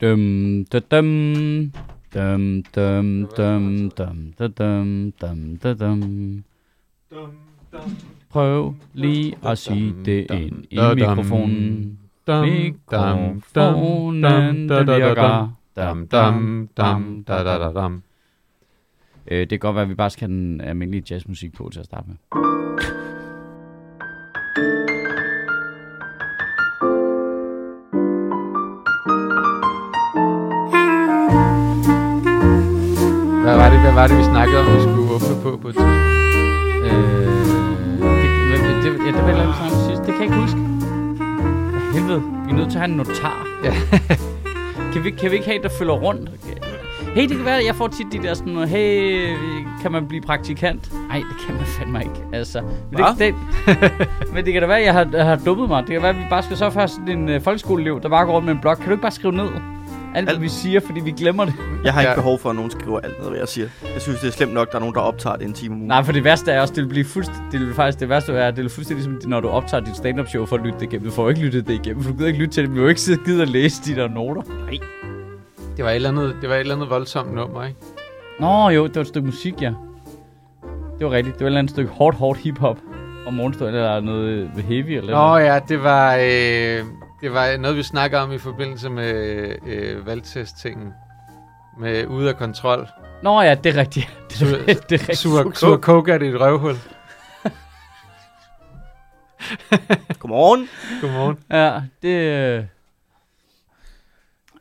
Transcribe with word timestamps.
Dum, 0.00 0.64
da, 0.72 0.78
dum. 0.78 1.72
Dum, 2.14 2.62
dum, 2.74 3.28
dum, 3.36 3.90
dum, 3.90 4.32
da, 4.38 4.46
dum, 4.48 5.12
dum, 5.20 5.56
da, 5.62 5.74
dum. 5.74 6.44
Prøv 8.30 8.74
lige 8.92 9.34
at 9.46 9.58
sige 9.58 9.94
det 10.04 10.26
ind 10.30 10.64
i 10.70 10.78
mikrofonen. 10.94 11.98
Mikrofonen, 12.28 14.68
den 14.68 14.86
virker. 14.86 15.56
Dum, 15.76 16.06
dum, 16.06 16.68
dum, 16.76 17.24
da, 17.26 17.44
da, 17.44 17.58
da, 17.58 17.72
dum. 17.80 18.02
Øh, 19.26 19.40
det 19.40 19.48
kan 19.48 19.58
godt 19.58 19.74
være, 19.74 19.82
at 19.82 19.88
vi 19.88 19.94
bare 19.94 20.10
skal 20.10 20.28
have 20.28 20.38
den 20.38 20.60
almindelige 20.60 21.04
jazzmusik 21.10 21.54
på 21.54 21.68
til 21.72 21.80
at 21.80 21.86
starte 21.86 22.08
med. 22.08 22.16
Var 34.04 34.08
det, 34.08 34.18
vi 34.18 34.24
snakkede 34.24 34.60
om, 34.60 34.66
vi 34.66 34.80
skulle 34.82 35.10
åbne 35.14 35.42
på 35.42 35.56
på 35.62 35.68
et 35.68 35.74
tidspunkt? 35.74 35.98
Øh, 36.86 36.92
det, 38.50 38.58
det, 38.64 38.74
det, 38.84 39.06
ja, 39.06 39.10
det 39.16 39.22
var 39.22 39.30
jeg 39.30 39.54
snakke 39.58 39.76
sidst. 39.88 40.02
Det 40.06 40.14
kan 40.14 40.14
jeg 40.14 40.22
ikke 40.22 40.36
huske. 40.36 40.60
Helvede, 41.94 42.22
vi 42.44 42.50
er 42.50 42.54
nødt 42.54 42.70
til 42.70 42.78
at 42.78 42.82
have 42.82 42.90
en 42.90 42.96
notar. 42.96 43.46
Ja. 43.64 43.74
kan, 44.92 45.04
vi, 45.04 45.10
kan 45.10 45.30
vi 45.30 45.36
ikke 45.36 45.48
have 45.48 45.62
der 45.62 45.68
følger 45.78 45.94
rundt? 45.94 46.30
Hey, 47.14 47.28
det 47.28 47.36
kan 47.36 47.44
være, 47.44 47.58
at 47.58 47.66
jeg 47.66 47.74
får 47.74 47.88
tit 47.88 48.06
de 48.12 48.18
der 48.22 48.34
sådan 48.34 48.52
noget, 48.52 48.68
hey, 48.68 49.28
kan 49.82 49.92
man 49.92 50.08
blive 50.08 50.22
praktikant? 50.22 50.92
Nej, 51.08 51.18
det 51.18 51.46
kan 51.46 51.54
man 51.54 51.64
fandme 51.66 52.00
ikke. 52.00 52.22
Altså, 52.32 52.60
men, 52.92 53.04
det, 53.18 53.18
det, 53.18 53.34
men 54.34 54.44
det 54.44 54.52
kan 54.52 54.62
da 54.62 54.68
være, 54.68 54.78
at 54.78 54.84
jeg 54.84 54.92
har, 54.92 55.08
jeg 55.12 55.24
har 55.24 55.36
dumpet 55.36 55.68
mig. 55.68 55.82
Det 55.82 55.92
kan 55.92 56.02
være, 56.02 56.10
at 56.10 56.18
vi 56.18 56.26
bare 56.30 56.42
skal 56.42 56.56
så 56.56 56.70
for 56.70 56.86
sådan 56.86 57.08
en 57.18 57.36
uh, 57.36 57.42
folkeskoleelev, 57.42 58.02
der 58.02 58.08
bare 58.08 58.26
går 58.26 58.32
rundt 58.32 58.46
med 58.46 58.54
en 58.54 58.60
blok. 58.60 58.76
Kan 58.76 58.86
du 58.86 58.92
ikke 58.92 59.02
bare 59.02 59.12
skrive 59.12 59.34
ned? 59.34 59.48
Alt, 60.14 60.24
hvad 60.26 60.34
Alt. 60.34 60.42
vi 60.42 60.48
siger, 60.48 60.80
fordi 60.80 61.00
vi 61.00 61.10
glemmer 61.10 61.44
det. 61.44 61.54
Jeg 61.84 61.92
har 61.92 62.00
ikke 62.00 62.10
Ja. 62.10 62.14
behov 62.16 62.38
for, 62.38 62.50
at 62.50 62.56
nogen 62.56 62.70
skriver 62.70 63.00
alt 63.00 63.14
noget, 63.18 63.30
hvad 63.32 63.38
jeg 63.40 63.48
siger. 63.48 63.68
Jeg 63.94 64.02
synes, 64.02 64.20
det 64.20 64.28
er 64.28 64.32
slemt 64.32 64.54
nok, 64.54 64.66
at 64.68 64.72
der 64.72 64.78
er 64.78 64.80
nogen, 64.80 64.94
der 64.94 65.00
optager 65.00 65.36
det 65.36 65.44
en 65.46 65.52
time 65.52 65.72
om 65.74 65.78
ugen. 65.80 65.88
Nej, 65.88 66.02
for 66.02 66.12
det 66.12 66.24
værste 66.24 66.52
er 66.52 66.60
også, 66.60 66.74
det 66.74 66.82
vil 66.82 66.88
blive 66.88 67.04
fuldstændig, 67.04 67.52
det 67.52 67.60
vil 67.60 67.74
faktisk 67.74 68.00
det 68.00 68.08
værste 68.08 68.32
er, 68.32 68.50
det 68.50 68.62
vil 68.62 68.70
fuldstændig 68.70 69.06
ligesom, 69.06 69.30
når 69.30 69.40
du 69.40 69.48
optager 69.48 69.84
dit 69.84 69.96
stand-up 69.96 70.28
show 70.28 70.46
for 70.46 70.56
at 70.56 70.62
lytte 70.62 70.78
det 70.78 70.86
igennem. 70.86 71.08
Du 71.08 71.14
får 71.14 71.28
ikke 71.28 71.40
lyttet 71.40 71.66
det 71.66 71.74
igennem, 71.74 72.02
for 72.02 72.10
du 72.10 72.16
gider 72.16 72.28
ikke 72.28 72.38
lytte 72.40 72.54
til 72.54 72.62
det. 72.62 72.68
Du 72.70 72.74
vil 72.74 72.82
jo 72.82 72.88
ikke 72.88 73.00
sidde 73.00 73.18
og 73.20 73.24
gide 73.24 73.42
at 73.42 73.48
læse 73.48 73.82
de 73.84 74.00
der 74.00 74.08
noter. 74.08 74.42
Det 75.76 75.84
var 75.84 75.90
et 75.90 75.94
eller 75.96 76.08
andet, 76.08 76.36
det 76.40 76.48
var 76.48 76.54
et 76.54 76.60
eller 76.60 76.74
andet 76.74 76.90
voldsomt 76.90 77.34
nummer, 77.34 77.64
ikke? 77.64 77.78
Nå 78.40 78.68
jo, 78.68 78.86
det 78.86 78.94
var 78.94 79.00
et 79.00 79.06
stykke 79.08 79.26
musik, 79.26 79.62
ja. 79.62 79.72
Det 80.98 81.06
var 81.06 81.10
rigtigt. 81.10 81.34
Det 81.34 81.40
var 81.40 81.46
et 81.46 81.50
eller 81.50 81.58
andet 81.58 81.70
stykke 81.70 81.90
hårdt, 81.90 82.16
hårdt 82.16 82.38
hiphop 82.40 82.78
om 83.26 83.34
morgenstunden, 83.34 83.74
eller 83.74 84.00
noget 84.00 84.50
heavy, 84.68 84.90
eller 84.90 85.12
Nå 85.12 85.18
noget. 85.18 85.44
ja, 85.44 85.58
det 85.68 85.82
var, 85.82 86.14
øh, 86.14 86.84
det 87.24 87.32
var 87.32 87.56
noget, 87.56 87.76
vi 87.76 87.82
snakker 87.82 88.18
om 88.18 88.32
i 88.32 88.38
forbindelse 88.38 88.90
med 88.90 89.56
øh, 89.66 90.06
valgtest-tingen. 90.06 90.92
Med 91.78 92.06
ude 92.06 92.28
af 92.28 92.36
kontrol. 92.36 92.88
Nå 93.22 93.40
ja, 93.40 93.54
det 93.54 93.76
er 93.76 93.80
rigtigt. 93.80 94.18
Det 94.30 94.42
er, 94.42 94.56
det 94.56 94.76
er 94.76 94.78
rigtigt. 94.92 95.18
Sur, 95.18 95.52
sur 95.54 95.76
coke 95.76 96.12
er 96.12 96.18
det 96.18 96.28
et 96.28 96.40
røvhul. 96.40 96.74
Godmorgen. 100.18 100.68
Godmorgen. 101.00 101.38
Ja, 101.50 101.82
det... 102.02 102.08
øh, 102.58 102.64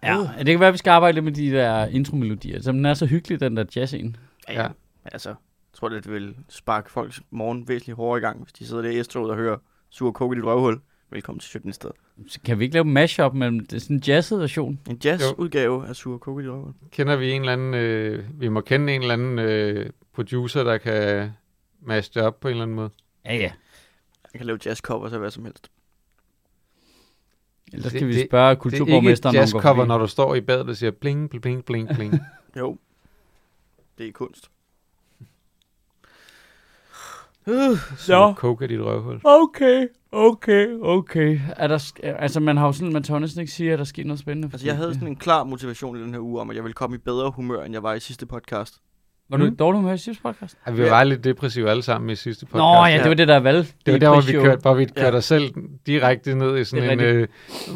Ja, 0.04 0.18
det 0.38 0.46
kan 0.46 0.60
være, 0.60 0.68
at 0.68 0.74
vi 0.74 0.78
skal 0.78 0.92
arbejde 0.92 1.16
lidt 1.16 1.24
med 1.26 1.32
de 1.32 1.52
der 1.52 1.86
intromelodier. 1.86 2.62
Så 2.62 2.72
den 2.72 2.86
er 2.86 2.94
så 2.94 3.06
hyggelig, 3.06 3.40
den 3.40 3.58
der 3.58 3.66
jazz 3.76 3.94
en. 3.94 4.16
Ja. 4.50 4.68
Altså, 5.06 5.30
jeg 5.30 5.36
tror, 5.74 5.90
det 5.90 6.12
vil 6.12 6.36
sparke 6.50 6.92
folks 6.92 7.22
morgen 7.32 7.68
væsentligt 7.68 7.96
hårdere 7.96 8.18
i 8.18 8.22
gang, 8.22 8.44
hvis 8.44 8.54
de 8.54 8.68
sidder 8.68 8.82
der 8.82 8.90
i 8.90 9.04
S-toget 9.04 9.32
og 9.32 9.38
hører 9.38 9.58
sur 9.90 10.12
coke 10.12 10.36
i 10.36 10.40
dit 10.40 10.46
røvhul. 10.46 10.82
Velkommen 11.14 11.40
til 11.40 11.50
17. 11.50 11.74
sted. 11.74 11.92
Så 12.28 12.40
kan 12.46 12.60
vi 12.60 12.64
ikke 12.64 12.74
lave 12.74 12.86
en 12.86 12.94
mashup 12.94 13.34
mellem 13.34 13.60
det 13.60 13.74
er 13.76 13.80
sådan 13.80 13.96
en 13.96 14.04
jazzet 14.08 14.40
version? 14.40 14.80
En 14.90 15.00
jazzudgave 15.06 15.88
af 15.88 15.96
sur 15.96 16.18
coke 16.18 16.42
i 16.42 16.46
dit 16.46 16.52
røvhul. 16.54 16.74
Kender 16.92 17.16
vi 17.16 17.32
en 17.32 17.42
eller 17.42 17.54
anden... 17.54 17.74
Øh, 17.74 18.26
vi 18.42 18.48
må 18.48 18.62
kende 18.62 18.94
en 18.96 19.02
eller 19.02 19.14
anden 19.14 19.40
øh, 19.40 19.90
producer, 20.14 20.64
der 20.64 20.78
kan 20.78 21.32
mashe 21.82 22.12
det 22.14 22.22
op 22.24 22.40
på 22.40 22.48
en 22.48 22.52
eller 22.52 22.64
anden 22.64 22.76
måde. 22.76 22.90
Ja, 23.26 23.36
ja. 23.36 23.52
Man 24.34 24.38
kan 24.40 24.46
lave 24.46 24.60
jazzcovers 24.66 25.14
af 25.14 25.20
hvad 25.20 25.32
som 25.32 25.46
helst. 25.46 25.72
Ellers 27.74 27.84
Det- 27.84 27.92
skal 28.00 28.08
vi 28.08 28.14
det- 28.16 28.28
spørge 28.30 28.44
Det 28.44 28.48
er 28.48 28.52
ikke 28.52 28.62
kulturborgmesteren, 28.62 29.36
et 29.36 29.40
om 29.40 29.44
han 29.46 29.52
går 29.52 29.58
jazzcover, 29.60 29.76
forbi. 29.76 29.88
når 29.88 29.98
du 29.98 30.08
står 30.08 30.36
i 30.36 30.42
badet 30.42 30.70
og 30.70 30.76
siger 30.76 30.92
bling, 30.92 31.30
bling, 31.30 31.66
bling, 31.66 31.90
bling. 31.96 32.14
Jo, 32.60 32.78
det 33.98 34.08
er 34.08 34.12
kunst. 34.12 34.50
Uh, 37.48 37.78
Sur 37.98 38.34
coke 38.34 38.64
er 38.64 38.68
dit 38.68 38.80
røvhul. 38.82 39.20
Okay, 39.24 39.88
okay, 40.12 40.68
okay. 40.82 41.40
Er 41.58 41.68
der, 41.68 41.78
sk- 41.78 42.06
altså, 42.08 42.40
man 42.40 42.58
har 42.58 42.66
jo 42.66 42.72
sådan, 42.72 42.94
man 42.94 43.04
tør 43.04 43.20
næsten 43.20 43.42
ikke 43.42 43.54
sige, 43.54 43.74
at 43.74 43.80
der 43.80 43.86
sker 43.86 44.04
noget 44.06 44.20
spændende. 44.20 44.50
altså, 44.54 44.68
jeg 44.68 44.76
havde 44.76 44.94
sådan 44.94 45.08
en 45.08 45.16
klar 45.16 45.44
motivation 45.44 45.98
i 45.98 46.02
den 46.02 46.14
her 46.14 46.20
uge 46.22 46.42
om, 46.42 46.50
at 46.50 46.56
jeg 46.56 46.64
ville 46.64 46.74
komme 46.74 46.96
i 46.96 47.00
bedre 47.00 47.32
humør, 47.32 47.64
end 47.64 47.74
jeg 47.74 47.84
var 47.84 47.94
i 47.94 48.00
sidste 48.00 48.26
podcast. 48.26 48.74
Var 49.30 49.38
du 49.38 49.44
Mm. 49.44 49.50
mm. 49.50 49.56
dårlig 49.58 49.82
med 49.82 49.94
i 49.94 49.98
sidste 49.98 50.24
podcast? 50.24 50.58
Ja, 50.68 50.72
vi 50.72 50.82
Ja. 50.84 50.90
var 50.90 51.04
lidt 51.04 51.24
depressive 51.24 51.70
alle 51.70 51.84
sammen 51.84 52.10
i 52.10 52.16
sidste 52.16 52.46
podcast. 52.46 52.58
Nå 52.58 52.64
ja, 52.76 52.86
ja. 52.86 52.98
det 52.98 53.08
var 53.10 53.14
det 53.14 53.28
der 53.28 53.40
valg. 53.40 53.68
Det 53.86 53.94
var 53.94 54.00
der, 54.00 54.10
hvor 54.10 54.22
vi 54.22 54.32
kørte, 54.32 54.62
hvor 54.62 54.74
vi 54.74 54.88
Ja. 54.98 55.02
kørte 55.02 55.16
os 55.16 55.26
selv 55.26 55.54
direkte 55.88 56.36
ned 56.36 56.58
i 56.58 56.64
sådan 56.64 57.00
en 57.00 57.06
øh, 57.06 57.28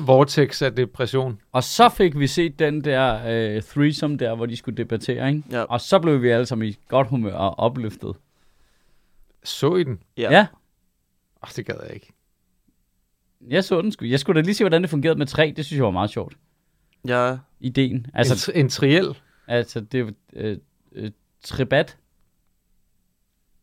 vortex 0.08 0.62
af 0.62 0.76
depression. 0.76 1.38
Og 1.52 1.64
så 1.64 1.90
fik 1.90 2.20
vi 2.20 2.28
set 2.28 2.60
den 2.60 2.84
der 2.84 3.14
øh, 3.56 3.62
threesome 3.62 4.18
der, 4.18 4.36
hvor 4.36 4.46
de 4.46 4.56
skulle 4.58 4.78
debattere, 4.78 5.28
ikke? 5.30 5.44
Ja. 5.52 5.62
Og 5.62 5.82
så 5.82 6.00
blev 6.00 6.22
vi 6.22 6.30
alle 6.30 6.46
sammen 6.46 6.68
i 6.68 6.78
godt 6.90 7.08
humør 7.08 7.34
og 7.34 7.60
opløftet. 7.60 8.14
Så 9.48 9.76
I 9.76 9.84
den? 9.84 10.00
Ja. 10.18 10.32
Ja. 10.32 10.48
Åh, 11.44 11.50
det 11.56 11.66
gad 11.66 11.76
jeg 11.84 11.94
ikke. 11.94 12.14
Jeg 13.50 13.64
så 13.64 13.82
den 13.82 13.92
sgu. 13.92 14.06
Jeg 14.06 14.20
skulle 14.20 14.42
da 14.42 14.46
lige 14.46 14.56
se, 14.56 14.64
hvordan 14.64 14.82
det 14.82 14.90
fungerede 14.90 15.18
med 15.20 15.26
tre. 15.28 15.54
Det 15.56 15.66
synes 15.66 15.78
jeg 15.78 15.86
var 15.86 15.92
meget 15.92 16.10
sjovt. 16.10 16.38
Jeg, 17.06 17.40
Ideen. 17.60 18.06
Altså, 18.14 18.34
Altså, 18.34 18.52
en, 18.52 18.56
tri- 18.56 18.60
en 18.60 18.70
triel? 18.70 19.18
altså 19.48 19.80
det 19.80 20.00
er 20.00 20.12
øh, 20.34 20.58
øh, 20.92 21.12
tribat. 21.44 21.98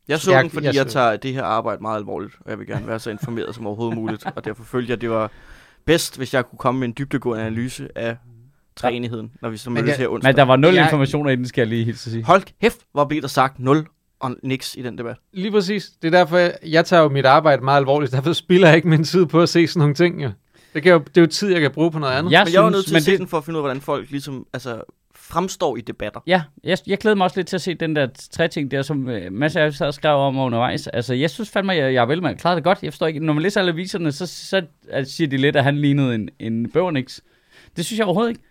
jeg 0.08 0.20
så 0.20 0.32
Jeg- 0.32 0.42
den, 0.42 0.50
fordi 0.50 0.66
jeg 0.66 0.74
jeg, 0.74 0.84
så- 0.84 0.92
tager 0.92 1.16
det 1.16 1.32
her 1.34 1.42
arbejde 1.42 1.82
meget 1.82 1.96
alvorligt, 1.96 2.34
og 2.40 2.50
jeg 2.50 2.58
vil 2.58 2.66
gerne 2.66 2.86
være 2.86 2.98
så 3.00 3.10
informeret 3.10 3.54
som 3.54 3.66
overhovedet 3.66 3.96
muligt. 3.98 4.26
Og 4.36 4.44
derfor 4.44 4.64
følte 4.64 4.90
jeg, 4.90 4.96
at 4.96 5.00
det 5.00 5.10
var 5.10 5.30
bedst, 5.84 6.16
hvis 6.16 6.34
jeg 6.34 6.46
kunne 6.46 6.58
komme 6.58 6.80
med 6.80 6.88
en 6.88 6.94
dybdegående 6.98 7.44
analyse 7.44 7.88
af 7.98 8.16
træenigheden, 8.76 9.32
når 9.40 9.48
vi 9.48 9.56
så 9.56 9.70
mødes 9.70 9.96
her 9.96 10.08
onsdag. 10.08 10.28
Men 10.28 10.36
der 10.36 10.42
var 10.42 10.56
nul 10.56 10.74
Jeg- 10.74 10.84
informationer 10.84 11.30
i 11.30 11.36
den, 11.36 11.46
skal 11.46 11.60
jeg 11.62 11.68
lige 11.68 11.84
hilse 11.84 12.08
at 12.08 12.12
sige. 12.12 12.24
Hold 12.24 12.42
kæft, 12.60 12.78
hvor 12.92 13.04
blev 13.04 13.22
der 13.22 13.28
sagt 13.28 13.58
nul 13.58 13.86
og 14.24 14.36
niks 14.42 14.74
i 14.74 14.82
den 14.82 14.98
debat. 14.98 15.16
Lige 15.32 15.50
præcis. 15.50 15.90
Det 16.02 16.14
er 16.14 16.18
derfor, 16.18 16.38
jeg, 16.38 16.54
jeg 16.66 16.84
tager 16.84 17.02
jo 17.02 17.08
mit 17.08 17.26
arbejde 17.26 17.64
meget 17.64 17.78
alvorligt. 17.78 18.12
Derfor 18.12 18.32
spilder 18.32 18.68
jeg 18.68 18.76
ikke 18.76 18.88
min 18.88 19.04
tid 19.04 19.26
på 19.26 19.42
at 19.42 19.48
se 19.48 19.66
sådan 19.66 19.78
nogle 19.78 19.94
ting. 19.94 20.22
Jo. 20.22 20.30
Det, 20.74 20.82
kan 20.82 20.92
jo, 20.92 20.98
det 20.98 21.16
er 21.16 21.20
jo 21.20 21.26
tid, 21.26 21.52
jeg 21.52 21.60
kan 21.60 21.70
bruge 21.70 21.90
på 21.90 21.98
noget 21.98 22.12
andet. 22.12 22.32
Jeg 22.32 22.44
Men 22.44 22.54
jeg 22.54 22.62
var 22.62 22.70
synes, 22.70 22.76
nødt 22.76 22.86
til 22.86 22.96
at 22.96 23.02
se 23.02 23.10
det, 23.10 23.20
den 23.20 23.28
for 23.28 23.38
at 23.38 23.44
finde 23.44 23.58
ud 23.58 23.60
af, 23.60 23.64
hvordan 23.64 23.82
folk 23.82 24.10
ligesom, 24.10 24.46
altså, 24.52 24.82
fremstår 25.14 25.76
i 25.76 25.80
debatter. 25.80 26.20
Ja, 26.26 26.42
jeg, 26.64 26.78
jeg 26.86 26.98
glæder 26.98 27.16
mig 27.16 27.24
også 27.24 27.38
lidt 27.38 27.46
til 27.46 27.56
at 27.56 27.62
se 27.62 27.74
den 27.74 27.96
der 27.96 28.08
tre 28.30 28.48
ting 28.48 28.70
der, 28.70 28.82
som 28.82 29.08
øh, 29.08 29.32
masser 29.32 29.60
af 29.60 29.64
jer 29.64 29.70
sad 29.70 29.92
skrev 29.92 30.16
om 30.16 30.38
undervejs. 30.38 30.86
Altså, 30.86 31.14
jeg 31.14 31.30
synes 31.30 31.50
fandme, 31.50 31.72
jeg, 31.72 31.94
jeg 31.94 32.02
er 32.02 32.06
vel 32.06 32.22
med 32.22 32.36
klarede 32.36 32.56
det 32.56 32.64
godt. 32.64 32.78
Jeg 32.82 32.92
forstår 32.92 33.06
ikke, 33.06 33.20
når 33.20 33.32
man 33.32 33.42
læser 33.42 33.60
alle 33.60 33.72
aviserne, 33.72 34.12
så, 34.12 34.26
så 34.26 34.62
altså, 34.90 35.16
siger 35.16 35.28
de 35.28 35.36
lidt, 35.36 35.56
at 35.56 35.64
han 35.64 35.76
lignede 35.76 36.14
en, 36.14 36.28
en 36.38 36.70
bøvernix. 36.70 37.20
Det 37.76 37.84
synes 37.84 37.98
jeg 37.98 38.06
overhovedet 38.06 38.30
ikke. 38.30 38.42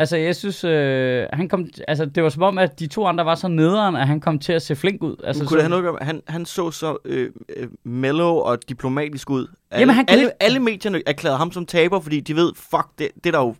Altså, 0.00 0.16
jeg 0.16 0.36
synes, 0.36 0.64
øh, 0.64 1.26
han 1.32 1.48
kom, 1.48 1.66
altså, 1.88 2.04
det 2.04 2.22
var 2.22 2.28
som 2.28 2.42
om, 2.42 2.58
at 2.58 2.80
de 2.80 2.86
to 2.86 3.06
andre 3.06 3.24
var 3.24 3.34
så 3.34 3.48
nederen, 3.48 3.96
at 3.96 4.06
han 4.06 4.20
kom 4.20 4.38
til 4.38 4.52
at 4.52 4.62
se 4.62 4.76
flink 4.76 5.02
ud. 5.02 5.16
Altså, 5.24 5.42
kunne 5.42 5.48
så- 5.48 5.54
det 5.56 5.62
have 5.72 5.82
noget 5.82 5.98
han, 6.02 6.22
han 6.28 6.46
så 6.46 6.70
så 6.70 6.96
øh, 7.04 7.30
øh, 7.56 7.68
mellow 7.84 8.28
og 8.34 8.58
diplomatisk 8.68 9.30
ud. 9.30 9.40
Alle, 9.70 9.80
Jamen, 9.80 9.94
han 9.94 10.04
alle, 10.08 10.22
ikke- 10.24 10.32
alle 10.42 10.58
medierne 10.60 11.02
erklærede 11.06 11.38
ham 11.38 11.52
som 11.52 11.66
taber, 11.66 12.00
fordi 12.00 12.20
de 12.20 12.36
ved, 12.36 12.52
fuck, 12.56 12.86
det, 12.98 13.08
det 13.24 13.26
er 13.26 13.30
der 13.30 13.38
jo... 13.46 13.54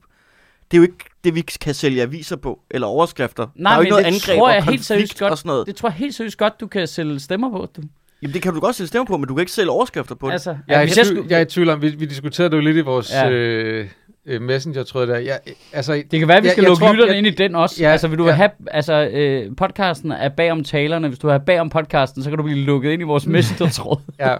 Det 0.70 0.76
er 0.76 0.78
jo 0.78 0.82
ikke 0.82 1.04
det, 1.24 1.34
vi 1.34 1.40
kan 1.40 1.74
sælge 1.74 2.02
aviser 2.02 2.36
på, 2.36 2.60
eller 2.70 2.86
overskrifter. 2.86 3.46
Nej, 3.54 3.70
der 3.72 3.74
er 3.74 3.74
jo 3.76 3.80
men 3.80 3.86
ikke 3.86 3.90
noget 3.90 4.04
det 4.04 4.12
angreb 4.12 4.38
tror 4.38 4.48
og 4.48 4.54
jeg 4.54 4.64
helt 4.64 4.84
seriøst 4.84 5.18
godt. 5.18 5.30
og 5.32 5.38
sådan 5.38 5.48
noget. 5.48 5.66
Det 5.66 5.76
tror 5.76 5.88
jeg 5.88 5.94
helt 5.94 6.14
seriøst 6.14 6.38
godt, 6.38 6.60
du 6.60 6.66
kan 6.66 6.86
sælge 6.86 7.20
stemmer 7.20 7.50
på. 7.50 7.66
Du. 7.76 7.82
Jamen, 8.22 8.34
det 8.34 8.42
kan 8.42 8.54
du 8.54 8.60
godt 8.60 8.76
sælge 8.76 8.88
stemmer 8.88 9.06
på, 9.06 9.16
men 9.16 9.28
du 9.28 9.34
kan 9.34 9.40
ikke 9.42 9.52
sælge 9.52 9.70
overskrifter 9.70 10.14
på 10.14 10.26
det. 10.26 10.32
Altså, 10.32 10.56
Jeg 10.68 10.76
er, 10.76 10.80
jeg 10.80 10.88
tvivl, 10.90 11.06
skulle, 11.06 11.26
jeg 11.30 11.36
er 11.36 11.40
i 11.42 11.44
tvivl 11.44 11.68
om, 11.68 11.82
vi, 11.82 11.88
vi 11.88 12.06
diskuterede 12.06 12.50
det 12.50 12.56
jo 12.56 12.60
lidt 12.62 12.76
i 12.76 12.80
vores 12.80 13.12
Ja. 13.12 13.28
ja. 13.28 13.84
Øh, 14.30 14.34
øh, 14.34 14.42
messenger-tråd 14.42 15.06
der. 15.06 15.18
Jeg, 15.18 15.38
altså, 15.72 15.92
Det 16.10 16.18
kan 16.18 16.28
være, 16.28 16.36
at 16.36 16.42
vi 16.42 16.46
Jeg- 16.46 16.52
skal 16.52 16.62
jeg 16.62 16.68
lukke 16.68 16.84
tror- 16.84 16.92
lytterne 16.92 17.10
jeg- 17.12 17.18
ind 17.18 17.26
i 17.26 17.30
den 17.30 17.54
også. 17.54 17.82
Ja, 17.84 17.90
altså, 17.90 18.08
vil 18.08 18.18
du 18.18 18.26
ja. 18.26 18.32
have, 18.32 18.50
altså, 18.70 19.08
øh, 19.12 19.56
podcasten 19.56 20.12
er 20.12 20.28
bag 20.28 20.52
om 20.52 20.64
talerne. 20.64 21.08
Hvis 21.08 21.18
du 21.18 21.28
har 21.28 21.38
bag 21.38 21.60
om 21.60 21.70
podcasten, 21.70 22.22
så 22.22 22.30
kan 22.30 22.36
du 22.36 22.42
blive 22.44 22.58
lukket 22.58 22.90
ind 22.90 23.02
i 23.02 23.04
vores 23.04 23.26
messenger-tråd. 23.36 24.00
ja, 24.18 24.36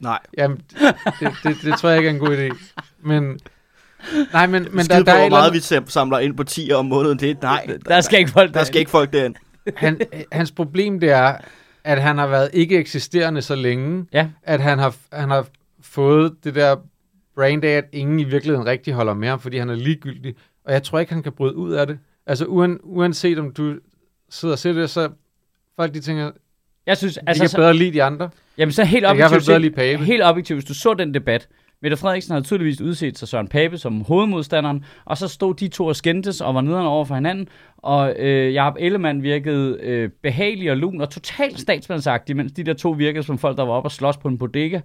Nej. 0.00 0.18
jamen, 0.38 0.60
det, 1.20 1.32
det, 1.44 1.56
det, 1.64 1.74
tror 1.78 1.88
jeg 1.88 1.98
ikke 1.98 2.10
er 2.10 2.14
en 2.14 2.18
god 2.20 2.36
idé. 2.36 2.74
Men, 3.02 3.38
nej, 4.32 4.46
men, 4.46 4.62
men 4.62 4.72
Men 4.72 4.86
der, 4.86 4.96
der, 4.96 5.02
der, 5.04 5.04
på, 5.04 5.10
er 5.10 5.16
hvor 5.16 5.24
et 5.24 5.30
meget 5.30 5.44
eller 5.50 5.52
vi 5.52 5.84
sam- 5.86 5.90
samler 5.90 6.18
ind 6.18 6.36
på 6.36 6.44
10 6.44 6.70
om 6.74 6.84
måneden. 6.86 7.18
Det, 7.18 7.42
nej, 7.42 7.66
der 7.88 8.00
skal 8.00 8.18
ikke 8.18 8.30
folk 8.30 8.54
der 8.54 8.64
skal 8.64 8.78
ikke 8.78 8.90
folk 8.90 9.12
derind. 9.12 9.34
han, 9.76 10.00
hans 10.32 10.50
problem 10.52 11.00
det 11.00 11.10
er, 11.10 11.34
at 11.84 12.02
han 12.02 12.18
har 12.18 12.26
været 12.26 12.50
ikke 12.52 12.76
eksisterende 12.78 13.42
så 13.42 13.54
længe, 13.54 14.04
Ja. 14.12 14.26
at 14.42 14.60
han 14.60 14.78
har, 14.78 14.94
han 15.12 15.30
har 15.30 15.46
fået 15.82 16.32
det 16.44 16.54
der 16.54 16.76
brain 17.40 17.64
af, 17.64 17.68
at 17.68 17.84
ingen 17.92 18.20
i 18.20 18.24
virkeligheden 18.24 18.66
rigtig 18.66 18.94
holder 18.94 19.14
med 19.14 19.28
ham, 19.28 19.40
fordi 19.40 19.58
han 19.58 19.70
er 19.70 19.74
ligegyldig. 19.74 20.34
Og 20.64 20.72
jeg 20.72 20.82
tror 20.82 20.98
ikke, 20.98 21.12
han 21.12 21.22
kan 21.22 21.32
bryde 21.32 21.56
ud 21.56 21.72
af 21.72 21.86
det. 21.86 21.98
Altså 22.26 22.44
uan, 22.44 22.78
uanset 22.82 23.38
om 23.38 23.52
du 23.52 23.74
sidder 24.30 24.54
og 24.54 24.58
ser 24.58 24.72
det, 24.72 24.90
så 24.90 25.08
folk 25.76 25.94
de 25.94 26.00
tænker, 26.00 26.30
Jeg 26.86 26.96
synes, 26.96 27.14
de 27.14 27.20
altså, 27.26 27.42
kan 27.42 27.48
så, 27.48 27.56
bedre 27.56 27.74
lide 27.74 27.92
de 27.92 28.02
andre. 28.02 28.30
jamen, 28.58 28.72
så 28.72 28.84
helt 28.84 29.06
objektivt, 29.06 29.46
bedre 29.46 29.60
lide 29.60 29.74
Pape. 29.74 30.04
helt 30.04 30.22
objektivt, 30.22 30.56
hvis 30.56 30.64
du 30.64 30.74
så 30.74 30.94
den 30.94 31.14
debat, 31.14 31.48
Mette 31.82 31.96
Frederiksen 31.96 32.32
havde 32.32 32.44
tydeligvis 32.44 32.80
udset 32.80 33.18
sig 33.18 33.28
Søren 33.28 33.48
Pape 33.48 33.78
som 33.78 34.00
hovedmodstanderen, 34.02 34.84
og 35.04 35.18
så 35.18 35.28
stod 35.28 35.54
de 35.54 35.68
to 35.68 35.86
og 35.86 35.96
skændtes 35.96 36.40
og 36.40 36.54
var 36.54 36.60
nederne 36.60 36.88
over 36.88 37.04
for 37.04 37.14
hinanden, 37.14 37.48
og 37.76 38.14
øh, 38.18 38.54
Jacob 38.54 38.76
Ellemann 38.80 39.22
virkede 39.22 39.78
øh, 39.82 40.10
behagelig 40.22 40.70
og 40.70 40.76
lun 40.76 41.00
og 41.00 41.10
totalt 41.10 41.60
statsmandsagtig, 41.60 42.36
mens 42.36 42.52
de 42.52 42.64
der 42.64 42.74
to 42.74 42.90
virkede 42.90 43.22
som 43.22 43.38
folk, 43.38 43.56
der 43.56 43.64
var 43.64 43.72
oppe 43.72 43.86
og 43.86 43.92
slås 43.92 44.16
på 44.16 44.28
en 44.28 44.38
bodega. 44.38 44.80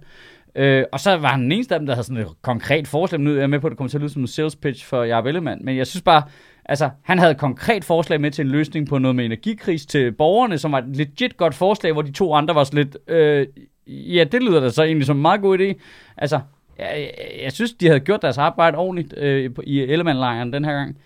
Øh, 0.56 0.84
og 0.92 1.00
så 1.00 1.16
var 1.16 1.28
han 1.28 1.42
den 1.42 1.52
eneste 1.52 1.74
af 1.74 1.80
dem, 1.80 1.86
der 1.86 1.94
havde 1.94 2.06
sådan 2.06 2.22
et 2.22 2.28
konkret 2.42 2.88
forslag. 2.88 3.20
Nu 3.20 3.30
er 3.30 3.38
jeg 3.40 3.50
med 3.50 3.60
på, 3.60 3.66
at 3.66 3.70
det 3.70 3.76
kommer 3.76 3.88
til 3.88 3.96
at 3.96 4.00
lyde 4.00 4.12
som 4.12 4.22
en 4.22 4.28
sales 4.28 4.56
pitch 4.56 4.86
for 4.86 5.02
Jacob 5.02 5.26
Ellemann, 5.26 5.64
men 5.64 5.76
jeg 5.76 5.86
synes 5.86 6.02
bare, 6.02 6.22
altså, 6.64 6.90
han 7.02 7.18
havde 7.18 7.30
et 7.30 7.38
konkret 7.38 7.84
forslag 7.84 8.20
med 8.20 8.30
til 8.30 8.44
en 8.44 8.50
løsning 8.50 8.88
på 8.88 8.98
noget 8.98 9.16
med 9.16 9.24
energikris 9.24 9.86
til 9.86 10.12
borgerne, 10.12 10.58
som 10.58 10.72
var 10.72 10.78
et 10.78 10.96
legit 10.96 11.36
godt 11.36 11.54
forslag, 11.54 11.92
hvor 11.92 12.02
de 12.02 12.12
to 12.12 12.34
andre 12.34 12.54
var 12.54 12.64
sådan 12.64 12.84
lidt, 12.84 12.96
øh, 13.08 13.46
ja, 13.86 14.24
det 14.24 14.42
lyder 14.42 14.60
da 14.60 14.70
så 14.70 14.82
egentlig 14.82 15.06
som 15.06 15.16
en 15.16 15.22
meget 15.22 15.40
god 15.40 15.58
idé. 15.58 15.80
Altså, 16.16 16.40
jeg, 16.78 17.10
jeg, 17.18 17.42
jeg 17.42 17.52
synes, 17.52 17.72
de 17.72 17.86
havde 17.86 18.00
gjort 18.00 18.22
deres 18.22 18.38
arbejde 18.38 18.76
ordentligt 18.76 19.14
øh, 19.16 19.50
i 19.64 19.80
Ellemann-lejren 19.80 20.52
den 20.52 20.64
her 20.64 20.72
gang. 20.72 20.96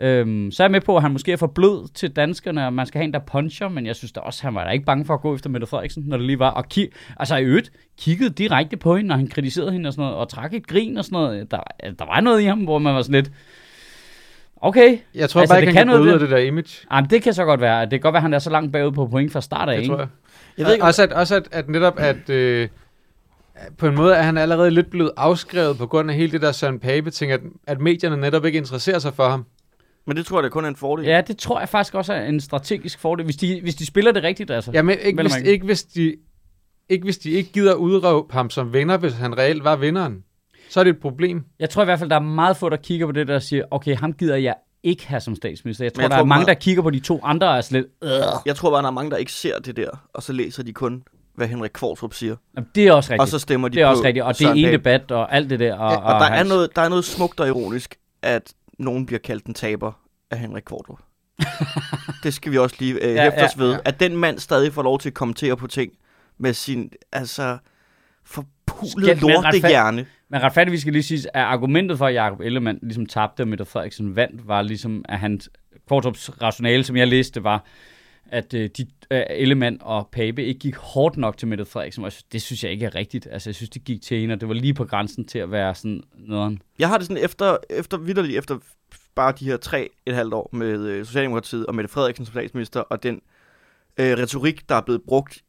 Øhm, 0.00 0.50
så 0.50 0.62
er 0.62 0.64
jeg 0.64 0.70
med 0.72 0.80
på, 0.80 0.96
at 0.96 1.02
han 1.02 1.12
måske 1.12 1.32
er 1.32 1.36
for 1.36 1.46
blød 1.46 1.88
til 1.94 2.10
danskerne, 2.16 2.66
og 2.66 2.72
man 2.72 2.86
skal 2.86 2.98
have 2.98 3.04
en, 3.04 3.12
der 3.12 3.18
puncher, 3.18 3.68
men 3.68 3.86
jeg 3.86 3.96
synes 3.96 4.12
da 4.12 4.20
også, 4.20 4.38
at 4.40 4.42
han 4.44 4.54
var 4.54 4.64
da 4.64 4.70
ikke 4.70 4.84
bange 4.84 5.04
for 5.04 5.14
at 5.14 5.20
gå 5.20 5.34
efter 5.34 5.50
Mette 5.50 5.66
Frederiksen, 5.66 6.02
når 6.06 6.16
det 6.16 6.26
lige 6.26 6.38
var. 6.38 6.50
Og 6.50 6.64
ki- 6.74 7.14
altså 7.16 7.36
i 7.36 7.44
øvrigt, 7.44 7.70
kiggede 7.98 8.30
direkte 8.30 8.76
på 8.76 8.96
hende, 8.96 9.08
når 9.08 9.16
han 9.16 9.28
kritiserede 9.28 9.72
hende 9.72 9.88
og 9.88 9.92
sådan 9.92 10.02
noget, 10.02 10.16
og 10.16 10.28
trak 10.28 10.54
et 10.54 10.66
grin 10.66 10.96
og 10.96 11.04
sådan 11.04 11.16
noget. 11.16 11.50
Der, 11.50 11.60
der 11.98 12.04
var 12.04 12.20
noget 12.20 12.40
i 12.40 12.44
ham, 12.44 12.58
hvor 12.58 12.78
man 12.78 12.94
var 12.94 13.02
sådan 13.02 13.14
lidt, 13.14 13.30
okay, 14.56 14.98
Jeg 15.14 15.30
tror 15.30 15.40
Altså, 15.40 15.52
bare 15.54 15.60
det 15.60 15.66
ikke, 15.66 15.72
kan 15.78 15.88
han 15.88 15.96
kan 15.96 16.02
ud 16.02 16.08
af 16.08 16.12
det. 16.18 16.20
det 16.20 16.30
der 16.30 16.42
image. 16.44 16.86
Jamen, 16.92 17.10
det 17.10 17.22
kan 17.22 17.34
så 17.34 17.44
godt 17.44 17.60
være. 17.60 17.82
Det 17.82 17.90
kan 17.90 18.00
godt 18.00 18.12
være, 18.12 18.18
at 18.18 18.22
han 18.22 18.34
er 18.34 18.38
så 18.38 18.50
langt 18.50 18.72
bagud 18.72 18.92
på 18.92 19.06
point 19.06 19.32
fra 19.32 19.40
start 19.40 19.68
af, 19.68 19.74
Det 19.76 19.82
ikke? 19.82 19.92
tror 19.94 19.98
jeg. 20.00 20.08
Jeg 20.58 20.66
ved 20.66 20.72
ikke, 20.72 20.84
også 20.84 21.02
at, 21.02 21.12
også 21.12 21.36
at, 21.36 21.48
at 21.52 21.68
netop, 21.68 21.94
at 21.98 22.30
øh, 22.30 22.68
på 23.78 23.86
en 23.86 23.94
måde 23.94 24.14
er 24.14 24.22
han 24.22 24.38
allerede 24.38 24.70
lidt 24.70 24.90
blevet 24.90 25.10
afskrevet 25.16 25.78
på 25.78 25.86
grund 25.86 26.10
af 26.10 26.16
hele 26.16 26.32
det 26.32 26.42
der 26.42 26.52
Søren 26.52 26.78
Pape 26.78 27.10
ting, 27.10 27.32
at, 27.32 27.40
at 27.66 27.80
medierne 27.80 28.16
netop 28.16 28.44
ikke 28.44 28.58
interesserer 28.58 28.98
sig 28.98 29.14
for 29.14 29.28
ham. 29.28 29.44
Men 30.06 30.16
det 30.16 30.26
tror 30.26 30.38
jeg, 30.38 30.44
det 30.44 30.52
kun 30.52 30.64
er 30.64 30.68
en 30.68 30.76
fordel. 30.76 31.04
Ja, 31.06 31.20
det 31.20 31.38
tror 31.38 31.58
jeg 31.58 31.68
faktisk 31.68 31.94
også 31.94 32.12
er 32.12 32.24
en 32.24 32.40
strategisk 32.40 32.98
fordel, 33.00 33.24
hvis 33.24 33.36
de, 33.36 33.60
hvis 33.62 33.74
de 33.74 33.86
spiller 33.86 34.12
det 34.12 34.22
rigtigt, 34.22 34.50
altså. 34.50 34.70
Ja, 34.74 34.82
men 34.82 34.98
ikke 35.02 35.22
hvis, 35.22 35.36
ikke, 35.36 35.64
hvis 35.66 35.82
de, 35.84 36.14
ikke 36.88 37.04
hvis 37.04 37.18
de 37.18 37.30
ikke 37.30 37.52
gider 37.52 37.74
udråbe 37.74 38.32
ham 38.32 38.50
som 38.50 38.72
vinder, 38.72 38.96
hvis 38.96 39.12
han 39.12 39.38
reelt 39.38 39.64
var 39.64 39.76
vinderen. 39.76 40.22
Så 40.70 40.80
er 40.80 40.84
det 40.84 40.90
et 40.90 41.00
problem. 41.00 41.44
Jeg 41.58 41.70
tror 41.70 41.82
i 41.82 41.84
hvert 41.84 41.98
fald, 41.98 42.10
der 42.10 42.16
er 42.16 42.20
meget 42.20 42.56
få, 42.56 42.68
der 42.68 42.76
kigger 42.76 43.06
på 43.06 43.12
det, 43.12 43.28
der 43.28 43.38
siger, 43.38 43.62
okay, 43.70 43.96
ham 43.96 44.12
gider 44.12 44.36
jeg 44.36 44.54
ikke 44.82 45.06
have 45.06 45.20
som 45.20 45.34
statsminister. 45.36 45.84
Jeg 45.84 45.92
tror, 45.94 46.02
jeg 46.02 46.10
der 46.10 46.16
tror 46.16 46.20
er 46.22 46.26
mange, 46.26 46.38
meget- 46.40 46.48
der 46.48 46.54
kigger 46.64 46.82
på 46.82 46.90
de 46.90 47.00
to 47.00 47.20
andre 47.22 47.48
og 47.48 47.56
er 47.58 47.68
lidt, 47.70 47.86
øh. 48.04 48.10
Jeg 48.46 48.56
tror 48.56 48.70
bare, 48.70 48.82
der 48.82 48.88
er 48.88 48.92
mange, 48.92 49.10
der 49.10 49.16
ikke 49.16 49.32
ser 49.32 49.58
det 49.58 49.76
der, 49.76 49.90
og 50.14 50.22
så 50.22 50.32
læser 50.32 50.62
de 50.62 50.72
kun, 50.72 51.02
hvad 51.34 51.46
Henrik 51.48 51.70
Kvartrup 51.74 52.14
siger. 52.14 52.36
Jamen, 52.56 52.68
det 52.74 52.86
er 52.86 52.92
også 52.92 53.10
rigtigt. 53.12 53.20
Og 53.22 53.28
så 53.28 53.38
stemmer 53.38 53.68
de 53.68 53.74
det 53.74 53.82
er 53.82 53.86
på 53.86 53.90
også 53.90 54.04
rigtigt, 54.04 54.24
og 54.24 54.38
det 54.38 54.46
er 54.46 54.52
en 54.52 54.72
debat 54.72 55.10
og 55.10 55.34
alt 55.34 55.50
det 55.50 55.60
der. 55.60 55.74
Og, 55.74 55.92
Ja, 55.92 55.98
og 56.14 56.20
der, 56.20 56.26
er 56.26 56.44
noget, 56.44 56.76
der 56.76 56.82
er 56.82 56.88
noget 56.88 57.04
smukt 57.04 57.40
og 57.40 57.48
ironisk, 57.48 57.96
at 58.22 58.52
nogen 58.78 59.06
bliver 59.06 59.18
kaldt 59.18 59.46
en 59.46 59.54
taber 59.54 59.92
af 60.30 60.38
Henrik 60.38 60.62
Kvartrup. 60.66 60.98
det 62.22 62.34
skal 62.34 62.52
vi 62.52 62.58
også 62.58 62.76
lige 62.78 62.92
øh, 63.04 63.14
Ja, 63.14 63.22
hæfte 63.22 63.40
ja, 63.40 63.46
os 63.46 63.58
ved. 63.58 63.72
ja. 63.72 63.78
At 63.84 64.00
den 64.00 64.16
mand 64.16 64.38
stadig 64.38 64.72
får 64.72 64.82
lov 64.82 64.98
til 64.98 65.08
at 65.08 65.14
kommentere 65.14 65.56
på 65.56 65.66
ting 65.66 65.92
med 66.38 66.52
sin, 66.52 66.90
altså, 67.12 67.58
med 68.96 69.20
lortehjerne. 69.20 70.06
Men 70.28 70.42
retfærdigvis 70.42 70.80
skal 70.80 70.92
lige 70.92 71.02
sige, 71.02 71.36
at 71.36 71.42
argumentet 71.42 71.98
for, 71.98 72.06
at 72.06 72.14
Jacob 72.14 72.40
Ellemann 72.40 72.78
ligesom 72.82 73.06
tabte, 73.06 73.40
og 73.40 73.48
Mette 73.48 73.64
Frederiksen 73.64 74.16
vandt, 74.16 74.48
var 74.48 74.62
ligesom, 74.62 75.04
at 75.08 75.18
hans 75.18 75.50
Kvartrups 75.88 76.42
rationale, 76.42 76.84
som 76.84 76.96
jeg 76.96 77.08
læste, 77.08 77.44
var, 77.44 77.64
at 78.28 78.54
øh, 78.54 78.70
de, 78.76 78.86
øh, 79.10 79.22
Ellemann 79.30 79.78
og 79.80 80.08
Pape 80.12 80.44
ikke 80.44 80.60
gik 80.60 80.76
hårdt 80.76 81.16
nok 81.16 81.36
til 81.36 81.48
Mette 81.48 81.64
Frederiksen. 81.64 82.04
Og 82.04 82.12
det 82.32 82.42
synes 82.42 82.64
jeg 82.64 82.72
ikke 82.72 82.86
er 82.86 82.94
rigtigt. 82.94 83.28
Altså, 83.30 83.50
jeg 83.50 83.54
synes, 83.54 83.70
de 83.70 83.78
gik 83.78 84.02
til 84.02 84.20
hende, 84.20 84.32
og 84.32 84.40
det 84.40 84.48
var 84.48 84.54
lige 84.54 84.74
på 84.74 84.84
grænsen 84.84 85.24
til 85.24 85.38
at 85.38 85.50
være 85.50 85.74
sådan 85.74 86.02
noget. 86.14 86.58
Jeg 86.78 86.88
har 86.88 86.98
det 86.98 87.06
sådan 87.06 87.24
efter, 87.24 87.56
efter 87.70 87.96
vidderligt, 87.96 88.38
efter 88.38 88.58
bare 89.14 89.32
de 89.38 89.44
her 89.44 89.56
tre 89.56 89.90
et 90.06 90.14
halvt 90.14 90.34
år 90.34 90.50
med 90.52 90.80
øh, 90.80 91.06
Socialdemokratiet 91.06 91.66
og 91.66 91.74
Mette 91.74 91.88
Frederiksen 91.88 92.26
som 92.26 92.32
statsminister, 92.32 92.80
og 92.80 93.02
den 93.02 93.20
øh, 93.96 94.18
retorik, 94.18 94.68
der 94.68 94.74
er 94.74 94.80
blevet 94.80 95.02
brugt 95.06 95.42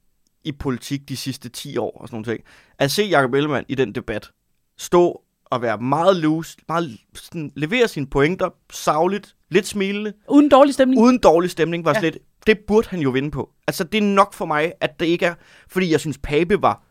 i 0.44 0.52
politik 0.52 1.10
de 1.10 1.18
sidste 1.18 1.50
10 1.50 1.78
år 1.78 1.98
og 2.02 2.08
sådan 2.08 2.16
nogle 2.16 2.38
ting. 2.38 2.44
At 2.80 2.92
se 2.92 3.04
Jacob 3.04 3.34
Ellemann 3.34 3.66
i 3.70 3.76
den 3.76 3.96
debat 3.96 4.32
stå 4.78 5.22
og 5.46 5.62
være 5.62 5.78
meget 5.78 6.16
loose, 6.16 6.58
meget 6.68 6.98
sådan, 7.16 7.52
levere 7.56 7.88
sine 7.88 8.08
pointer 8.08 8.50
savligt, 8.72 9.36
lidt 9.50 9.68
smilende, 9.68 10.14
Uden 10.30 10.50
dårlig 10.50 10.74
stemning. 10.74 11.02
uden 11.02 11.18
dårlig 11.20 11.50
stemning, 11.50 11.86
var 11.86 11.94
ja. 11.94 12.00
slet, 12.00 12.18
det 12.48 12.60
burde 12.68 12.88
han 12.90 13.00
jo 13.00 13.10
vinde 13.10 13.32
på. 13.32 13.50
Altså, 13.68 13.84
det 13.84 13.98
er 13.98 14.02
nok 14.02 14.34
for 14.34 14.46
mig, 14.46 14.74
at 14.82 15.00
det 15.00 15.06
ikke 15.06 15.26
er, 15.26 15.34
fordi 15.70 15.92
jeg 15.92 16.00
synes, 16.00 16.18
Pape 16.18 16.62
var 16.62 16.84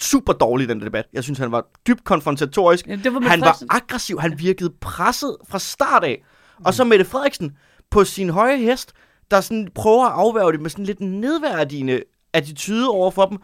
super 0.00 0.32
dårlig 0.32 0.64
i 0.64 0.68
den 0.68 0.80
debat. 0.80 1.06
Jeg 1.12 1.24
synes, 1.24 1.38
han 1.38 1.52
var 1.52 1.66
dybt 1.86 2.04
konfrontatorisk. 2.04 2.86
Ja, 2.86 2.92
var 2.92 3.10
han 3.10 3.40
var 3.40 3.46
Frederiksen. 3.46 3.68
aggressiv, 3.70 4.20
han 4.20 4.38
virkede 4.38 4.72
presset 4.80 5.36
fra 5.48 5.58
start 5.58 6.04
af. 6.04 6.24
Og 6.64 6.74
så 6.74 6.84
Mette 6.84 7.04
Frederiksen 7.04 7.56
på 7.90 8.04
sin 8.04 8.30
høje 8.30 8.56
hest, 8.56 8.92
der 9.30 9.40
sådan 9.40 9.68
prøver 9.74 10.06
at 10.06 10.12
afværge 10.12 10.52
det 10.52 10.60
med 10.60 10.70
sådan 10.70 10.84
lidt 10.84 11.00
nedværdigende 11.00 12.02
attitude 12.32 12.88
over 12.88 13.10
for 13.10 13.26
dem, 13.26 13.38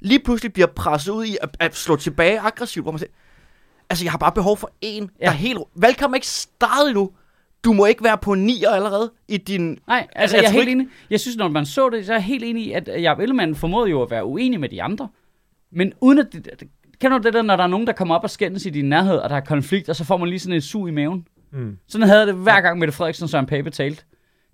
lige 0.00 0.20
pludselig 0.24 0.52
bliver 0.52 0.66
presset 0.66 1.12
ud 1.12 1.24
i 1.24 1.36
at, 1.40 1.56
at 1.60 1.76
slå 1.76 1.96
tilbage 1.96 2.40
aggressivt, 2.40 2.84
hvor 2.84 2.92
man 2.92 2.98
siger, 2.98 3.10
altså 3.90 4.04
jeg 4.04 4.12
har 4.12 4.18
bare 4.18 4.32
behov 4.32 4.56
for 4.56 4.70
en, 4.80 5.10
ja. 5.20 5.24
Der 5.24 5.30
er 5.30 5.36
helt... 5.36 5.58
Valgkampen 5.76 6.14
er 6.14 6.16
ikke 6.16 6.26
startet 6.26 6.88
endnu. 6.88 7.10
Du 7.64 7.72
må 7.72 7.86
ikke 7.86 8.04
være 8.04 8.18
på 8.18 8.32
en 8.32 8.44
nier 8.44 8.70
allerede 8.70 9.12
i 9.28 9.36
din... 9.36 9.78
Nej, 9.86 10.06
altså 10.16 10.36
jeg 10.36 10.42
jeg 10.42 10.48
er 10.48 10.52
helt 10.52 10.68
ikke- 10.68 10.72
enig. 10.72 10.88
Jeg 11.10 11.20
synes, 11.20 11.36
når 11.36 11.48
man 11.48 11.66
så 11.66 11.90
det, 11.90 12.06
så 12.06 12.12
er 12.12 12.16
jeg 12.16 12.24
helt 12.24 12.44
enig 12.44 12.66
i, 12.66 12.72
at 12.72 12.88
Jacob 13.02 13.20
Ellemann 13.20 13.54
formåede 13.54 13.90
jo 13.90 14.02
at 14.02 14.10
være 14.10 14.24
uenig 14.24 14.60
med 14.60 14.68
de 14.68 14.82
andre. 14.82 15.08
Men 15.72 15.92
uden 16.00 16.18
at... 16.18 16.26
Det, 16.32 16.48
det, 16.60 16.68
kender 17.00 17.18
du 17.18 17.24
det 17.24 17.34
der, 17.34 17.42
når 17.42 17.56
der 17.56 17.62
er 17.64 17.68
nogen, 17.68 17.86
der 17.86 17.92
kommer 17.92 18.14
op 18.14 18.24
og 18.24 18.30
skændes 18.30 18.66
i 18.66 18.70
din 18.70 18.84
nærhed, 18.84 19.16
og 19.16 19.30
der 19.30 19.36
er 19.36 19.40
konflikt, 19.40 19.88
og 19.88 19.96
så 19.96 20.04
får 20.04 20.16
man 20.16 20.28
lige 20.28 20.38
sådan 20.38 20.56
et 20.56 20.64
sug 20.64 20.88
i 20.88 20.90
maven? 20.90 21.26
Mm. 21.52 21.78
Sådan 21.88 22.06
havde 22.06 22.18
jeg 22.20 22.26
det 22.26 22.34
hver 22.34 22.60
gang 22.60 22.78
Mette 22.78 22.92
Frederiksen 22.94 23.24
og 23.24 23.30
Søren 23.30 23.46
Pape 23.46 23.70
talte. 23.70 24.02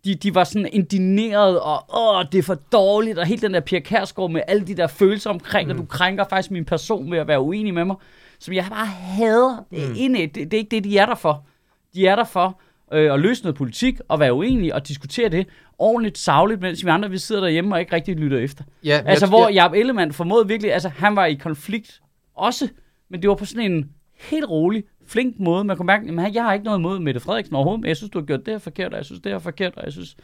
De, 0.04 0.14
de 0.14 0.34
var 0.34 0.44
sådan 0.44 0.68
indineret, 0.72 1.60
og 1.60 1.84
åh, 1.98 2.24
det 2.32 2.38
er 2.38 2.42
for 2.42 2.54
dårligt, 2.54 3.18
og 3.18 3.26
helt 3.26 3.42
den 3.42 3.54
der 3.54 3.60
Pia 3.60 3.80
Kærsgaard 3.80 4.30
med 4.30 4.40
alle 4.48 4.66
de 4.66 4.74
der 4.74 4.86
følelser 4.86 5.30
omkring, 5.30 5.66
mm. 5.68 5.70
og 5.70 5.78
du 5.78 5.84
krænker 5.84 6.24
faktisk 6.30 6.50
min 6.50 6.64
person 6.64 7.10
ved 7.10 7.18
at 7.18 7.28
være 7.28 7.40
uenig 7.40 7.74
med 7.74 7.84
mig, 7.84 7.96
som 8.38 8.54
jeg 8.54 8.66
bare 8.70 8.86
hader. 8.86 9.64
Det 9.70 9.84
er, 9.84 10.08
mm. 10.08 10.14
det, 10.14 10.34
det 10.34 10.54
er 10.54 10.58
ikke 10.58 10.70
det, 10.70 10.84
de 10.84 10.98
er 10.98 11.06
der 11.06 11.14
for. 11.14 11.46
De 11.94 12.06
er 12.06 12.16
der 12.16 12.24
for 12.24 12.60
øh, 12.92 13.14
at 13.14 13.20
løse 13.20 13.42
noget 13.42 13.56
politik, 13.56 14.00
og 14.08 14.20
være 14.20 14.34
uenige, 14.34 14.74
og 14.74 14.88
diskutere 14.88 15.28
det 15.28 15.46
ordentligt, 15.78 16.18
savligt, 16.18 16.60
mens 16.60 16.84
vi 16.84 16.90
andre 16.90 17.10
vi 17.10 17.18
sidder 17.18 17.42
derhjemme 17.42 17.74
og 17.74 17.80
ikke 17.80 17.92
rigtig 17.92 18.16
lytter 18.16 18.38
efter. 18.38 18.64
Ja, 18.84 19.02
Altså, 19.06 19.24
jeg, 19.24 19.30
hvor 19.30 19.48
jeg, 19.48 19.54
Jacob 19.54 19.74
Ellemann 19.74 20.12
formåede 20.12 20.48
virkelig, 20.48 20.72
altså 20.72 20.88
han 20.88 21.16
var 21.16 21.24
i 21.24 21.34
konflikt 21.34 22.00
også, 22.34 22.68
men 23.10 23.22
det 23.22 23.28
var 23.28 23.34
på 23.34 23.44
sådan 23.44 23.72
en 23.72 23.90
helt 24.30 24.48
rolig, 24.50 24.84
flink 25.06 25.34
måde. 25.38 25.64
Man 25.64 25.76
kunne 25.76 25.86
mærke, 25.86 26.28
at 26.28 26.34
jeg 26.34 26.44
har 26.44 26.52
ikke 26.52 26.64
noget 26.64 26.78
imod 26.78 26.98
Mette 26.98 27.20
Frederiksen 27.20 27.54
overhovedet, 27.56 27.80
men 27.80 27.88
jeg 27.88 27.96
synes, 27.96 28.10
du 28.10 28.18
har 28.18 28.26
gjort 28.26 28.46
det 28.46 28.54
her 28.54 28.58
forkert, 28.58 28.92
og 28.92 28.96
jeg 28.96 29.04
synes, 29.04 29.20
det 29.20 29.30
her 29.30 29.36
er 29.36 29.40
forkert, 29.40 29.76
og 29.76 29.84
jeg 29.84 29.92
synes... 29.92 30.16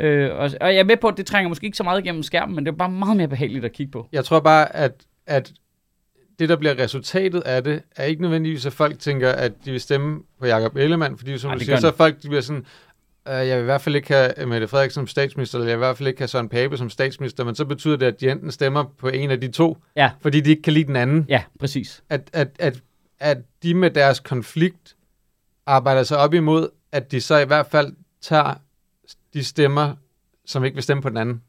Øh, 0.00 0.30
og, 0.30 0.50
og 0.60 0.74
jeg 0.74 0.76
er 0.76 0.84
med 0.84 0.96
på, 0.96 1.08
at 1.08 1.16
det 1.16 1.26
trænger 1.26 1.48
måske 1.48 1.64
ikke 1.64 1.76
så 1.76 1.82
meget 1.84 2.04
igennem 2.04 2.22
skærmen, 2.22 2.56
men 2.56 2.66
det 2.66 2.72
er 2.72 2.76
bare 2.76 2.90
meget 2.90 3.16
mere 3.16 3.28
behageligt 3.28 3.64
at 3.64 3.72
kigge 3.72 3.92
på. 3.92 4.08
jeg 4.12 4.24
tror 4.24 4.40
bare, 4.40 4.76
at, 4.76 5.06
at 5.26 5.52
det, 6.38 6.48
der 6.48 6.56
bliver 6.56 6.78
resultatet 6.78 7.40
af 7.40 7.64
det, 7.64 7.82
er 7.96 8.04
ikke 8.04 8.22
nødvendigvis, 8.22 8.66
at 8.66 8.72
folk 8.72 8.98
tænker, 8.98 9.30
at 9.32 9.52
de 9.64 9.70
vil 9.70 9.80
stemme 9.80 10.22
på 10.40 10.46
Jacob 10.46 10.76
Ellemann, 10.76 11.18
fordi 11.18 11.38
som 11.38 11.50
Ej, 11.50 11.54
du 11.58 11.64
siger, 11.64 11.80
så 11.80 11.86
er 11.86 11.92
folk, 11.92 12.22
de 12.22 12.28
bliver 12.28 12.40
sådan, 12.40 12.66
øh, 13.28 13.34
jeg 13.34 13.56
vil 13.56 13.62
i 13.62 13.64
hvert 13.64 13.80
fald 13.80 13.96
ikke 13.96 14.14
have 14.14 14.46
Mette 14.46 14.68
Frederiksen 14.68 14.94
som 14.94 15.06
statsminister, 15.06 15.58
eller 15.58 15.68
jeg 15.70 15.78
vil 15.78 15.82
i 15.84 15.86
hvert 15.86 15.96
fald 15.96 16.08
ikke 16.08 16.20
have 16.20 16.28
Søren 16.28 16.48
Pape 16.48 16.76
som 16.76 16.90
statsminister, 16.90 17.44
men 17.44 17.54
så 17.54 17.64
betyder 17.64 17.96
det, 17.96 18.06
at 18.06 18.20
de 18.20 18.30
enten 18.30 18.50
stemmer 18.50 18.84
på 18.98 19.08
en 19.08 19.30
af 19.30 19.40
de 19.40 19.48
to, 19.48 19.78
Ja. 19.96 20.10
fordi 20.20 20.40
de 20.40 20.50
ikke 20.50 20.62
kan 20.62 20.72
lide 20.72 20.86
den 20.86 20.96
anden. 20.96 21.26
Ja, 21.28 21.42
præcis. 21.58 22.02
At, 22.10 22.30
at, 22.32 22.48
at, 22.58 22.82
at 23.20 23.38
de 23.62 23.74
med 23.74 23.90
deres 23.90 24.20
konflikt 24.20 24.96
arbejder 25.66 26.02
sig 26.02 26.18
op 26.18 26.34
imod, 26.34 26.68
at 26.92 27.12
de 27.12 27.20
så 27.20 27.36
i 27.38 27.44
hvert 27.44 27.66
fald 27.66 27.92
tager 28.20 28.54
de 29.34 29.44
stemmer, 29.44 29.94
som 30.46 30.64
ikke 30.64 30.74
vil 30.74 30.82
stemme 30.82 31.02
på 31.02 31.08
den 31.08 31.16
anden. 31.16 31.42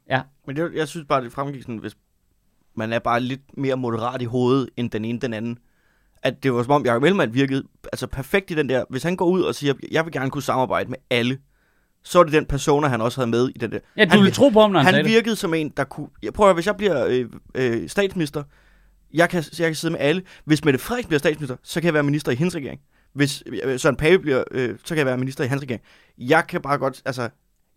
Men 0.48 0.56
det, 0.56 0.72
jeg 0.76 0.88
synes 0.88 1.06
bare, 1.10 1.24
det 1.24 1.32
fremgik 1.32 1.62
sådan, 1.62 1.78
hvis 1.78 1.96
man 2.78 2.94
er 2.94 3.00
bare 3.00 3.20
lidt 3.20 3.58
mere 3.58 3.76
moderat 3.78 4.22
i 4.22 4.26
hovedet, 4.26 4.70
end 4.78 4.90
den 4.92 5.06
ene 5.06 5.20
den 5.20 5.34
anden. 5.34 5.58
At 6.24 6.44
det 6.44 6.54
var 6.54 6.64
som 6.64 6.72
om, 6.72 6.86
Jacob 6.86 7.04
Ellemann 7.04 7.34
virkede 7.34 7.64
altså 7.84 8.08
perfekt 8.08 8.52
i 8.52 8.54
den 8.56 8.70
der. 8.70 8.84
Hvis 8.90 9.04
han 9.04 9.16
går 9.16 9.26
ud 9.26 9.42
og 9.42 9.56
siger, 9.56 9.74
jeg 9.92 10.06
vil 10.06 10.14
gerne 10.14 10.30
kunne 10.30 10.44
samarbejde 10.44 10.90
med 10.90 10.98
alle, 11.10 11.38
så 12.04 12.20
er 12.20 12.24
det 12.24 12.34
den 12.34 12.46
persona, 12.46 12.88
han 12.88 13.02
også 13.02 13.22
havde 13.22 13.30
med 13.32 13.50
i 13.56 13.58
den 13.58 13.72
der. 13.72 13.80
Ja, 13.98 14.06
du 14.06 14.10
Han- 14.10 14.20
ville 14.20 14.32
tro 14.34 14.50
på 14.50 14.62
ham, 14.62 14.72
når 14.72 14.80
han, 14.80 14.86
Han 14.86 14.94
sagde 14.94 15.04
det. 15.04 15.12
virkede 15.14 15.36
som 15.36 15.54
en, 15.54 15.74
der 15.78 15.84
kunne... 15.84 16.08
Jeg 16.24 16.34
prøver, 16.34 16.54
hvis 16.54 16.66
jeg 16.66 16.76
bliver 16.78 17.06
øh, 17.06 17.26
øh, 17.56 17.90
statsminister, 17.90 18.44
jeg 19.14 19.30
kan, 19.30 19.44
jeg 19.60 19.68
kan 19.68 19.76
sidde 19.76 19.92
med 19.92 20.00
alle. 20.02 20.22
Hvis 20.46 20.66
Mette 20.66 20.80
Frederiksen 20.80 21.08
bliver 21.08 21.20
statsminister, 21.20 21.56
så 21.64 21.82
kan 21.82 21.86
jeg 21.86 21.94
være 21.94 22.04
minister 22.04 22.32
i 22.32 22.36
hendes 22.36 22.56
regering. 22.56 22.80
Hvis 23.14 23.44
øh, 23.64 23.80
Søren 23.80 23.96
Pape 23.96 24.20
bliver, 24.20 24.44
øh, 24.52 24.70
så 24.80 24.88
kan 24.88 24.98
jeg 24.98 25.06
være 25.06 25.18
minister 25.18 25.44
i 25.44 25.48
hans 25.48 25.62
regering. 25.62 25.82
Jeg 26.18 26.44
kan 26.50 26.62
bare 26.62 26.78
godt, 26.78 27.02
altså... 27.06 27.30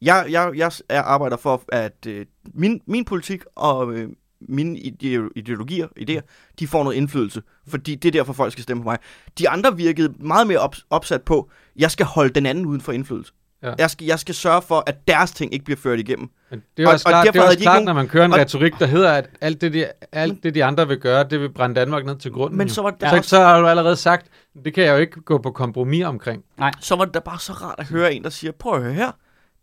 Jeg, 0.02 0.26
jeg, 0.30 0.52
jeg 0.56 0.72
er 0.88 1.02
arbejder 1.02 1.36
for, 1.36 1.62
at 1.72 2.06
øh, 2.06 2.26
min, 2.54 2.80
min 2.86 3.04
politik 3.04 3.42
og 3.56 3.92
øh, 3.94 4.08
mine 4.48 4.78
ide- 4.78 5.28
ideologier, 5.36 5.86
idéer, 6.00 6.20
de 6.58 6.66
får 6.66 6.84
noget 6.84 6.96
indflydelse. 6.96 7.42
Fordi 7.68 7.94
det 7.94 8.08
er 8.08 8.12
derfor, 8.12 8.32
folk 8.32 8.52
skal 8.52 8.62
stemme 8.62 8.82
på 8.82 8.88
mig. 8.88 8.98
De 9.38 9.48
andre 9.48 9.76
virkede 9.76 10.14
meget 10.20 10.46
mere 10.46 10.58
op, 10.58 10.74
opsat 10.90 11.22
på, 11.22 11.50
jeg 11.76 11.90
skal 11.90 12.06
holde 12.06 12.30
den 12.34 12.46
anden 12.46 12.66
uden 12.66 12.80
for 12.80 12.92
indflydelse. 12.92 13.32
Ja. 13.62 13.72
Jeg, 13.78 13.90
skal, 13.90 14.06
jeg 14.06 14.18
skal 14.18 14.34
sørge 14.34 14.62
for, 14.62 14.82
at 14.86 15.08
deres 15.08 15.30
ting 15.32 15.52
ikke 15.54 15.64
bliver 15.64 15.78
ført 15.78 15.98
igennem. 16.00 16.28
Men 16.50 16.62
det 16.76 16.82
er 16.82 16.86
Og- 16.86 16.92
også 16.92 17.08
og 17.08 17.10
klart, 17.10 17.26
det 17.26 17.36
er 17.36 17.42
også 17.42 17.50
de 17.50 17.54
ikke 17.54 17.62
klart 17.62 17.74
nogen- 17.74 17.84
når 17.86 17.92
man 17.92 18.08
kører 18.08 18.24
en 18.24 18.32
og- 18.32 18.38
retorik, 18.38 18.72
der 18.78 18.86
hedder, 18.86 19.12
at 19.12 19.30
alt 19.40 19.60
det, 19.60 19.72
de, 19.72 19.86
alt 20.12 20.42
det, 20.42 20.54
de 20.54 20.64
andre 20.64 20.88
vil 20.88 20.98
gøre, 20.98 21.24
det 21.24 21.40
vil 21.40 21.52
brænde 21.52 21.74
Danmark 21.74 22.04
ned 22.06 22.16
til 22.16 22.30
grunden. 22.30 22.58
Men 22.58 22.68
jo. 22.68 22.74
så 22.74 22.82
var, 22.82 22.90
der 22.90 23.10
så, 23.10 23.16
også, 23.16 23.28
så 23.28 23.40
har 23.40 23.60
du 23.60 23.66
allerede 23.66 23.96
sagt, 23.96 24.26
det 24.64 24.74
kan 24.74 24.84
jeg 24.84 24.92
jo 24.92 24.96
ikke 24.98 25.20
gå 25.20 25.38
på 25.38 25.50
kompromis 25.50 26.04
omkring. 26.04 26.44
så 26.80 26.96
var 26.96 27.04
det 27.04 27.14
da 27.14 27.18
bare 27.20 27.38
så 27.38 27.52
rart 27.52 27.74
at 27.78 27.86
høre 27.86 28.14
en, 28.14 28.22
der 28.24 28.30
siger, 28.30 28.52
prøv 28.52 28.74
at 28.74 28.82
høre 28.82 28.92
her, 28.92 29.10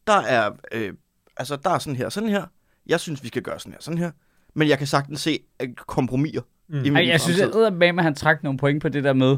der 0.08 0.18
er, 0.22 0.52
øh, 0.72 0.94
altså, 1.38 1.56
der 1.56 1.70
er 1.70 1.80
sådan 1.80 1.96
her, 1.96 2.10
sådan 2.10 2.30
her. 2.30 2.44
Jeg 2.88 3.00
synes, 3.00 3.24
vi 3.24 3.28
skal 3.28 3.42
gøre 3.42 3.60
sådan 3.60 3.72
her, 3.74 3.78
sådan 3.82 3.98
her. 3.98 4.12
Men 4.58 4.70
jeg 4.70 4.78
kan 4.78 4.88
sagtens 4.88 5.20
se 5.20 5.40
kompromiser. 5.76 6.42
Mm. 6.70 6.86
i 6.86 6.90
Ej, 6.90 7.08
jeg 7.08 7.22
synes, 7.22 7.40
at 7.40 7.74
med, 7.74 7.88
at 7.88 8.04
han 8.04 8.16
trak 8.16 8.44
nogle 8.44 8.60
point 8.60 8.82
på 8.82 8.90
det 8.90 9.04
der 9.04 9.14
med, 9.14 9.38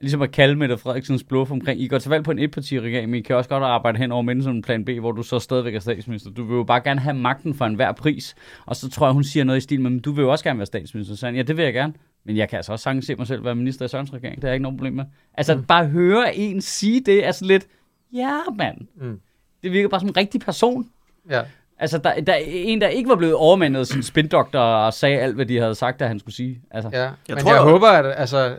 ligesom 0.00 0.22
at 0.22 0.30
kalde 0.30 0.56
Mette 0.56 0.78
Frederiksens 0.78 1.24
bluff 1.24 1.50
omkring, 1.50 1.80
I 1.80 1.88
går 1.88 1.98
til 1.98 2.10
valg 2.10 2.24
på 2.24 2.30
en 2.30 2.38
etpartiregering, 2.38 3.10
men 3.10 3.18
I 3.18 3.22
kan 3.22 3.36
også 3.36 3.50
godt 3.50 3.62
arbejde 3.62 3.98
hen 3.98 4.12
over 4.12 4.22
med 4.22 4.42
som 4.42 4.56
en 4.56 4.62
plan 4.62 4.84
B, 4.84 4.88
hvor 5.00 5.12
du 5.12 5.22
så 5.22 5.38
stadigvæk 5.38 5.74
er 5.74 5.80
statsminister. 5.80 6.30
Du 6.30 6.44
vil 6.44 6.56
jo 6.56 6.64
bare 6.64 6.80
gerne 6.80 7.00
have 7.00 7.14
magten 7.14 7.54
for 7.54 7.64
enhver 7.64 7.92
pris. 7.92 8.34
Og 8.66 8.76
så 8.76 8.90
tror 8.90 9.06
jeg, 9.06 9.14
hun 9.14 9.24
siger 9.24 9.44
noget 9.44 9.58
i 9.58 9.60
stil 9.60 9.80
med, 9.80 9.90
men 9.90 10.00
du 10.00 10.12
vil 10.12 10.22
jo 10.22 10.30
også 10.30 10.44
gerne 10.44 10.58
være 10.58 10.66
statsminister. 10.66 11.16
Så 11.16 11.26
han, 11.26 11.36
ja, 11.36 11.42
det 11.42 11.56
vil 11.56 11.64
jeg 11.64 11.74
gerne. 11.74 11.92
Men 12.24 12.36
jeg 12.36 12.48
kan 12.48 12.56
altså 12.56 12.72
også 12.72 12.82
sagtens 12.82 13.06
se 13.06 13.14
mig 13.14 13.26
selv 13.26 13.44
være 13.44 13.54
minister 13.54 13.84
i 13.84 13.88
Sørens 13.88 14.12
regering. 14.12 14.36
Det 14.36 14.44
er 14.44 14.48
jeg 14.48 14.54
ikke 14.54 14.62
noget 14.62 14.78
problem 14.78 14.92
med. 14.92 15.04
Altså, 15.34 15.56
mm. 15.56 15.64
bare 15.64 15.86
høre 15.86 16.36
en 16.36 16.60
sige 16.60 17.00
det 17.00 17.26
er 17.26 17.32
sådan 17.32 17.48
lidt, 17.48 17.66
ja, 18.12 18.38
mand. 18.58 18.78
Mm. 18.96 19.20
Det 19.62 19.72
virker 19.72 19.88
bare 19.88 20.00
som 20.00 20.08
en 20.08 20.16
rigtig 20.16 20.40
person. 20.40 20.90
Ja. 21.30 21.42
Altså, 21.82 21.98
der, 21.98 22.20
der 22.20 22.32
er 22.32 22.38
en, 22.46 22.80
der 22.80 22.88
ikke 22.88 23.08
var 23.08 23.16
blevet 23.16 23.34
overmandet 23.34 23.80
af 23.80 23.86
sin 23.86 24.02
spindoktor 24.02 24.58
og 24.58 24.94
sagde 24.94 25.18
alt, 25.18 25.34
hvad 25.34 25.46
de 25.46 25.58
havde 25.58 25.74
sagt, 25.74 26.02
at 26.02 26.08
han 26.08 26.18
skulle 26.18 26.34
sige. 26.34 26.60
Altså, 26.70 26.90
Ja, 26.92 27.00
Jeg 27.02 27.10
jeg 27.28 27.34
men 27.34 27.44
tror 27.44 27.52
jeg 27.52 27.60
jo- 27.60 27.68
håber, 27.70 27.86
at, 27.88 28.14
altså, 28.16 28.38
jeg, 28.38 28.54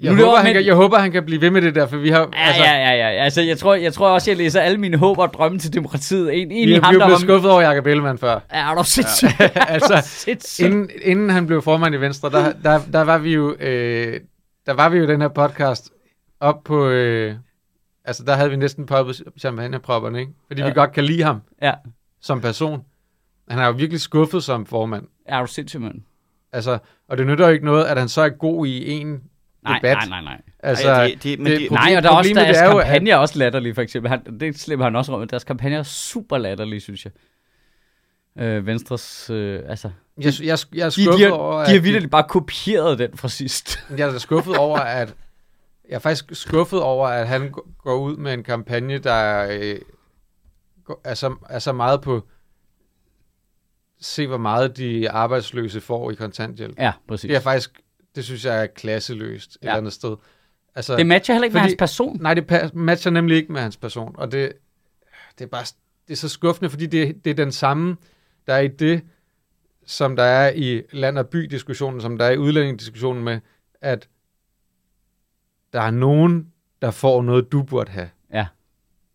Nu 0.00 0.08
er 0.10 0.12
håber, 0.14 0.26
over 0.26 0.36
han 0.36 0.44
med- 0.44 0.52
kan, 0.52 0.66
jeg 0.66 0.74
håber, 0.74 0.98
han 0.98 1.12
kan 1.12 1.24
blive 1.24 1.40
ved 1.40 1.50
med 1.50 1.62
det 1.62 1.74
der, 1.74 1.86
for 1.86 1.96
vi 1.96 2.10
har, 2.10 2.18
Ja, 2.20 2.26
altså, 2.46 2.62
ja, 2.64 2.72
ja, 2.78 2.90
ja. 2.92 3.08
Altså, 3.24 3.42
jeg 3.42 3.58
tror, 3.58 3.74
jeg 3.74 3.92
tror 3.92 4.08
også, 4.08 4.30
jeg 4.30 4.38
læser 4.38 4.60
alle 4.60 4.78
mine 4.78 4.96
håb 4.96 5.18
og 5.18 5.32
drømme 5.34 5.58
til 5.58 5.72
demokratiet. 5.74 6.34
En, 6.42 6.50
en 6.50 6.68
vi, 6.68 6.74
i 6.74 6.78
ham, 6.82 6.94
vi 6.94 7.00
er 7.00 7.08
var... 7.08 7.16
skuffet 7.18 7.50
over 7.50 7.60
Jacob 7.60 7.86
Ellemann 7.86 8.18
før. 8.18 8.40
Ja, 8.52 8.70
er 8.70 8.74
du 8.74 8.84
sindssygt? 8.84 9.30
altså, 9.68 10.02
sindssygt. 10.04 10.66
inden, 10.66 10.90
inden 11.02 11.30
han 11.30 11.46
blev 11.46 11.62
formand 11.62 11.94
i 11.94 11.98
Venstre, 12.00 12.30
der, 12.30 12.52
der, 12.62 12.80
der 12.92 13.00
var 13.02 13.18
vi 13.18 13.34
jo, 13.34 13.54
øh, 13.60 14.20
der 14.66 14.72
var 14.72 14.88
vi 14.88 14.98
jo 14.98 15.06
den 15.06 15.20
her 15.20 15.28
podcast 15.28 15.90
op 16.40 16.64
på, 16.64 16.88
øh, 16.88 17.34
altså 18.04 18.22
der 18.26 18.34
havde 18.34 18.50
vi 18.50 18.56
næsten 18.56 18.86
poppet 18.86 19.22
champagnepropperne, 19.40 20.20
ikke? 20.20 20.32
Fordi 20.46 20.60
ja. 20.60 20.66
Ja. 20.66 20.72
vi 20.72 20.74
godt 20.74 20.92
kan 20.92 21.04
lide 21.04 21.22
ham 21.22 21.40
Ja, 21.62 21.72
som 22.26 22.40
person. 22.40 22.80
Han 23.48 23.58
er 23.58 23.66
jo 23.66 23.72
virkelig 23.72 24.00
skuffet 24.00 24.44
som 24.44 24.66
formand. 24.66 25.06
er 25.26 25.40
du 25.40 25.46
sindssygt, 25.46 25.82
mand? 25.82 26.00
Altså, 26.52 26.78
og 27.08 27.18
det 27.18 27.26
nytter 27.26 27.46
jo 27.46 27.52
ikke 27.52 27.64
noget, 27.64 27.84
at 27.84 27.98
han 27.98 28.08
så 28.08 28.20
er 28.22 28.28
god 28.28 28.66
i 28.66 28.90
en 28.90 29.22
Nej, 29.62 29.78
debat. 29.78 29.96
nej, 29.96 30.06
nej, 30.08 30.20
nej. 30.20 30.40
Altså, 30.62 30.88
Ej, 30.90 31.06
det- 31.06 31.22
det- 31.22 31.38
men 31.38 31.46
det- 31.52 31.70
Nej, 31.70 31.94
og 31.96 32.02
der 32.02 32.10
er 32.10 32.14
også 32.16 32.30
deres 32.34 32.56
det 32.56 32.62
er 32.64 32.66
jo, 32.70 32.78
kampagne 32.80 33.10
er 33.10 33.16
også 33.16 33.38
latterlig, 33.38 33.74
for 33.74 33.82
eksempel. 33.82 34.08
Han, 34.08 34.38
det 34.40 34.58
slipper 34.58 34.84
han 34.84 34.96
også 34.96 35.12
om. 35.12 35.28
Deres 35.28 35.44
kampagne 35.44 35.76
er 35.76 35.82
super 35.82 36.38
latterlig, 36.38 36.82
synes 36.82 37.04
jeg. 37.04 37.12
Øh, 38.44 38.66
Venstres, 38.66 39.30
øh, 39.30 39.62
altså... 39.68 39.90
Jeg, 40.20 40.32
jeg, 40.42 40.58
jeg 40.74 40.86
er 40.86 40.90
De, 40.90 40.96
de, 40.96 41.02
skuffet 41.04 41.26
har, 41.26 41.32
over, 41.34 41.64
de 41.64 41.70
har 41.70 41.76
at 41.76 41.84
virkelig 41.84 42.10
bare 42.10 42.24
kopieret 42.28 42.98
den 42.98 43.16
fra 43.16 43.28
sidst. 43.28 43.78
Jeg 43.98 44.08
er 44.08 44.12
da 44.12 44.18
skuffet 44.18 44.56
over, 44.56 44.78
at 44.78 45.14
jeg 45.88 45.94
er 45.94 45.98
faktisk 45.98 46.24
skuffet 46.32 46.80
over, 46.82 47.08
at 47.08 47.28
han 47.28 47.54
går 47.78 47.96
ud 47.96 48.16
med 48.16 48.34
en 48.34 48.42
kampagne, 48.42 48.98
der 48.98 49.46
øh, 49.50 49.78
er, 51.04 51.14
så, 51.14 51.36
er 51.50 51.58
så 51.58 51.72
meget 51.72 52.00
på 52.02 52.26
se, 54.00 54.26
hvor 54.26 54.36
meget 54.36 54.76
de 54.76 55.10
arbejdsløse 55.10 55.80
får 55.80 56.10
i 56.10 56.14
kontanthjælp. 56.14 56.78
Ja, 56.78 56.92
præcis. 57.08 57.28
Det 57.28 57.36
er 57.36 57.40
faktisk, 57.40 57.80
det 58.14 58.24
synes 58.24 58.44
jeg 58.44 58.62
er 58.62 58.66
klasseløst 58.66 59.50
et 59.50 59.58
Ja. 59.62 59.68
eller 59.68 59.78
andet 59.78 59.92
sted. 59.92 60.16
Altså, 60.74 60.96
Det 60.96 61.06
matcher 61.06 61.34
heller 61.34 61.44
ikke 61.44 61.54
med 61.54 61.60
Fordi- 61.60 61.70
hans 61.70 61.78
person. 61.78 62.18
nej, 62.20 62.34
det 62.34 62.74
matcher 62.74 63.10
nemlig 63.10 63.36
ikke 63.36 63.52
med 63.52 63.60
hans 63.60 63.76
person, 63.76 64.14
og 64.18 64.32
det, 64.32 64.52
det 65.38 65.44
er 65.44 65.48
bare 65.48 65.64
det 66.08 66.12
er 66.12 66.16
så 66.16 66.28
skuffende, 66.28 66.70
fordi 66.70 66.86
det, 66.86 67.24
det 67.24 67.30
er 67.30 67.34
den 67.34 67.52
samme, 67.52 67.96
der 68.46 68.54
er 68.54 68.60
i 68.60 68.68
det, 68.68 69.02
som 69.86 70.16
der 70.16 70.22
er 70.22 70.52
i 70.54 70.82
land- 70.92 71.18
og 71.18 71.28
by-diskussionen, 71.28 72.00
som 72.00 72.18
der 72.18 72.24
er 72.24 72.30
i 72.30 72.38
udlændingediskussionen 72.38 73.24
med, 73.24 73.40
at 73.80 74.08
der 75.72 75.80
er 75.80 75.90
nogen, 75.90 76.52
der 76.82 76.90
får 76.90 77.22
noget, 77.22 77.52
du 77.52 77.62
burde 77.62 77.90
have. 77.90 78.10
Ja. 78.32 78.46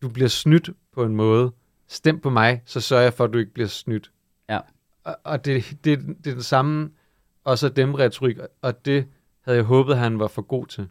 Du 0.02 0.08
bliver 0.08 0.28
snydt 0.28 0.70
på 0.92 1.04
en 1.04 1.16
måde. 1.16 1.52
Stem 1.92 2.20
på 2.20 2.30
mig, 2.30 2.62
så 2.66 2.80
sørger 2.80 3.02
jeg 3.02 3.12
for, 3.14 3.24
at 3.24 3.32
du 3.32 3.38
ikke 3.38 3.54
bliver 3.54 3.68
snydt. 3.68 4.10
Ja. 4.50 4.58
Og, 5.04 5.16
og 5.24 5.44
det, 5.44 5.64
det, 5.84 5.98
det 6.24 6.26
er 6.30 6.34
den 6.34 6.42
samme, 6.42 6.90
og 7.44 7.58
så 7.58 7.68
dem 7.68 7.94
retorik, 7.94 8.36
og 8.62 8.84
det 8.84 9.06
havde 9.44 9.56
jeg 9.58 9.64
håbet, 9.64 9.96
han 9.98 10.18
var 10.18 10.28
for 10.28 10.42
god 10.42 10.66
til. 10.66 10.88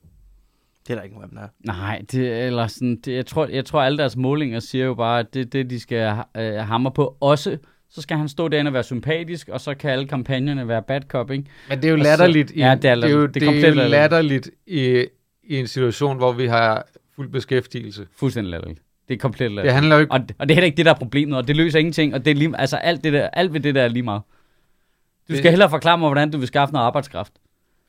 Det 0.88 0.94
er 0.94 0.96
der 0.96 1.04
ikke 1.04 1.16
nogen 1.16 1.36
der 1.36 1.42
er. 1.42 1.48
Nej, 1.60 2.02
det, 2.12 2.46
eller 2.48 2.68
sådan, 2.68 2.96
det, 3.06 3.14
jeg, 3.14 3.26
tror, 3.26 3.48
jeg 3.48 3.66
tror, 3.66 3.82
alle 3.82 3.98
deres 3.98 4.16
målinger 4.16 4.60
siger 4.60 4.86
jo 4.86 4.94
bare, 4.94 5.20
at 5.20 5.34
det 5.34 5.54
det, 5.54 5.70
de 5.70 5.80
skal 5.80 6.24
øh, 6.38 6.54
hamre 6.54 6.92
på. 6.92 7.18
Også, 7.20 7.58
så 7.90 8.02
skal 8.02 8.18
han 8.18 8.30
stå 8.30 8.48
derinde 8.48 8.70
og 8.70 8.74
være 8.74 8.84
sympatisk, 8.84 9.50
og 9.50 9.62
så 9.62 9.76
kan 9.76 9.92
alle 9.92 10.08
kampagnerne 10.08 10.68
være 10.68 10.82
bad 10.84 11.02
cop, 11.02 11.32
ikke? 11.32 11.46
Men 11.70 11.78
det 11.78 11.86
er 11.86 11.90
jo 11.90 11.96
Og 11.96 12.00
så- 12.00 12.04
latterligt, 12.04 12.52
i, 12.52 12.60
ja, 12.60 12.76
det 12.76 12.86
er 12.90 12.96
det 12.96 13.04
er 13.04 13.10
jo, 13.10 13.20
latterligt. 13.22 13.34
Det 13.34 13.78
er 13.78 13.84
er 13.84 13.88
latterligt 13.88 14.50
i, 14.68 15.06
i 15.44 15.58
en 15.58 15.68
situation, 15.68 16.18
hvor 16.18 16.32
vi 16.32 16.46
har 16.48 16.88
fuld 17.16 17.30
beskæftigelse. 17.30 18.08
Fuldstændig 18.16 18.52
latterligt. 18.52 18.82
Det 19.12 19.18
er 19.18 19.22
komplet 19.22 19.40
Det 19.50 19.56
latterligt. 19.56 19.74
handler 19.74 19.96
jo 19.96 20.02
ikke... 20.02 20.12
Og, 20.12 20.20
og 20.40 20.48
det 20.50 20.52
er 20.52 20.56
heller 20.56 20.66
ikke 20.66 20.78
det, 20.78 20.86
der 20.86 20.94
er 20.94 20.98
problemet, 20.98 21.38
og 21.38 21.48
det 21.48 21.56
løser 21.58 21.80
ingenting, 21.80 22.14
og 22.14 22.26
det 22.26 22.32
er 22.32 22.36
lige, 22.36 22.54
altså 22.58 22.78
alt, 22.78 23.04
det 23.04 23.14
der, 23.14 23.28
alt 23.28 23.54
ved 23.54 23.60
det 23.60 23.76
der 23.76 23.82
er 23.84 23.88
lige 23.88 24.04
meget. 24.04 24.22
Du 25.28 25.34
Det- 25.34 25.38
skal 25.38 25.52
hellere 25.52 25.70
forklare 25.70 25.98
mig, 25.98 26.10
hvordan 26.10 26.32
du 26.32 26.38
vil 26.38 26.48
skaffe 26.48 26.74
noget 26.74 26.86
arbejdskraft. 26.86 27.34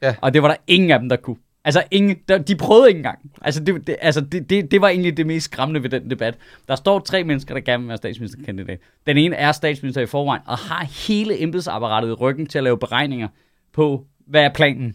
Ja. 0.02 0.14
Og 0.20 0.34
det 0.34 0.42
var 0.42 0.48
der 0.48 0.56
ingen 0.66 0.90
af 0.90 0.98
dem, 1.00 1.08
der 1.08 1.16
kunne. 1.16 1.36
Altså, 1.64 1.82
ingen, 1.90 2.16
der, 2.28 2.38
de 2.38 2.56
prøvede 2.56 2.88
ikke 2.88 2.98
engang. 2.98 3.18
Altså, 3.42 3.64
det, 3.64 3.86
det, 3.86 3.96
altså 4.00 4.20
det, 4.20 4.50
det, 4.50 4.70
det 4.70 4.80
var 4.80 4.88
egentlig 4.88 5.16
det 5.16 5.26
mest 5.26 5.44
skræmmende 5.44 5.82
ved 5.82 5.90
den 5.90 6.10
debat. 6.10 6.38
Der 6.68 6.74
står 6.76 6.98
tre 6.98 7.24
mennesker, 7.24 7.54
der 7.54 7.60
gerne 7.60 7.82
vil 7.82 7.88
være 7.88 7.96
statsministerkandidat. 7.96 8.78
Den 9.06 9.16
ene 9.16 9.36
er 9.36 9.52
statsminister 9.52 10.00
i 10.00 10.06
forvejen, 10.06 10.42
og 10.46 10.58
har 10.58 10.84
hele 11.08 11.42
embedsapparatet 11.42 12.08
i 12.08 12.12
ryggen 12.12 12.46
til 12.46 12.58
at 12.58 12.64
lave 12.64 12.78
beregninger 12.78 13.28
på, 13.72 14.06
hvad 14.26 14.42
er 14.42 14.50
planen. 14.54 14.94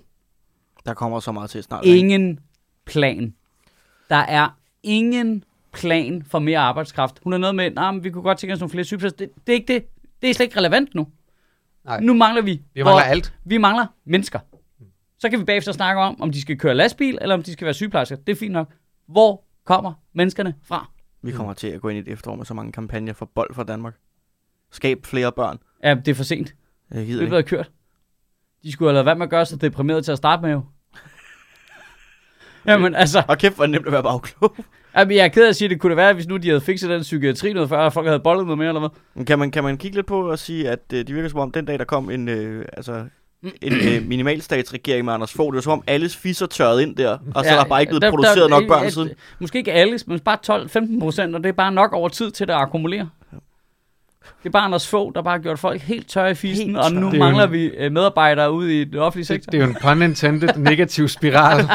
Der 0.86 0.94
kommer 0.94 1.20
så 1.20 1.32
meget 1.32 1.50
til 1.50 1.64
snart. 1.64 1.86
ikke? 1.86 1.98
Ingen 2.00 2.40
plan. 2.86 3.34
Der 4.10 4.16
er 4.16 4.58
ingen 4.84 5.44
plan 5.78 6.24
for 6.24 6.40
mere 6.40 6.60
arbejdskraft. 6.60 7.20
Hun 7.24 7.34
er 7.34 7.38
noget 7.38 7.56
med, 7.56 7.72
nah, 7.72 7.94
men 7.94 8.04
vi 8.04 8.10
kunne 8.10 8.24
godt 8.24 8.38
tænke 8.38 8.54
os 8.54 8.60
nogle 8.60 8.70
flere 8.72 8.84
sygeplejersker. 8.84 9.18
Det, 9.26 9.30
det 9.48 9.54
er 9.54 9.58
ikke 9.58 9.74
det. 9.74 9.86
Det 10.22 10.30
er 10.30 10.34
slet 10.34 10.46
ikke 10.46 10.58
relevant 10.60 10.96
nu. 10.96 11.08
Nej. 11.86 12.00
Nu 12.00 12.14
mangler 12.14 12.42
vi. 12.42 12.52
Vi 12.74 12.84
mangler 12.84 12.92
hvor- 13.04 13.12
alt. 13.12 13.34
Vi 13.46 13.58
mangler 13.58 13.86
mennesker. 14.06 14.40
Så 15.20 15.30
kan 15.30 15.40
vi 15.40 15.44
bagefter 15.46 15.72
snakke 15.72 16.02
om, 16.02 16.22
om 16.22 16.32
de 16.32 16.42
skal 16.42 16.58
køre 16.58 16.76
lastbil, 16.76 17.18
eller 17.22 17.36
om 17.36 17.44
de 17.44 17.54
skal 17.54 17.66
være 17.66 17.74
sygeplejersker. 17.74 18.16
Det 18.16 18.32
er 18.32 18.36
fint 18.36 18.52
nok. 18.54 18.74
Hvor 19.08 19.44
kommer 19.66 19.94
menneskerne 20.14 20.56
fra? 20.64 20.90
Vi 21.22 21.32
kommer 21.32 21.54
til 21.54 21.68
at 21.68 21.82
gå 21.82 21.90
ind 21.90 21.98
i 21.98 22.02
et 22.02 22.08
efterår 22.14 22.36
med 22.36 22.46
så 22.46 22.54
mange 22.54 22.72
kampagner 22.72 23.14
for 23.14 23.26
bold 23.26 23.54
fra 23.54 23.64
Danmark. 23.64 23.96
Skab 24.72 25.06
flere 25.06 25.32
børn. 25.32 25.58
Ja, 25.84 25.94
det 25.96 26.08
er 26.08 26.16
for 26.16 26.24
sent. 26.24 26.56
Jeg 26.92 27.06
gider 27.06 27.24
ikke. 27.24 27.36
er 27.38 27.42
kørt. 27.42 27.72
De 28.64 28.72
skulle 28.72 28.90
have 28.90 28.94
lavet 28.94 29.06
være 29.06 29.16
med 29.16 29.24
at 29.26 29.30
gøre 29.30 29.46
sig 29.46 29.62
deprimeret 29.62 30.06
til 30.06 30.12
at 30.12 30.18
starte 30.18 30.42
med 30.42 30.52
jo. 30.52 30.62
Jamen 32.68 32.96
altså, 32.96 33.24
Og 33.28 33.38
kæft, 33.38 33.56
hvor 33.56 33.64
det 33.64 33.72
nemt 33.72 33.86
at 33.88 33.92
være 33.92 34.04
bagklog. 34.04 34.56
Jamen, 35.00 35.18
jeg 35.18 35.24
er 35.24 35.28
ked 35.28 35.44
af 35.46 35.50
at 35.50 35.56
sige, 35.56 35.66
at 35.66 35.70
det 35.72 35.80
kunne 35.80 35.90
det 35.90 35.98
være, 35.98 36.14
hvis 36.14 36.28
nu 36.28 36.38
de 36.38 36.48
havde 36.48 36.62
fikset 36.62 36.90
den 36.90 37.02
psykiatri 37.02 37.54
noget 37.54 37.70
før, 37.70 37.78
og 37.78 37.94
folk 37.94 38.08
havde 38.08 38.20
bollet 38.20 38.46
noget 38.46 38.58
mere, 38.58 38.68
eller 38.68 38.80
hvad? 38.80 38.90
Men 39.16 39.26
Kan 39.26 39.40
man, 39.40 39.52
kan 39.52 39.64
man 39.64 39.78
kigge 39.78 39.98
lidt 39.98 40.06
på 40.08 40.30
og 40.32 40.40
sige, 40.40 40.70
at 40.70 40.80
øh, 40.94 41.00
det 41.00 41.16
virker 41.16 41.30
som 41.30 41.40
om, 41.40 41.52
den 41.52 41.66
dag, 41.66 41.80
der 41.80 41.86
kom 41.86 42.10
en, 42.10 42.30
øh, 42.30 42.66
altså, 42.78 43.06
en 43.62 43.74
øh, 43.74 44.02
minimalstatsregering 44.10 45.06
med 45.06 45.14
Anders 45.14 45.34
Fogh, 45.34 45.52
det 45.52 45.56
var 45.56 45.62
som 45.62 45.72
om 45.74 45.84
alles 45.88 46.16
fisser 46.18 46.46
tørrede 46.46 46.84
ind 46.84 46.96
der, 46.96 47.18
og 47.36 47.44
så 47.46 47.50
ja, 47.52 47.56
er 47.58 47.62
der 47.62 47.70
bare 47.70 47.82
ikke 47.82 47.92
blevet 47.92 48.02
der- 48.02 48.10
produceret 48.10 48.38
der- 48.38 48.48
nok 48.48 48.68
børn 48.68 48.86
øh, 48.86 48.92
siden. 48.92 49.10
Måske 49.40 49.58
ikke 49.58 49.74
alle, 49.74 50.00
men 50.08 50.20
bare 50.20 50.38
12-15 50.96 51.00
procent, 51.00 51.36
og 51.36 51.44
det 51.44 51.50
er 51.50 51.54
bare 51.54 51.72
nok 51.72 51.94
over 51.94 52.10
tid 52.10 52.32
til 52.32 52.48
det 52.48 52.54
at 52.54 52.60
akkumulere. 52.60 53.10
Det 54.44 54.46
er 54.46 54.50
bare 54.50 54.64
Anders 54.64 54.88
Fogh, 54.90 55.14
der 55.16 55.22
bare 55.22 55.32
har 55.38 55.44
gjort 55.44 55.60
folk 55.60 55.82
helt 55.82 56.08
tørre 56.10 56.32
i 56.32 56.34
fisen, 56.34 56.76
og 56.76 56.92
nu. 56.92 57.08
Det 57.08 57.16
er 57.16 57.20
mangler 57.20 57.44
en- 57.44 57.52
vi 57.52 57.66
øh, 57.66 57.92
medarbejdere 57.92 58.52
ude 58.52 58.82
i 58.82 58.84
det 58.84 59.00
offentlige 59.02 59.22
Det, 59.22 59.28
sektor. 59.28 59.52
det 59.52 59.58
er 59.62 59.64
jo 59.64 59.70
en 59.70 59.78
pun 59.82 60.02
intended 60.02 60.50
negativ 60.58 61.08
spiral. 61.08 61.66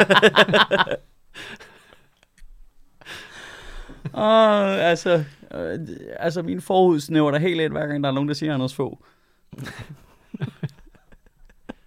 Og 4.13 4.65
altså, 4.81 5.23
øh, 5.55 5.79
altså 6.19 6.41
min 6.41 6.61
forhud 6.61 6.99
snæver 6.99 7.31
der 7.31 7.39
helt 7.39 7.61
ind, 7.61 7.71
hver 7.71 7.87
gang 7.87 8.03
der 8.03 8.09
er 8.09 8.13
nogen, 8.13 8.27
der 8.29 8.35
siger 8.35 8.53
Anders 8.53 8.75
Fogh. 8.79 8.97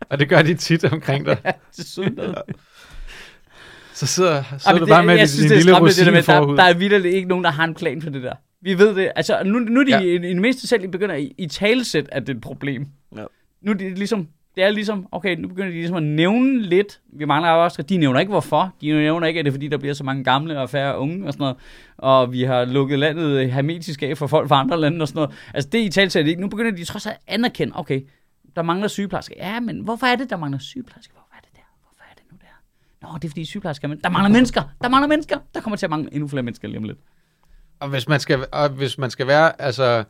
og 0.00 0.18
det 0.20 0.28
gør 0.28 0.42
de 0.42 0.54
tit 0.54 0.85
omkring 0.85 1.26
dig. 1.26 1.37
Det 1.44 1.78
er 1.78 1.82
synd 1.82 2.16
noget. 2.16 2.38
Så 3.94 4.06
sidder, 4.06 4.42
så 4.58 4.68
Ej, 4.70 4.75
er 4.75 4.78
du 4.78 4.87
bare 4.87 5.04
med 5.04 5.14
jeg 5.14 5.20
din, 5.20 5.28
synes, 5.28 5.40
din 5.42 5.50
det 5.50 5.56
lille 5.56 5.73
skræmmende, 5.73 5.94
det 6.23 6.26
der 6.26 6.40
der, 6.46 6.54
der 6.54 6.62
er 6.62 6.75
vildt 6.75 7.06
ikke 7.06 7.28
nogen, 7.28 7.44
der 7.44 7.50
har 7.50 7.64
en 7.64 7.75
plan 7.75 8.02
for 8.02 8.11
det 8.11 8.23
der. 8.23 8.35
Vi 8.61 8.78
ved 8.78 8.94
det. 8.94 9.12
Altså, 9.16 9.42
nu, 9.44 9.58
nu 9.58 9.80
er 9.80 9.85
de 9.85 9.90
Ja. 9.90 9.99
ja. 9.99 10.04
i, 10.06 10.14
i 10.14 10.18
det 10.18 10.37
mindste 10.37 10.66
selv 10.66 10.88
begynder 10.88 11.14
i, 11.14 11.35
i 11.38 11.46
talesæt, 11.49 12.08
at 12.12 12.23
det 12.26 12.32
er 12.32 12.37
et 12.37 12.40
problem. 12.42 12.87
Ja. 13.16 13.25
Nu 13.62 13.73
er 13.73 13.76
det 13.76 13.99
ligesom, 13.99 14.28
det 14.56 14.64
er 14.64 14.70
ligesom, 14.70 15.08
okay, 15.12 15.36
nu 15.36 15.48
begynder 15.48 15.68
de 15.68 15.76
ligesom 15.76 15.96
at 15.96 16.02
nævne 16.02 16.62
lidt. 16.62 17.00
Vi 17.12 17.25
mangler 17.25 17.50
arbejdskraft. 17.50 17.88
de 17.88 17.96
nævner 17.96 18.20
ikke 18.20 18.30
hvorfor. 18.30 18.75
De 18.80 18.92
nævner 18.92 19.26
ikke, 19.26 19.38
at 19.38 19.44
det 19.44 19.50
er 19.50 19.54
fordi, 19.54 19.68
der 19.68 19.78
bliver 19.78 19.94
så 19.94 20.04
mange 20.04 20.25
gamle 20.25 20.60
og 20.60 20.70
færre 20.70 20.98
unge 20.98 21.26
og 21.26 21.32
sådan 21.32 21.42
noget. 21.42 21.56
Og 21.96 22.32
vi 22.32 22.42
har 22.42 22.64
lukket 22.64 22.98
landet 22.98 23.52
hermetisk 23.52 24.02
af 24.02 24.18
for 24.18 24.26
folk 24.26 24.48
fra 24.48 24.60
andre 24.60 24.80
lande 24.80 25.02
og 25.02 25.08
sådan 25.08 25.18
noget. 25.18 25.36
Altså 25.54 25.70
det 25.70 25.80
er 25.80 25.84
i 25.84 25.88
talesæt 25.88 26.26
ikke. 26.26 26.40
Nu 26.40 26.48
begynder 26.48 26.70
de 26.70 26.84
trods 26.84 27.06
alt 27.06 27.16
at 27.26 27.34
anerkende, 27.34 27.72
okay, 27.76 28.06
der 28.56 28.62
mangler 28.62 28.88
sygeplejersker. 28.88 29.34
Ja, 29.36 29.60
men 29.60 29.80
hvorfor 29.80 30.06
er 30.06 30.16
det, 30.16 30.30
der 30.30 30.36
mangler 30.36 30.58
sygeplejersker? 30.58 31.12
Hvorfor 31.12 31.34
er 31.36 31.40
det 31.40 31.50
der? 31.54 31.78
Hvorfor 31.82 32.02
er 32.10 32.14
det 32.14 32.22
nu 32.32 32.38
der? 32.40 33.08
Nå, 33.12 33.18
det 33.18 33.25
er 33.25 33.28
fordi 33.28 33.44
sygeplejersker, 33.44 33.88
men 33.88 34.00
der 34.04 34.08
mangler 34.10 34.30
mennesker. 34.30 34.62
Der 34.82 34.88
mangler 34.88 35.08
mennesker. 35.08 35.38
Der 35.54 35.60
kommer 35.60 35.76
til 35.76 35.86
at 35.86 35.90
mangle 35.90 36.12
endnu 36.12 36.28
flere 36.28 36.42
mennesker 36.42 36.68
lige 36.68 36.78
om 36.78 36.84
lidt. 36.84 36.98
Og 37.80 37.88
hvis 37.88 38.08
man 38.08 38.20
skal, 38.20 38.46
og 38.52 38.68
hvis 38.68 38.98
man 38.98 39.10
skal 39.10 39.26
være 39.26 39.62
altså, 39.62 40.04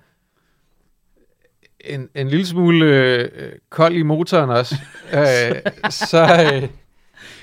en, 1.81 2.09
en 2.15 2.29
lille 2.29 2.47
smule 2.47 2.85
øh, 2.87 3.53
kold 3.71 3.95
i 3.95 4.03
motoren 4.03 4.51
også, 4.51 4.75
øh, 5.15 5.91
så, 5.91 6.51
øh, 6.55 6.69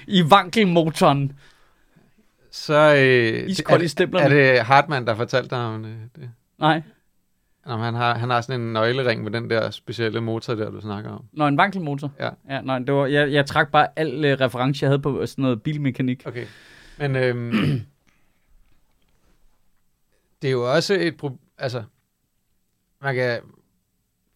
I 0.07 0.23
vankelmotoren. 0.29 1.31
så 2.51 2.95
øh, 2.95 3.49
Iskold 3.49 3.81
er, 3.81 3.85
i 3.85 3.87
stemplerne. 3.87 4.35
er 4.35 4.53
det 4.53 4.65
Hartmann, 4.65 5.07
der 5.07 5.15
fortalte 5.15 5.49
dig 5.49 5.65
om 5.65 5.83
det? 5.83 6.09
det? 6.15 6.31
Nej. 6.59 6.81
Nå, 7.65 7.77
han, 7.77 7.93
har, 7.93 8.17
han 8.17 8.29
har 8.29 8.41
sådan 8.41 8.61
en 8.61 8.73
nøglering 8.73 9.23
med 9.23 9.31
den 9.31 9.49
der 9.49 9.69
specielle 9.69 10.21
motor 10.21 10.55
der, 10.55 10.69
du 10.69 10.81
snakker 10.81 11.11
om. 11.11 11.25
Nå, 11.33 11.47
en 11.47 11.57
vankelmotor. 11.57 12.11
Ja. 12.19 12.29
ja 12.49 12.61
nej, 12.61 12.79
det 12.79 12.93
var, 12.93 13.05
jeg, 13.05 13.31
jeg 13.31 13.45
trak 13.45 13.71
bare 13.71 13.87
al 13.95 14.17
uh, 14.17 14.39
reference, 14.39 14.83
jeg 14.83 14.89
havde 14.89 15.01
på 15.01 15.25
sådan 15.25 15.41
noget 15.41 15.63
bilmekanik. 15.63 16.23
Okay. 16.25 16.45
Men 16.97 17.15
øhm, 17.15 17.51
det 20.41 20.47
er 20.47 20.51
jo 20.51 20.73
også 20.73 20.93
et 20.93 21.17
problem, 21.17 21.39
altså, 21.57 21.83
man 23.01 23.15
kan, 23.15 23.39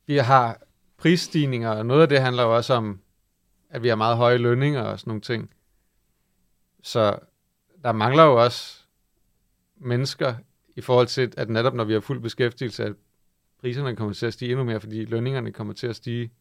vi 0.08 0.18
har 0.18 0.62
prisstigninger, 0.98 1.70
og 1.70 1.86
noget 1.86 2.02
af 2.02 2.10
det 2.10 2.22
handler 2.22 2.44
jo 2.44 2.56
også 2.56 2.74
om, 2.74 3.00
at 3.70 3.84
vi 3.84 3.88
har 3.88 3.96
meget 3.96 4.18
høje 4.18 4.38
lønninger 4.38 4.82
og 4.82 5.00
sådan 5.00 5.10
nogle 5.10 5.22
ting. 5.22 5.50
Så 6.84 7.20
der 7.84 7.92
mangler 7.92 8.24
jo 8.24 8.44
også 8.44 8.80
mennesker 9.78 10.36
i 10.76 10.82
forhold 10.82 11.08
til, 11.08 11.34
at 11.38 11.50
netop 11.50 11.74
når 11.74 11.84
vi 11.84 11.94
har 11.94 12.00
fuld 12.00 12.20
beskæftigelse, 12.20 12.86
at 12.86 12.94
priserne 13.62 13.96
kommer 13.96 14.14
til 14.14 14.26
at 14.26 14.34
stige 14.34 14.52
endnu 14.52 14.64
mere, 14.64 14.80
fordi 14.80 15.06
lønningerne 15.06 15.52
kommer 15.52 15.74
til 15.74 15.88
at 15.88 15.96
stige 15.96 16.32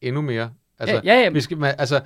endnu 0.00 0.20
mere. 0.22 0.52
Altså, 0.78 1.00
ja, 1.04 1.14
ja, 1.14 1.20
ja. 1.20 1.28
vi 1.28 1.40
skal, 1.40 1.58
man, 1.58 1.74
altså, 1.78 2.00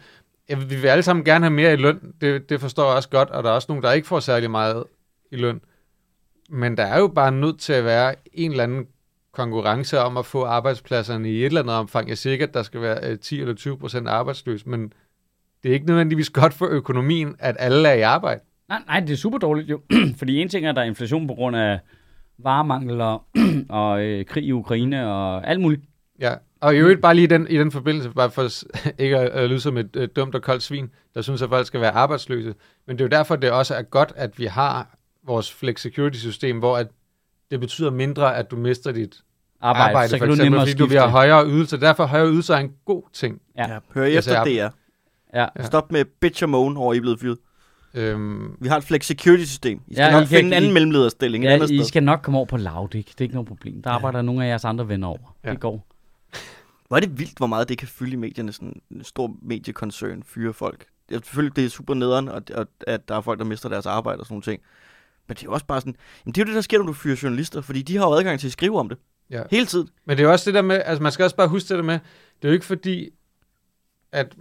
vi 0.48 0.76
vil 0.76 0.86
alle 0.86 1.02
sammen 1.02 1.24
gerne 1.24 1.44
have 1.44 1.54
mere 1.54 1.72
i 1.72 1.76
løn, 1.76 2.14
det, 2.20 2.48
det 2.48 2.60
forstår 2.60 2.86
jeg 2.86 2.96
også 2.96 3.08
godt, 3.08 3.30
og 3.30 3.42
der 3.42 3.50
er 3.50 3.54
også 3.54 3.66
nogen, 3.68 3.82
der 3.82 3.92
ikke 3.92 4.08
får 4.08 4.20
særlig 4.20 4.50
meget 4.50 4.84
i 5.30 5.36
løn. 5.36 5.60
Men 6.48 6.76
der 6.76 6.84
er 6.84 6.98
jo 6.98 7.08
bare 7.08 7.32
nødt 7.32 7.60
til 7.60 7.72
at 7.72 7.84
være 7.84 8.14
en 8.32 8.50
eller 8.50 8.64
anden 8.64 8.88
konkurrence 9.32 9.98
om 9.98 10.16
at 10.16 10.26
få 10.26 10.44
arbejdspladserne 10.44 11.30
i 11.30 11.38
et 11.40 11.46
eller 11.46 11.60
andet 11.60 11.76
omfang. 11.76 12.08
Jeg 12.08 12.18
siger 12.18 12.32
ikke, 12.32 12.44
at 12.44 12.54
der 12.54 12.62
skal 12.62 12.80
være 12.80 13.10
øh, 13.10 13.18
10 13.18 13.40
eller 13.40 13.54
20 13.54 13.78
procent 13.78 14.08
arbejdsløs, 14.08 14.66
men 14.66 14.92
det 15.62 15.68
er 15.68 15.72
ikke 15.72 15.86
nødvendigvis 15.86 16.30
godt 16.30 16.54
for 16.54 16.66
økonomien, 16.66 17.36
at 17.38 17.56
alle 17.58 17.88
er 17.88 17.94
i 17.94 18.00
arbejde. 18.00 18.40
Nej, 18.68 18.82
nej, 18.86 19.00
det 19.00 19.10
er 19.10 19.16
super 19.16 19.38
dårligt 19.38 19.70
jo. 19.70 19.80
Fordi 20.18 20.40
en 20.40 20.48
ting 20.48 20.66
er, 20.66 20.70
at 20.70 20.76
der 20.76 20.82
er 20.82 20.86
inflation 20.86 21.26
på 21.26 21.34
grund 21.34 21.56
af 21.56 21.78
varemangel 22.38 23.00
og, 23.10 23.24
og 23.68 24.02
øh, 24.02 24.24
krig 24.24 24.44
i 24.44 24.52
Ukraine 24.52 25.08
og 25.08 25.48
alt 25.48 25.60
muligt. 25.60 25.82
Ja, 26.20 26.34
og 26.60 26.74
i 26.74 26.78
øvrigt 26.78 27.02
bare 27.02 27.14
lige 27.14 27.24
i 27.24 27.26
den, 27.26 27.46
i 27.50 27.58
den 27.58 27.72
forbindelse, 27.72 28.10
bare 28.10 28.30
for 28.30 28.48
ikke 29.02 29.18
at 29.18 29.50
lyde 29.50 29.60
som 29.60 29.76
et 29.76 29.96
øh, 29.96 30.08
dumt 30.16 30.34
og 30.34 30.42
koldt 30.42 30.62
svin, 30.62 30.90
der 31.14 31.22
synes, 31.22 31.42
at 31.42 31.48
folk 31.48 31.66
skal 31.66 31.80
være 31.80 31.90
arbejdsløse. 31.90 32.54
Men 32.86 32.98
det 32.98 33.04
er 33.04 33.04
jo 33.04 33.18
derfor, 33.18 33.36
det 33.36 33.50
også 33.50 33.74
er 33.74 33.82
godt, 33.82 34.12
at 34.16 34.38
vi 34.38 34.44
har 34.44 34.96
vores 35.26 35.52
flex 35.52 35.80
security 35.80 36.18
system, 36.18 36.58
hvor 36.58 36.76
at 36.76 36.86
det 37.50 37.60
betyder 37.60 37.90
mindre, 37.90 38.36
at 38.36 38.50
du 38.50 38.56
mister 38.56 38.92
dit 38.92 39.16
Arbejde, 39.60 39.88
arbejde, 39.88 40.08
så 40.08 40.14
for 40.14 40.18
kan 40.18 40.26
du 40.28 40.32
eksempel, 40.32 40.44
nemmere 40.46 40.60
fordi 40.60 40.72
du 40.72 40.76
skifte. 40.76 40.88
vil 40.90 40.98
have 41.00 41.10
højere 41.10 41.46
ydelser. 41.46 41.76
Derfor 41.76 42.02
er 42.02 42.08
højere 42.08 42.28
ydelser 42.28 42.56
en 42.56 42.72
god 42.84 43.02
ting. 43.12 43.40
Ja. 43.56 43.72
Ja. 43.72 43.78
Hør 43.94 44.04
Altså, 44.04 44.18
efter, 44.18 44.32
jeg- 44.32 44.44
det 44.46 44.60
er. 44.60 44.70
Ja. 45.34 45.64
Stop 45.64 45.92
med 45.92 46.04
bitch 46.04 46.42
og 46.42 46.48
moan 46.48 46.76
over, 46.76 46.94
I 46.94 46.96
er 46.96 47.00
blevet 47.00 47.20
fyret. 47.20 47.38
Øhm, 47.94 48.56
Vi 48.60 48.68
har 48.68 48.76
et 48.76 48.84
flex 48.84 49.04
security 49.06 49.44
system. 49.44 49.80
I 49.88 49.94
skal 49.94 50.02
Ja, 50.02 50.06
ja, 50.06 50.12
nok 50.12 50.22
I 50.22 50.26
finde 50.26 50.46
en 50.46 50.52
anden 50.52 50.70
I- 50.70 50.74
mellemlederstilling 50.74 51.44
Ja, 51.44 51.64
I 51.64 51.84
skal 51.84 52.02
nok 52.02 52.20
komme 52.22 52.38
over 52.38 52.46
på 52.46 52.56
Laudik. 52.56 53.08
Det 53.08 53.14
er 53.20 53.22
ikke 53.22 53.34
noget 53.34 53.48
problem. 53.48 53.82
Der 53.82 53.90
arbejder 53.90 54.22
nogle 54.22 54.44
af 54.44 54.48
jeres 54.48 54.64
andre 54.64 54.88
venner 54.88 55.08
over. 55.08 55.36
Ja. 55.44 55.50
Det 55.50 55.60
går. 55.60 55.86
Hvor 56.88 56.96
er 56.96 57.00
det 57.00 57.18
vildt, 57.18 57.36
hvor 57.38 57.46
meget 57.46 57.68
det 57.68 57.78
kan 57.78 57.88
fylde 57.88 58.12
i 58.12 58.16
medierne, 58.16 58.52
sådan 58.52 58.80
en 58.90 59.04
stor 59.04 59.30
mediekoncern 59.42 60.22
fyre 60.22 60.52
folk. 60.52 60.84
Det 61.08 61.16
er 61.16 61.20
selvfølgelig, 61.24 61.56
det 61.56 61.64
er 61.64 61.68
super 61.68 61.94
nederen, 61.94 62.28
og, 62.28 62.42
og, 62.54 62.66
at 62.86 63.08
der 63.08 63.16
er 63.16 63.20
folk, 63.20 63.38
der 63.38 63.44
mister 63.44 63.68
deres 63.68 63.86
arbejde 63.86 64.20
og 64.20 64.26
sådan 64.26 64.32
nogle 64.34 64.42
ting. 64.42 64.62
Men 65.30 65.34
det 65.36 65.42
er 65.42 65.46
jo 65.46 65.52
også 65.52 65.66
bare 65.66 65.80
sådan, 65.80 65.96
jamen 66.26 66.34
det 66.34 66.40
er 66.40 66.44
jo 66.44 66.46
det, 66.46 66.54
der 66.54 66.60
sker, 66.60 66.78
når 66.78 66.86
du 66.86 66.92
fyrer 66.92 67.20
journalister, 67.22 67.60
fordi 67.60 67.82
de 67.82 67.96
har 67.96 68.06
jo 68.06 68.12
adgang 68.14 68.40
til 68.40 68.48
at 68.48 68.52
skrive 68.52 68.78
om 68.78 68.88
det. 68.88 68.98
Ja. 69.30 69.42
Hele 69.50 69.66
tiden. 69.66 69.88
Men 70.04 70.16
det 70.16 70.22
er 70.22 70.26
jo 70.26 70.32
også 70.32 70.50
det 70.50 70.54
der 70.54 70.62
med, 70.62 70.82
altså 70.84 71.02
man 71.02 71.12
skal 71.12 71.24
også 71.24 71.36
bare 71.36 71.48
huske 71.48 71.68
det 71.68 71.76
der 71.76 71.82
med, 71.82 71.98
det 72.42 72.44
er 72.44 72.48
jo 72.48 72.52
ikke 72.52 72.66
fordi, 72.66 73.10
at, 74.12 74.34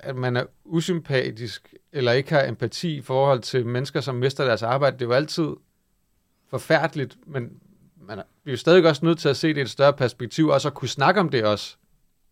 at 0.00 0.16
man 0.16 0.36
er 0.36 0.44
usympatisk, 0.64 1.74
eller 1.92 2.12
ikke 2.12 2.30
har 2.30 2.44
empati 2.44 2.96
i 2.96 3.00
forhold 3.00 3.40
til 3.40 3.66
mennesker, 3.66 4.00
som 4.00 4.14
mister 4.14 4.44
deres 4.44 4.62
arbejde. 4.62 4.96
Det 4.98 5.02
er 5.02 5.06
jo 5.06 5.12
altid 5.12 5.48
forfærdeligt, 6.50 7.16
men 7.26 7.50
man 8.02 8.18
er, 8.18 8.22
vi 8.44 8.50
er 8.50 8.52
jo 8.52 8.58
stadig 8.58 8.86
også 8.86 9.04
nødt 9.04 9.18
til 9.18 9.28
at 9.28 9.36
se 9.36 9.48
det 9.48 9.56
i 9.56 9.60
et 9.60 9.70
større 9.70 9.92
perspektiv, 9.92 10.48
og 10.48 10.60
så 10.60 10.70
kunne 10.70 10.88
snakke 10.88 11.20
om 11.20 11.28
det 11.28 11.44
også. 11.44 11.76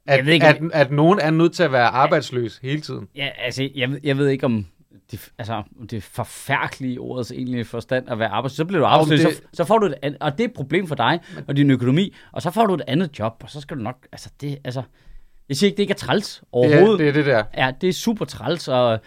At, 0.06 0.16
Jeg 0.16 0.26
ved 0.26 0.32
ikke, 0.32 0.46
at, 0.46 0.62
at 0.72 0.90
nogen 0.90 1.18
er 1.18 1.30
nødt 1.30 1.52
til 1.52 1.62
at 1.62 1.72
være 1.72 1.88
arbejdsløs 1.88 2.58
hele 2.58 2.80
tiden. 2.80 3.08
Ja, 3.14 3.30
altså, 3.38 3.70
jeg, 3.74 4.00
jeg 4.02 4.18
ved 4.18 4.28
ikke 4.28 4.46
om 4.46 4.66
det, 5.10 5.28
altså, 5.38 5.62
det 5.90 6.02
forfærdelige 6.02 7.00
ordets 7.00 7.30
egentlige 7.32 7.64
forstand 7.64 8.08
at 8.08 8.18
være 8.18 8.28
arbejdsløs. 8.28 8.56
Så 8.56 8.64
bliver 8.64 8.80
du 8.80 8.86
arbejdsløs, 8.86 9.20
det- 9.20 9.34
så, 9.34 9.42
så 9.52 9.64
får 9.64 9.78
du 9.78 9.86
et 9.86 9.94
andet, 10.02 10.22
og 10.22 10.32
det 10.32 10.40
er 10.44 10.48
et 10.48 10.54
problem 10.54 10.86
for 10.86 10.94
dig 10.94 11.20
og 11.48 11.56
din 11.56 11.70
økonomi, 11.70 12.14
og 12.32 12.42
så 12.42 12.50
får 12.50 12.66
du 12.66 12.74
et 12.74 12.82
andet 12.86 13.18
job, 13.18 13.32
og 13.42 13.50
så 13.50 13.60
skal 13.60 13.76
du 13.76 13.82
nok, 13.82 14.06
altså 14.12 14.30
det, 14.40 14.58
altså, 14.64 14.82
jeg 15.48 15.56
siger 15.56 15.68
ikke, 15.68 15.76
det 15.76 15.82
ikke 15.82 15.92
er 15.92 15.96
træls 15.96 16.34
Det 16.36 16.42
er, 16.42 16.46
overhovedet. 16.52 16.98
det 16.98 17.08
er 17.08 17.12
det 17.12 17.26
der. 17.26 17.44
Ja, 17.56 17.72
det 17.80 17.88
er 17.88 17.92
super 17.92 18.24
træls, 18.24 18.68
og 18.68 18.98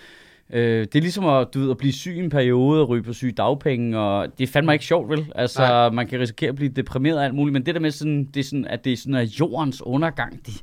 øh, 0.54 0.80
det 0.86 0.96
er 0.96 1.02
ligesom 1.02 1.26
at, 1.26 1.48
du 1.54 1.60
ved, 1.60 1.72
at 1.72 1.78
blive 1.78 1.94
syg 1.94 2.18
en 2.20 2.30
periode 2.30 2.82
og 2.82 2.90
ryge 2.90 3.04
på 3.04 3.14
syge 3.14 3.32
dagpenge, 3.32 4.00
og 4.00 4.28
det 4.38 4.44
er 4.48 4.52
fandme 4.52 4.74
ikke 4.74 4.86
sjovt, 4.86 5.10
vel? 5.10 5.32
Altså, 5.36 5.62
Nej. 5.62 5.90
Man 5.90 6.08
kan 6.08 6.20
risikere 6.20 6.50
at 6.50 6.56
blive 6.56 6.72
deprimeret 6.72 7.18
og 7.18 7.26
alt 7.26 7.36
muligt, 7.36 7.54
men 7.54 7.66
det 7.66 7.76
der 7.76 7.82
med 7.82 7.92
sådan, 7.92 8.26
det 8.26 8.40
er 8.40 8.44
sådan, 8.44 8.66
at 8.66 8.86
det 8.86 8.94
er 8.94 8.98
sådan, 8.98 9.16
at 9.16 9.28
jordens 9.28 9.82
undergang, 9.82 10.46
det, 10.46 10.54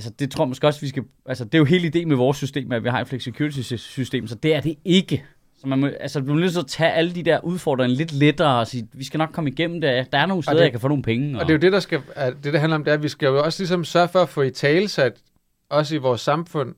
altså 0.00 0.10
det 0.18 0.30
tror 0.30 0.44
jeg 0.44 0.48
måske 0.48 0.66
også, 0.66 0.80
vi 0.80 0.88
skal, 0.88 1.02
altså 1.26 1.44
det 1.44 1.54
er 1.54 1.58
jo 1.58 1.64
hele 1.64 1.86
ideen 1.86 2.08
med 2.08 2.16
vores 2.16 2.36
system, 2.36 2.72
at 2.72 2.84
vi 2.84 2.88
har 2.88 3.00
et 3.00 3.08
flex 3.08 3.22
security 3.22 3.60
system, 3.76 4.26
så 4.26 4.34
det 4.34 4.54
er 4.54 4.60
det 4.60 4.76
ikke. 4.84 5.24
Så 5.58 5.66
man 5.68 5.78
må, 5.78 5.86
altså, 5.86 6.20
du 6.20 6.32
er 6.32 6.40
nødt 6.40 6.52
til 6.52 6.58
at 6.60 6.66
tage 6.66 6.92
alle 6.92 7.14
de 7.14 7.22
der 7.22 7.40
udfordringer 7.44 7.96
lidt 7.96 8.12
lettere 8.12 8.58
og 8.60 8.66
sige, 8.66 8.88
vi 8.92 9.04
skal 9.04 9.18
nok 9.18 9.30
komme 9.32 9.50
igennem 9.50 9.80
det. 9.80 10.12
Der 10.12 10.18
er 10.18 10.26
nogle 10.26 10.42
steder, 10.42 10.56
det- 10.56 10.64
jeg 10.64 10.70
kan 10.70 10.80
få 10.80 10.88
nogle 10.88 11.02
penge. 11.02 11.38
Og 11.40 11.46
det 11.46 11.50
er 11.50 11.54
jo 11.54 11.60
det, 11.60 11.72
der 11.72 11.80
skal, 11.80 12.00
det, 12.16 12.44
det 12.52 12.60
handler 12.60 12.76
om, 12.76 12.84
det 12.84 12.90
er, 12.90 12.94
at 12.94 13.02
vi 13.02 13.08
skal 13.08 13.26
jo 13.26 13.44
også 13.44 13.62
ligesom 13.62 13.84
sørge 13.84 14.08
for 14.08 14.18
at 14.22 14.28
få 14.28 14.42
i 14.42 14.50
talesat, 14.50 15.20
også 15.68 15.94
i 15.94 15.98
vores 15.98 16.20
samfund, 16.20 16.74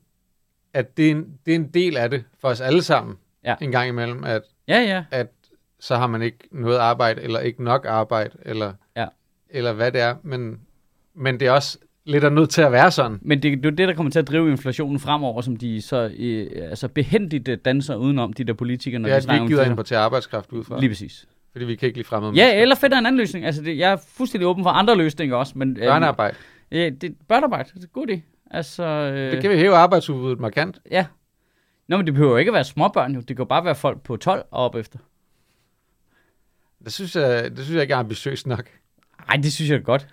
at 0.74 0.96
det 0.96 1.06
er, 1.06 1.10
en, 1.10 1.24
det 1.46 1.52
er 1.52 1.56
en 1.56 1.68
del 1.68 1.96
af 1.96 2.10
det 2.10 2.24
for 2.40 2.48
os 2.48 2.60
alle 2.60 2.82
sammen, 2.82 3.16
Ja. 3.44 3.54
en 3.60 3.70
gang 3.72 3.88
imellem, 3.88 4.24
at, 4.24 4.42
Ja, 4.68 4.80
ja. 4.80 5.04
at 5.10 5.26
så 5.80 5.96
har 5.96 6.06
man 6.06 6.22
ikke 6.22 6.38
noget 6.52 6.78
arbejde, 6.78 7.22
eller 7.22 7.40
ikke 7.40 7.64
nok 7.64 7.86
arbejde, 7.88 8.30
eller, 8.42 8.72
Ja. 8.96 9.06
eller 9.50 9.72
hvad 9.72 9.92
det 9.92 10.00
er, 10.00 10.14
men, 10.22 10.60
men 11.14 11.40
det 11.40 11.48
er 11.48 11.52
også 11.52 11.78
lidt 12.04 12.24
er 12.24 12.30
nødt 12.30 12.50
til 12.50 12.62
at 12.62 12.72
være 12.72 12.90
sådan. 12.90 13.18
Men 13.22 13.42
det, 13.42 13.58
det 13.58 13.66
er 13.66 13.70
det, 13.70 13.88
der 13.88 13.94
kommer 13.94 14.10
til 14.12 14.18
at 14.18 14.28
drive 14.28 14.50
inflationen 14.50 14.98
fremover, 14.98 15.40
som 15.40 15.56
de 15.56 15.82
så 15.82 16.10
øh, 16.18 16.46
altså 16.70 16.88
behendigt 16.88 17.48
øh, 17.48 17.58
danser 17.64 17.94
udenom, 17.96 18.32
de 18.32 18.44
der 18.44 18.52
politikere, 18.52 18.98
når 19.00 19.08
er, 19.08 19.20
de 19.20 19.26
at 19.26 19.28
vi 19.28 19.34
ikke 19.34 19.46
gider 19.46 19.70
importere 19.70 19.98
arbejdskraft 19.98 20.52
ud 20.52 20.64
fra, 20.64 20.80
Lige 20.80 20.90
præcis. 20.90 21.28
fordi 21.52 21.64
vi 21.64 21.76
kan 21.76 21.86
ikke 21.86 21.98
lide 21.98 22.06
fremmede 22.06 22.32
Ja, 22.34 22.60
eller 22.62 22.74
finder 22.74 22.98
en 22.98 23.06
anden 23.06 23.18
løsning. 23.18 23.46
Altså, 23.46 23.62
det, 23.62 23.78
jeg 23.78 23.92
er 23.92 23.96
fuldstændig 24.08 24.46
åben 24.48 24.64
for 24.64 24.70
andre 24.70 24.96
løsninger 24.96 25.36
også. 25.36 25.52
Men, 25.58 25.76
øh, 25.76 25.82
Børnearbejde. 25.86 26.36
Ja, 26.70 26.90
det 27.00 27.16
børnearbejde. 27.28 27.70
Det 27.74 27.84
er 27.84 27.88
god 27.92 28.06
idé. 28.10 28.20
Altså, 28.50 28.84
øh, 28.84 29.32
Det 29.32 29.40
kan 29.40 29.50
vi 29.50 29.56
hæve 29.56 29.74
arbejdsudbuddet 29.74 30.40
markant. 30.40 30.80
Ja. 30.90 31.06
Nå, 31.88 31.96
men 31.96 32.06
det 32.06 32.14
behøver 32.14 32.32
jo 32.32 32.36
ikke 32.36 32.48
at 32.48 32.54
være 32.54 32.64
småbørn, 32.64 33.14
jo. 33.14 33.20
Det 33.20 33.36
kan 33.36 33.46
bare 33.46 33.64
være 33.64 33.74
folk 33.74 34.02
på 34.02 34.16
12 34.16 34.44
og 34.50 34.64
op 34.64 34.74
efter. 34.74 34.98
Det 36.84 36.92
synes 36.92 37.16
jeg, 37.16 37.50
det 37.50 37.58
synes 37.64 37.74
jeg 37.74 37.82
ikke 37.82 37.94
er 37.94 37.98
ambitiøst 37.98 38.46
nok. 38.46 38.68
Nej, 39.28 39.36
det 39.36 39.52
synes 39.52 39.70
jeg 39.70 39.76
er 39.76 39.80
godt. 39.82 40.06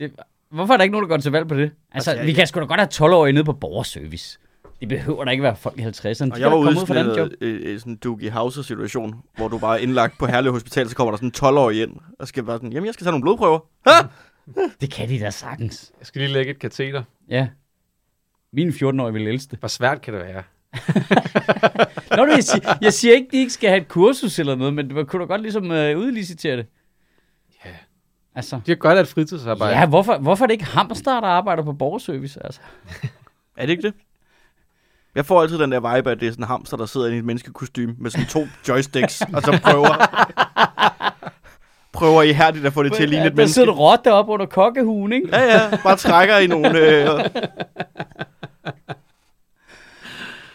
Det, 0.00 0.12
hvorfor 0.50 0.72
er 0.72 0.76
der 0.76 0.84
ikke 0.84 0.92
nogen, 0.92 1.02
der 1.02 1.08
går 1.08 1.16
til 1.20 1.32
valg 1.32 1.48
på 1.48 1.54
det? 1.54 1.62
Altså, 1.62 1.74
Altså, 1.94 2.12
jeg- 2.12 2.26
vi 2.26 2.32
kan 2.32 2.46
sgu 2.46 2.60
da 2.60 2.64
godt 2.64 2.80
have 2.80 2.88
12-årige 3.08 3.32
nede 3.32 3.44
på 3.44 3.52
borgerservice. 3.52 4.38
Det 4.80 4.88
behøver 4.88 5.24
da 5.24 5.30
ikke 5.30 5.42
være 5.42 5.56
folk 5.56 5.78
i 5.78 5.82
50'erne. 5.82 6.30
Og 6.30 6.36
De 6.36 6.40
jeg 6.40 6.50
var 6.50 6.50
da 6.50 6.56
ude 6.56 6.66
komme 6.66 6.70
i 6.70 6.82
ud 6.82 6.86
for 6.86 6.94
sådan 6.94 7.30
en, 7.30 7.36
øh, 7.40 7.78
sådan 7.78 7.92
en 7.92 7.96
Doogie 8.04 8.30
Howser-situation, 8.30 9.14
hvor 9.36 9.48
du 9.48 9.58
bare 9.58 9.78
er 9.78 9.82
indlagt 9.82 10.18
på 10.18 10.26
Herlev 10.26 10.52
Hospital, 10.52 10.88
så 10.88 10.96
kommer 10.96 11.10
der 11.12 11.16
sådan 11.16 11.28
en 11.28 11.32
12-årig 11.56 11.82
ind, 11.82 11.96
og 12.18 12.28
skal 12.28 12.42
bare 12.44 12.56
sådan, 12.56 12.72
jamen 12.72 12.86
jeg 12.86 12.94
skal 12.94 13.04
tage 13.04 13.12
nogle 13.12 13.22
blodprøver. 13.22 13.58
Ha! 13.86 13.92
Det 14.80 14.90
kan 14.92 15.08
de 15.08 15.20
da 15.20 15.30
sagtens. 15.30 15.92
Jeg 16.00 16.06
skal 16.06 16.20
lige 16.22 16.32
lægge 16.32 16.50
et 16.50 16.58
kateter. 16.58 17.02
Ja. 17.30 17.48
Min 18.52 18.68
14-årige 18.68 19.12
vil 19.12 19.32
det. 19.32 19.58
Hvor 19.58 19.68
svært 19.68 20.00
kan 20.00 20.14
det 20.14 20.22
være? 20.22 20.42
Nå, 22.16 22.24
du, 22.24 22.30
jeg, 22.32 22.44
siger, 22.44 22.74
jeg 22.80 22.92
siger 22.92 23.14
ikke, 23.14 23.28
de 23.32 23.36
ikke 23.36 23.52
skal 23.52 23.68
have 23.70 23.80
et 23.80 23.88
kursus 23.88 24.38
eller 24.38 24.54
noget, 24.54 24.74
men 24.74 24.90
det 24.90 25.08
kunne 25.08 25.20
du 25.22 25.26
godt 25.26 25.42
ligesom 25.42 25.70
øh, 25.70 25.98
udlicitere 25.98 26.56
det. 26.56 26.66
Altså, 28.38 28.56
De 28.66 28.70
har 28.70 28.76
godt 28.76 28.98
af 28.98 29.02
et 29.02 29.08
fritidsarbejde. 29.08 29.78
ja, 29.78 29.86
hvorfor, 29.86 30.18
hvorfor 30.18 30.44
er 30.44 30.46
det 30.46 30.52
ikke 30.54 30.64
hamster, 30.64 31.20
der 31.20 31.28
arbejder 31.28 31.62
på 31.62 31.72
borgerservice? 31.72 32.40
Altså? 32.44 32.60
Er 33.56 33.66
det 33.66 33.70
ikke 33.70 33.82
det? 33.82 33.94
Jeg 35.14 35.26
får 35.26 35.42
altid 35.42 35.58
den 35.58 35.72
der 35.72 35.96
vibe, 35.96 36.10
at 36.10 36.20
det 36.20 36.28
er 36.28 36.32
sådan 36.32 36.44
en 36.44 36.48
hamster, 36.48 36.76
der 36.76 36.86
sidder 36.86 37.06
i 37.06 37.18
et 37.18 37.24
menneskekostyme 37.24 37.94
med 37.98 38.10
sådan 38.10 38.26
to 38.26 38.46
joysticks, 38.68 39.22
og 39.34 39.42
så 39.42 39.60
prøver, 39.62 39.88
prøver 41.92 42.22
ihærdigt 42.22 42.66
at 42.66 42.72
få 42.72 42.82
det 42.82 42.92
til 42.92 43.02
at 43.02 43.08
ligne 43.08 43.24
et 43.26 43.30
der 43.30 43.36
menneske. 43.36 43.54
sidder 43.54 43.68
en 43.72 43.74
rotte 43.78 44.12
op 44.12 44.28
under 44.28 44.46
kokkehuen, 44.46 45.12
ikke? 45.12 45.28
Ja, 45.32 45.42
ja, 45.44 45.76
bare 45.82 45.96
trækker 45.96 46.38
i 46.38 46.46
nogle... 46.46 46.78
Øh, 46.78 47.08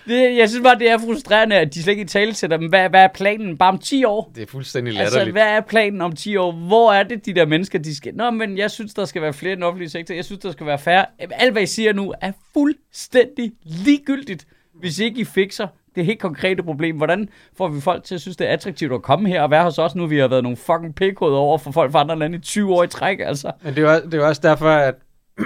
Det, 0.08 0.38
jeg 0.38 0.50
synes 0.50 0.64
bare, 0.64 0.80
det 0.80 0.90
er 0.90 0.98
frustrerende, 0.98 1.56
at 1.56 1.74
de 1.74 1.84
slet 1.84 1.92
ikke 1.92 2.06
tale 2.06 2.34
til 2.34 2.50
dem. 2.50 2.70
Hvad, 2.70 2.90
hvad 2.90 3.04
er 3.04 3.08
planen 3.08 3.58
bare 3.58 3.70
om 3.70 3.78
10 3.78 4.04
år? 4.04 4.32
Det 4.36 4.42
er 4.44 4.48
fuldstændig 4.48 5.00
Altså, 5.00 5.18
latterligt. 5.18 5.34
hvad 5.36 5.48
er 5.48 5.62
planen 5.62 6.02
om 6.02 6.16
10 6.16 6.36
år? 6.36 6.52
Hvor 6.52 6.94
er 6.94 7.04
det, 7.04 7.26
de 7.26 7.34
der 7.34 7.46
mennesker, 7.46 7.80
de 7.80 7.96
skal... 7.96 8.16
Nå, 8.16 8.32
men 8.32 8.58
jeg 8.58 8.72
synes, 8.72 8.94
der 8.94 9.06
skal 9.06 9.22
være 9.22 9.34
flere 9.34 9.52
i 9.54 9.56
den 9.56 9.64
offentlige 9.64 9.90
sektor. 9.90 10.16
Jeg 10.16 10.26
synes, 10.26 10.40
der 10.42 10.52
skal 10.52 10.66
være 10.66 10.80
færre. 10.80 11.06
Alt, 11.20 11.52
hvad 11.52 11.62
I 11.64 11.66
siger 11.66 11.94
nu, 11.94 12.14
er 12.22 12.32
fuldstændig 12.54 13.52
ligegyldigt, 13.64 14.48
hvis 14.74 15.00
ikke 15.00 15.22
I 15.22 15.24
fikser 15.24 15.68
det 15.96 16.06
helt 16.06 16.20
konkrete 16.20 16.64
problem. 16.64 16.98
Hvordan 16.98 17.30
får 17.58 17.68
vi 17.68 17.82
folk 17.82 18.04
til 18.04 18.16
at 18.16 18.22
synes, 18.22 18.38
det 18.38 18.48
er 18.48 18.54
attraktivt 18.54 18.94
at 18.94 19.02
komme 19.02 19.30
her 19.30 19.42
og 19.42 19.52
være 19.52 19.64
hos 19.64 19.78
os, 19.80 19.96
nu 19.96 20.06
vi 20.06 20.18
har 20.18 20.28
været 20.28 20.44
nogle 20.44 20.58
fucking 20.58 20.96
pikhoveder 20.96 21.38
over 21.38 21.58
for 21.58 21.72
folk 21.72 21.92
fra 21.92 22.00
andre 22.02 22.20
lande 22.20 22.38
i 22.38 22.42
20 22.42 22.74
år 22.74 22.84
i 22.84 22.88
træk, 22.88 23.20
altså. 23.20 23.52
Men 23.64 23.78
er, 23.78 24.00
det 24.00 24.14
er 24.14 24.18
jo 24.18 24.28
også 24.28 24.42
derfor, 24.44 24.70
at, 24.70 24.96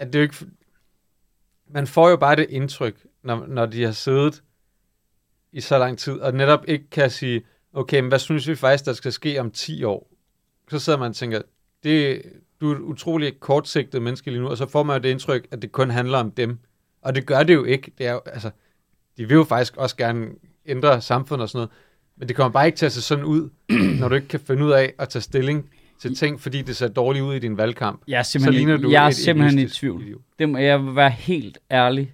at 0.00 0.06
det 0.06 0.14
er 0.14 0.18
jo 0.18 0.22
ikke... 0.22 0.36
Man 1.68 1.86
får 1.86 2.10
jo 2.10 2.16
bare 2.16 2.36
det 2.36 2.46
indtryk, 2.50 3.06
når, 3.22 3.46
når 3.46 3.66
de 3.66 3.84
har 3.84 3.92
siddet 3.92 4.42
i 5.52 5.60
så 5.60 5.78
lang 5.78 5.98
tid, 5.98 6.12
og 6.12 6.34
netop 6.34 6.64
ikke 6.68 6.90
kan 6.90 7.10
sige, 7.10 7.42
okay, 7.72 8.00
men 8.00 8.08
hvad 8.08 8.18
synes 8.18 8.48
vi 8.48 8.54
faktisk, 8.54 8.84
der 8.84 8.92
skal 8.92 9.12
ske 9.12 9.40
om 9.40 9.50
10 9.50 9.84
år? 9.84 10.12
Så 10.70 10.78
sidder 10.78 10.98
man 10.98 11.08
og 11.08 11.16
tænker, 11.16 11.42
det, 11.82 12.22
du 12.60 12.70
er 12.70 12.74
et 12.74 12.80
utrolig 12.80 13.40
kortsigtet 13.40 14.02
menneske 14.02 14.30
lige 14.30 14.40
nu, 14.40 14.48
og 14.48 14.56
så 14.56 14.68
får 14.68 14.82
man 14.82 14.96
jo 14.96 15.02
det 15.02 15.08
indtryk, 15.08 15.46
at 15.50 15.62
det 15.62 15.72
kun 15.72 15.90
handler 15.90 16.18
om 16.18 16.30
dem. 16.30 16.58
Og 17.02 17.14
det 17.14 17.26
gør 17.26 17.42
det 17.42 17.54
jo 17.54 17.64
ikke. 17.64 17.92
Det 17.98 18.06
er 18.06 18.12
jo, 18.12 18.20
altså, 18.26 18.50
de 19.16 19.28
vil 19.28 19.34
jo 19.34 19.44
faktisk 19.44 19.76
også 19.76 19.96
gerne 19.96 20.26
ændre 20.66 21.00
samfundet 21.00 21.42
og 21.42 21.48
sådan 21.48 21.58
noget, 21.58 21.70
men 22.16 22.28
det 22.28 22.36
kommer 22.36 22.52
bare 22.52 22.66
ikke 22.66 22.76
til 22.76 22.86
at 22.86 22.92
se 22.92 23.02
sådan 23.02 23.24
ud, 23.24 23.50
når 24.00 24.08
du 24.08 24.14
ikke 24.14 24.28
kan 24.28 24.40
finde 24.40 24.64
ud 24.64 24.70
af 24.70 24.94
at 24.98 25.08
tage 25.08 25.22
stilling 25.22 25.70
til 26.00 26.14
ting, 26.14 26.40
fordi 26.40 26.62
det 26.62 26.76
ser 26.76 26.88
dårligt 26.88 27.22
ud 27.24 27.34
i 27.34 27.38
din 27.38 27.56
valgkamp. 27.56 28.00
Jeg 28.08 28.18
er 28.18 28.22
Så 28.22 28.30
simpelthen, 28.32 28.66
ligner 28.66 28.76
du 28.82 28.90
jeg 28.90 29.04
er 29.04 29.08
et 29.08 29.14
simpelthen 29.14 29.58
i 29.58 29.68
tvivl. 29.68 30.02
idiot. 30.02 30.20
Det 30.38 30.48
må 30.48 30.58
jeg 30.58 30.84
vil 30.84 30.96
være 30.96 31.10
helt 31.10 31.58
ærlig 31.70 32.12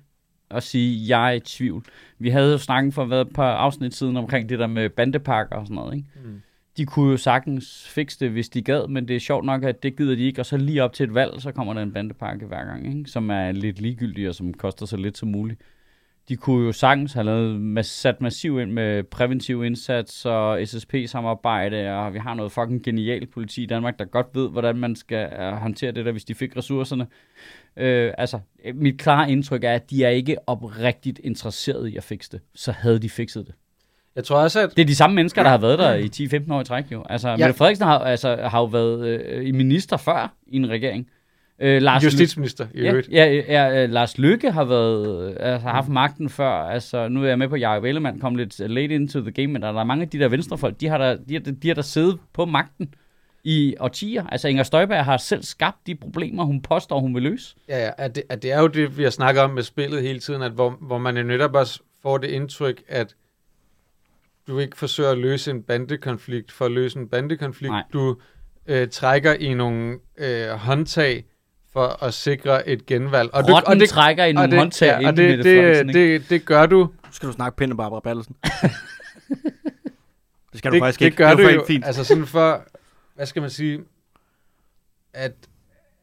og 0.50 0.62
sige, 0.62 1.08
jeg 1.08 1.28
er 1.28 1.32
i 1.32 1.40
tvivl. 1.40 1.84
Vi 2.18 2.28
havde 2.30 2.52
jo 2.52 2.58
snakket 2.58 2.94
for 2.94 3.04
hvad, 3.04 3.20
et 3.20 3.28
par 3.34 3.52
afsnit 3.54 3.94
siden 3.94 4.16
omkring 4.16 4.48
det 4.48 4.58
der 4.58 4.66
med 4.66 4.88
bandepakker 4.90 5.56
og 5.56 5.66
sådan 5.66 5.74
noget. 5.74 5.94
Ikke? 5.96 6.08
Mm. 6.24 6.42
De 6.76 6.86
kunne 6.86 7.10
jo 7.10 7.16
sagtens 7.16 7.88
fikse 7.88 8.20
det, 8.20 8.30
hvis 8.30 8.48
de 8.48 8.62
gad, 8.62 8.88
men 8.88 9.08
det 9.08 9.16
er 9.16 9.20
sjovt 9.20 9.44
nok, 9.44 9.64
at 9.64 9.82
det 9.82 9.96
gider 9.96 10.14
de 10.14 10.22
ikke. 10.22 10.40
Og 10.40 10.46
så 10.46 10.56
lige 10.56 10.82
op 10.84 10.92
til 10.92 11.04
et 11.04 11.14
valg, 11.14 11.32
så 11.38 11.52
kommer 11.52 11.74
der 11.74 11.82
en 11.82 11.92
bandepakke 11.92 12.46
hver 12.46 12.64
gang, 12.64 12.98
ikke? 12.98 13.10
som 13.10 13.30
er 13.30 13.52
lidt 13.52 13.80
ligegyldig 13.80 14.28
og 14.28 14.34
som 14.34 14.54
koster 14.54 14.86
så 14.86 14.96
lidt 14.96 15.18
som 15.18 15.28
muligt. 15.28 15.60
De 16.28 16.36
kunne 16.36 16.66
jo 16.66 16.72
sagtens 16.72 17.12
have 17.12 17.24
lavet, 17.24 17.86
sat 17.86 18.20
massiv 18.20 18.60
ind 18.60 18.72
med 18.72 19.02
præventiv 19.02 19.64
indsats 19.64 20.26
og 20.26 20.66
SSP-samarbejde, 20.66 21.94
og 21.94 22.14
vi 22.14 22.18
har 22.18 22.34
noget 22.34 22.52
fucking 22.52 22.84
genialt 22.84 23.30
politi 23.30 23.62
i 23.62 23.66
Danmark, 23.66 23.98
der 23.98 24.04
godt 24.04 24.26
ved, 24.34 24.50
hvordan 24.50 24.76
man 24.76 24.96
skal 24.96 25.28
uh, 25.38 25.56
håndtere 25.56 25.92
det 25.92 26.04
der, 26.04 26.12
hvis 26.12 26.24
de 26.24 26.34
fik 26.34 26.56
ressourcerne. 26.56 27.06
Øh, 27.76 28.12
altså, 28.18 28.38
øh, 28.64 28.76
mit 28.76 28.98
klare 28.98 29.30
indtryk 29.30 29.64
er, 29.64 29.74
at 29.74 29.90
de 29.90 30.04
er 30.04 30.08
ikke 30.08 30.36
oprigtigt 30.46 31.20
interesserede 31.24 31.92
i 31.92 31.96
at 31.96 32.04
fikse 32.04 32.30
det. 32.32 32.40
Så 32.54 32.72
havde 32.72 32.98
de 32.98 33.10
fikset 33.10 33.46
det. 33.46 33.54
Jeg 34.16 34.24
tror 34.24 34.36
også, 34.36 34.60
at 34.60 34.76
Det 34.76 34.82
er 34.82 34.86
de 34.86 34.94
samme 34.94 35.16
mennesker, 35.16 35.42
der 35.42 35.50
har 35.50 35.58
været 35.58 35.78
der 35.78 35.94
i 35.94 36.06
10-15 36.46 36.52
år 36.52 36.60
i 36.60 36.64
træk, 36.64 36.92
jo. 36.92 37.04
Altså, 37.10 37.28
ja. 37.28 37.36
Mette 37.36 37.54
Frederiksen 37.54 37.86
har, 37.86 37.98
altså, 37.98 38.36
har 38.36 38.60
jo 38.60 38.64
været 38.64 39.06
øh, 39.06 39.48
i 39.48 39.52
minister 39.52 39.96
før 39.96 40.34
i 40.46 40.56
en 40.56 40.68
regering. 40.68 41.08
Øh, 41.58 41.82
Lars 41.82 42.04
justitsminister 42.04 42.66
i 42.74 42.82
Ja, 42.82 42.90
øvrigt. 42.90 43.08
ja, 43.08 43.32
ja, 43.32 43.82
øh, 43.84 43.90
Lars 43.90 44.18
Lykke 44.18 44.50
har 44.50 44.64
været, 44.64 45.36
altså, 45.40 45.66
har 45.68 45.74
haft 45.74 45.88
magten 45.88 46.28
før. 46.28 46.50
Altså, 46.50 47.08
nu 47.08 47.22
er 47.22 47.28
jeg 47.28 47.38
med 47.38 47.48
på, 47.48 47.54
at 47.54 47.60
Jacob 47.60 47.84
Ellemann 47.84 48.20
kom 48.20 48.34
lidt 48.34 48.58
late 48.58 48.94
into 48.94 49.20
the 49.20 49.30
game, 49.30 49.46
men 49.46 49.62
der 49.62 49.68
er 49.68 49.84
mange 49.84 50.02
af 50.02 50.08
de 50.08 50.18
der 50.18 50.28
venstrefolk, 50.28 50.80
de 50.80 50.88
har 50.88 50.98
der, 50.98 51.16
de 51.28 51.34
har, 51.34 51.40
de 51.62 51.68
har 51.68 51.74
der 51.74 51.82
siddet 51.82 52.18
på 52.32 52.44
magten 52.44 52.94
i 53.44 53.74
årtier. 53.80 54.26
Altså, 54.26 54.48
Inger 54.48 54.62
Støjberg 54.62 55.04
har 55.04 55.16
selv 55.16 55.42
skabt 55.42 55.86
de 55.86 55.94
problemer, 55.94 56.44
hun 56.44 56.62
påstår, 56.62 57.00
hun 57.00 57.14
vil 57.14 57.22
løse. 57.22 57.56
Ja, 57.68 57.84
ja 57.84 57.90
at 57.98 58.14
det, 58.14 58.22
at 58.28 58.42
det 58.42 58.52
er 58.52 58.60
jo 58.60 58.66
det, 58.66 58.98
vi 58.98 59.02
har 59.02 59.10
snakket 59.10 59.42
om 59.42 59.50
med 59.50 59.62
spillet 59.62 60.02
hele 60.02 60.20
tiden, 60.20 60.42
at 60.42 60.52
hvor, 60.52 60.70
hvor 60.80 60.98
man 60.98 61.16
jo 61.16 61.22
netop 61.22 61.54
også 61.54 61.80
får 62.02 62.18
det 62.18 62.28
indtryk, 62.28 62.82
at 62.88 63.14
du 64.48 64.58
ikke 64.58 64.76
forsøger 64.76 65.10
at 65.10 65.18
løse 65.18 65.50
en 65.50 65.62
bandekonflikt 65.62 66.52
for 66.52 66.64
at 66.64 66.70
løse 66.70 66.98
en 66.98 67.08
bandekonflikt. 67.08 67.70
Nej. 67.72 67.82
Du 67.92 68.16
øh, 68.66 68.88
trækker 68.88 69.32
i 69.32 69.54
nogle 69.54 69.98
øh, 70.18 70.48
håndtag 70.48 71.24
for 71.72 72.04
at 72.04 72.14
sikre 72.14 72.68
et 72.68 72.86
genvalg. 72.86 73.34
Og, 73.34 73.44
Rotten 73.48 73.80
det, 73.80 73.88
trækker 73.88 74.24
i 74.24 74.28
og 74.28 74.34
nogle 74.34 74.50
det, 74.50 74.58
håndtag 74.58 74.86
ja, 74.86 74.98
ind 74.98 75.06
og 75.06 75.12
i 75.12 75.16
det, 75.16 75.44
det, 75.44 75.94
det, 75.94 76.30
det 76.30 76.44
gør 76.44 76.66
du. 76.66 76.78
Nu 76.78 77.12
skal 77.12 77.28
du 77.28 77.32
snakke 77.32 77.56
pænt 77.56 77.72
om 77.72 77.76
Barbara 77.76 78.00
Bertelsen. 78.00 78.36
det 80.52 80.58
skal 80.58 80.70
du 80.70 80.74
det, 80.74 80.82
faktisk 80.82 80.98
det 80.98 81.04
ikke. 81.06 81.16
gør 81.16 81.28
det 81.28 81.38
du 81.38 81.42
var 81.42 81.50
jo, 81.50 81.64
fint. 81.66 81.84
altså 81.84 82.04
sådan 82.04 82.26
for, 82.26 82.64
hvad 83.14 83.26
skal 83.26 83.42
man 83.42 83.50
sige, 83.50 83.80
at, 85.12 85.32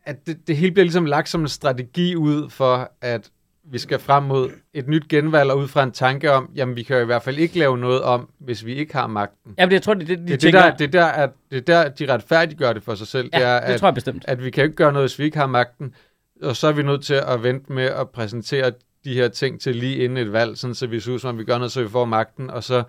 at 0.06 0.28
det, 0.28 0.48
det 0.48 0.58
hele 0.58 0.72
bliver 0.72 0.84
ligesom 0.84 1.06
lagt 1.06 1.30
som 1.30 1.42
en 1.42 1.48
strategi 1.48 2.16
ud 2.16 2.50
for, 2.50 2.92
at 3.02 3.32
vi 3.72 3.78
skal 3.78 4.00
frem 4.00 4.24
mod 4.24 4.50
et 4.74 4.88
nyt 4.88 5.08
genvalg, 5.08 5.52
og 5.52 5.58
ud 5.58 5.68
fra 5.68 5.84
en 5.84 5.92
tanke 5.92 6.32
om, 6.32 6.50
jamen 6.56 6.76
vi 6.76 6.84
kan 6.84 6.96
jo 6.96 7.02
i 7.02 7.06
hvert 7.06 7.24
fald 7.24 7.38
ikke 7.38 7.60
lave 7.60 7.78
noget 7.78 8.02
om, 8.02 8.30
hvis 8.40 8.66
vi 8.66 8.74
ikke 8.74 8.94
har 8.94 9.08
magten. 9.08 9.56
Ja, 9.58 9.66
men 9.66 9.74
jeg 9.74 9.82
tror, 9.82 9.94
det 9.94 10.04
er 10.04 10.08
det, 10.08 10.18
de 10.18 10.24
Det 10.24 10.32
er, 10.32 10.36
det, 10.36 10.42
tænker. 10.42 10.62
der, 10.62 10.76
det, 10.76 10.86
er 10.88 10.92
der, 10.92 11.06
at, 11.06 11.30
det 11.52 11.58
er 11.58 11.62
der, 11.84 11.90
de 11.90 12.14
retfærdiggør 12.14 12.74
det 12.74 12.84
for 12.84 12.96
sig 12.96 13.08
selv. 13.08 13.30
ja, 13.34 13.40
det 13.40 13.46
er, 13.48 13.60
det 13.60 13.74
at, 13.74 13.80
tror 13.80 13.88
jeg 13.88 13.94
bestemt. 13.94 14.26
at 14.28 14.44
vi 14.44 14.50
kan 14.50 14.64
ikke 14.64 14.76
gøre 14.76 14.94
noget, 14.94 15.10
hvis 15.10 15.20
vi 15.20 15.24
ikke 15.24 15.38
har 15.38 15.48
magten, 15.48 15.94
og 16.42 16.56
så 16.56 16.68
er 16.68 16.72
vi 16.72 16.84
nødt 16.84 17.04
til 17.04 17.14
at 17.28 17.44
vente 17.44 17.74
med 17.74 17.84
at 17.86 18.10
præsentere 18.10 18.72
de 19.04 19.14
her 19.14 19.28
ting 19.28 19.62
til 19.62 19.76
lige 19.76 19.96
inden 19.96 20.18
et 20.18 20.34
valg, 20.34 20.58
sådan 20.58 20.76
så 20.76 20.88
vi 20.88 21.00
som 21.00 21.20
om, 21.24 21.38
vi 21.38 21.44
gør 21.44 21.58
noget, 21.58 21.72
så 21.72 21.82
vi 21.84 21.90
får 21.90 22.06
magten, 22.06 22.50
og 22.50 22.64
så 22.64 22.84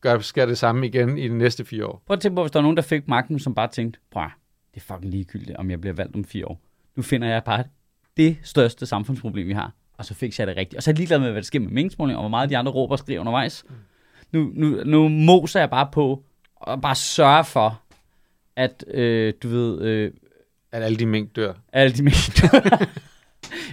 gør, 0.00 0.18
skal 0.18 0.48
det 0.48 0.58
samme 0.58 0.86
igen 0.86 1.18
i 1.18 1.28
de 1.28 1.38
næste 1.38 1.64
fire 1.64 1.86
år. 1.86 2.02
Prøv 2.06 2.14
at 2.14 2.20
tænke 2.20 2.36
på, 2.36 2.42
hvis 2.42 2.50
der 2.50 2.58
var 2.58 2.62
nogen, 2.62 2.76
der 2.76 2.82
fik 2.82 3.08
magten, 3.08 3.38
som 3.38 3.54
bare 3.54 3.68
tænkte, 3.68 4.00
prøv 4.10 4.22
at, 4.22 4.30
det 4.74 4.80
er 4.80 4.94
fucking 4.94 5.10
ligegyldigt, 5.10 5.56
om 5.56 5.70
jeg 5.70 5.80
bliver 5.80 5.94
valgt 5.94 6.16
om 6.16 6.24
fire 6.24 6.46
år. 6.46 6.60
Nu 6.96 7.02
finder 7.02 7.28
jeg 7.28 7.44
bare 7.44 7.64
det 8.16 8.36
største 8.42 8.86
samfundsproblem, 8.86 9.46
vi 9.48 9.52
har, 9.52 9.72
og 9.98 10.04
så 10.04 10.14
fik 10.14 10.38
jeg 10.38 10.46
det 10.46 10.56
rigtigt. 10.56 10.76
Og 10.76 10.82
så 10.82 10.90
er 10.90 10.92
jeg 10.92 10.98
ligeglad 10.98 11.18
med, 11.18 11.30
hvad 11.30 11.42
der 11.42 11.46
sker 11.46 11.60
med 11.60 11.68
meningsmåling, 11.70 12.16
og 12.16 12.22
hvor 12.22 12.28
meget 12.30 12.50
de 12.50 12.56
andre 12.56 12.72
råber 12.72 12.92
og 12.92 12.98
skriver 12.98 13.20
undervejs. 13.20 13.64
Nu, 14.32 14.50
nu, 14.54 14.82
nu 14.84 15.08
moser 15.08 15.60
jeg 15.60 15.70
bare 15.70 15.88
på, 15.92 16.24
og 16.56 16.80
bare 16.80 16.94
sørge 16.94 17.44
for, 17.44 17.80
at, 18.56 18.84
øh, 18.88 19.34
du 19.42 19.48
ved, 19.48 19.80
øh, 19.82 20.12
At 20.72 20.82
alle 20.82 20.98
de 20.98 21.06
mink 21.06 21.36
dør. 21.36 21.52
alle 21.72 21.92
de 21.96 22.02
mængder... 22.02 22.86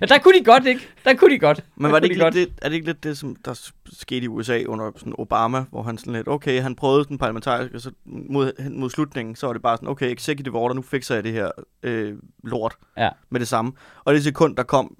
ja, 0.02 0.06
der 0.06 0.18
kunne 0.18 0.40
de 0.40 0.44
godt, 0.44 0.66
ikke? 0.66 0.88
Der 1.06 1.14
kunne 1.14 1.34
de 1.34 1.40
godt. 1.40 1.64
Men 1.76 1.92
var 1.92 2.00
det 2.00 2.10
ikke 2.10 2.20
de 2.26 2.30
lidt 2.32 2.50
det, 2.50 2.54
er 2.62 2.70
det 2.70 2.76
ikke 2.76 2.88
lidt 2.88 3.04
det, 3.04 3.18
som 3.18 3.36
der 3.36 3.70
skete 3.94 4.24
i 4.26 4.28
USA 4.28 4.64
under 4.68 4.92
sådan 4.98 5.14
Obama, 5.18 5.66
hvor 5.72 5.84
han 5.84 5.98
sådan 5.98 6.14
lidt, 6.14 6.28
okay, 6.28 6.62
han 6.62 6.76
prøvede 6.76 7.06
den 7.06 7.18
parlamentariske, 7.18 7.80
så 7.80 7.92
mod, 8.06 8.52
hen 8.64 8.80
mod 8.80 8.90
slutningen, 8.90 9.36
så 9.36 9.46
var 9.46 9.54
det 9.54 9.62
bare 9.62 9.78
sådan, 9.78 9.90
okay, 9.90 10.14
executive 10.14 10.58
order, 10.58 10.76
nu 10.76 10.82
fikser 10.82 11.16
jeg 11.16 11.24
det 11.24 11.34
her 11.34 11.52
øh, 11.84 12.16
lort 12.44 12.76
Ja. 12.98 13.10
med 13.30 13.40
det 13.40 13.48
samme. 13.48 13.72
Og 14.04 14.14
det 14.14 14.24
sekund, 14.24 14.56
der 14.56 14.64
kom 14.64 14.96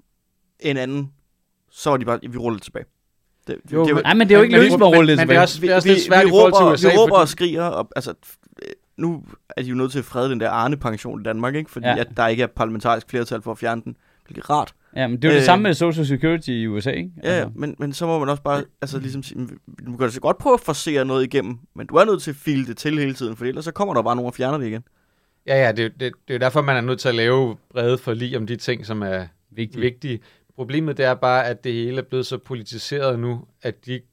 en 0.60 0.76
anden, 0.76 1.12
så 1.70 1.90
var 1.90 1.96
de 1.96 2.04
bare, 2.04 2.18
vi 2.30 2.38
rullede 2.38 2.64
tilbage. 2.64 2.84
Det, 3.46 3.56
Jo, 3.72 3.84
det, 3.86 3.94
men- 3.94 4.02
Nej, 4.04 4.14
men 4.14 4.28
det 4.28 4.34
er 4.34 4.38
jo 4.38 4.42
ikke 4.44 4.56
med 4.58 4.86
at 4.86 4.96
rulle 4.96 5.12
det 5.12 5.18
men 5.18 5.28
det 5.28 5.36
er 5.36 5.46
tilbage. 5.46 5.74
også- 5.74 5.84
det 5.84 5.90
er 5.90 5.94
lidt 5.94 6.02
svært 6.06 6.24
vi, 6.24 6.28
i 6.28 6.30
til 6.30 6.34
råber, 6.38 6.72
USA, 6.72 6.88
vi 6.88 6.96
råber 6.96 7.14
fordi- 7.14 7.20
og 7.22 7.28
skriger, 7.28 7.62
og, 7.64 7.88
altså, 7.96 8.14
nu 8.96 9.24
er 9.56 9.62
de 9.62 9.68
jo 9.68 9.74
nødt 9.74 9.92
til 9.92 9.98
at 9.98 10.04
frede 10.04 10.30
den 10.30 10.40
der 10.40 10.50
Arne-pension 10.50 11.20
i 11.20 11.22
Danmark, 11.22 11.54
ikke? 11.54 11.70
fordi 11.70 11.86
Ja. 11.86 11.94
ja. 11.94 12.00
at 12.00 12.08
der 12.16 12.26
ikke 12.26 12.42
er 12.42 12.46
parlamentarisk 12.46 13.10
flertal 13.10 13.42
for 13.42 13.52
at 13.52 13.58
fjerne 13.58 13.82
den. 13.84 13.96
Rart. 14.50 14.74
Ja, 14.96 15.06
men 15.06 15.16
det 15.16 15.24
er 15.24 15.28
jo 15.28 15.34
det 15.34 15.40
Øh, 15.40 15.44
samme 15.44 15.62
med 15.62 15.74
Social 15.74 16.06
Security 16.06 16.48
i 16.48 16.66
USA, 16.66 16.90
ikke? 16.90 17.10
Ja, 17.24 17.38
ja, 17.38 17.46
men, 17.54 17.74
men 17.78 17.92
så 17.92 18.06
må 18.06 18.18
man 18.18 18.28
også 18.28 18.42
bare 18.42 18.64
altså, 18.80 18.98
ligesom 18.98 19.22
sige, 19.22 19.38
"Men 19.38 19.58
du 19.86 19.96
kan 19.96 20.02
altså 20.04 20.20
godt 20.20 20.38
prøve 20.38 20.54
at 20.54 20.60
forsere 20.60 21.04
noget 21.04 21.24
igennem, 21.24 21.58
men 21.74 21.86
du 21.86 21.94
er 21.94 22.04
nødt 22.04 22.22
til 22.22 22.30
at 22.30 22.36
file 22.36 22.66
det 22.66 22.76
til 22.76 22.98
hele 22.98 23.14
tiden, 23.14 23.36
for 23.36 23.44
ellers 23.44 23.64
så 23.64 23.72
kommer 23.72 23.94
der 23.94 24.02
bare 24.02 24.16
nogen 24.16 24.26
og 24.26 24.34
fjerner 24.34 24.58
det 24.58 24.66
igen. 24.66 24.82
Ja, 25.46 25.64
ja, 25.66 25.72
det, 25.72 25.92
det, 25.92 26.00
det 26.00 26.10
er 26.28 26.34
jo 26.34 26.38
derfor, 26.38 26.62
man 26.62 26.76
er 26.76 26.80
nødt 26.80 27.00
til 27.00 27.08
at 27.08 27.14
lave 27.14 27.56
brede 27.70 27.98
forlig 27.98 28.36
om 28.36 28.46
de 28.46 28.56
ting, 28.56 28.86
som 28.86 29.02
er 29.02 29.26
Vigtigt. 29.50 29.80
vigtige. 29.82 30.20
Problemet 30.54 30.96
det 30.96 31.04
er 31.04 31.14
bare, 31.14 31.46
at 31.46 31.64
det 31.64 31.72
hele 31.72 31.98
er 31.98 32.02
blevet 32.02 32.26
så 32.26 32.38
politiseret 32.38 33.18
nu, 33.18 33.44
at 33.62 33.86
de 33.86 33.92
ikke 33.92 34.06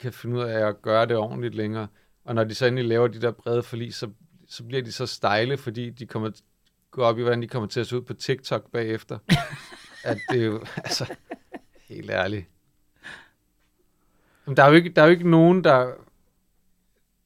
kan 0.00 0.12
finde 0.12 0.36
ud 0.36 0.42
af 0.42 0.68
at 0.68 0.82
gøre 0.82 1.06
det 1.06 1.16
ordentligt 1.16 1.54
længere. 1.54 1.86
Og 2.24 2.34
når 2.34 2.44
de 2.44 2.54
så 2.54 2.66
endelig 2.66 2.88
laver 2.88 3.06
de 3.08 3.20
der 3.20 3.30
brede 3.30 3.62
forlig, 3.62 3.94
så, 3.94 4.08
så 4.48 4.64
bliver 4.64 4.82
de 4.82 4.92
så 4.92 5.06
stejle, 5.06 5.56
fordi 5.56 5.90
de 5.90 6.06
kommer 6.06 6.30
gå 6.92 7.02
op 7.02 7.18
i, 7.18 7.22
hvordan 7.22 7.42
de 7.42 7.48
kommer 7.48 7.68
til 7.68 7.80
at 7.80 7.86
se 7.86 7.96
ud 7.96 8.02
på 8.02 8.14
TikTok 8.14 8.70
bagefter. 8.70 9.18
at 10.04 10.18
det 10.30 10.40
er 10.40 10.46
jo, 10.46 10.64
altså, 10.76 11.14
helt 11.88 12.10
ærligt. 12.10 12.46
Men 14.44 14.56
der 14.56 14.62
er 14.62 14.68
jo 14.68 14.74
ikke, 14.74 14.88
der 14.88 15.02
er 15.02 15.06
jo 15.06 15.12
ikke 15.12 15.30
nogen, 15.30 15.64
der, 15.64 15.92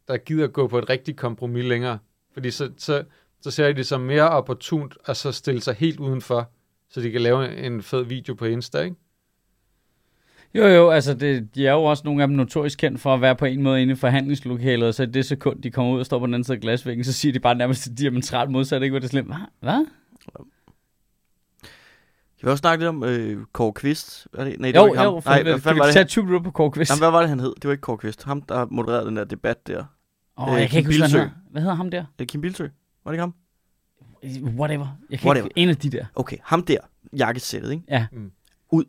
der 0.08 0.16
gider 0.16 0.46
gå 0.46 0.68
på 0.68 0.78
et 0.78 0.90
rigtigt 0.90 1.18
kompromis 1.18 1.64
længere. 1.64 1.98
Fordi 2.32 2.50
så, 2.50 2.72
så, 2.76 3.04
så 3.40 3.50
ser 3.50 3.66
de 3.66 3.74
det 3.74 3.86
som 3.86 4.00
mere 4.00 4.30
opportunt, 4.30 4.96
at 5.06 5.16
så 5.16 5.32
stille 5.32 5.60
sig 5.60 5.74
helt 5.74 6.00
udenfor, 6.00 6.50
så 6.88 7.00
de 7.00 7.10
kan 7.10 7.20
lave 7.20 7.56
en 7.56 7.82
fed 7.82 8.02
video 8.02 8.34
på 8.34 8.44
Insta, 8.44 8.80
ikke? 8.80 8.96
Jo, 10.54 10.66
jo, 10.66 10.90
altså 10.90 11.14
det, 11.14 11.54
de 11.54 11.66
er 11.66 11.72
jo 11.72 11.82
også 11.84 12.02
nogle 12.04 12.22
af 12.22 12.28
dem 12.28 12.36
notorisk 12.36 12.78
kendt 12.78 13.00
for 13.00 13.14
at 13.14 13.20
være 13.20 13.36
på 13.36 13.44
en 13.44 13.62
måde 13.62 13.82
inde 13.82 13.92
i 13.92 13.96
forhandlingslokalet, 13.96 14.88
og 14.88 14.94
så 14.94 15.02
i 15.02 15.06
det 15.06 15.24
sekund, 15.26 15.62
de 15.62 15.70
kommer 15.70 15.92
ud 15.92 16.00
og 16.00 16.06
står 16.06 16.18
på 16.18 16.26
den 16.26 16.34
anden 16.34 16.44
side 16.44 16.56
af 16.56 16.60
glasvæggen, 16.60 17.04
så 17.04 17.12
siger 17.12 17.32
de 17.32 17.40
bare 17.40 17.54
nærmest 17.54 17.88
diametralt 17.98 18.50
modsat, 18.50 18.82
ikke? 18.82 18.92
Hvor 18.92 18.98
det 18.98 19.06
er 19.06 19.10
slemt. 19.10 19.28
Hvad? 19.28 19.36
Hvad? 19.60 19.86
Kan 22.40 22.46
vi 22.46 22.50
også 22.50 22.60
snakke 22.60 22.84
lidt 22.84 22.88
om 22.88 23.04
øh, 23.04 23.44
Kåre 23.52 23.72
Kvist? 23.72 24.28
Er 24.34 24.44
det, 24.44 24.60
nej, 24.60 24.70
det 24.70 24.76
Jo, 24.76 24.80
var 24.82 24.86
ikke 24.88 24.98
ham. 24.98 25.14
jo, 25.14 25.20
for 25.20 25.30
Nej, 25.30 25.42
hvad 25.42 25.52
kan 25.52 25.60
fanden 25.62 25.74
vi 25.74 25.78
var 25.78 25.84
det? 25.86 25.92
tage 25.94 26.04
20 26.04 26.24
minutter 26.24 26.44
på 26.44 26.50
Kåre 26.50 26.70
Kvist? 26.70 26.90
Jamen, 26.90 27.00
hvad 27.00 27.10
var 27.10 27.20
det, 27.20 27.28
han 27.28 27.40
hed? 27.40 27.54
Det 27.54 27.64
var 27.64 27.70
ikke 27.72 27.80
Kåre 27.80 27.98
Kvist. 27.98 28.24
Ham, 28.24 28.42
der 28.42 28.66
modererede 28.70 29.06
den 29.06 29.16
der 29.16 29.24
debat 29.24 29.66
der. 29.66 29.84
Åh, 30.38 30.48
øh, 30.54 30.60
jeg 30.60 30.60
kan 30.60 30.68
Kim 30.70 30.78
ikke 30.78 30.88
huske, 30.88 30.98
hvad 31.00 31.08
han 31.08 31.18
hedder. 31.20 31.30
Hvad 31.50 31.62
hedder 31.62 31.74
ham 31.74 31.90
der? 31.90 32.00
Er 32.00 32.04
det 32.18 32.28
Kim 32.28 32.40
Bilsø? 32.40 32.66
Var 33.04 33.12
det 33.12 33.14
ikke 33.14 33.20
ham? 33.20 33.34
Whatever. 34.58 34.86
Jeg 35.10 35.18
kan 35.18 35.26
Whatever. 35.28 35.46
Ikke, 35.46 35.58
en 35.60 35.68
af 35.68 35.76
de 35.76 35.90
der. 35.90 36.04
Okay, 36.14 36.36
ham 36.42 36.62
der. 36.62 36.78
Jakkesættet, 37.18 37.70
ikke? 37.72 37.82
Ja. 37.88 38.06
Mm. 38.12 38.30
Ud. 38.70 38.84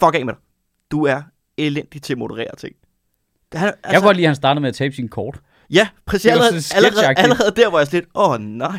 Fuck 0.00 0.14
af 0.14 0.26
med 0.26 0.34
dig. 0.34 0.42
Du 0.92 1.06
er 1.06 1.22
elendig 1.56 2.02
til 2.02 2.12
at 2.12 2.18
moderere 2.18 2.56
ting. 2.58 2.74
Han, 3.54 3.68
altså, 3.68 3.80
Jeg 3.84 3.92
kan 3.92 4.02
godt 4.02 4.16
lide, 4.16 4.26
at 4.26 4.28
han 4.28 4.36
startede 4.36 4.60
med 4.60 4.68
at 4.68 4.74
tabe 4.74 4.94
sin 4.94 5.08
kort. 5.08 5.40
Ja, 5.70 5.88
præcis. 6.06 6.26
Allerede, 6.26 6.62
sådan 6.62 6.84
allerede, 6.84 7.18
allerede 7.18 7.52
der 7.56 7.70
var 7.70 7.78
jeg 7.78 7.92
lidt, 7.92 8.04
åh 8.14 8.30
oh, 8.30 8.40
nej. 8.40 8.78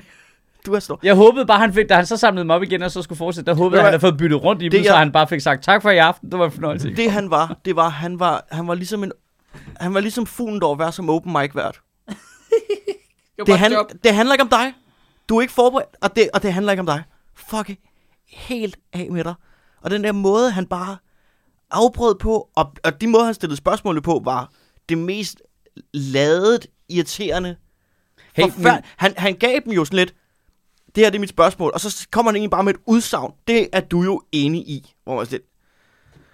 du 0.66 0.74
er 0.74 0.80
stor. 0.80 1.00
Jeg 1.04 1.16
håbede 1.16 1.46
bare, 1.46 1.60
han 1.60 1.74
fik, 1.74 1.90
da 1.90 1.96
han 1.96 2.06
så 2.06 2.18
samlede 2.18 2.44
dem 2.44 2.50
op 2.50 2.64
igen, 2.64 2.84
og 2.84 2.92
så 2.92 3.02
skulle 3.02 3.18
fortsætte, 3.18 3.52
der 3.52 3.58
håbede 3.58 3.80
jeg, 3.80 3.88
at 3.88 3.94
han 3.94 4.00
havde 4.00 4.12
fået 4.12 4.18
byttet 4.18 4.44
rundt 4.44 4.62
i 4.62 4.66
Det 4.66 4.72
dem, 4.72 4.84
så 4.84 4.96
han 4.96 5.12
bare 5.12 5.28
fik 5.28 5.42
sagt 5.42 5.64
tak 5.64 5.82
for 5.82 5.90
i 5.90 5.98
aften. 5.98 6.32
Det 6.32 6.40
var 6.40 6.46
en 6.46 6.52
fornøjelse. 6.52 6.96
Det 6.96 7.12
han 7.12 7.30
var, 7.30 7.58
det 7.66 7.76
var, 7.76 7.90
han 7.90 8.20
var, 8.20 8.48
han 8.52 8.68
var 8.68 8.76
ligesom 8.76 9.04
en, 9.04 9.12
han 9.80 9.94
var 9.94 10.00
ligesom 10.00 10.26
fuglen, 10.26 10.62
der 10.62 10.68
var 10.68 10.76
værd 10.76 10.92
som 10.92 11.10
open 11.10 11.34
mic 11.34 11.56
vært. 11.56 11.82
Det, 13.48 13.60
han, 13.60 13.72
det 14.04 14.14
handler 14.14 14.34
ikke 14.34 14.44
om 14.44 14.50
dig. 14.50 14.74
Du 15.30 15.38
er 15.38 15.42
ikke 15.42 15.54
forberedt, 15.54 15.90
og 16.02 16.16
det, 16.16 16.30
og 16.34 16.44
det 16.44 16.54
handler 16.54 16.72
ikke 16.72 16.80
om 16.80 16.86
dig. 16.86 17.04
Fuck 17.36 17.72
helt 18.28 18.78
af 18.94 19.08
med 19.12 19.24
dig. 19.24 19.34
Og 19.82 19.92
den 19.92 20.04
der 20.04 20.12
måde, 20.12 20.52
han 20.52 20.66
bare 20.66 20.98
afbrød 21.74 22.16
på, 22.16 22.50
og, 22.56 22.74
og 22.84 23.02
de 23.02 23.08
måde, 23.08 23.26
han 23.26 23.34
stillede 23.34 23.58
spørgsmålet 23.58 24.04
på, 24.04 24.22
var 24.24 24.52
det 24.90 24.98
mest 24.98 25.42
ladet, 25.94 26.68
irriterende. 26.90 27.56
Hey, 28.34 28.44
Hey, 28.44 28.52
men- 28.58 28.82
han, 28.98 29.14
han 29.18 29.36
gav 29.36 29.60
dem 29.66 29.74
jo 29.74 29.86
sådan 29.86 29.98
lidt, 29.98 30.16
det 30.96 31.04
her 31.04 31.10
det 31.10 31.18
er 31.18 31.20
mit 31.20 31.30
spørgsmål, 31.30 31.72
og 31.74 31.80
så 31.82 32.08
kommer 32.12 32.32
han 32.32 32.36
egentlig 32.36 32.52
bare 32.52 32.64
med 32.64 32.74
et 32.74 32.80
udsagn. 32.86 33.34
Det 33.48 33.70
er 33.74 33.80
du 33.80 34.04
jo 34.04 34.22
enig 34.32 34.62
i. 34.70 34.94
Hvor 35.04 35.16
man 35.16 35.26
sådan 35.26 35.40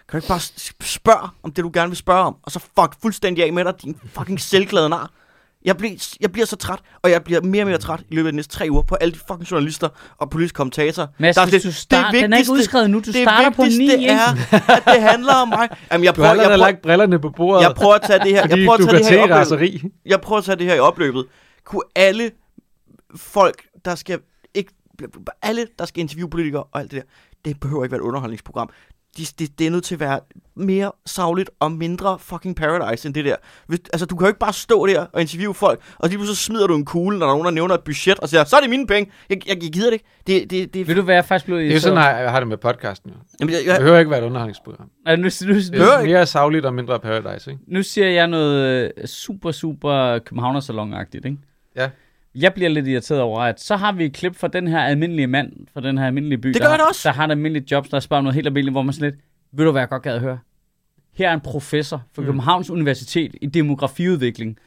kan 0.10 0.12
du 0.12 0.18
ikke 0.18 0.28
bare 0.28 0.40
spørge 0.86 1.30
om 1.44 1.52
det, 1.52 1.64
du 1.64 1.72
gerne 1.74 1.90
vil 1.90 1.98
spørge 1.98 2.24
om, 2.24 2.36
og 2.44 2.52
så 2.52 2.60
fuck 2.60 3.02
fuldstændig 3.02 3.46
af 3.46 3.54
med 3.54 3.66
dig, 3.66 3.74
din 3.84 4.00
fucking 4.06 4.40
selvglade 4.42 4.90
nar. 4.90 5.12
Jeg 5.66 5.78
bliver, 5.78 6.16
jeg 6.22 6.32
bliver 6.32 6.46
så 6.46 6.56
træt, 6.56 6.80
og 7.02 7.12
jeg 7.12 7.24
bliver 7.24 7.42
mere 7.42 7.64
og 7.64 7.68
mere 7.68 7.78
træt 7.78 8.00
i 8.10 8.16
løbet 8.16 8.28
af 8.28 8.32
de 8.32 8.36
næste 8.36 8.56
tre 8.56 8.68
uger 8.70 8.82
på 8.82 8.96
alle 8.96 9.12
de 9.12 9.20
fucking 9.28 9.52
journalister 9.52 9.90
og 10.18 10.30
politiske 10.30 10.56
kommentatorer. 10.56 11.08
Mads, 11.18 11.36
Der 11.36 11.42
er 11.42 11.46
sådan 11.46 11.62
du 11.62 11.72
start, 11.72 12.14
den 12.14 12.34
er 12.34 12.38
ikke 12.38 12.52
udskrevet 12.52 12.90
nu, 12.90 13.00
du 13.00 13.04
det 13.12 13.16
starter 13.16 13.50
på 13.50 13.62
vigtigste 13.62 13.98
9, 13.98 14.02
ikke? 14.04 14.14
er, 14.14 14.72
at 14.76 14.84
det 14.86 15.02
handler 15.02 15.34
om 15.34 15.48
mig. 15.48 15.70
Jamen, 15.92 16.06
jeg 16.06 16.16
Du 16.16 16.22
har 16.22 16.28
prøver, 16.30 16.44
jeg 16.44 16.52
allerede 16.52 16.58
prøver, 16.60 16.72
lagt 16.72 16.82
brillerne 16.82 17.20
på 17.20 17.30
bordet, 17.30 17.64
jeg 17.64 17.74
prøver 17.76 17.94
at 17.94 18.02
tage 18.02 18.20
det 18.20 18.32
her, 18.32 18.48
jeg 18.50 18.50
prøver 18.50 18.74
at 18.74 18.80
du 18.80 18.86
tage 18.86 18.98
det 18.98 19.06
her 19.06 19.28
i 19.28 19.32
raseri. 19.34 19.84
Jeg 20.06 20.22
prøver 20.22 20.38
at 20.40 20.46
tage 20.46 20.56
det 20.56 20.66
her 20.66 20.76
i 20.76 20.80
opløbet. 20.80 21.26
Kunne 21.66 21.82
alle 21.96 22.32
folk, 23.16 23.64
der 23.86 23.96
skal 23.96 24.20
ikke, 24.54 24.74
alle, 25.42 25.68
der 25.80 25.86
skal 25.86 26.02
interviewe 26.02 26.30
politikere 26.30 26.64
og 26.64 26.80
alt 26.80 26.92
det 26.92 27.02
der, 27.02 27.08
det 27.46 27.60
behøver 27.60 27.84
ikke 27.84 27.92
være 27.92 28.02
et 28.02 28.06
underholdningsprogram. 28.06 28.70
De, 29.18 29.24
det, 29.40 29.60
det 29.60 29.68
er 29.68 29.72
nødt 29.72 29.84
til 29.84 29.96
at 29.96 30.00
være 30.00 30.20
mere 30.56 30.92
savligt 31.06 31.50
og 31.60 31.72
mindre 31.72 32.20
fucking 32.20 32.56
paradise 32.56 33.06
end 33.08 33.16
det 33.16 33.26
der. 33.26 33.36
Hvis, 33.68 33.80
altså, 33.94 34.06
du 34.06 34.16
kan 34.16 34.26
jo 34.26 34.28
ikke 34.28 34.40
bare 34.40 34.54
stå 34.54 34.88
der 34.88 35.06
og 35.14 35.22
interviewe 35.22 35.54
folk, 35.54 35.80
og 35.98 36.10
lige 36.10 36.18
pludselig 36.18 36.38
så 36.38 36.44
smider 36.44 36.68
du 36.68 36.76
en 36.76 36.86
kugle, 36.86 37.20
når 37.20 37.26
der 37.26 37.32
er 37.34 37.36
nogen, 37.36 37.46
der 37.46 37.52
nævner 37.52 37.76
et 37.76 37.84
budget, 37.84 38.20
og 38.20 38.30
siger, 38.30 38.44
så 38.44 38.56
er 38.56 38.62
det 38.62 38.70
mine 38.70 38.88
penge. 38.88 39.12
Jeg, 39.30 39.48
jeg, 39.48 39.64
jeg 39.64 39.72
gider 39.72 39.86
det 39.86 39.94
ikke. 39.94 40.06
Det, 40.28 40.52
det, 40.52 40.74
det, 40.74 40.88
Vil 40.88 40.96
du 40.98 41.02
være 41.02 41.24
faktisk 41.24 41.46
blevet 41.46 41.62
Det 41.62 41.70
er 41.70 41.74
jo 41.74 41.80
sådan, 41.80 41.98
jeg 41.98 42.22
jeg 42.24 42.32
har 42.32 42.40
det 42.40 42.48
med 42.48 42.58
podcasten. 42.58 43.10
Jo. 43.12 43.16
Jamen, 43.40 43.54
jeg, 43.54 43.60
Det 43.60 43.68
jeg, 43.68 43.78
behøver 43.80 44.00
ikke 44.00 44.12
være 44.12 44.20
et 44.20 44.26
underholdningsprogram. 44.26 44.90
Ja, 45.08 45.16
nu, 45.16 45.22
nu, 45.24 45.30
Det 45.30 45.72
nu, 45.72 45.78
Hører 45.78 45.94
er 45.96 46.00
ikke. 46.00 46.14
mere 46.14 46.26
savligt 46.26 46.66
og 46.66 46.74
mindre 46.74 47.00
paradise, 47.00 47.52
ikke? 47.52 47.64
nu 47.68 47.84
siger 47.84 48.08
jeg 48.10 48.28
noget 48.28 48.92
øh, 48.98 49.08
super, 49.08 49.52
super 49.52 50.20
københavnersalon-agtigt, 50.20 51.26
ikke? 51.26 51.38
Ja. 51.76 51.90
Jeg 52.36 52.54
bliver 52.54 52.70
lidt 52.70 52.88
irriteret 52.88 53.22
over, 53.22 53.42
at 53.42 53.60
så 53.62 53.76
har 53.76 53.92
vi 53.92 54.06
et 54.06 54.14
klip 54.14 54.36
fra 54.36 54.48
den 54.48 54.68
her 54.68 54.80
almindelige 54.80 55.28
mand, 55.28 55.54
fra 55.74 55.82
den 55.82 55.98
her 55.98 56.06
almindelige 56.06 56.38
by, 56.38 56.48
Det 56.48 56.56
der, 56.56 56.62
gør 56.62 56.70
har- 56.70 56.78
det 56.78 56.86
også. 56.90 57.10
der 57.10 57.14
har 57.16 57.26
et 57.26 57.32
almindeligt 57.32 57.72
job, 57.72 57.88
der 57.92 58.00
spørger 58.00 58.22
noget 58.24 58.36
helt 58.36 58.48
almindeligt, 58.48 58.74
hvor 58.74 58.82
man 58.82 58.94
sådan 58.94 59.10
lidt, 59.12 59.22
ved 59.52 59.66
du 59.66 59.72
hvad 59.72 59.82
jeg 59.82 59.90
godt 59.90 60.04
gad 60.04 60.14
at 60.16 60.22
høre? 60.22 60.40
Her 61.14 61.30
er 61.30 61.34
en 61.34 61.40
professor 61.42 62.04
fra 62.16 62.22
Mm. 62.22 62.26
Københavns 62.26 62.70
Universitet 62.70 63.36
i 63.42 63.46
demografiudvikling, 63.46 64.58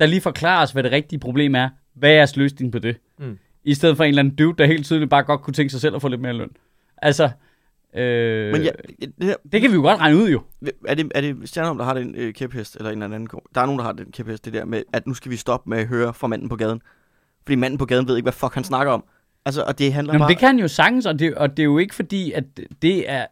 der 0.00 0.06
lige 0.06 0.20
forklarer 0.20 0.62
os, 0.62 0.72
hvad 0.72 0.82
det 0.82 0.92
rigtige 0.92 1.18
problem 1.18 1.54
er. 1.54 1.68
Hvad 1.94 2.10
er 2.10 2.14
jeres 2.14 2.36
løsning 2.36 2.72
på 2.72 2.78
det? 2.78 2.96
Mm. 3.18 3.38
I 3.64 3.74
stedet 3.74 3.96
for 3.96 4.04
en 4.04 4.08
eller 4.08 4.22
anden 4.22 4.34
dude, 4.34 4.54
der 4.58 4.66
helt 4.66 4.84
tydeligt 4.84 5.10
bare 5.10 5.22
godt 5.22 5.40
kunne 5.40 5.54
tænke 5.54 5.70
sig 5.70 5.80
selv 5.80 5.94
at 5.94 6.02
få 6.02 6.08
lidt 6.08 6.20
mere 6.20 6.32
løn. 6.32 6.50
Altså, 7.02 7.30
øh, 7.94 8.52
men 8.52 8.64
jeg, 8.64 8.72
det 9.00 9.12
her, 9.26 9.34
det 9.52 9.60
kan 9.60 9.70
vi 9.70 9.74
jo 9.74 9.82
godt 9.82 10.00
regne 10.00 10.16
ud 10.16 10.28
jo. 10.30 10.40
Er 10.88 10.94
det, 10.94 11.12
er 11.14 11.20
det 11.20 11.36
Stjernholm, 11.48 11.78
der 11.78 11.84
har 11.84 11.94
den 11.94 12.14
øh, 12.16 12.34
kæphest, 12.34 12.76
eller 12.76 12.90
en 12.90 13.02
eller 13.02 13.16
anden? 13.16 13.28
Der 13.54 13.60
er 13.60 13.66
nogen, 13.66 13.78
der 13.78 13.84
har 13.84 13.92
den 13.92 14.12
kæphest, 14.12 14.44
det 14.44 14.52
der 14.52 14.64
med, 14.64 14.82
at 14.92 15.06
nu 15.06 15.14
skal 15.14 15.30
vi 15.30 15.36
stoppe 15.36 15.70
med 15.70 15.78
at 15.78 15.86
høre 15.86 16.14
fra 16.14 16.26
manden 16.26 16.48
på 16.48 16.56
gaden. 16.56 16.82
Fordi 17.50 17.56
manden 17.60 17.78
på 17.78 17.84
gaden 17.86 18.08
ved 18.08 18.16
ikke, 18.16 18.24
hvad 18.24 18.32
fuck 18.32 18.54
han 18.54 18.64
snakker 18.64 18.92
om. 18.92 19.04
Altså, 19.44 19.62
og 19.62 19.78
det 19.78 19.92
handler 19.92 20.12
Nå, 20.12 20.18
men 20.18 20.20
bare... 20.20 20.28
det 20.28 20.38
kan 20.38 20.46
han 20.46 20.58
jo 20.58 20.68
sagtens, 20.68 21.06
og 21.06 21.18
det, 21.18 21.34
og 21.34 21.50
det 21.50 21.58
er 21.58 21.64
jo 21.64 21.78
ikke 21.78 21.94
fordi, 21.94 22.32
at 22.32 22.44
det 22.82 23.10
er 23.10 23.26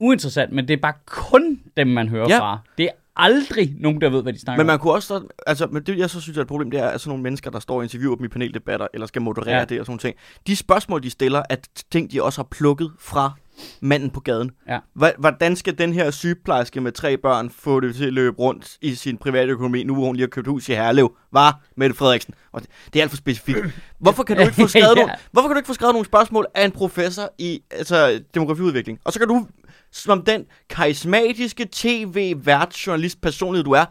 uinteressant, 0.00 0.52
men 0.52 0.68
det 0.68 0.74
er 0.74 0.80
bare 0.82 0.92
kun 1.06 1.60
dem, 1.76 1.86
man 1.86 2.08
hører 2.08 2.26
Ja. 2.28 2.38
fra. 2.38 2.58
Det 2.78 2.84
er 2.84 2.90
aldrig 3.16 3.74
nogen, 3.80 4.00
der 4.00 4.08
ved, 4.10 4.22
hvad 4.22 4.32
de 4.32 4.40
snakker 4.40 4.58
Men 4.62 4.66
man 4.66 4.74
om. 4.74 4.80
kunne 4.80 4.92
også, 4.92 5.08
så- 5.08 5.26
altså, 5.46 5.66
men 5.66 5.82
det 5.82 5.98
jeg 5.98 6.10
så 6.10 6.20
synes 6.20 6.38
er 6.38 6.42
et 6.42 6.48
problem, 6.48 6.70
det 6.70 6.80
er, 6.80 6.88
at 6.88 7.00
sådan 7.00 7.08
nogle 7.10 7.22
mennesker, 7.22 7.50
der 7.50 7.58
står 7.58 7.76
og 7.76 7.82
interviewer 7.82 8.16
dem 8.16 8.24
i 8.24 8.28
paneldebatter, 8.28 8.86
eller 8.94 9.06
skal 9.06 9.22
moderere 9.22 9.50
Ja. 9.54 9.58
ja. 9.58 9.64
det 9.64 9.80
og 9.80 9.86
sådan 9.86 9.90
nogle 9.92 10.00
ting. 10.00 10.16
De 10.46 10.56
spørgsmål, 10.56 11.02
de 11.02 11.10
stiller, 11.10 11.42
er 11.50 11.56
ting, 11.92 12.12
de 12.12 12.22
også 12.22 12.38
har 12.38 12.48
plukket 12.50 12.90
fra 13.00 13.32
manden 13.80 14.10
på 14.10 14.20
gaden. 14.20 14.50
Ja. 14.68 14.78
Hvordan 15.18 15.56
skal 15.56 15.78
den 15.78 15.92
her 15.92 16.10
sygeplejerske 16.10 16.80
med 16.80 16.92
tre 16.92 17.16
børn 17.16 17.50
få 17.50 17.80
det 17.80 17.94
til 17.94 18.06
at 18.06 18.12
løbe 18.12 18.38
rundt 18.38 18.78
i 18.82 18.94
sin 18.94 19.18
private 19.18 19.52
økonomi, 19.52 19.84
nu 19.84 19.94
hvor 19.94 20.06
hun 20.06 20.16
lige 20.16 20.22
har 20.22 20.28
købt 20.28 20.46
hus 20.46 20.68
i 20.68 20.72
Herlev? 20.72 21.16
Var 21.32 21.60
Mette 21.76 21.96
Frederiksen? 21.96 22.34
Og 22.52 22.60
det, 22.62 22.70
det 22.92 22.98
er 22.98 23.02
alt 23.02 23.10
for 23.10 23.16
specifikt. 23.16 23.58
Hvorfor 24.00 24.22
kan 24.22 24.36
du 24.36 24.42
ikke 24.42 24.54
få 24.54 24.66
skrevet 24.74 24.88
Ja. 24.88 24.94
nogle, 24.94 25.12
hvorfor 25.32 25.48
kan 25.48 25.54
du 25.54 25.58
ikke 25.58 25.66
få 25.66 25.74
skrevet 25.74 25.94
nogle 25.94 26.06
spørgsmål 26.06 26.46
af 26.54 26.64
en 26.64 26.70
professor 26.70 27.30
i 27.38 27.60
altså, 27.70 28.20
demografiudvikling? 28.34 28.98
Og 29.04 29.12
så 29.12 29.18
kan 29.18 29.28
du, 29.28 29.46
som 29.92 30.22
den 30.24 30.44
karismatiske 30.70 31.68
tv-vært, 31.72 32.86
journalist, 32.86 33.20
personlighed 33.20 33.64
du 33.64 33.70
er, 33.72 33.84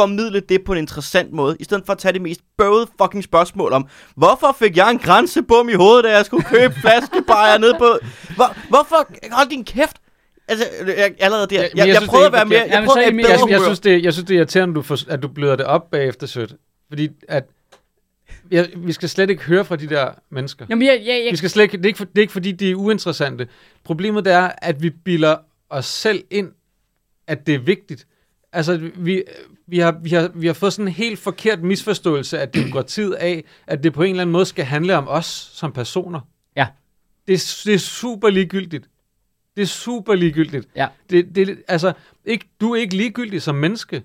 formidle 0.00 0.40
det 0.40 0.64
på 0.64 0.72
en 0.72 0.78
interessant 0.78 1.32
måde, 1.32 1.56
i 1.60 1.64
stedet 1.64 1.82
for 1.86 1.92
at 1.92 1.98
tage 1.98 2.12
det 2.12 2.22
mest 2.22 2.40
bøvede 2.58 2.86
fucking 3.02 3.24
spørgsmål 3.24 3.72
om, 3.72 3.86
hvorfor 4.16 4.56
fik 4.58 4.76
jeg 4.76 4.90
en 4.90 4.98
grænsebom 4.98 5.68
i 5.68 5.72
hovedet, 5.72 6.04
da 6.04 6.10
jeg 6.16 6.24
skulle 6.24 6.44
købe 6.44 6.74
flaskebajer 6.80 7.58
ned 7.58 7.74
på... 7.78 7.88
Hvor, 8.36 8.56
hvorfor? 8.68 9.08
Hold 9.32 9.48
din 9.50 9.64
kæft! 9.64 9.96
Altså, 10.48 10.64
jeg, 10.86 11.14
allerede 11.18 11.46
der. 11.46 11.56
Ja, 11.56 11.62
Jeg, 11.62 11.70
men 11.72 11.78
jeg, 11.78 11.88
jeg 11.88 11.96
synes, 11.96 12.08
prøvede 12.08 12.26
at 12.26 12.32
være 12.32 12.44
mere... 12.44 12.66
Jeg 12.68 12.84
prøvede 12.84 13.04
at 13.06 13.12
bedre 13.14 13.30
Jeg, 13.30 13.50
jeg, 13.50 13.60
synes, 13.60 13.80
det, 13.80 14.04
jeg 14.04 14.12
synes, 14.12 14.26
det 14.26 14.34
er 14.34 14.38
irriterende, 14.38 14.74
du 14.74 14.82
får, 14.82 14.98
at 15.08 15.22
du 15.22 15.28
bløder 15.28 15.56
det 15.56 15.66
op 15.66 15.90
bagefter, 15.90 16.26
Sødt. 16.26 16.54
Fordi 16.88 17.08
at, 17.28 17.44
jeg, 18.50 18.68
vi 18.76 18.92
skal 18.92 19.08
slet 19.08 19.30
ikke 19.30 19.42
høre 19.42 19.64
fra 19.64 19.76
de 19.76 19.88
der 19.88 20.10
mennesker. 20.30 20.66
Jamen, 20.68 20.86
jeg, 20.86 21.02
jeg, 21.06 21.20
Vi 21.22 21.28
jeg, 21.28 21.38
skal 21.38 21.50
slet 21.50 21.62
ikke, 21.62 21.76
det, 21.76 21.84
er 21.84 21.88
ikke 21.88 21.98
for, 21.98 22.04
det 22.04 22.18
er 22.18 22.20
ikke 22.20 22.32
fordi, 22.32 22.52
de 22.52 22.70
er 22.70 22.74
uinteressante. 22.74 23.48
Problemet 23.84 24.26
er, 24.26 24.50
at 24.58 24.82
vi 24.82 24.90
bilder 24.90 25.36
os 25.70 25.86
selv 25.86 26.24
ind, 26.30 26.48
at 27.26 27.46
det 27.46 27.54
er 27.54 27.58
vigtigt. 27.58 28.06
Altså, 28.52 28.90
vi, 28.96 29.22
vi, 29.66 29.78
har, 29.78 29.98
vi, 30.02 30.10
har, 30.10 30.30
vi 30.34 30.46
har 30.46 30.54
fået 30.54 30.72
sådan 30.72 30.88
en 30.88 30.92
helt 30.94 31.18
forkert 31.18 31.62
misforståelse 31.62 32.38
af 32.40 32.48
demokratiet 32.48 33.12
af, 33.12 33.44
at 33.66 33.82
det 33.82 33.92
på 33.92 34.02
en 34.02 34.10
eller 34.10 34.22
anden 34.22 34.32
måde 34.32 34.46
skal 34.46 34.64
handle 34.64 34.96
om 34.96 35.08
os 35.08 35.50
som 35.54 35.72
personer. 35.72 36.20
Ja. 36.56 36.66
Det, 37.26 37.34
er- 37.34 37.62
det 37.64 37.74
er 37.74 37.78
super 37.78 38.30
ligegyldigt. 38.30 38.88
Det 39.56 39.62
er 39.62 39.66
super 39.66 40.14
ligegyldigt. 40.14 40.68
Ja. 40.76 40.86
Det, 41.10 41.34
det, 41.34 41.58
altså, 41.68 41.92
ikke, 42.24 42.44
du 42.60 42.72
er 42.74 42.80
ikke 42.80 42.96
ligegyldig 42.96 43.42
som 43.42 43.54
menneske. 43.54 44.02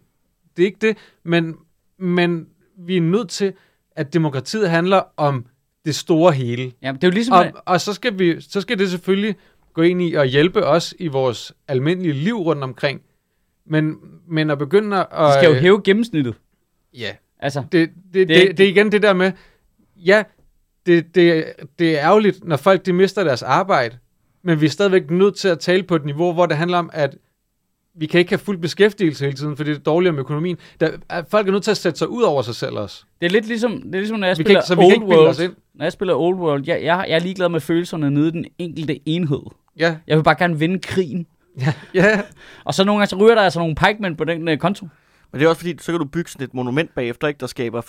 Det 0.58 0.64
er 0.64 0.68
ikke 0.68 0.78
det. 0.82 0.98
Men, 1.24 1.56
men 2.00 2.48
vi 2.78 2.98
er 2.98 3.02
nødt 3.02 3.30
til, 3.30 3.54
at 3.96 4.14
demokratiet 4.14 4.70
handler 4.70 5.02
om 5.18 5.46
det 5.86 5.96
store 5.96 6.34
hele. 6.34 6.72
jamen, 6.82 7.02
det 7.02 7.04
er 7.04 7.12
jo 7.12 7.14
ligesom... 7.14 7.34
Og, 7.38 7.62
og 7.66 7.82
så, 7.82 7.94
skal 7.94 8.20
vi, 8.20 8.42
så 8.42 8.62
skal 8.62 8.80
det 8.80 8.90
selvfølgelig 8.92 9.36
gå 9.74 9.82
ind 9.82 10.02
i 10.02 10.14
at 10.14 10.30
hjælpe 10.30 10.66
os 10.66 10.94
i 11.00 11.08
vores 11.08 11.54
almindelige 11.68 12.14
liv 12.14 12.36
rundt 12.38 12.64
omkring. 12.64 13.02
Men, 13.68 13.96
men 14.28 14.50
at 14.50 14.58
begynde 14.58 14.98
at... 14.98 15.08
de 15.12 15.34
skal 15.34 15.48
jo 15.54 15.60
hæve 15.60 15.82
gennemsnittet. 15.84 16.36
Ja, 16.94 17.10
Altså, 17.40 17.64
det, 17.72 17.90
det, 18.14 18.14
det, 18.14 18.28
Det 18.28 18.38
er- 18.44 18.48
det, 18.48 18.58
det 18.58 18.66
er 18.66 18.70
igen 18.70 18.92
det 18.92 19.02
der 19.02 19.14
med, 19.14 19.32
ja, 19.96 20.24
det, 20.86 21.16
det, 21.16 21.46
det 21.80 21.92
er 22.00 22.06
ærgerligt, 22.06 22.44
når 22.48 22.58
folk 22.58 22.86
de 22.86 22.94
mister 22.94 23.24
deres 23.24 23.44
arbejde, 23.44 23.98
men 24.44 24.62
vi 24.62 24.66
er 24.66 24.70
stadigvæk 24.70 25.12
nødt 25.12 25.36
til 25.36 25.48
at 25.48 25.60
tale 25.60 25.84
på 25.84 25.96
et 25.96 26.06
niveau, 26.06 26.34
hvor 26.34 26.46
det 26.46 26.58
handler 26.58 26.78
om, 26.78 26.90
at 26.94 27.16
vi 27.96 28.06
kan 28.06 28.20
ikke 28.20 28.32
have 28.32 28.38
fuld 28.40 28.58
beskæftigelse 28.58 29.26
hele 29.26 29.38
tiden, 29.38 29.58
fordi 29.58 29.70
det 29.70 29.78
er 29.78 29.82
dårligere 29.84 30.14
med 30.14 30.20
økonomien. 30.20 30.58
Der, 30.80 30.90
at 31.10 31.26
folk 31.30 31.48
er 31.48 31.52
nødt 31.52 31.64
til 31.64 31.72
at 31.72 31.78
sætte 31.78 32.00
sig 32.00 32.10
ud 32.10 32.24
over 32.24 32.42
sig 32.42 32.56
selv 32.56 32.74
også. 32.78 33.04
det 33.22 33.26
er 33.28 33.32
lidt 33.32 33.48
ligesom, 33.48 33.72
det 33.82 33.96
er 33.96 34.00
ligesom 34.00 34.20
når 34.20 34.28
jeg 34.28 34.38
Vi 34.38 34.44
kan 34.44 34.46
spiller 34.46 34.60
ikke, 34.60 34.68
så 34.68 34.76
vi 34.76 34.82
kan 34.82 34.86
Old 34.86 34.94
ikke 34.94 35.06
World. 35.06 35.56
Når 35.74 35.86
jeg 35.86 35.92
spiller 35.92 36.16
Old 36.16 36.36
World, 36.38 36.64
jeg, 36.68 36.84
jeg, 36.84 37.06
jeg 37.08 37.16
er 37.16 37.20
ligeglad 37.20 37.50
med 37.50 37.60
følelserne 37.60 38.12
nede 38.12 38.28
i 38.28 38.32
den 38.32 38.46
enkelte 38.58 39.00
enhed. 39.06 39.42
Ja, 39.80 39.98
Jeg 40.08 40.18
vil 40.18 40.24
bare 40.24 40.36
gerne 40.40 40.60
vinde 40.60 40.80
krigen. 40.80 41.28
Ja, 41.62 41.74
ja. 41.94 42.22
Og 42.64 42.74
så 42.74 42.84
nogle 42.84 43.00
gange 43.00 43.10
så 43.10 43.16
ryger 43.16 43.36
der 43.36 43.42
altså 43.42 43.60
nogle 43.60 43.76
pikemen 43.76 44.16
på 44.16 44.24
den 44.24 44.48
uh, 44.48 44.58
konto. 44.58 44.88
Men 45.32 45.40
det 45.40 45.46
er 45.46 45.50
også 45.50 45.60
fordi, 45.62 45.76
så 45.82 45.92
kan 45.92 46.00
du 46.00 46.06
bygge 46.06 46.30
sådan 46.32 46.44
et 46.48 46.54
monument 46.54 46.96
bagefter, 46.96 47.28
ikke, 47.28 47.40
der 47.40 47.48
skaber 47.48 47.82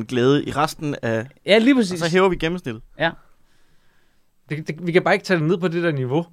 25% 0.00 0.04
glæde 0.04 0.44
i 0.44 0.50
resten 0.52 0.94
af... 1.02 1.26
Ja, 1.46 1.58
lige 1.58 1.74
Og 1.74 1.76
præcis. 1.76 2.00
så 2.00 2.10
hæver 2.10 2.28
vi 2.28 2.36
gennemsnittet. 2.36 2.82
Det, 4.48 4.68
det, 4.68 4.86
vi 4.86 4.92
kan 4.92 5.02
bare 5.02 5.14
ikke 5.14 5.24
tage 5.26 5.40
det 5.40 5.46
ned 5.48 5.58
på 5.58 5.68
det 5.68 5.82
der 5.82 5.92
niveau. 5.92 6.26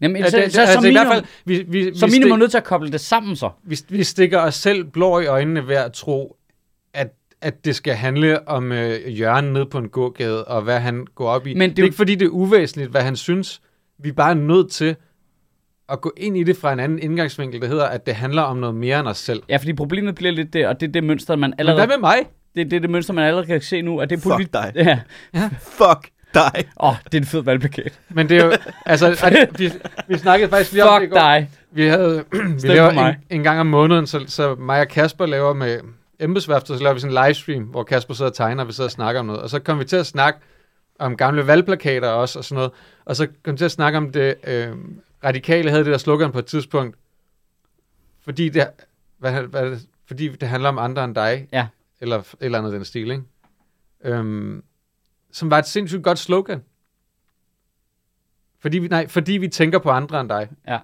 Jamen, 0.00 0.16
Ja, 0.22 0.30
så, 0.30 0.36
det, 0.36 0.52
så, 0.52 0.60
altså, 0.60 0.80
så, 0.80 0.88
i 0.88 0.92
hvert 0.92 1.06
minimum, 1.06 1.12
fald, 1.12 1.24
vi, 1.44 1.64
vi, 1.68 1.98
så 1.98 2.06
vi, 2.06 2.12
minimum 2.12 2.32
er 2.32 2.36
nødt 2.36 2.50
til 2.50 2.58
at 2.58 2.64
koble 2.64 2.92
det 2.92 3.00
sammen 3.00 3.36
så. 3.36 3.50
vi, 3.64 3.78
vi 3.88 4.04
stikker 4.04 4.38
os 4.40 4.54
selv 4.54 4.84
blå 4.84 5.20
i 5.20 5.26
øjnene 5.26 5.68
ved 5.68 5.76
at 5.76 5.92
tro, 5.92 6.36
at, 6.94 7.08
at 7.40 7.64
det 7.64 7.76
skal 7.76 7.94
handle 7.94 8.48
om 8.48 8.72
øh, 8.72 9.20
Jørgen 9.20 9.44
nede 9.52 9.66
på 9.66 9.78
en 9.78 9.88
gågade, 9.88 10.44
og 10.44 10.62
hvad 10.62 10.80
han 10.80 11.06
går 11.14 11.28
op 11.28 11.46
i. 11.46 11.54
Men 11.54 11.70
det 11.70 11.76
det, 11.76 11.82
er 11.82 11.82
er 11.82 11.86
jo- 11.86 11.88
ikke 11.88 11.96
fordi, 11.96 12.14
det 12.14 12.26
er 12.26 12.30
uvæsentligt, 12.30 12.90
hvad 12.90 13.02
han 13.02 13.16
synes. 13.16 13.60
Vi 13.98 14.08
er 14.08 14.12
bare 14.12 14.34
nødt 14.34 14.70
til 14.70 14.96
at 15.88 16.00
gå 16.00 16.12
ind 16.16 16.36
i 16.36 16.42
det 16.44 16.56
fra 16.56 16.72
en 16.72 16.80
anden 16.80 16.98
indgangsvinkel, 16.98 17.60
der 17.60 17.68
hedder, 17.68 17.86
at 17.86 18.06
det 18.06 18.14
handler 18.14 18.42
om 18.42 18.56
noget 18.56 18.74
mere 18.76 19.00
end 19.00 19.08
os 19.08 19.18
selv. 19.18 19.42
Ja, 19.48 19.56
fordi 19.56 19.72
problemet 19.72 20.14
bliver 20.14 20.32
lidt 20.32 20.52
det, 20.52 20.66
og 20.66 20.80
det 20.80 20.88
er 20.88 20.92
det 20.92 21.04
mønster, 21.04 21.36
man 21.36 21.50
Men 21.50 21.60
allerede... 21.60 21.86
hvad 21.86 21.96
med 21.96 22.00
mig? 22.00 22.16
Det, 22.56 22.70
det 22.70 22.76
er 22.76 22.80
det 22.80 22.90
mønster, 22.90 23.14
man 23.14 23.24
allerede 23.24 23.46
kan 23.46 23.60
se 23.60 23.82
nu, 23.82 24.00
at 24.00 24.10
det 24.10 24.16
er 24.26 24.36
Fuck 24.36 24.52
dig. 24.52 24.72
Ja. 24.74 25.00
Fuck 25.78 26.08
dig. 26.34 26.64
Åh, 26.80 26.88
oh, 26.88 26.94
det 27.04 27.14
er 27.14 27.18
en 27.18 27.26
fed 27.26 27.42
valgplakat. 27.42 27.92
Men 28.08 28.28
det 28.28 28.38
er 28.38 28.44
jo, 28.44 28.52
altså, 28.86 29.10
det, 29.30 29.60
vi, 29.60 29.72
vi 30.08 30.18
snakkede 30.18 30.50
faktisk 30.50 30.72
lige 30.72 30.84
om 30.84 31.00
det 31.00 31.06
i 31.06 31.10
Fuck 31.10 31.12
går. 31.12 31.20
dig. 31.20 31.50
Vi 31.72 31.86
havde, 31.86 32.24
vi 32.62 32.68
laver 32.68 32.92
mig. 32.92 33.16
en, 33.30 33.36
en 33.38 33.42
gang 33.42 33.60
om 33.60 33.66
måneden, 33.66 34.06
så, 34.06 34.24
så 34.26 34.54
mig 34.54 34.80
og 34.80 34.88
Kasper 34.88 35.26
laver 35.26 35.54
med 35.54 35.78
embedsværftet, 36.20 36.78
så 36.78 36.82
laver 36.82 36.94
vi 36.94 37.00
sådan 37.00 37.16
en 37.16 37.24
livestream, 37.24 37.62
hvor 37.62 37.82
Kasper 37.82 38.14
sidder 38.14 38.30
og 38.30 38.36
tegner, 38.36 38.62
og 38.62 38.68
vi 38.68 38.72
sidder 38.72 38.88
og 38.88 38.92
snakker 38.92 39.20
om 39.20 39.26
noget. 39.26 39.42
Og 39.42 39.50
så 39.50 39.58
kom 39.58 39.78
vi 39.78 39.84
til 39.84 39.96
at 39.96 40.06
snakke 40.06 40.40
om 40.98 41.16
gamle 41.16 41.46
valgplakater 41.46 42.08
også 42.08 42.38
og 42.38 42.44
sådan 42.44 42.54
noget. 42.56 42.72
Og 43.04 43.16
så 43.16 43.28
kom 43.42 43.56
til 43.56 43.64
at 43.64 43.70
snakke 43.70 43.96
om 43.96 44.12
det, 44.12 44.34
øh, 44.46 44.76
radikale 45.24 45.70
havde 45.70 45.84
det 45.84 45.92
der 45.92 45.98
slogan 45.98 46.32
på 46.32 46.38
et 46.38 46.46
tidspunkt, 46.46 46.96
fordi 48.20 48.48
det, 48.48 48.66
hvad, 49.18 49.42
hvad 49.42 49.78
fordi 50.06 50.28
det 50.28 50.48
handler 50.48 50.68
om 50.68 50.78
andre 50.78 51.04
end 51.04 51.14
dig, 51.14 51.48
Ja. 51.52 51.66
eller 52.00 52.34
eller 52.40 52.58
andet 52.58 52.72
den 52.72 52.84
stil, 52.84 53.10
ikke? 53.10 53.22
Øhm, 54.04 54.64
som 55.32 55.50
var 55.50 55.58
et 55.58 55.66
sindssygt 55.66 56.02
godt 56.02 56.18
slogan. 56.18 56.62
Fordi 58.58 58.78
vi, 58.78 58.88
nej, 58.88 59.08
fordi 59.08 59.32
vi 59.32 59.48
tænker 59.48 59.78
på 59.78 59.90
andre 59.90 60.20
end 60.20 60.28
dig. 60.28 60.48
Ja. 60.68 60.78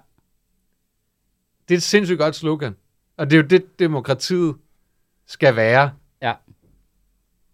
Det 1.67 1.73
er 1.73 1.77
et 1.77 1.83
sindssygt 1.83 2.19
godt 2.19 2.35
slogan. 2.35 2.75
Og 3.17 3.29
det 3.29 3.37
er 3.37 3.41
jo 3.41 3.47
det, 3.47 3.79
demokratiet 3.79 4.55
skal 5.25 5.55
være. 5.55 5.91
Ja. 6.21 6.33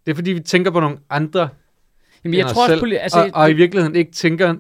Det 0.06 0.12
er 0.12 0.16
fordi, 0.16 0.32
vi 0.32 0.40
tænker 0.40 0.72
på 0.72 0.80
nogle 0.80 1.00
andre 1.10 1.50
Jamen, 2.24 2.38
jeg 2.38 2.48
tror 2.48 2.64
også, 2.64 2.74
selv, 2.80 2.84
poli- 2.84 2.98
altså, 2.98 3.20
og, 3.20 3.30
og 3.34 3.50
i 3.50 3.54
virkeligheden 3.54 3.96
ikke 3.96 4.12
tænker 4.12 4.56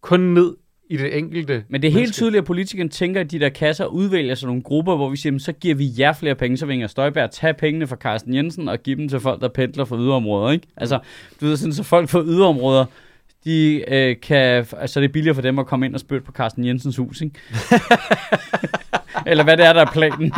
kun 0.00 0.20
ned 0.20 0.54
i 0.90 0.96
det 0.96 1.18
enkelte. 1.18 1.64
Men 1.68 1.82
det 1.82 1.88
er 1.88 1.92
helt 1.92 2.00
menneske. 2.00 2.14
tydeligt, 2.14 2.38
at 2.38 2.44
politikerne 2.44 2.88
tænker, 2.90 3.20
at 3.20 3.30
de 3.30 3.38
der 3.38 3.48
kasser 3.48 3.86
udvælger 3.86 4.34
sådan 4.34 4.46
nogle 4.46 4.62
grupper, 4.62 4.96
hvor 4.96 5.10
vi 5.10 5.16
siger, 5.16 5.30
"Men 5.32 5.40
så 5.40 5.52
giver 5.52 5.74
vi 5.74 5.88
jer 5.98 6.12
flere 6.12 6.34
penge, 6.34 6.56
så 6.56 6.66
vil 6.66 6.74
Inger 6.74 6.86
Støjberg 6.86 7.30
tage 7.30 7.54
pengene 7.54 7.86
fra 7.86 7.96
Carsten 7.96 8.34
Jensen 8.34 8.68
og 8.68 8.82
give 8.82 8.96
dem 8.96 9.08
til 9.08 9.20
folk, 9.20 9.40
der 9.40 9.48
pendler 9.48 9.84
fra 9.84 9.96
yderområder, 9.96 10.50
ikke? 10.52 10.66
Altså, 10.76 10.98
du 11.40 11.46
ved, 11.46 11.56
sådan, 11.56 11.72
så 11.72 11.82
folk 11.82 12.08
fra 12.08 12.22
yderområder, 12.22 12.84
de 13.48 13.84
øh, 13.94 14.16
kan, 14.22 14.66
altså 14.80 15.00
det 15.00 15.08
er 15.08 15.12
billigere 15.12 15.34
for 15.34 15.42
dem 15.42 15.58
at 15.58 15.66
komme 15.66 15.86
ind 15.86 15.94
og 15.94 16.00
spytte 16.00 16.26
på 16.26 16.32
Carsten 16.32 16.66
Jensens 16.66 16.96
hus, 16.96 17.20
ikke? 17.20 17.34
Eller 19.26 19.44
hvad 19.44 19.56
det 19.56 19.66
er, 19.66 19.72
der 19.72 19.80
er 19.80 19.90
planen. 19.92 20.32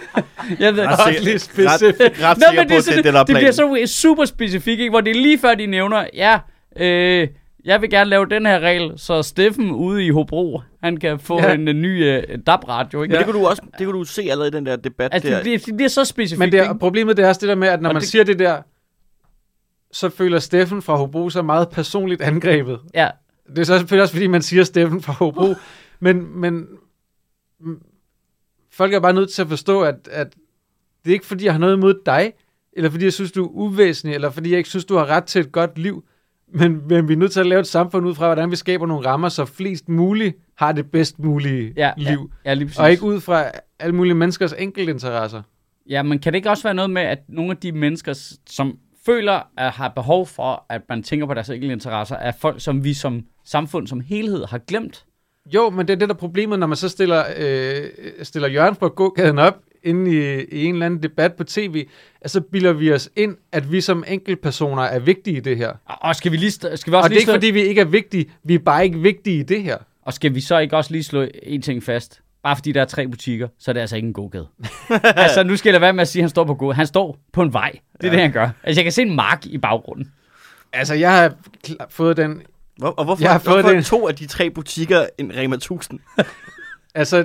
jeg 0.60 0.74
ved, 0.76 0.82
Ret, 0.82 0.92
Også 0.92 1.02
ret, 1.08 1.40
specifikt. 1.40 2.22
ret 2.22 2.38
Nå, 2.38 2.44
men 2.60 2.68
det, 2.68 2.76
er 2.76 2.80
sådan, 2.80 2.96
det, 2.96 3.04
det, 3.04 3.12
der 3.14 3.20
er 3.20 3.24
det 3.24 3.36
bliver 3.36 3.50
så 3.52 3.82
super 3.86 4.24
specifikt, 4.24 4.80
ikke? 4.80 4.90
hvor 4.90 5.00
det 5.00 5.10
er 5.16 5.20
lige 5.22 5.38
før, 5.38 5.54
de 5.54 5.66
nævner, 5.66 6.04
ja, 6.14 6.38
øh, 6.76 7.28
jeg 7.64 7.80
vil 7.82 7.90
gerne 7.90 8.10
lave 8.10 8.26
den 8.30 8.46
her 8.46 8.60
regel, 8.60 8.92
så 8.96 9.22
Steffen 9.22 9.70
ude 9.70 10.04
i 10.06 10.10
Hobro, 10.10 10.60
han 10.82 10.96
kan 10.96 11.18
få 11.18 11.40
Ja. 11.42 11.48
ja. 11.48 11.54
en 11.54 11.68
uh, 11.68 11.74
ny 11.74 12.16
uh, 12.16 12.22
DAB-radio. 12.46 13.02
Ikke? 13.02 13.12
Men 13.12 13.18
det 13.18 13.26
kunne 13.26 13.40
du 13.40 13.46
også 13.46 13.62
det 13.78 13.86
kunne 13.86 13.98
du 13.98 14.04
se 14.04 14.22
allerede 14.22 14.48
i 14.48 14.50
den 14.50 14.66
der 14.66 14.76
debat 14.76 15.14
Altså, 15.14 15.28
der. 15.28 15.34
det, 15.34 15.42
bliver, 15.42 15.58
det 15.58 15.76
bliver 15.76 15.88
så 15.88 16.04
specifikt. 16.04 16.38
Men 16.38 16.52
det 16.52 16.60
er, 16.60 16.74
problemet 16.74 17.16
det 17.16 17.24
er 17.24 17.28
også 17.28 17.40
det 17.40 17.48
der 17.48 17.54
med, 17.54 17.68
at 17.68 17.82
når 17.82 17.88
Og 17.88 17.94
man 17.94 18.00
det- 18.00 18.08
siger 18.08 18.24
det 18.24 18.38
der, 18.38 18.56
så 19.92 20.08
føler 20.08 20.38
Steffen 20.38 20.82
fra 20.82 20.96
Hobro 20.96 21.30
sig 21.30 21.44
meget 21.44 21.68
personligt 21.68 22.22
angrebet. 22.22 22.80
Ja, 22.94 23.08
Det 23.48 23.58
er 23.58 23.64
så 23.64 23.78
selvfølgelig 23.78 24.02
også, 24.02 24.14
fordi 24.14 24.26
man 24.26 24.42
siger 24.42 24.64
Steffen 24.64 25.02
fra 25.02 25.12
Hobro. 25.12 25.54
men, 26.00 26.40
men 26.40 26.66
mm, 27.60 27.82
folk 28.70 28.94
er 28.94 29.00
bare 29.00 29.12
nødt 29.12 29.30
til 29.32 29.42
at 29.42 29.48
forstå, 29.48 29.82
at, 29.82 30.08
at 30.10 30.34
det 31.04 31.10
er 31.10 31.14
ikke, 31.14 31.26
fordi 31.26 31.44
jeg 31.44 31.52
har 31.54 31.58
noget 31.60 31.76
imod 31.76 31.94
dig, 32.06 32.32
eller 32.72 32.90
fordi 32.90 33.04
jeg 33.04 33.12
synes, 33.12 33.32
du 33.32 33.44
er 33.44 33.48
uvæsentlig, 33.48 34.14
eller 34.14 34.30
fordi 34.30 34.50
jeg 34.50 34.58
ikke 34.58 34.68
synes, 34.70 34.84
du 34.84 34.96
har 34.96 35.06
ret 35.06 35.24
til 35.24 35.40
et 35.40 35.52
godt 35.52 35.78
liv. 35.78 36.04
Men, 36.48 36.88
men 36.88 37.08
vi 37.08 37.12
er 37.12 37.16
nødt 37.16 37.32
til 37.32 37.40
at 37.40 37.46
lave 37.46 37.60
et 37.60 37.66
samfund 37.66 38.06
ud 38.06 38.14
fra, 38.14 38.26
hvordan 38.26 38.50
vi 38.50 38.56
skaber 38.56 38.86
nogle 38.86 39.06
rammer, 39.08 39.28
så 39.28 39.44
flest 39.44 39.88
muligt 39.88 40.36
har 40.54 40.72
det 40.72 40.90
bedst 40.90 41.18
mulige 41.18 41.72
ja, 41.76 41.92
liv. 41.96 42.30
Ja, 42.44 42.50
ja, 42.50 42.54
lige 42.54 42.66
præcis. 42.66 42.78
Og 42.78 42.90
ikke 42.90 43.02
ud 43.02 43.20
fra 43.20 43.44
alle 43.78 43.94
mulige 43.94 44.14
menneskers 44.14 44.54
enkeltinteresser. 44.58 45.42
Ja, 45.88 46.02
men 46.02 46.18
kan 46.18 46.32
det 46.32 46.36
ikke 46.36 46.50
også 46.50 46.62
være 46.62 46.74
noget 46.74 46.90
med, 46.90 47.02
at 47.02 47.18
nogle 47.28 47.50
af 47.50 47.56
de 47.56 47.72
mennesker, 47.72 48.36
som 48.46 48.78
føler 49.06 49.40
at 49.58 49.70
har 49.70 49.88
behov 49.88 50.26
for, 50.26 50.64
at 50.68 50.80
man 50.88 51.02
tænker 51.02 51.26
på 51.26 51.34
deres 51.34 51.50
enkelte 51.50 51.72
interesser, 51.72 52.16
er 52.16 52.32
folk, 52.40 52.60
som 52.60 52.84
vi 52.84 52.94
som 52.94 53.22
samfund 53.44 53.86
som 53.86 54.00
helhed 54.00 54.44
har 54.46 54.58
glemt? 54.58 55.04
Jo, 55.54 55.70
men 55.70 55.88
det 55.88 55.94
er 55.94 55.98
det 55.98 56.08
der 56.08 56.14
er 56.14 56.18
problemet, 56.18 56.58
når 56.58 56.66
man 56.66 56.76
så 56.76 56.88
stiller, 56.88 57.24
øh, 57.36 57.84
stiller 58.22 58.48
Jørgen 58.48 58.74
på 58.74 58.88
gågaden 58.88 59.38
op 59.38 59.54
inde 59.82 60.10
i, 60.10 60.44
i 60.44 60.64
en 60.64 60.74
eller 60.74 60.86
anden 60.86 61.02
debat 61.02 61.34
på 61.34 61.44
tv, 61.44 61.86
at 62.20 62.30
så 62.30 62.40
bilder 62.40 62.72
vi 62.72 62.92
os 62.92 63.10
ind, 63.16 63.36
at 63.52 63.72
vi 63.72 63.80
som 63.80 64.04
enkeltpersoner 64.08 64.82
er 64.82 64.98
vigtige 64.98 65.36
i 65.36 65.40
det 65.40 65.56
her. 65.56 65.72
Og- 65.86 66.16
skal 66.16 66.32
vi, 66.32 66.36
lige, 66.36 66.50
skal 66.50 66.68
vi 66.68 66.76
også 66.76 66.90
Og 66.90 66.92
det 66.92 67.04
er 67.04 67.08
lige 67.08 67.18
ikke, 67.20 67.32
fordi 67.32 67.46
vi 67.50 67.60
ikke 67.62 67.80
er 67.80 67.84
vigtige, 67.84 68.30
vi 68.44 68.54
er 68.54 68.58
bare 68.58 68.84
ikke 68.84 68.98
vigtige 68.98 69.40
i 69.40 69.42
det 69.42 69.62
her. 69.62 69.76
og 70.02 70.12
skal 70.14 70.34
vi 70.34 70.40
så 70.40 70.58
ikke 70.58 70.76
også 70.76 70.92
lige 70.92 71.02
slå 71.04 71.26
en 71.42 71.62
ting 71.62 71.82
fast? 71.82 72.20
Bare 72.46 72.56
fordi 72.56 72.72
der 72.72 72.80
er 72.80 72.84
tre 72.84 73.08
butikker, 73.08 73.48
så 73.58 73.70
er 73.70 73.72
det 73.72 73.80
altså 73.80 73.96
ikke 73.96 74.06
en 74.06 74.12
gågade. 74.12 74.46
altså, 75.02 75.42
nu 75.42 75.56
skal 75.56 75.68
jeg 75.70 75.72
lade 75.72 75.80
være 75.80 75.92
med 75.92 76.02
at 76.02 76.08
sige, 76.08 76.20
at 76.20 76.22
han 76.24 76.28
står 76.30 76.44
på 76.44 76.54
gågade. 76.54 76.76
Han 76.76 76.86
står 76.86 77.18
på 77.32 77.42
en 77.42 77.52
vej. 77.52 77.70
Det 77.70 77.78
er 78.06 78.08
ja. 78.08 78.12
det, 78.12 78.20
han 78.20 78.32
gør. 78.32 78.48
Altså, 78.62 78.80
jeg 78.80 78.84
kan 78.84 78.92
se 78.92 79.02
en 79.02 79.16
mark 79.16 79.46
i 79.46 79.58
baggrunden. 79.58 80.12
Altså, 80.72 80.94
jeg 80.94 81.12
har 81.12 81.34
fået 81.90 82.16
den... 82.16 82.42
Hvor, 82.78 82.88
og 82.88 83.04
hvorfor, 83.04 83.22
Jeg 83.22 83.32
har 83.32 83.38
fået 83.38 83.60
hvorfor 83.62 83.76
det. 83.76 83.86
to 83.86 84.08
af 84.08 84.14
de 84.14 84.26
tre 84.26 84.50
butikker 84.50 85.06
en 85.18 85.32
Rema 85.36 85.54
1000? 85.56 86.00
Altså, 86.94 87.24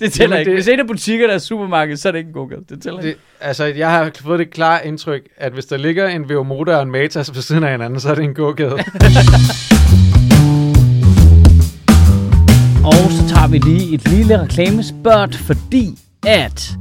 Det 0.00 0.12
tæller 0.12 0.36
Jamen, 0.36 0.38
ikke. 0.38 0.50
det- 0.50 0.56
Hvis 0.56 0.68
en 0.68 0.80
af 0.80 0.86
butikkerne 0.86 1.32
er 1.32 1.38
supermarked, 1.38 1.96
så 1.96 2.08
er 2.08 2.12
det 2.12 2.18
ikke 2.18 2.28
en 2.28 2.34
gågade. 2.34 2.64
Det 2.68 2.82
tæller 2.82 3.00
ikke. 3.00 3.10
det, 3.10 3.18
altså, 3.40 3.64
jeg 3.64 3.90
har 3.90 4.10
fået 4.20 4.38
det 4.38 4.50
klare 4.50 4.86
indtryk, 4.86 5.22
at 5.36 5.52
hvis 5.52 5.64
der 5.66 5.76
ligger 5.76 6.08
en 6.08 6.28
Veomoda 6.28 6.76
og 6.76 6.82
en 6.82 6.90
Matas 6.90 7.34
ved 7.34 7.42
siden 7.42 7.64
af 7.64 7.70
hinanden, 7.70 8.00
så 8.00 8.10
er 8.10 8.14
det 8.14 8.24
en 8.24 8.34
gågade. 8.34 8.76
Og 12.84 12.94
så 12.94 13.28
tager 13.28 13.48
vi 13.48 13.58
lige 13.58 13.94
et 13.94 14.08
lille 14.08 14.42
reklamespørg, 14.42 15.34
fordi 15.34 15.98
at 16.26 16.76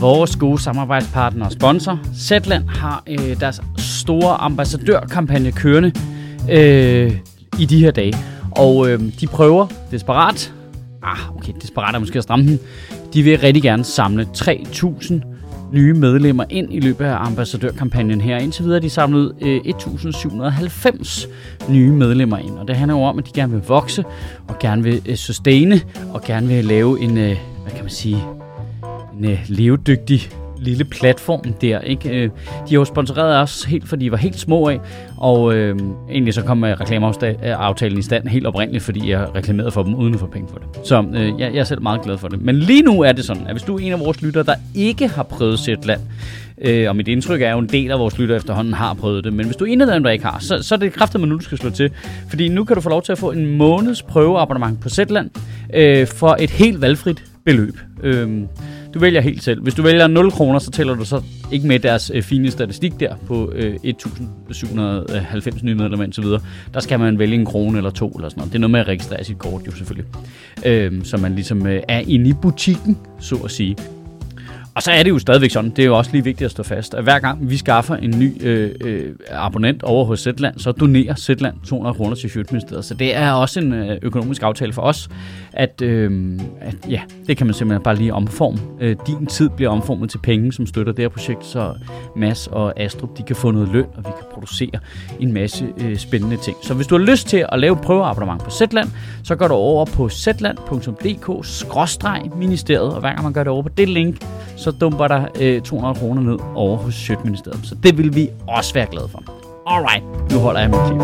vores 0.00 0.36
gode 0.36 0.58
samarbejdspartner 0.62 1.46
og 1.46 1.52
sponsor, 1.52 2.00
Zetland, 2.18 2.68
har 2.68 3.02
øh, 3.06 3.40
deres 3.40 3.60
store 3.78 4.34
ambassadørkampagne 4.34 5.52
kørende 5.52 5.92
øh, 6.50 7.16
i 7.58 7.64
de 7.64 7.78
her 7.78 7.90
dage. 7.90 8.14
Og 8.50 8.90
øh, 8.90 9.00
de 9.20 9.26
prøver 9.26 9.66
desperat, 9.90 10.52
ah, 11.02 11.36
okay, 11.36 11.52
desperat 11.62 11.94
er 11.94 11.98
måske 11.98 12.18
at 12.18 12.22
stramme 12.22 12.46
den, 12.46 12.58
de 13.14 13.22
vil 13.22 13.38
rigtig 13.38 13.62
gerne 13.62 13.84
samle 13.84 14.28
3.000 14.36 15.33
nye 15.74 15.92
medlemmer 15.92 16.44
ind 16.50 16.72
i 16.74 16.80
løbet 16.80 17.04
af 17.04 17.26
ambassadørkampagnen 17.26 18.20
her. 18.20 18.38
Indtil 18.38 18.64
videre 18.64 18.76
er 18.76 18.80
de 18.80 18.90
samlet 18.90 19.34
øh, 19.40 19.60
1.790 19.66 21.28
nye 21.72 21.92
medlemmer 21.92 22.38
ind, 22.38 22.58
og 22.58 22.68
det 22.68 22.76
handler 22.76 22.96
jo 22.96 23.02
om, 23.02 23.18
at 23.18 23.26
de 23.26 23.30
gerne 23.34 23.52
vil 23.52 23.62
vokse, 23.68 24.04
og 24.48 24.58
gerne 24.58 24.82
vil 24.82 25.02
øh, 25.06 25.16
sustaine, 25.16 25.80
og 26.12 26.22
gerne 26.22 26.46
vil 26.46 26.64
lave 26.64 27.00
en, 27.00 27.18
øh, 27.18 27.36
hvad 27.62 27.72
kan 27.72 27.82
man 27.82 27.90
sige, 27.90 28.18
en 29.18 29.24
øh, 29.24 29.38
levedygtig 29.48 30.30
lille 30.64 30.84
platform 30.84 31.52
der, 31.60 31.80
ikke? 31.80 32.08
Øh, 32.08 32.22
de 32.24 32.30
har 32.68 32.74
jo 32.74 32.84
sponsoreret 32.84 33.36
os 33.42 33.64
helt, 33.64 33.88
fordi 33.88 34.04
de 34.04 34.10
var 34.10 34.16
helt 34.16 34.38
små 34.38 34.68
af, 34.68 34.80
og 35.16 35.54
øh, 35.54 35.78
egentlig 36.10 36.34
så 36.34 36.42
kom 36.42 36.64
øh, 36.64 36.80
reklameaftalen 36.80 37.96
øh, 37.96 37.98
i 37.98 38.02
stand 38.02 38.28
helt 38.28 38.46
oprindeligt, 38.46 38.84
fordi 38.84 39.10
jeg 39.10 39.34
reklamerede 39.34 39.70
for 39.70 39.82
dem 39.82 39.94
uden 39.94 40.14
at 40.14 40.20
få 40.20 40.26
penge 40.26 40.48
for 40.52 40.58
det. 40.58 40.86
Så 40.86 41.04
øh, 41.14 41.40
jeg, 41.40 41.54
jeg 41.54 41.60
er 41.60 41.64
selv 41.64 41.82
meget 41.82 42.02
glad 42.02 42.18
for 42.18 42.28
det. 42.28 42.42
Men 42.42 42.56
lige 42.56 42.82
nu 42.82 43.00
er 43.00 43.12
det 43.12 43.24
sådan, 43.24 43.46
at 43.46 43.52
hvis 43.52 43.62
du 43.62 43.76
er 43.76 43.80
en 43.80 43.92
af 43.92 44.00
vores 44.00 44.22
lyttere, 44.22 44.44
der 44.44 44.54
ikke 44.74 45.08
har 45.08 45.22
prøvet 45.22 45.58
Zetland, 45.58 46.00
øh, 46.58 46.88
og 46.88 46.96
mit 46.96 47.08
indtryk 47.08 47.42
er 47.42 47.50
jo, 47.50 47.58
en 47.58 47.68
del 47.68 47.90
af 47.90 47.98
vores 47.98 48.18
lyttere 48.18 48.36
efterhånden 48.36 48.74
har 48.74 48.94
prøvet 48.94 49.24
det, 49.24 49.32
men 49.32 49.46
hvis 49.46 49.56
du 49.56 49.64
er 49.64 49.72
en 49.72 49.80
af 49.80 49.86
dem, 49.86 50.02
der 50.02 50.10
ikke 50.10 50.24
har, 50.24 50.38
så, 50.38 50.58
så 50.62 50.74
er 50.74 50.78
det 50.78 50.92
kraftigt 50.92 51.20
man 51.20 51.28
nu, 51.28 51.36
du 51.36 51.42
skal 51.42 51.58
slå 51.58 51.70
til. 51.70 51.90
Fordi 52.28 52.48
nu 52.48 52.64
kan 52.64 52.76
du 52.76 52.80
få 52.82 52.88
lov 52.88 53.02
til 53.02 53.12
at 53.12 53.18
få 53.18 53.30
en 53.30 53.56
måneds 53.56 54.02
prøveabonnement 54.02 54.80
på 54.80 54.88
Zetland 54.88 55.30
øh, 55.74 56.06
for 56.06 56.36
et 56.40 56.50
helt 56.50 56.80
valgfrit 56.80 57.24
beløb. 57.44 57.78
Øh, 58.02 58.42
du 58.94 58.98
vælger 58.98 59.20
helt 59.20 59.42
selv. 59.42 59.62
Hvis 59.62 59.74
du 59.74 59.82
vælger 59.82 60.06
0 60.06 60.30
kroner, 60.30 60.58
så 60.58 60.70
tæller 60.70 60.94
du 60.94 61.04
så 61.04 61.22
ikke 61.52 61.66
med 61.66 61.78
deres 61.78 62.10
øh, 62.14 62.22
fine 62.22 62.50
statistik 62.50 63.00
der 63.00 63.16
på 63.26 63.52
øh, 63.54 63.74
1790 63.84 65.62
nye 65.62 65.74
medlemmer 65.74 66.08
osv. 66.08 66.24
videre. 66.24 66.40
Der 66.74 66.80
skal 66.80 67.00
man 67.00 67.18
vælge 67.18 67.34
en 67.34 67.44
krone 67.44 67.78
eller 67.78 67.90
to 67.90 68.08
eller 68.08 68.28
sådan 68.28 68.40
noget. 68.40 68.52
Det 68.52 68.58
er 68.58 68.60
noget 68.60 68.70
med 68.70 68.80
at 68.80 68.88
registrere 68.88 69.24
sit 69.24 69.38
kort 69.38 69.66
jo 69.66 69.70
selvfølgelig. 69.70 70.10
Øh, 70.66 71.04
så 71.04 71.16
man 71.16 71.34
ligesom 71.34 71.66
øh, 71.66 71.82
er 71.88 72.02
inde 72.08 72.30
i 72.30 72.32
butikken, 72.42 72.98
så 73.20 73.36
at 73.44 73.50
sige. 73.50 73.76
Og 74.76 74.82
så 74.82 74.92
er 74.92 75.02
det 75.02 75.10
jo 75.10 75.18
stadigvæk 75.18 75.50
sådan, 75.50 75.70
det 75.70 75.78
er 75.78 75.86
jo 75.86 75.98
også 75.98 76.10
lige 76.12 76.24
vigtigt 76.24 76.44
at 76.44 76.50
stå 76.50 76.62
fast, 76.62 76.94
at 76.94 77.02
hver 77.02 77.18
gang 77.18 77.50
vi 77.50 77.56
skaffer 77.56 77.96
en 77.96 78.18
ny 78.18 78.46
øh, 78.46 78.70
øh, 78.80 79.12
abonnent 79.30 79.82
over 79.82 80.04
hos 80.04 80.20
Zetland, 80.20 80.58
så 80.58 80.72
donerer 80.72 81.14
Zetland 81.14 81.54
200 81.66 81.94
kroner 81.94 82.16
til 82.16 82.30
Sjøtministeriet. 82.30 82.84
Så 82.84 82.94
det 82.94 83.16
er 83.16 83.32
også 83.32 83.60
en 83.60 83.72
øh, 83.72 83.98
økonomisk 84.02 84.42
aftale 84.42 84.72
for 84.72 84.82
os, 84.82 85.08
at, 85.52 85.82
øh, 85.82 86.38
at 86.60 86.74
ja, 86.90 87.00
det 87.26 87.36
kan 87.36 87.46
man 87.46 87.54
simpelthen 87.54 87.82
bare 87.82 87.96
lige 87.96 88.14
omforme. 88.14 88.58
Øh, 88.80 88.96
din 89.06 89.26
tid 89.26 89.48
bliver 89.48 89.70
omformet 89.70 90.10
til 90.10 90.18
penge, 90.18 90.52
som 90.52 90.66
støtter 90.66 90.92
det 90.92 91.02
her 91.02 91.08
projekt, 91.08 91.46
så 91.46 91.74
Mads 92.16 92.46
og 92.46 92.80
Astrup, 92.80 93.18
de 93.18 93.22
kan 93.22 93.36
få 93.36 93.50
noget 93.50 93.68
løn, 93.72 93.86
og 93.96 93.98
vi 93.98 94.02
kan 94.02 94.24
producere 94.32 94.70
en 95.20 95.32
masse 95.32 95.66
øh, 95.80 95.96
spændende 95.96 96.36
ting. 96.36 96.56
Så 96.62 96.74
hvis 96.74 96.86
du 96.86 96.98
har 96.98 97.04
lyst 97.04 97.28
til 97.28 97.46
at 97.48 97.58
lave 97.58 97.76
prøveabonnement 97.76 98.44
på 98.44 98.50
Zetland, 98.50 98.88
så 99.24 99.36
går 99.36 99.48
du 99.48 99.54
over 99.54 99.84
på 99.84 100.08
zetland.dk-ministeriet, 100.08 102.94
og 102.94 103.00
hver 103.00 103.12
gang 103.12 103.22
man 103.22 103.32
gør 103.32 103.44
det 103.44 103.52
over 103.52 103.62
på 103.62 103.68
det 103.68 103.88
link, 103.88 104.24
så 104.64 104.70
dumper 104.70 105.08
der 105.08 105.26
øh, 105.40 105.62
200 105.62 105.98
kroner 105.98 106.22
ned 106.22 106.38
over 106.54 106.76
hos 106.76 106.94
Sjøtministeriet. 106.94 107.66
Så 107.66 107.74
det 107.74 107.98
vil 107.98 108.14
vi 108.14 108.30
også 108.48 108.74
være 108.74 108.86
glade 108.90 109.08
for. 109.08 109.22
Alright, 109.66 110.32
nu 110.32 110.38
holder 110.38 110.60
jeg 110.60 110.70
min 110.70 110.80
til. 110.88 110.96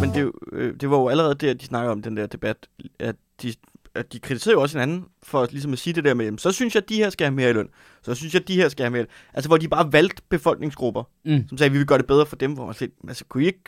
Men 0.00 0.14
det, 0.14 0.32
øh, 0.52 0.74
det 0.80 0.90
var 0.90 0.96
jo 0.96 1.08
allerede 1.08 1.34
der, 1.34 1.54
de 1.54 1.64
snakker 1.64 1.92
om 1.92 2.02
den 2.02 2.16
der 2.16 2.26
debat, 2.26 2.56
at 2.98 3.16
de, 3.42 3.54
at 3.94 4.12
de 4.12 4.18
kritiserer 4.18 4.54
jo 4.54 4.60
også 4.62 4.78
hinanden 4.78 5.04
for 5.22 5.48
ligesom 5.50 5.72
at 5.72 5.78
sige 5.78 5.94
det 5.94 6.04
der 6.04 6.14
med, 6.14 6.24
jamen, 6.24 6.38
så 6.38 6.52
synes 6.52 6.74
jeg, 6.74 6.82
at 6.82 6.88
de 6.88 6.96
her 6.96 7.10
skal 7.10 7.24
have 7.24 7.34
mere 7.34 7.50
i 7.50 7.52
løn. 7.52 7.68
Så 8.02 8.14
synes 8.14 8.34
jeg, 8.34 8.42
at 8.42 8.48
de 8.48 8.54
her 8.56 8.68
skal 8.68 8.84
have 8.84 8.92
løn. 8.96 9.06
Altså, 9.34 9.48
hvor 9.48 9.56
de 9.56 9.68
bare 9.68 9.92
valgte 9.92 10.22
befolkningsgrupper, 10.28 11.02
Mm. 11.24 11.48
som 11.48 11.58
sagde, 11.58 11.66
at 11.68 11.72
vi 11.72 11.78
vil 11.78 11.86
gøre 11.86 11.98
det 11.98 12.06
bedre 12.06 12.26
for 12.26 12.36
dem. 12.36 12.52
Hvor 12.52 12.66
man 12.66 12.74
sagde, 12.74 12.92
altså, 13.08 13.24
kunne 13.24 13.42
I 13.42 13.46
ikke... 13.46 13.60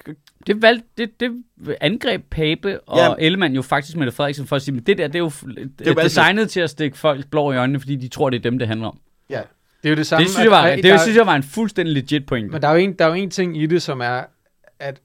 Det, 0.46 0.62
valg, 0.62 0.82
det, 0.98 1.20
det 1.20 1.42
angreb 1.80 2.22
Pape 2.30 2.80
og 2.80 2.98
Ja. 2.98 3.14
Ellemann 3.18 3.54
jo 3.54 3.62
faktisk 3.62 3.96
med 3.96 4.12
Frederiksen 4.12 4.46
for 4.46 4.56
at 4.56 4.62
sige, 4.62 4.74
men 4.74 4.82
det 4.84 4.98
der, 4.98 5.06
det 5.06 5.14
er 5.14 5.18
jo, 5.18 5.30
det 5.78 5.86
jo 5.86 5.90
er 5.92 6.02
designet 6.02 6.50
til 6.50 6.60
at 6.60 6.70
stikke 6.70 6.98
folk 6.98 7.26
blå 7.30 7.52
i 7.52 7.56
øjnene, 7.56 7.80
fordi 7.80 7.96
de 7.96 8.08
tror, 8.08 8.30
det 8.30 8.36
er 8.38 8.42
dem, 8.42 8.58
det 8.58 8.68
handler 8.68 8.86
om. 8.88 8.98
ja. 9.30 9.42
Det 9.82 9.88
er 9.88 9.92
jo 9.92 9.96
det 9.96 10.06
samme. 10.06 10.22
Det 10.24 10.30
synes 10.30 10.44
jeg 10.44 10.50
var, 10.50 10.62
at- 10.62 10.76
det, 10.76 10.84
der- 10.84 10.98
synes 10.98 11.16
jeg 11.16 11.26
var 11.26 11.36
en 11.36 11.42
fuldstændig 11.42 11.94
legit 11.94 12.26
point. 12.26 12.50
Men 12.52 12.62
der 12.62 12.68
er, 12.68 12.72
jo 12.72 12.78
en, 12.78 12.92
der 12.92 13.04
er 13.04 13.08
jo 13.08 13.14
en 13.14 13.30
ting 13.30 13.62
i 13.62 13.66
det, 13.66 13.82
som 13.82 14.00
er, 14.00 14.22
at 14.78 15.00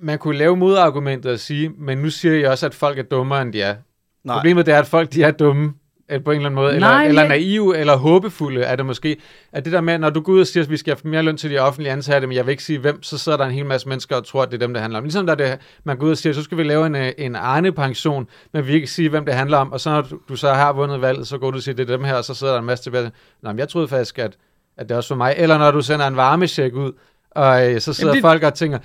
man 0.00 0.18
kunne 0.18 0.38
lave 0.38 0.56
modargumentet 0.56 1.32
og 1.32 1.38
sige, 1.38 1.68
men 1.68 1.98
nu 1.98 2.10
siger 2.10 2.34
jeg 2.34 2.50
også, 2.50 2.66
at 2.66 2.74
folk 2.74 2.98
er 2.98 3.02
dummere, 3.02 3.42
end 3.42 3.52
de 3.52 3.62
er. 3.62 3.76
Nej. 4.24 4.36
Problemet 4.36 4.66
det 4.66 4.74
er, 4.74 4.78
at 4.78 4.86
folk 4.86 5.12
de 5.12 5.22
er 5.22 5.30
dumme 5.30 5.74
øh, 6.08 6.24
på 6.24 6.30
en 6.30 6.36
eller 6.36 6.46
anden 6.46 6.54
måde, 6.54 6.74
eller, 6.74 6.88
Nej, 6.88 7.06
eller 7.06 7.22
men- 7.22 7.28
naive, 7.30 7.76
eller 7.78 7.96
håbefulde 7.96 8.60
er 8.62 8.76
det 8.76 8.86
måske. 8.86 9.16
At 9.52 9.64
det 9.64 9.72
der 9.72 9.80
med, 9.80 9.98
når 9.98 10.10
du 10.10 10.20
går 10.20 10.32
ud 10.32 10.40
og 10.40 10.46
siger, 10.46 10.64
at 10.64 10.70
vi 10.70 10.76
skal 10.76 10.96
have 11.02 11.10
mere 11.10 11.22
løn 11.22 11.36
til 11.36 11.50
de 11.50 11.58
offentlige 11.58 11.92
ansatte, 11.92 12.26
men 12.26 12.36
jeg 12.36 12.46
vil 12.46 12.50
ikke 12.50 12.62
sige 12.64 12.78
hvem, 12.78 13.02
så 13.02 13.18
sidder 13.18 13.38
der 13.38 13.44
en 13.44 13.50
hel 13.52 13.66
masse 13.66 13.88
mennesker 13.88 14.16
og 14.16 14.26
tror, 14.26 14.42
at 14.42 14.48
det 14.50 14.54
er 14.62 14.66
dem, 14.66 14.72
det 14.74 14.82
handler 14.82 14.98
om. 14.98 15.04
Ligesom 15.04 15.26
der 15.26 15.34
det, 15.34 15.58
man 15.84 15.96
går 15.98 16.06
ud 16.06 16.10
og 16.10 16.18
siger, 16.18 16.32
så 16.32 16.42
skal 16.42 16.58
vi 16.58 16.62
lave 16.62 16.86
en, 16.86 16.94
øh, 16.96 17.12
en 17.18 17.36
Arne-pension, 17.36 18.28
men 18.52 18.66
vi 18.66 18.72
ikke 18.72 18.86
sige, 18.86 19.08
hvem 19.08 19.24
det 19.24 19.34
handler 19.34 19.58
om. 19.58 19.72
Og 19.72 19.80
så 19.80 19.90
når 19.90 20.02
du, 20.02 20.18
du 20.28 20.36
så 20.36 20.52
har 20.52 20.72
vundet 20.72 21.00
valget, 21.00 21.26
så 21.26 21.38
går 21.38 21.50
du 21.50 21.56
og 21.56 21.62
siger, 21.62 21.74
det 21.74 21.90
er 21.90 21.96
dem 21.96 22.04
her, 22.04 22.14
og 22.14 22.24
så 22.24 22.34
sidder 22.34 22.52
der 22.52 22.60
en 22.60 22.66
masse 22.66 22.84
tilbage. 22.84 23.10
Nå, 23.42 23.50
men 23.50 23.58
jeg 23.58 23.68
troede 23.68 23.88
faktisk, 23.88 24.18
at, 24.18 24.36
at 24.76 24.88
det 24.88 24.96
også 24.96 25.14
var 25.14 25.18
mig. 25.18 25.34
Eller 25.38 25.58
når 25.58 25.70
du 25.70 25.80
sender 25.80 26.06
en 26.06 26.16
varmesjek 26.16 26.74
ud, 26.74 26.92
og 27.34 27.72
øh, 27.72 27.80
så 27.80 27.92
sidder 27.92 28.08
Jamen, 28.10 28.16
det... 28.16 28.22
det- 28.22 28.28
folk 28.30 28.42
og 28.42 28.54
tænker, 28.54 28.78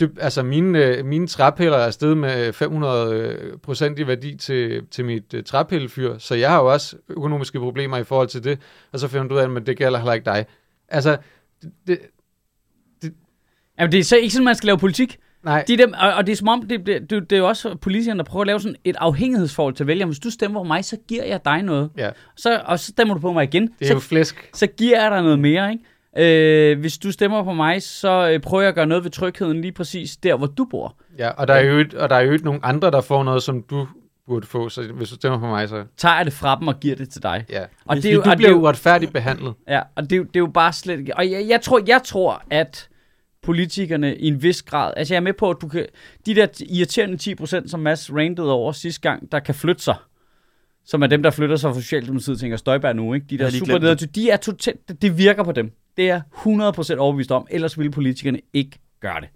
det, 0.00 0.10
altså 0.20 0.42
mine, 0.42 0.78
øh, 0.84 1.04
mine 1.04 1.26
træpiller 1.26 1.76
er 1.78 1.90
steget 1.90 2.16
med 2.18 2.52
500 2.52 3.14
øh, 3.14 3.58
procent 3.58 3.98
i 3.98 4.06
værdi 4.06 4.36
til, 4.36 4.82
til 4.90 5.04
mit 5.04 5.34
øh, 5.34 5.42
træpillefyr, 5.44 6.18
så 6.18 6.34
jeg 6.34 6.50
har 6.50 6.58
jo 6.60 6.72
også 6.72 6.96
økonomiske 7.08 7.58
problemer 7.58 7.96
i 7.96 8.04
forhold 8.04 8.28
til 8.28 8.44
det, 8.44 8.58
og 8.92 8.98
så 9.00 9.08
finder 9.08 9.28
du 9.28 9.34
ud 9.34 9.40
af, 9.40 9.56
at 9.56 9.66
det 9.66 9.76
gælder 9.76 9.98
heller 9.98 10.12
ikke 10.12 10.24
dig. 10.24 10.46
Altså, 10.88 11.16
det, 11.86 11.98
det, 13.02 13.12
Jamen, 13.78 13.92
det 13.92 13.98
er 14.00 14.04
så 14.04 14.16
ikke 14.16 14.30
sådan, 14.34 14.44
man 14.44 14.54
skal 14.54 14.66
lave 14.66 14.78
politik. 14.78 15.18
nej, 15.44 15.64
De 15.68 15.76
dem, 15.78 15.92
og, 16.00 16.12
og 16.14 16.26
det 16.26 16.32
er 16.32 16.36
som 16.36 16.48
om, 16.48 16.62
det, 16.68 16.86
det, 16.86 17.10
det, 17.10 17.30
det 17.30 17.32
er 17.36 17.40
jo 17.40 17.48
også 17.48 17.74
politikerne, 17.80 18.18
der 18.18 18.24
prøver 18.24 18.42
at 18.42 18.46
lave 18.46 18.60
sådan 18.60 18.76
et 18.84 18.96
afhængighedsforhold 18.98 19.74
til 19.74 19.86
vælgerne. 19.86 20.08
Hvis 20.10 20.18
du 20.18 20.30
stemmer 20.30 20.60
på 20.60 20.64
mig, 20.64 20.84
så 20.84 20.96
giver 21.08 21.24
jeg 21.24 21.40
dig 21.44 21.62
noget. 21.62 21.90
ja, 21.96 22.10
Så, 22.36 22.62
og 22.64 22.78
så 22.78 22.86
stemmer 22.86 23.14
du 23.14 23.20
på 23.20 23.32
mig 23.32 23.44
igen. 23.44 23.62
det 23.62 23.72
er 23.80 23.86
så, 23.86 23.92
jo 23.92 23.98
flæsk. 24.00 24.50
så 24.54 24.66
giver 24.66 25.02
jeg 25.02 25.10
dig 25.10 25.22
noget 25.22 25.38
mere, 25.38 25.72
ikke? 25.72 25.84
Øh, 26.18 26.80
hvis 26.80 26.98
du 26.98 27.12
stemmer 27.12 27.44
på 27.44 27.52
mig, 27.52 27.82
så 27.82 28.30
øh, 28.30 28.40
prøver 28.40 28.62
jeg 28.62 28.68
at 28.68 28.74
gøre 28.74 28.86
noget 28.86 29.04
ved 29.04 29.10
trygheden 29.10 29.60
lige 29.60 29.72
præcis 29.72 30.16
der, 30.16 30.36
hvor 30.36 30.46
du 30.46 30.64
bor. 30.64 30.96
Ja, 31.18 31.30
og 31.30 31.48
der 31.48 31.54
er 31.54 31.64
jo 31.64 31.78
et, 31.78 31.94
og 31.94 32.10
der 32.10 32.16
er 32.16 32.20
jo 32.20 32.32
ikke 32.32 32.44
nogen 32.44 32.60
andre, 32.62 32.90
der 32.90 33.00
får 33.00 33.22
noget, 33.22 33.42
som 33.42 33.62
du 33.62 33.86
burde 34.26 34.46
få, 34.46 34.68
så 34.68 34.82
hvis 34.82 35.08
du 35.08 35.14
stemmer 35.14 35.38
på 35.38 35.46
mig, 35.46 35.68
så 35.68 35.84
Tager 35.96 36.16
jeg 36.16 36.24
det 36.24 36.32
fra 36.32 36.58
dem 36.58 36.68
og 36.68 36.80
giver 36.80 36.96
det 36.96 37.10
til 37.10 37.22
dig. 37.22 37.44
ja. 37.50 37.64
Og 37.84 37.96
det 37.96 38.06
er 38.06 38.12
jo, 38.12 38.20
du 38.20 38.24
og 38.24 38.32
er 38.32 38.36
bliver 38.36 38.50
jo, 38.50 38.56
uretfærdigt 38.56 39.12
behandlet. 39.12 39.54
ja, 39.68 39.82
og 39.94 40.02
det 40.02 40.12
er, 40.12 40.16
jo, 40.16 40.22
det 40.22 40.36
er 40.36 40.40
jo 40.40 40.50
bare 40.54 40.72
slet 40.72 40.98
ikke... 40.98 41.16
Og 41.16 41.30
jeg, 41.30 41.46
jeg, 41.48 41.60
tror, 41.60 41.80
jeg 41.86 42.00
tror, 42.04 42.42
at 42.50 42.88
politikerne 43.42 44.16
i 44.16 44.28
en 44.28 44.42
vis 44.42 44.62
grad... 44.62 44.92
Altså 44.96 45.14
jeg 45.14 45.16
er 45.16 45.22
med 45.22 45.32
på, 45.32 45.50
at 45.50 45.56
du 45.60 45.68
kan... 45.68 45.86
De 46.26 46.34
der 46.34 46.46
irriterende 46.70 47.36
10%, 47.40 47.68
som 47.68 47.80
Mads 47.80 48.12
rantede 48.14 48.52
over 48.52 48.72
sidste 48.72 49.00
gang, 49.00 49.32
der 49.32 49.40
kan 49.40 49.54
flytte 49.54 49.82
sig, 49.82 49.96
som 50.84 51.02
er 51.02 51.06
dem, 51.06 51.22
der 51.22 51.30
flytter 51.30 51.56
sig 51.56 51.74
fra 51.74 51.80
Socialdemokratiet, 51.80 52.40
tænker 52.40 52.56
Støjberg 52.56 52.96
nu, 52.96 53.14
ikke? 53.14 53.26
De 53.30 53.38
der 53.38 53.50
super 53.50 53.78
nedtur, 53.78 54.06
de 54.06 54.30
er 54.30 54.36
totalt... 54.36 55.02
Det 55.02 55.18
virker 55.18 55.42
på 55.42 55.52
dem. 55.52 55.72
Det 55.96 56.10
er 56.10 56.20
100% 56.20 56.96
overbevist 56.98 57.32
om, 57.32 57.46
ellers 57.50 57.78
ville 57.78 57.92
politikerne 57.92 58.40
ikke 58.52 58.78
gøre 59.00 59.20
det. 59.20 59.28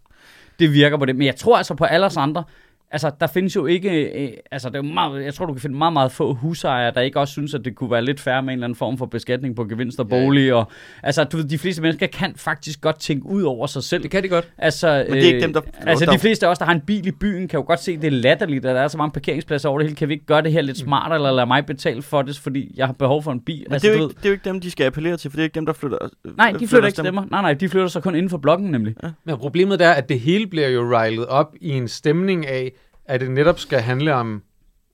Det 0.59 0.73
virker 0.73 0.97
på 0.97 1.05
dem. 1.05 1.17
Men 1.17 1.27
jeg 1.27 1.37
tror 1.37 1.57
altså 1.57 1.75
på 1.75 1.85
alle 1.85 2.07
os 2.07 2.17
andre, 2.17 2.45
altså 2.91 3.11
der 3.21 3.27
findes 3.27 3.57
jo 3.57 3.67
ikke, 3.67 4.23
øh, 4.25 4.31
altså 4.51 4.69
det 4.69 4.75
er 4.75 4.79
jo 4.89 4.93
meget, 4.95 5.25
jeg 5.25 5.35
tror 5.35 5.47
du 5.47 5.53
kan 5.53 5.61
finde 5.63 5.77
meget, 5.77 5.93
meget 5.93 6.13
få 6.13 6.35
husejere, 6.35 6.93
der 6.95 7.01
ikke 7.01 7.21
også 7.21 7.33
synes, 7.33 7.55
at 7.55 7.65
det 7.65 7.75
kunne 7.75 7.91
være 7.91 8.05
lidt 8.05 8.21
færre 8.21 8.43
med 8.43 8.49
en 8.53 8.59
eller 8.59 8.67
anden 8.67 8.77
form 8.77 8.99
for 8.99 9.07
beskatning 9.07 9.57
på 9.57 9.65
gevinst 9.65 10.01
og 10.01 10.07
Ja. 10.11 10.17
bolig, 10.25 10.55
og 10.55 10.65
altså 11.03 11.25
du 11.25 11.37
ved, 11.37 11.45
de 11.45 11.59
fleste 11.59 11.83
mennesker 11.83 12.07
kan 12.07 12.33
faktisk 12.37 12.81
godt 12.81 13.01
tænke 13.01 13.27
ud 13.27 13.43
over 13.43 13.67
sig 13.67 13.83
selv. 13.83 14.03
Det 14.03 14.11
kan 14.11 14.23
de 14.23 14.29
godt. 14.29 14.49
Altså, 14.59 15.05
Men 15.09 15.17
det 15.17 15.23
er 15.25 15.27
ikke 15.27 15.41
dem, 15.41 15.53
der- 15.53 15.61
Altså, 15.87 16.05
der- 16.05 16.13
de 16.13 16.19
fleste 16.19 16.47
af 16.47 16.51
os, 16.51 16.59
der 16.59 16.65
har 16.65 16.73
en 16.75 16.81
bil 16.81 17.07
i 17.07 17.11
byen, 17.11 17.49
kan 17.49 17.59
jo 17.61 17.65
godt 17.67 17.81
se, 17.81 17.93
at 17.93 18.01
det 18.03 18.07
er 18.07 18.11
latterligt, 18.11 18.65
at 18.67 18.75
der 18.77 18.81
er 18.83 18.89
så 18.89 18.99
mange 18.99 19.13
parkeringspladser 19.13 19.69
over 19.69 19.79
det 19.79 19.87
hele. 19.89 19.97
Kan 19.97 20.09
vi 20.09 20.15
ikke 20.15 20.27
gøre 20.27 20.43
det 20.43 20.53
her 20.53 20.61
lidt 20.63 20.79
smartere, 20.79 21.15
eller 21.15 21.31
lade 21.33 21.47
mig 21.47 21.67
betale 21.67 22.03
for 22.03 22.23
det, 22.23 22.39
fordi 22.39 22.75
jeg 22.77 22.87
har 22.87 22.93
behov 22.93 23.23
for 23.23 23.33
en 23.33 23.41
bil? 23.41 23.65
Men 23.67 23.73
altså, 23.73 23.89
det, 23.89 23.95
er 23.95 23.99
jo 23.99 24.09
ikke, 24.09 24.17
det 24.19 24.25
er 24.25 24.29
jo 24.29 24.33
ikke 24.33 24.45
dem, 24.45 24.61
de 24.61 24.71
skal 24.71 24.87
appellere 24.87 25.17
til, 25.17 25.31
for 25.31 25.37
det 25.37 25.43
er 25.43 25.45
ikke 25.45 25.55
dem, 25.55 25.67
der 25.67 25.73
flytter 25.73 25.99
Nej, 26.37 26.53
de 26.61 26.69
flytter 26.69 26.87
ikke 26.89 26.97
stemmer. 27.03 27.25
Nej, 27.31 27.43
nej, 27.43 27.53
de 27.55 27.69
flytter 27.69 27.89
så 27.89 28.01
kun 28.01 28.15
inden 28.15 28.31
for 28.31 28.39
blokken, 28.39 28.71
nemlig. 28.71 28.95
Men 29.25 29.37
problemet 29.37 29.81
er, 29.81 29.91
at 29.91 30.09
det 30.09 30.21
hele 30.21 30.47
bliver 30.47 30.69
jo 30.69 30.81
rilet 31.01 31.27
op 31.27 31.55
i 31.61 31.69
en 31.71 31.89
stemning 31.89 32.47
af, 32.47 32.73
at 33.09 33.21
det 33.21 33.31
netop 33.31 33.59
skal 33.59 33.81
handle 33.81 34.15
om 34.15 34.43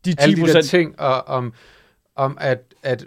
De 0.04 0.14
alle 0.18 0.36
de 0.36 0.40
der 0.52 0.60
10%. 0.60 0.68
ting, 0.68 1.00
og 1.00 1.28
om, 1.28 1.52
om 2.16 2.38
at, 2.40 2.60
at 2.82 3.06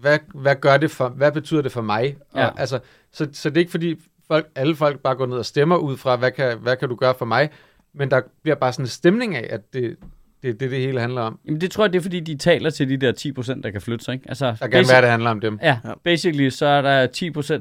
hvad, 0.00 0.18
hvad 0.34 0.56
gør 0.60 0.76
det 0.76 0.90
for, 0.90 1.08
hvad 1.08 1.32
betyder 1.32 1.62
det 1.62 1.72
for 1.72 1.82
mig? 1.82 2.16
Og, 2.32 2.40
Ja. 2.40 2.48
altså, 2.56 2.78
så, 3.12 3.28
så 3.32 3.48
det 3.50 3.56
er 3.56 3.60
ikke 3.60 3.70
fordi, 3.70 3.94
folk, 4.28 4.46
alle 4.54 4.76
folk 4.76 5.00
bare 5.00 5.14
går 5.14 5.26
ned 5.26 5.36
og 5.36 5.46
stemmer 5.46 5.76
ud 5.76 5.96
fra, 5.96 6.16
hvad 6.16 6.30
kan, 6.30 6.58
hvad 6.58 6.76
kan 6.76 6.88
du 6.88 6.94
gøre 6.94 7.14
for 7.18 7.24
mig? 7.24 7.50
Men 7.94 8.10
der 8.10 8.20
bliver 8.42 8.56
bare 8.56 8.72
sådan 8.72 8.84
en 8.84 8.88
stemning 8.88 9.36
af, 9.36 9.46
at 9.50 9.72
det 9.72 9.96
det, 10.42 10.48
er 10.48 10.52
det, 10.58 10.70
det 10.70 10.78
hele 10.80 11.00
handler 11.00 11.22
om. 11.22 11.38
Jamen, 11.46 11.60
det 11.60 11.70
tror 11.70 11.84
jeg, 11.84 11.92
det 11.92 11.98
er, 11.98 12.02
fordi 12.02 12.20
de 12.20 12.36
taler 12.36 12.70
til 12.70 12.88
de 12.88 12.96
der 12.96 13.12
10%, 13.56 13.60
der 13.62 13.70
kan 13.70 13.80
flytte 13.80 14.04
sig, 14.04 14.14
ikke? 14.14 14.28
Altså, 14.28 14.46
Der 14.60 14.66
kan 14.66 14.84
være, 14.90 15.02
det 15.02 15.10
handler 15.10 15.30
om 15.30 15.40
dem. 15.40 15.58
Ja, 15.62 15.78
Ja. 15.84 15.90
basically 16.04 16.48
så 16.50 16.66
er 16.66 16.82
der 16.82 17.06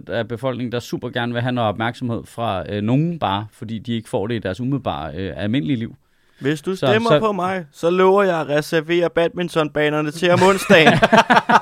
10% 0.07 0.09
af 0.13 0.27
befolkningen, 0.27 0.71
der 0.71 0.79
super 0.79 1.09
gerne 1.09 1.33
vil 1.33 1.41
have 1.41 1.51
noget 1.51 1.69
opmærksomhed 1.69 2.23
fra 2.25 2.63
øh, 2.73 2.81
nogen 2.83 3.19
bare, 3.19 3.47
fordi 3.51 3.79
de 3.79 3.93
ikke 3.93 4.09
får 4.09 4.27
det 4.27 4.35
i 4.35 4.39
deres 4.39 4.59
umiddelbare 4.59 5.15
øh, 5.15 5.33
almindelige 5.35 5.77
liv. 5.77 5.95
Hvis 6.39 6.61
du 6.61 6.75
Så- 6.75 6.87
stemmer 6.87 7.09
så- 7.09 7.19
på 7.19 7.31
mig, 7.31 7.65
så 7.71 7.89
lover 7.89 8.23
jeg 8.23 8.39
at 8.41 8.47
reservere 8.47 9.09
badmintonbanerne 9.09 10.11
til 10.11 10.31
om 10.31 10.39
onsdagen. 10.43 10.93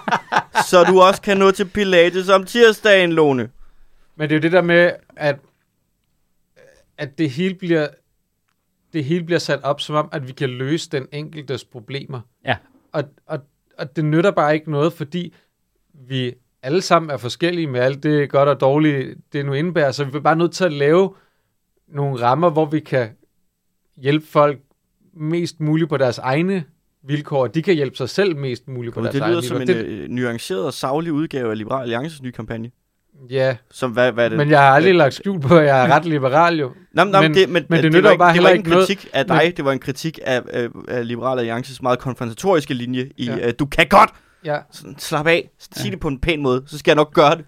så 0.69 0.83
du 0.87 1.01
også 1.01 1.21
kan 1.21 1.37
nå 1.37 1.51
til 1.51 1.65
Pilates 1.65 2.29
om 2.29 2.43
tirsdagen, 2.43 3.13
Lone. 3.13 3.49
Men 4.15 4.29
det 4.29 4.35
er 4.35 4.39
jo 4.39 4.41
det 4.41 4.51
der 4.51 4.61
med, 4.61 4.91
at, 5.17 5.35
at 6.97 7.17
det 7.17 7.29
hele 7.29 7.55
bliver 7.55 7.87
det 8.93 9.05
hele 9.05 9.23
bliver 9.23 9.39
sat 9.39 9.59
op 9.63 9.81
som 9.81 9.95
om, 9.95 10.09
at 10.11 10.27
vi 10.27 10.31
kan 10.33 10.49
løse 10.49 10.89
den 10.89 11.07
enkeltes 11.11 11.65
problemer. 11.65 12.19
Ja. 12.45 12.55
Og, 12.91 13.03
og, 13.27 13.39
og 13.77 13.95
det 13.95 14.05
nytter 14.05 14.31
bare 14.31 14.53
ikke 14.53 14.71
noget, 14.71 14.93
fordi 14.93 15.33
vi 16.07 16.33
alle 16.63 16.81
sammen 16.81 17.09
er 17.11 17.17
forskellige 17.17 17.67
med 17.67 17.79
alt 17.79 18.03
det 18.03 18.29
godt 18.29 18.49
og 18.49 18.59
dårligt, 18.61 19.17
det 19.33 19.45
nu 19.45 19.53
indebærer. 19.53 19.91
Så 19.91 20.03
vi 20.03 20.17
er 20.17 20.21
bare 20.21 20.35
nødt 20.35 20.51
til 20.51 20.63
at 20.65 20.73
lave 20.73 21.15
nogle 21.87 22.21
rammer, 22.21 22.49
hvor 22.49 22.65
vi 22.65 22.79
kan 22.79 23.09
hjælpe 23.97 24.25
folk 24.27 24.59
mest 25.13 25.59
muligt 25.59 25.89
på 25.89 25.97
deres 25.97 26.17
egne 26.17 26.63
vilkår, 27.07 27.41
og 27.41 27.55
de 27.55 27.61
kan 27.61 27.75
hjælpe 27.75 27.95
sig 27.97 28.09
selv 28.09 28.35
mest 28.37 28.67
muligt 28.67 28.93
på 28.93 28.99
Gud, 28.99 29.03
deres 29.03 29.13
det 29.13 29.21
egne 29.21 29.33
lyder 29.33 29.41
som 29.47 29.61
en 29.61 29.67
vilkår. 29.67 30.03
øh, 30.03 30.09
nuanceret 30.09 30.65
og 30.65 30.73
savlig 30.73 31.11
udgave 31.13 31.51
af 31.51 31.57
Liberal 31.57 31.81
Alliances 31.81 32.21
nye 32.21 32.31
kampagne. 32.31 32.71
Ja, 33.29 33.57
Som, 33.71 33.91
hvad, 33.91 34.11
hvad 34.11 34.25
er 34.25 34.29
det? 34.29 34.37
men 34.37 34.49
jeg 34.49 34.59
har 34.61 34.69
aldrig 34.69 34.95
lagt 34.95 35.13
skjul 35.13 35.39
på, 35.41 35.57
at 35.57 35.65
jeg 35.65 35.85
er 35.85 35.95
ret 35.95 36.05
liberal 36.05 36.59
jo. 36.59 36.71
Nå, 36.93 37.03
nå, 37.03 37.21
men- 37.21 37.21
men, 37.21 37.33
det, 37.33 37.49
men, 37.49 37.65
men 37.69 37.83
det 37.83 37.93
var 37.93 37.97
nytter 37.97 38.11
ikke, 38.11 38.19
bare 38.19 38.33
det 38.33 38.43
var 38.43 38.49
ikke 38.49 38.65
en 38.67 38.69
noget- 38.71 38.87
kritik 38.87 39.09
af 39.13 39.25
dig, 39.25 39.53
det 39.57 39.65
var 39.65 39.71
en 39.71 39.79
kritik 39.79 40.19
af, 40.23 40.41
af, 40.49 40.67
af 40.87 41.07
Liberal 41.07 41.39
Alliances 41.39 41.81
meget 41.81 41.99
konfrontatoriske 41.99 42.73
linje 42.73 43.09
i, 43.17 43.25
Ja. 43.25 43.35
ja. 43.37 43.47
uh, 43.47 43.53
du 43.59 43.65
kan 43.65 43.87
godt, 43.89 44.09
Ja, 44.45 44.59
Sådan, 44.71 44.95
slap 44.99 45.27
af, 45.27 45.49
sig 45.59 45.91
det 45.91 45.99
på 45.99 46.07
en 46.07 46.19
pæn 46.19 46.41
måde, 46.41 46.63
så 46.67 46.77
skal 46.77 46.91
jeg 46.91 46.95
nok 46.95 47.13
gøre 47.13 47.35
det. 47.37 47.45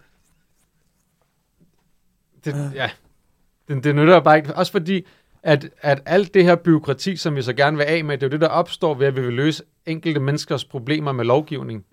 det, 2.45 2.71
ja. 2.75 2.89
Det, 3.67 3.83
det 3.83 3.95
nytter 3.95 4.19
bare 4.19 4.37
ikke. 4.37 4.53
Også 4.55 4.71
fordi, 4.71 5.05
at, 5.45 5.69
at 5.81 6.01
alt 6.05 6.33
det 6.33 6.43
her 6.43 6.55
byråkrati, 6.55 7.15
som 7.15 7.35
vi 7.35 7.41
så 7.41 7.53
gerne 7.53 7.77
vil 7.77 7.83
af 7.83 8.03
med, 8.03 8.17
det 8.17 8.23
er 8.23 8.27
jo 8.27 8.31
det, 8.31 8.41
der 8.41 8.47
opstår 8.47 8.93
ved, 8.93 9.07
at 9.07 9.15
vi 9.15 9.21
vil 9.21 9.33
løse 9.33 9.63
enkelte 9.85 10.19
menneskers 10.19 10.65
problemer 10.65 11.11
med 11.11 11.25
lovgivning. 11.25 11.85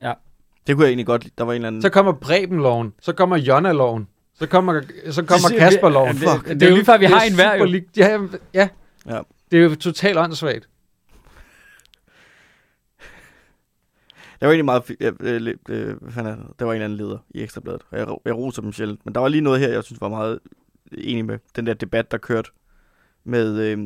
Det 0.67 0.75
kunne 0.77 0.85
jeg 0.85 0.91
egentlig 0.91 1.07
godt 1.07 1.25
lide. 1.25 1.35
Der 1.39 1.45
var 1.45 1.53
en 1.53 1.57
eller 1.57 1.67
anden... 1.69 1.83
Så 1.83 1.89
kommer 1.89 2.13
Preben-loven, 2.13 2.93
så 3.01 3.13
kommer 3.13 3.37
Jonna-loven, 3.37 4.07
så 4.35 4.47
kommer, 4.47 4.81
så 5.11 5.23
kommer 5.25 5.49
Det- 5.49 5.59
Kasper-loven. 5.59 6.15
det- 6.15 6.21
det- 6.49 6.61
det 6.61 6.63
er 6.63 6.69
jo 6.71 6.75
lige 6.77 6.85
før, 6.85 6.99
vi 6.99 7.05
det 7.07 7.15
har 7.15 7.23
en 7.23 7.35
hver, 7.35 7.55
jo. 7.55 7.65
lig- 7.65 7.87
Ja, 7.97 8.19
ja. 8.55 8.69
Ja. 9.07 9.21
Det 9.51 9.59
er 9.59 9.63
jo 9.63 9.75
totalt 9.75 10.19
åndssvagt. 10.19 10.69
Der 14.41 14.47
var 14.47 14.53
egentlig 14.53 14.65
meget... 14.65 14.83
Øh, 15.01 15.13
øh, 15.21 15.55
øh, 15.69 15.95
er 16.17 16.23
det? 16.23 16.39
Der 16.59 16.65
var 16.65 16.73
en 16.73 16.75
eller 16.83 16.85
anden 16.85 16.97
leder 16.99 17.19
i 17.31 17.43
Ekstrabladet, 17.43 17.83
og 17.91 17.99
jeg, 17.99 18.07
jeg 18.25 18.37
roser 18.37 18.63
dem 18.63 18.73
sjældent. 18.73 19.01
Men 19.05 19.15
der 19.15 19.21
var 19.21 19.29
lige 19.29 19.41
noget 19.41 19.61
her, 19.61 19.69
jeg 19.69 19.85
synes 19.85 20.01
var 20.01 20.09
meget 20.09 20.39
enig 20.99 21.25
med. 21.25 21.39
Den 21.57 21.67
der 21.67 21.75
debat, 21.75 22.11
der 22.11 22.19
kørte 22.19 22.51
med 23.25 23.59
øh, 23.59 23.79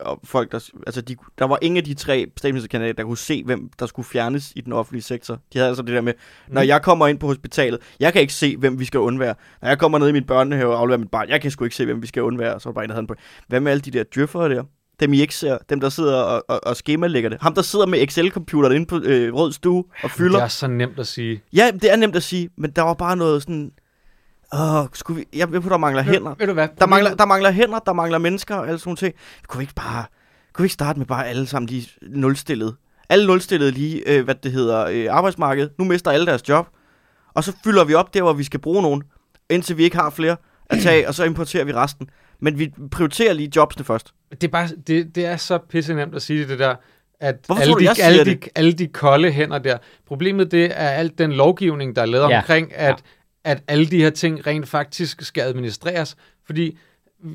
og 0.00 0.20
folk, 0.24 0.52
der... 0.52 0.70
Altså, 0.86 1.00
de, 1.00 1.16
der 1.38 1.44
var 1.44 1.58
ingen 1.62 1.76
af 1.76 1.84
de 1.84 1.94
tre 1.94 2.26
statsministerkandidater, 2.36 2.96
der 2.96 3.04
kunne 3.04 3.18
se, 3.18 3.42
hvem 3.44 3.70
der 3.78 3.86
skulle 3.86 4.06
fjernes 4.06 4.52
i 4.56 4.60
den 4.60 4.72
offentlige 4.72 5.02
sektor. 5.02 5.34
De 5.52 5.58
havde 5.58 5.68
altså 5.68 5.82
det 5.82 5.94
der 5.94 6.00
med, 6.00 6.12
når 6.48 6.62
Mm. 6.62 6.68
jeg 6.68 6.82
kommer 6.82 7.06
ind 7.06 7.18
på 7.18 7.26
hospitalet, 7.26 7.78
jeg 8.00 8.12
kan 8.12 8.22
ikke 8.22 8.32
se, 8.34 8.56
hvem 8.56 8.78
vi 8.80 8.84
skal 8.84 9.00
undvære. 9.00 9.34
Når 9.62 9.68
jeg 9.68 9.78
kommer 9.78 9.98
ned 9.98 10.08
i 10.08 10.12
min 10.12 10.24
børnehave 10.24 10.72
og 10.74 10.80
afleverer 10.80 10.98
mit 10.98 11.10
barn, 11.10 11.28
jeg 11.28 11.40
kan 11.40 11.50
sgu 11.50 11.64
ikke 11.64 11.76
se, 11.76 11.84
hvem 11.84 12.02
vi 12.02 12.06
skal 12.06 12.22
undvære. 12.22 12.60
Så 12.60 12.68
var 12.68 12.72
der 12.72 12.74
bare 12.74 12.84
en, 12.84 12.88
der 12.88 12.94
havde 12.94 13.02
en 13.02 13.06
på. 13.06 13.14
Hvad 13.48 13.60
med 13.60 13.72
alle 13.72 13.80
de 13.80 13.90
der 13.90 14.04
djøffere 14.14 14.48
der? 14.54 14.64
Dem 15.00 15.12
I 15.12 15.20
ikke 15.20 15.34
ser, 15.34 15.58
dem 15.70 15.80
der 15.80 15.88
sidder 15.88 16.16
og, 16.22 16.44
og, 16.48 16.60
og 16.66 16.76
skemalægger 16.76 17.30
det. 17.30 17.38
Ham 17.40 17.54
der 17.54 17.62
sidder 17.62 17.86
med 17.86 17.98
Excel-computeren 18.02 18.72
inde 18.72 18.86
på 18.86 19.00
øh, 19.04 19.34
Rød 19.34 19.52
Stue 19.52 19.84
og 20.02 20.10
fylder. 20.10 20.36
Det 20.36 20.44
er 20.44 20.48
så 20.48 20.66
nemt 20.66 20.98
at 20.98 21.06
sige. 21.06 21.42
Ja, 21.52 21.70
det 21.70 21.92
er 21.92 21.96
nemt 21.96 22.16
at 22.16 22.22
sige, 22.22 22.48
men 22.58 22.70
der 22.70 22.82
var 22.82 22.94
bare 22.94 23.16
noget 23.16 23.42
sådan... 23.42 23.70
Åh, 24.54 24.86
skulle 24.92 25.20
vi... 25.20 25.38
Jeg 25.38 25.52
ved 25.52 25.60
på, 25.60 25.68
der 25.68 25.76
mangler 25.76 26.02
hænder. 26.02 26.34
Ved 26.38 26.46
du 26.46 26.52
hvad? 26.52 26.68
Der 26.78 26.86
mangler, 26.86 27.14
der 27.14 27.26
mangler 27.26 27.50
hænder, 27.50 27.78
der 27.78 27.92
mangler 27.92 28.18
mennesker 28.18 28.54
og 28.54 28.66
alle 28.66 28.78
sådan 28.78 28.96
ting. 28.96 29.14
Kunne 29.48 29.58
vi 29.58 29.62
ikke 29.62 29.74
bare... 29.74 30.04
Kunne 30.52 30.62
vi 30.62 30.66
ikke 30.66 30.72
starte 30.74 30.98
med 30.98 31.06
bare 31.06 31.26
alle 31.26 31.46
sammen 31.46 31.68
lige 31.68 31.88
nulstillet? 32.02 32.76
Alle 33.08 33.26
nulstillede 33.26 33.70
lige, 33.70 34.02
øh, 34.12 34.24
hvad 34.24 34.34
det 34.34 34.52
hedder, 34.52 34.86
øh, 34.86 35.06
arbejdsmarkedet. 35.10 35.70
Nu 35.78 35.84
mister 35.84 36.10
alle 36.10 36.26
deres 36.26 36.48
job. 36.48 36.68
Og 37.34 37.44
så 37.44 37.52
fylder 37.64 37.84
vi 37.84 37.94
op 37.94 38.14
der, 38.14 38.22
hvor 38.22 38.32
vi 38.32 38.44
skal 38.44 38.60
bruge 38.60 38.82
nogen, 38.82 39.02
indtil 39.50 39.76
vi 39.76 39.84
ikke 39.84 39.96
har 39.96 40.10
flere 40.10 40.36
at 40.70 40.78
tage, 40.82 41.08
og 41.08 41.14
så 41.14 41.24
importerer 41.24 41.64
vi 41.64 41.72
resten. 41.72 42.08
Men 42.40 42.58
vi 42.58 42.72
prioriterer 42.90 43.32
lige 43.32 43.50
jobsene 43.56 43.84
først. 43.84 44.12
Det 44.30 44.44
er, 44.44 44.48
bare, 44.48 44.68
det, 44.86 45.14
det 45.14 45.26
er 45.26 45.36
så 45.36 45.58
pisse 45.58 45.94
nemt 45.94 46.14
at 46.14 46.22
sige 46.22 46.48
det 46.48 46.58
der. 46.58 46.74
at 47.20 47.36
Hvorfor 47.46 47.62
alle, 47.62 47.72
tror 47.72 47.78
de, 47.78 48.02
alle, 48.02 48.24
de, 48.24 48.30
det? 48.30 48.48
alle 48.54 48.72
de 48.72 48.86
kolde 48.86 49.30
hænder 49.30 49.58
der. 49.58 49.78
Problemet 50.06 50.50
det 50.50 50.64
er 50.64 50.88
alt 50.88 51.18
den 51.18 51.32
lovgivning, 51.32 51.96
der 51.96 52.02
er 52.02 52.06
lavet 52.06 52.28
Ja. 52.30 52.38
omkring, 52.38 52.74
at, 52.74 52.88
Ja. 52.88 52.94
At 53.46 53.62
alle 53.68 53.86
de 53.86 53.96
her 53.96 54.10
ting 54.10 54.46
rent 54.46 54.68
faktisk 54.68 55.22
skal 55.22 55.42
administreres. 55.42 56.16
Fordi 56.46 56.78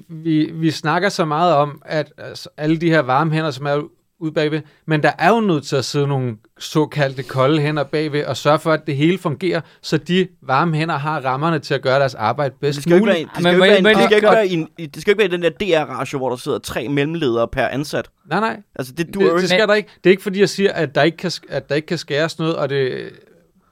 vi, 0.09 0.51
vi 0.53 0.72
snakker 0.72 1.09
så 1.09 1.26
meget 1.26 1.53
om, 1.53 1.82
at 1.86 2.14
altså, 2.18 2.49
alle 2.57 2.78
de 2.78 2.89
her 2.89 2.99
varme 2.99 3.32
hænder, 3.32 3.51
som 3.51 3.66
er 3.66 3.82
ude 4.20 4.32
bagved, 4.32 4.62
men 4.86 5.03
der 5.03 5.12
er 5.20 5.30
jo 5.30 5.39
nødt 5.39 5.64
til 5.64 5.76
at 5.76 5.86
sidde 5.86 6.07
nogle 6.07 6.38
såkaldte 6.59 7.24
kolde 7.24 7.62
hænder 7.62 7.84
bagved 7.84 8.26
og 8.26 8.38
sørge 8.38 8.59
for, 8.59 8.72
at 8.72 8.88
det 8.88 8.95
hele 8.95 9.18
fungerer, 9.18 9.62
så 9.82 9.97
de 9.97 10.28
varme 10.41 10.76
hænder 10.78 10.97
har 10.97 11.20
rammerne 11.26 11.59
til 11.59 11.74
at 11.74 11.82
gøre 11.82 11.99
deres 11.99 12.16
arbejde 12.16 12.53
bedst 12.62 12.76
Det 12.76 12.84
skal 12.84 12.89
jo 12.91 12.95
ikke 12.95 13.07
være, 13.07 13.16
muligt. 13.16 13.30
det 13.36 13.41
skal 13.41 13.43
Men 13.43 13.53
jo 13.53 13.57
må 13.57 13.64
ikke 13.64 13.84
være, 13.84 13.93
det 13.93 14.03
skal 14.03 14.16
ikke 14.18 14.28
være 14.28 14.47
i 14.47 14.53
en, 14.53 14.68
det 14.93 15.01
skal 15.01 15.12
ikke 15.12 15.20
være 15.20 15.28
den 15.32 15.41
der 15.41 15.49
DR-ratio, 15.86 16.18
hvor 16.18 16.30
der 16.30 16.36
sidder 16.36 16.57
tre 16.59 16.88
mellemledere 16.88 17.47
per 17.47 17.68
ansat. 17.68 18.09
Nej, 18.30 18.39
nej. 18.39 18.62
Altså, 18.76 18.93
det 18.93 19.05
Det, 19.07 19.14
duer 19.16 19.26
det 19.34 19.36
ikke. 19.36 19.47
skal 19.47 19.68
der 19.68 19.74
ikke. 19.74 19.89
Det 20.03 20.09
er 20.09 20.12
ikke 20.12 20.24
fordi, 20.24 20.39
jeg 20.39 20.49
siger, 20.49 20.72
at 20.74 20.95
der 20.95 21.03
ikke 21.03 21.18
kan, 21.18 21.32
at 21.49 21.70
der 21.70 21.76
ikke 21.76 21.86
kan 21.86 21.97
skæres 21.97 22.39
noget, 22.39 22.55
og 22.55 22.70
det, 22.70 23.09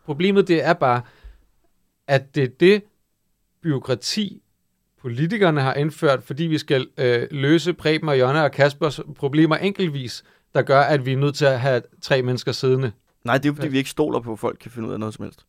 problemet 0.06 0.48
det 0.48 0.66
er 0.66 0.74
bare, 0.74 1.02
at 2.10 2.36
det 2.36 2.44
er 2.44 2.48
det 2.60 2.84
byråkrati, 3.64 4.42
politikerne 5.02 5.62
har 5.62 5.74
indført, 5.74 6.24
fordi 6.24 6.44
vi 6.44 6.58
skal 6.58 6.88
øh, 6.98 7.28
løse 7.32 7.74
Preben 7.74 8.10
og 8.10 8.20
Jonna 8.20 8.42
og 8.44 8.52
Kaspers 8.52 9.00
problemer 9.16 9.56
enkeltvis, 9.56 10.24
der 10.54 10.62
gør, 10.62 10.80
at 10.80 11.06
vi 11.06 11.14
er 11.14 11.18
nødt 11.18 11.36
til 11.36 11.46
at 11.46 11.60
have 11.60 11.82
tre 12.02 12.22
mennesker 12.22 12.52
siddende. 12.52 12.92
Nej, 13.24 13.38
det 13.38 13.46
er 13.46 13.50
jo 13.50 13.56
fordi, 13.56 13.68
vi 13.68 13.78
ikke 13.78 13.90
stoler 13.90 14.20
på, 14.20 14.32
at 14.32 14.40
folk 14.40 14.58
kan 14.62 14.72
finde 14.72 14.88
ud 14.88 14.94
af 14.94 15.00
noget 15.00 15.16
som 15.16 15.26
helst. 15.26 15.46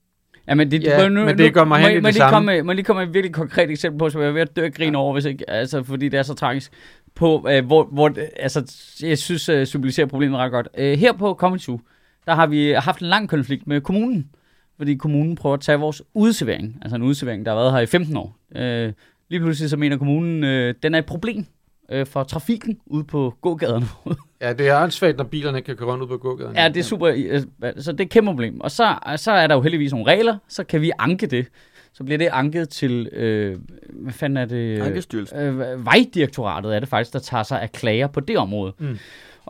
Ja, 0.49 0.55
men 0.55 0.71
det, 0.71 0.83
Ja, 0.83 1.09
nu, 1.09 1.25
men 1.25 1.39
det 1.39 1.55
går 1.55 1.65
mig 1.65 1.81
hen 1.81 1.89
må, 1.89 1.97
i 1.97 2.01
må 2.01 2.07
det 2.07 2.15
lige 2.15 2.21
samme. 2.21 2.37
komme, 2.37 2.63
må 2.63 2.73
lige 2.73 2.85
komme 2.85 3.01
med 3.01 3.09
et 3.09 3.15
virkelig 3.15 3.35
konkret 3.35 3.71
eksempel 3.71 3.99
på, 3.99 4.11
som 4.11 4.21
jeg 4.21 4.29
er 4.29 4.33
ved 4.33 4.41
at 4.41 4.57
dø 4.57 4.69
grin 4.69 4.95
over, 4.95 5.13
hvis 5.13 5.25
ikke, 5.25 5.51
altså, 5.51 5.83
fordi 5.83 6.09
det 6.09 6.19
er 6.19 6.23
så 6.23 6.35
tragisk, 6.35 6.73
på, 7.15 7.47
øh, 7.51 7.67
hvor, 7.67 7.85
hvor, 7.85 8.13
altså, 8.37 8.75
jeg 9.03 9.19
synes, 9.19 9.49
øh, 9.49 9.67
symboliserer 9.67 10.07
problemet 10.07 10.39
ret 10.39 10.51
godt. 10.51 10.69
Øh, 10.79 10.99
her 10.99 11.13
på 11.13 11.35
Comedy 11.35 11.61
Zoo, 11.61 11.81
der 12.27 12.35
har 12.35 12.47
vi 12.47 12.71
haft 12.71 13.01
en 13.01 13.07
lang 13.07 13.29
konflikt 13.29 13.67
med 13.67 13.81
kommunen, 13.81 14.31
fordi 14.81 14.95
kommunen 14.95 15.35
prøver 15.35 15.55
at 15.55 15.61
tage 15.61 15.79
vores 15.79 16.03
udservering, 16.15 16.79
altså 16.83 16.97
en 16.97 17.03
udservering, 17.03 17.47
der 17.47 17.53
har 17.53 17.59
været 17.61 17.73
her 17.73 17.81
i 17.81 17.87
15 17.87 18.17
år. 18.17 18.37
Øh, 18.57 18.93
lige 19.29 19.41
pludselig 19.41 19.71
så 19.71 19.77
mener 19.77 19.97
kommunen, 19.97 20.45
øh, 20.45 20.75
den 20.83 20.95
er 20.95 20.99
et 20.99 21.07
problem 21.07 21.47
øh, 21.91 22.07
for 22.07 22.23
trafikken 22.23 22.79
ude 22.87 23.05
på 23.05 23.35
gågaderne. 23.41 23.87
Ja, 24.41 24.53
det 24.53 24.69
er 24.69 24.83
åndssvagt, 24.83 25.17
når 25.17 25.25
bilerne 25.25 25.59
ikke 25.59 25.67
kan 25.67 25.77
køre 25.77 25.89
rundt 25.89 26.03
ud 26.03 26.09
på 26.09 26.17
gågaden. 26.17 26.57
Ja, 26.57 26.69
det 26.69 26.77
er 26.77 26.83
super, 26.83 27.13
øh, 27.17 27.43
så 27.77 27.93
det 27.93 28.01
er 28.01 28.05
et 28.05 28.11
kæmpe 28.11 28.31
problem. 28.31 28.61
Og 28.61 28.71
så, 28.71 28.95
så 29.17 29.33
er 29.33 29.47
der 29.47 29.55
jo 29.55 29.61
heldigvis 29.61 29.93
nogle 29.93 30.07
regler, 30.07 30.37
så 30.49 30.65
kan 30.65 30.81
vi 30.81 30.91
anke 30.99 31.27
det. 31.27 31.47
Så 31.93 32.05
bliver 32.05 32.19
det 32.19 32.29
anket 32.33 32.69
til, 32.69 33.09
øh, 33.13 33.59
hvad 33.91 34.13
fanden 34.13 34.37
er 34.37 34.45
det? 34.45 34.81
Ankestyrelsen. 34.81 35.39
Øh, 35.39 35.85
Vejdirektoratet 35.87 36.75
er 36.77 36.81
det 36.81 36.89
faktisk, 36.89 37.13
der 37.13 37.19
tager 37.19 37.43
sig 37.43 37.63
af 37.63 37.73
klager 37.73 38.07
på 38.07 38.21
det 38.21 38.39
område. 38.39 38.73
Mm. 38.79 38.99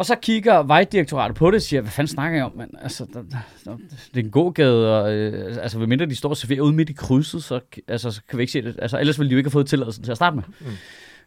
Og 0.01 0.07
så 0.07 0.15
kigger 0.15 0.63
Vejdirektoratet 0.63 1.37
på 1.37 1.47
det 1.47 1.55
og 1.55 1.63
siger, 1.63 1.81
hvad 1.81 1.91
fanden 1.91 2.09
snakker 2.09 2.39
jeg 2.39 2.45
om? 2.45 2.53
Men, 2.57 2.69
altså, 2.83 3.07
der, 3.13 3.23
der, 3.65 3.77
det 4.15 4.21
er 4.21 4.25
en 4.25 4.31
gågade, 4.31 5.01
og 5.01 5.13
øh, 5.13 5.57
altså, 5.63 5.79
ved 5.79 5.87
mindre 5.87 6.07
de 6.07 6.17
står 6.17 6.29
og 6.29 6.37
serverer 6.37 6.61
ude 6.61 6.73
midt 6.73 6.91
i 6.91 6.93
krydset, 6.93 7.45
så, 7.45 7.61
altså, 7.89 8.11
så 8.11 8.21
kan 8.29 8.39
vi 8.39 8.43
ikke 8.43 8.53
se 8.53 8.63
det. 8.63 8.77
Altså, 8.83 8.99
ellers 8.99 9.19
ville 9.19 9.31
de 9.31 9.33
jo 9.33 9.39
ikke 9.39 9.49
have 9.49 9.53
fået 9.53 9.67
tilladelsen 9.67 10.05
til 10.05 10.11
at 10.11 10.17
starte 10.17 10.37
med. 10.37 10.43
Mm. 10.61 10.67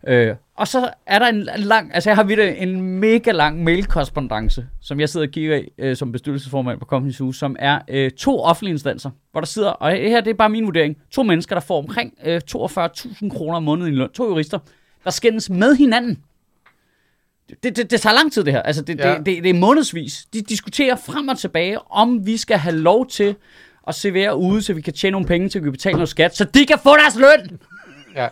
Øh, 0.08 0.36
og 0.56 0.68
så 0.68 0.90
er 1.06 1.20
der 1.20 1.28
en 1.28 1.48
lang, 1.58 1.94
altså 1.94 2.10
jeg 2.10 2.18
har 2.18 2.24
vidt 2.24 2.40
en 2.40 2.82
mega 2.82 3.32
lang 3.32 3.64
mailkorrespondence, 3.64 4.66
som 4.82 5.00
jeg 5.00 5.10
sidder 5.10 5.28
og 5.28 5.32
kigger 5.32 5.58
i 5.58 5.70
øh, 5.78 5.96
som 5.96 6.12
bestyrelsesformand 6.12 6.80
på 6.80 6.86
Company 6.86 7.12
Zoo, 7.12 7.32
som 7.32 7.56
er 7.60 7.80
øh, 7.88 8.12
to 8.12 8.40
offentlige 8.40 8.72
instanser, 8.74 9.10
hvor 9.32 9.42
der 9.42 9.48
sidder, 9.48 9.70
og 9.70 9.92
her 9.92 10.22
det 10.22 10.30
er 10.30 10.36
bare 10.38 10.50
min 10.50 10.66
vurdering, 10.66 10.98
to 11.12 11.24
mennesker, 11.24 11.56
der 11.56 11.62
får 11.62 11.78
omkring 11.78 12.14
øh, 12.26 12.42
42.000 12.52 13.30
kroner 13.30 13.58
om 13.58 13.64
måneden 13.64 13.94
i 13.94 13.96
løn, 13.96 14.10
to 14.10 14.28
jurister, 14.28 14.60
der 15.04 15.10
skændes 15.10 15.50
med 15.50 15.76
hinanden. 15.76 16.20
Det, 17.64 17.78
det, 17.78 17.92
det 17.92 18.02
tager 18.02 18.14
lang 18.14 18.34
tid 18.34 18.44
det 18.44 18.54
her, 18.54 18.62
altså 18.62 18.82
det, 18.82 19.00
ja. 19.00 19.10
Det, 19.10 19.26
det, 19.26 19.44
det 19.44 19.50
er 19.50 19.54
månedsvis. 19.54 20.26
De 20.34 20.42
diskuterer 20.42 20.96
frem 20.96 21.28
og 21.28 21.40
tilbage, 21.40 21.92
om 21.92 22.26
vi 22.26 22.38
skal 22.38 22.58
have 22.58 22.76
lov 22.76 23.08
til 23.08 23.36
at 23.88 23.96
servere 23.96 24.38
ude, 24.38 24.62
så 24.62 24.74
vi 24.74 24.82
kan 24.82 24.94
tjene 24.94 25.12
nogle 25.12 25.28
penge 25.28 25.50
til 25.50 25.60
at 25.60 25.64
vi 25.64 25.68
kan 25.68 25.72
betale 25.72 25.94
noget 25.94 26.10
skat, 26.10 26.38
så 26.38 26.44
de 26.44 26.66
kan 26.66 26.80
få 26.84 26.98
deres 26.98 27.16
løn! 27.16 27.60
ja. 28.16 28.28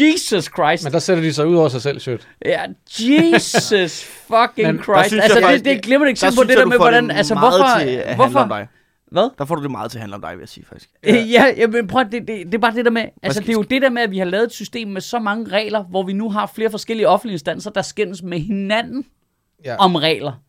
Jesus 0.00 0.44
Christ! 0.44 0.84
Men 0.84 0.92
der 0.92 0.98
sætter 0.98 1.22
de 1.22 1.32
sig 1.32 1.46
ud 1.46 1.56
over 1.56 1.68
sig 1.68 1.82
selv, 1.82 2.00
sødt. 2.00 2.28
Ja, 2.44 2.60
Jesus 2.98 4.04
fucking 4.30 4.66
Men 4.66 4.82
Christ. 4.82 5.12
Altså, 5.14 5.38
jeg 5.38 5.52
det, 5.52 5.64
det 5.64 5.72
er 5.72 5.76
et 5.76 5.82
glimrende 5.82 6.06
Der 6.06 6.10
eksempel 6.10 6.36
på 6.36 6.48
det 6.48 6.58
der 6.58 6.66
med, 6.66 6.76
hvordan... 6.76 7.10
Altså, 7.10 7.34
hvorfor... 7.34 7.80
til 7.80 8.14
hvorfor 8.16 8.38
om 8.38 8.48
dig. 8.48 8.66
Hvad? 9.10 9.30
Der 9.38 9.44
får 9.44 9.54
du 9.54 9.62
det 9.62 9.70
meget 9.70 9.90
til 9.90 9.98
at 9.98 10.00
handle 10.00 10.14
om 10.14 10.20
dig, 10.22 10.30
vil 10.32 10.38
jeg 10.38 10.48
sige 10.48 10.64
faktisk. 10.66 10.90
Ja, 11.04 11.14
ja, 11.14 11.54
ja 11.56 11.66
men 11.66 11.86
prøv 11.86 12.00
at- 12.00 12.12
det, 12.12 12.28
det, 12.28 12.46
det 12.46 12.54
er 12.54 12.58
bare 12.58 12.74
det 12.74 12.84
der 12.84 12.90
med... 12.90 13.02
Altså, 13.22 13.36
skal- 13.36 13.46
det 13.46 13.52
er 13.52 13.56
jo 13.58 13.62
det 13.62 13.82
der 13.82 13.90
med, 13.90 14.02
at 14.02 14.10
vi 14.10 14.18
har 14.18 14.24
lavet 14.24 14.44
et 14.44 14.52
system 14.52 14.88
med 14.88 15.00
så 15.00 15.18
mange 15.18 15.48
regler, 15.50 15.82
hvor 15.84 16.02
vi 16.02 16.12
nu 16.12 16.30
har 16.30 16.46
flere 16.46 16.70
forskellige 16.70 17.08
offentlige 17.08 17.34
instanser, 17.34 17.70
der 17.70 17.82
skændes 17.82 18.22
med 18.22 18.38
hinanden 18.40 19.06
Ja. 19.64 19.76
om 19.76 19.94
regler. 19.94 20.42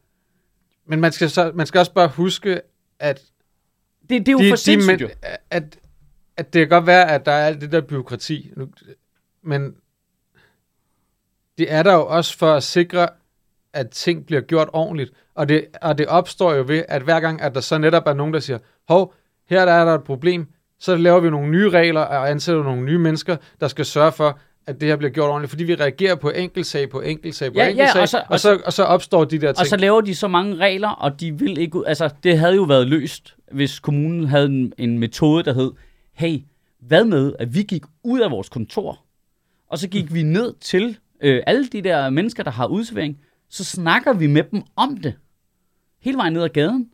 Men 0.86 1.02
man 1.02 1.12
skal, 1.12 1.30
så, 1.30 1.52
man 1.56 1.66
skal 1.68 1.80
også 1.80 1.94
bare 1.94 2.08
huske, 2.08 2.62
at 3.00 3.22
Det, 4.10 4.26
det 4.26 4.28
er 4.28 4.32
jo 4.46 4.52
for 4.52 4.56
sindssygt, 4.56 5.02
jo. 5.02 5.10
at, 5.52 5.80
at 6.38 6.54
det 6.54 6.60
kan 6.60 6.70
godt 6.70 6.88
være, 6.88 7.12
at 7.12 7.26
der 7.26 7.32
er 7.32 7.48
alt 7.48 7.62
det 7.62 7.72
der 7.72 7.82
byråkrati, 7.82 8.52
men 9.44 9.76
det 11.58 11.72
er 11.74 11.84
der 11.84 11.94
jo 11.94 12.08
også 12.08 12.38
for 12.38 12.54
at 12.54 12.64
sikre, 12.64 13.08
at 13.78 13.90
ting 13.90 14.26
bliver 14.26 14.42
gjort 14.42 14.70
ordentligt. 14.74 15.12
Og 15.36 15.50
det, 15.50 15.66
og 15.82 15.98
det 15.98 16.08
opstår 16.08 16.54
jo 16.54 16.64
ved, 16.68 16.84
at 16.88 17.02
hver 17.02 17.20
gang, 17.20 17.42
at 17.42 17.56
der 17.56 17.62
så 17.62 17.78
netop 17.78 18.04
er 18.08 18.14
nogen, 18.14 18.34
der 18.34 18.40
siger, 18.40 18.58
hov, 18.90 19.14
her 19.50 19.66
der 19.66 19.72
er 19.74 19.86
der 19.86 19.94
et 19.96 20.04
problem, 20.04 20.48
så 20.80 20.96
laver 20.96 21.20
vi 21.20 21.30
nogle 21.30 21.50
nye 21.52 21.70
regler 21.70 22.02
og 22.02 22.30
ansætter 22.30 22.64
nogle 22.64 22.82
nye 22.86 22.98
mennesker, 22.98 23.38
der 23.60 23.68
skal 23.68 23.86
sørge 23.86 24.12
for, 24.12 24.40
at 24.68 24.82
det 24.82 24.90
her 24.90 24.96
bliver 24.96 25.12
gjort 25.12 25.30
ordentligt, 25.30 25.50
fordi 25.50 25.64
vi 25.64 25.76
reagerer 25.76 26.16
på 26.16 26.30
enkeltsag 26.30 26.90
på 26.90 27.02
enkeltsag 27.02 27.52
på 27.54 27.58
Ja, 27.60 27.64
ja, 27.64 27.70
enkeltsag, 27.72 28.02
og 28.02 28.10
så- 28.10 28.24
og, 28.30 28.40
så, 28.40 28.60
og 28.66 28.74
så 28.74 28.84
opstår 28.84 29.24
de 29.26 29.38
der 29.40 29.48
ting. 29.52 29.60
Og 29.60 29.66
så 29.68 29.78
laver 29.78 30.02
de 30.02 30.16
så 30.16 30.28
mange 30.28 30.56
regler, 30.56 30.90
og 30.90 31.20
de 31.20 31.40
vil 31.40 31.58
ikke 31.58 31.76
ud. 31.80 31.84
Altså, 31.88 32.10
det 32.24 32.40
havde 32.40 32.56
jo 32.56 32.64
været 32.64 32.88
løst, 32.88 33.36
hvis 33.52 33.80
kommunen 33.80 34.28
havde 34.28 34.46
en, 34.46 34.74
en 34.78 35.00
metode, 35.00 35.44
der 35.44 35.54
hed, 35.54 35.72
hey, 36.14 36.40
hvad 36.80 37.06
med, 37.06 37.34
at 37.40 37.56
vi 37.56 37.62
gik 37.64 37.84
ud 38.04 38.20
af 38.20 38.32
vores 38.32 38.50
kontor, 38.50 39.00
og 39.70 39.78
så 39.78 39.88
gik 39.88 40.14
vi 40.14 40.24
ned 40.24 40.54
til 40.62 40.98
øh, 41.22 41.44
alle 41.48 41.68
de 41.68 41.82
der 41.82 42.10
mennesker, 42.10 42.44
der 42.44 42.52
har 42.52 42.66
udservering, 42.68 43.18
så 43.50 43.64
snakker 43.64 44.14
vi 44.14 44.28
med 44.28 44.44
dem 44.44 44.62
om 44.76 44.98
det. 44.98 45.14
Hele 46.02 46.18
vejen 46.18 46.34
ned 46.34 46.44
ad 46.44 46.50
gaden. 46.50 46.90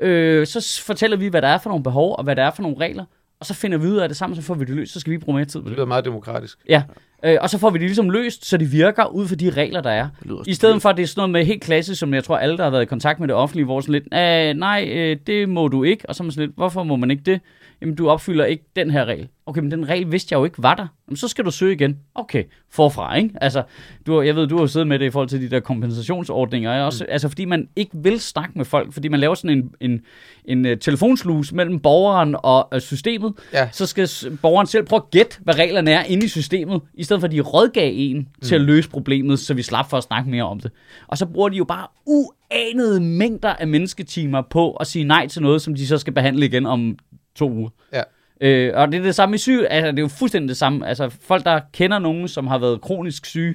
Øh, 0.00 0.46
så 0.46 0.82
fortæller 0.86 1.16
vi, 1.16 1.28
hvad 1.28 1.42
der 1.42 1.48
er 1.48 1.58
for 1.58 1.70
nogle 1.70 1.82
behov, 1.82 2.14
og 2.18 2.24
hvad 2.24 2.36
der 2.36 2.42
er 2.44 2.50
for 2.50 2.62
nogle 2.62 2.76
regler, 2.80 3.04
og 3.40 3.46
så 3.46 3.54
finder 3.54 3.78
vi 3.78 3.86
ud 3.86 3.96
af 3.96 4.08
det 4.08 4.16
sammen, 4.16 4.36
så 4.36 4.42
får 4.42 4.54
vi 4.54 4.64
det 4.64 4.74
løst, 4.74 4.92
så 4.92 5.00
skal 5.00 5.10
vi 5.12 5.18
bruge 5.18 5.36
mere 5.36 5.44
tid 5.44 5.60
på 5.60 5.64
det 5.64 5.70
det. 5.70 5.76
lyder 5.76 5.86
meget 5.86 6.04
demokratisk. 6.04 6.58
Ja, 6.68 6.82
øh, 7.24 7.36
og 7.40 7.50
så 7.50 7.58
får 7.58 7.70
vi 7.70 7.78
det 7.78 7.86
ligesom 7.86 8.10
løst, 8.10 8.44
så 8.46 8.56
det 8.56 8.72
virker 8.72 9.04
ud 9.06 9.28
for 9.28 9.34
de 9.34 9.50
regler, 9.50 9.80
der 9.80 9.90
er. 9.90 10.08
I 10.46 10.54
stedet 10.54 10.82
for, 10.82 10.88
at 10.88 10.96
det 10.96 11.02
er 11.02 11.06
sådan 11.06 11.18
noget 11.20 11.30
med 11.30 11.44
helt 11.44 11.62
klassisk, 11.62 12.00
som 12.00 12.14
jeg 12.14 12.24
tror, 12.24 12.36
alle, 12.36 12.56
der 12.56 12.62
har 12.62 12.70
været 12.70 12.82
i 12.82 12.86
kontakt 12.86 13.20
med 13.20 13.28
det 13.28 13.36
offentlige, 13.36 13.64
hvor 13.64 13.80
sådan 13.80 13.92
lidt, 13.92 14.04
"Ah, 14.12 14.56
nej, 14.56 14.88
øh, 14.92 15.16
det 15.26 15.48
må 15.48 15.68
du 15.68 15.82
ikke. 15.82 16.08
Og 16.08 16.14
så 16.14 16.22
er 16.22 16.24
man 16.24 16.32
sådan 16.32 16.46
lidt, 16.46 16.56
hvorfor 16.56 16.82
må 16.82 16.96
man 16.96 17.10
ikke 17.10 17.22
det? 17.22 17.40
Jamen, 17.82 17.94
du 17.94 18.08
opfylder 18.08 18.44
ikke 18.44 18.64
den 18.76 18.90
her 18.90 19.04
regel. 19.04 19.28
Okay, 19.46 19.60
men 19.60 19.70
den 19.70 19.88
regel 19.88 20.12
vidste 20.12 20.32
jeg 20.32 20.38
jo 20.38 20.44
ikke 20.44 20.62
var 20.62 20.74
der. 20.74 20.86
Jamen, 21.08 21.16
så 21.16 21.28
skal 21.28 21.44
du 21.44 21.50
søge 21.50 21.72
igen. 21.72 21.96
Okay, 22.14 22.44
forfra, 22.70 23.16
ikke? 23.16 23.30
Altså, 23.40 23.62
du, 24.06 24.20
jeg 24.20 24.36
ved, 24.36 24.46
du 24.46 24.58
har 24.58 24.66
siddet 24.66 24.88
med 24.88 24.98
det 24.98 25.04
i 25.06 25.10
forhold 25.10 25.28
til 25.28 25.40
de 25.40 25.50
der 25.50 25.60
kompensationsordninger. 25.60 26.72
Jeg 26.72 26.84
også, 26.84 27.04
mm. 27.04 27.12
Altså, 27.12 27.28
fordi 27.28 27.44
man 27.44 27.68
ikke 27.76 27.90
vil 27.94 28.20
snakke 28.20 28.52
med 28.56 28.64
folk, 28.64 28.92
fordi 28.92 29.08
man 29.08 29.20
laver 29.20 29.34
sådan 29.34 29.58
en, 29.58 29.70
en, 29.90 30.00
en 30.44 30.66
uh, 30.66 30.78
telefonslus 30.80 31.52
mellem 31.52 31.80
borgeren 31.80 32.36
og 32.38 32.68
uh, 32.74 32.80
systemet, 32.80 33.32
Ja. 33.52 33.68
så 33.72 33.86
skal 33.86 34.08
borgeren 34.42 34.66
selv 34.66 34.86
prøve 34.86 35.02
at 35.02 35.10
gætte, 35.10 35.36
hvad 35.40 35.58
reglerne 35.58 35.90
er 35.90 36.04
inde 36.04 36.24
i 36.24 36.28
systemet, 36.28 36.80
i 36.94 37.04
stedet 37.04 37.20
for 37.20 37.26
at 37.26 37.32
de 37.32 37.40
rådgav 37.40 37.90
en 37.94 38.16
mm. 38.16 38.26
til 38.42 38.54
at 38.54 38.60
løse 38.60 38.90
problemet, 38.90 39.38
så 39.38 39.54
vi 39.54 39.62
slap 39.62 39.90
for 39.90 39.96
at 39.96 40.02
snakke 40.02 40.30
mere 40.30 40.44
om 40.44 40.60
det. 40.60 40.70
Og 41.08 41.18
så 41.18 41.26
bruger 41.26 41.48
de 41.48 41.56
jo 41.56 41.64
bare 41.64 41.86
uanede 42.06 43.00
mængder 43.00 43.48
af 43.48 43.68
mennesketimer 43.68 44.42
på 44.50 44.72
at 44.72 44.86
sige 44.86 45.04
nej 45.04 45.26
til 45.26 45.42
noget, 45.42 45.62
som 45.62 45.74
de 45.74 45.86
så 45.86 45.98
skal 45.98 46.12
behandle 46.12 46.46
igen 46.46 46.66
om 46.66 46.96
to 47.34 47.50
uger. 47.50 47.70
Ja. 47.92 48.02
Øh, 48.40 48.72
og 48.74 48.92
det 48.92 48.98
er 48.98 49.02
det 49.02 49.14
samme 49.14 49.34
i 49.34 49.38
syg, 49.38 49.66
altså 49.70 49.90
det 49.90 49.98
er 49.98 50.02
jo 50.02 50.08
fuldstændig 50.08 50.48
det 50.48 50.56
samme. 50.56 50.86
Altså 50.88 51.08
folk, 51.20 51.44
der 51.44 51.60
kender 51.72 51.98
nogen, 51.98 52.28
som 52.28 52.46
har 52.46 52.58
været 52.58 52.80
kronisk 52.80 53.26
syge, 53.26 53.54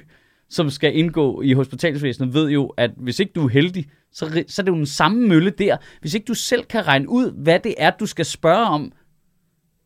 som 0.50 0.70
skal 0.70 0.96
indgå 0.96 1.42
i 1.42 1.52
hospitalsvæsenet, 1.52 2.34
ved 2.34 2.48
jo, 2.50 2.66
at 2.66 2.90
hvis 2.96 3.20
ikke 3.20 3.32
du 3.34 3.44
er 3.44 3.48
heldig, 3.48 3.86
så, 4.12 4.44
så 4.48 4.62
er 4.62 4.64
det 4.64 4.72
jo 4.72 4.76
den 4.76 4.86
samme 4.86 5.28
mølle 5.28 5.50
der. 5.50 5.76
Hvis 6.00 6.14
ikke 6.14 6.24
du 6.24 6.34
selv 6.34 6.64
kan 6.64 6.86
regne 6.86 7.08
ud, 7.08 7.32
hvad 7.42 7.58
det 7.58 7.74
er, 7.78 7.90
du 7.90 8.06
skal 8.06 8.24
spørge 8.24 8.66
om, 8.66 8.92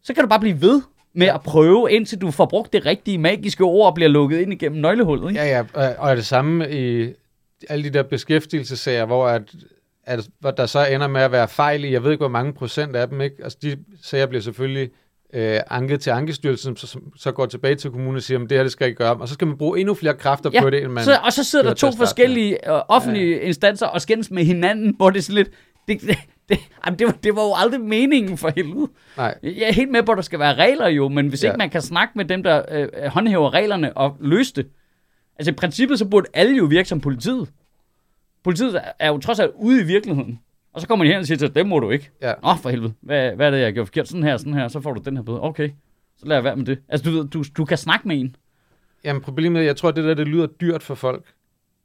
så 0.02 0.14
kan 0.14 0.22
du 0.24 0.28
bare 0.28 0.40
blive 0.40 0.60
ved 0.60 0.82
med 1.14 1.26
at 1.26 1.40
prøve, 1.42 1.92
indtil 1.92 2.18
du 2.18 2.30
får 2.30 2.46
brugt 2.46 2.72
det 2.72 2.86
rigtige 2.86 3.18
magiske 3.18 3.64
ord 3.64 3.86
og 3.86 3.94
bliver 3.94 4.08
lukket 4.08 4.40
ind 4.40 4.52
igennem 4.52 4.80
nøglehullet. 4.80 5.28
Ikke? 5.30 5.40
Ja, 5.42 5.48
ja, 5.58 5.64
og- 5.74 5.94
og 5.98 6.10
er 6.10 6.14
det 6.14 6.26
samme 6.26 6.70
i 6.70 7.12
alle 7.68 7.84
de 7.84 7.90
der 7.90 8.02
beskæftigelsessager, 8.02 9.04
hvor, 9.04 9.26
at, 9.26 9.54
at, 10.10 10.56
der 10.56 10.66
så 10.66 10.86
ender 10.86 11.08
med 11.08 11.20
at 11.20 11.32
være 11.32 11.48
fejl 11.48 11.84
i, 11.84 11.92
jeg 11.92 12.04
ved 12.04 12.10
ikke, 12.10 12.22
hvor 12.22 12.28
mange 12.28 12.52
procent 12.52 12.96
af 12.96 13.08
dem, 13.08 13.20
ikke? 13.20 13.36
Altså, 13.42 13.58
de 13.62 13.76
sager 14.02 14.26
bliver 14.26 14.42
selvfølgelig 14.42 14.90
øh, 15.34 15.60
anket 15.70 16.00
til 16.00 16.10
Ankestyrelsen, 16.10 16.76
så, 16.76 16.98
så 17.16 17.32
går 17.32 17.46
tilbage 17.46 17.74
til 17.74 17.90
kommunen 17.90 18.16
og 18.16 18.22
siger, 18.22 18.40
at 18.40 18.50
det 18.50 18.58
her 18.58 18.62
det 18.62 18.72
skal 18.72 18.86
ikke 18.86 18.98
gøre 18.98 19.10
om. 19.10 19.20
Og 19.20 19.28
så 19.28 19.34
skal 19.34 19.46
man 19.46 19.58
bruge 19.58 19.80
endnu 19.80 19.94
flere 19.94 20.14
kræfter 20.14 20.50
Ja, 20.52 20.62
på 20.62 20.70
det, 20.70 20.82
end 20.82 20.92
man... 20.92 21.04
så, 21.04 21.18
og 21.24 21.32
så 21.32 21.44
sidder 21.44 21.64
der 21.64 21.74
to 21.74 21.92
forskellige 21.92 22.70
øh, 22.72 22.80
offentlige 22.88 23.36
ja. 23.36 23.42
instanser 23.42 23.86
og 23.86 24.00
skændes 24.00 24.30
med 24.30 24.44
hinanden, 24.44 24.94
hvor 24.96 25.10
det 25.10 25.18
er 25.18 25.22
sådan 25.22 25.34
lidt... 25.34 25.50
Det, 25.88 26.00
det, 26.00 26.16
det, 26.48 26.58
jamen, 26.86 26.98
det, 26.98 27.06
var, 27.06 27.12
det 27.22 27.36
var 27.36 27.42
jo 27.42 27.52
aldrig 27.56 27.80
meningen 27.80 28.38
for 28.38 28.52
helvede. 28.56 28.88
Nej, 29.16 29.34
Jeg 29.42 29.68
er 29.68 29.72
helt 29.72 29.90
med 29.90 30.02
på, 30.02 30.12
at 30.12 30.16
der 30.16 30.22
skal 30.22 30.38
være 30.38 30.54
regler 30.54 30.88
jo, 30.88 31.08
men 31.08 31.28
hvis. 31.28 31.44
Ja. 31.44 31.48
ikke 31.48 31.58
man 31.58 31.70
kan 31.70 31.82
snakke 31.82 32.12
med 32.16 32.24
dem, 32.24 32.42
der 32.42 32.62
øh, 32.70 32.88
håndhæver 33.06 33.54
reglerne 33.54 33.96
og 33.96 34.16
løse 34.20 34.54
det. 34.54 34.66
Altså 35.38 35.50
i 35.50 35.54
princippet, 35.54 35.98
så 35.98 36.04
burde 36.04 36.26
alle 36.34 36.56
jo 36.56 36.64
virke 36.64 36.88
som 36.88 37.00
politiet. 37.00 37.48
Politiet 38.44 38.80
er- 38.98 39.08
jo 39.08 39.18
trods 39.18 39.38
alt 39.38 39.50
ude 39.54 39.80
i 39.80 39.84
virkeligheden. 39.84 40.40
Og 40.72 40.80
så 40.80 40.86
kommer 40.88 41.04
de 41.04 41.10
hen 41.10 41.20
og 41.20 41.26
siger 41.26 41.38
til, 41.38 41.54
dem 41.54 41.66
må 41.66 41.78
du 41.78 41.90
ikke. 41.90 42.10
Ja. 42.22 42.32
Åh, 42.50 42.58
for 42.62 42.70
helvede. 42.70 42.92
Hvad, 43.00 43.32
hvad 43.32 43.46
er 43.46 43.50
det, 43.50 43.58
jeg 43.58 43.66
har 43.66 43.72
gjort 43.72 43.86
forkert? 43.86 44.08
Sådan 44.08 44.22
her, 44.22 44.36
sådan 44.36 44.54
her. 44.54 44.68
Så 44.68 44.80
får 44.80 44.92
du 44.92 45.00
den 45.04 45.16
her 45.16 45.24
bøde. 45.24 45.42
Okay. 45.42 45.68
Så 46.18 46.26
lad 46.26 46.36
jeg 46.36 46.44
være 46.44 46.56
med 46.56 46.64
det. 46.64 46.78
Altså, 46.88 47.10
du, 47.10 47.26
du, 47.26 47.44
du 47.56 47.64
kan 47.64 47.78
snakke 47.78 48.08
med 48.08 48.20
en. 48.20 48.36
Jamen, 49.04 49.22
problemet 49.22 49.60
er, 49.60 49.64
jeg 49.64 49.76
tror, 49.76 49.88
at 49.88 49.96
det 49.96 50.04
der, 50.04 50.14
det 50.14 50.28
lyder 50.28 50.46
dyrt 50.46 50.82
for 50.82 50.94
folk. 50.94 51.24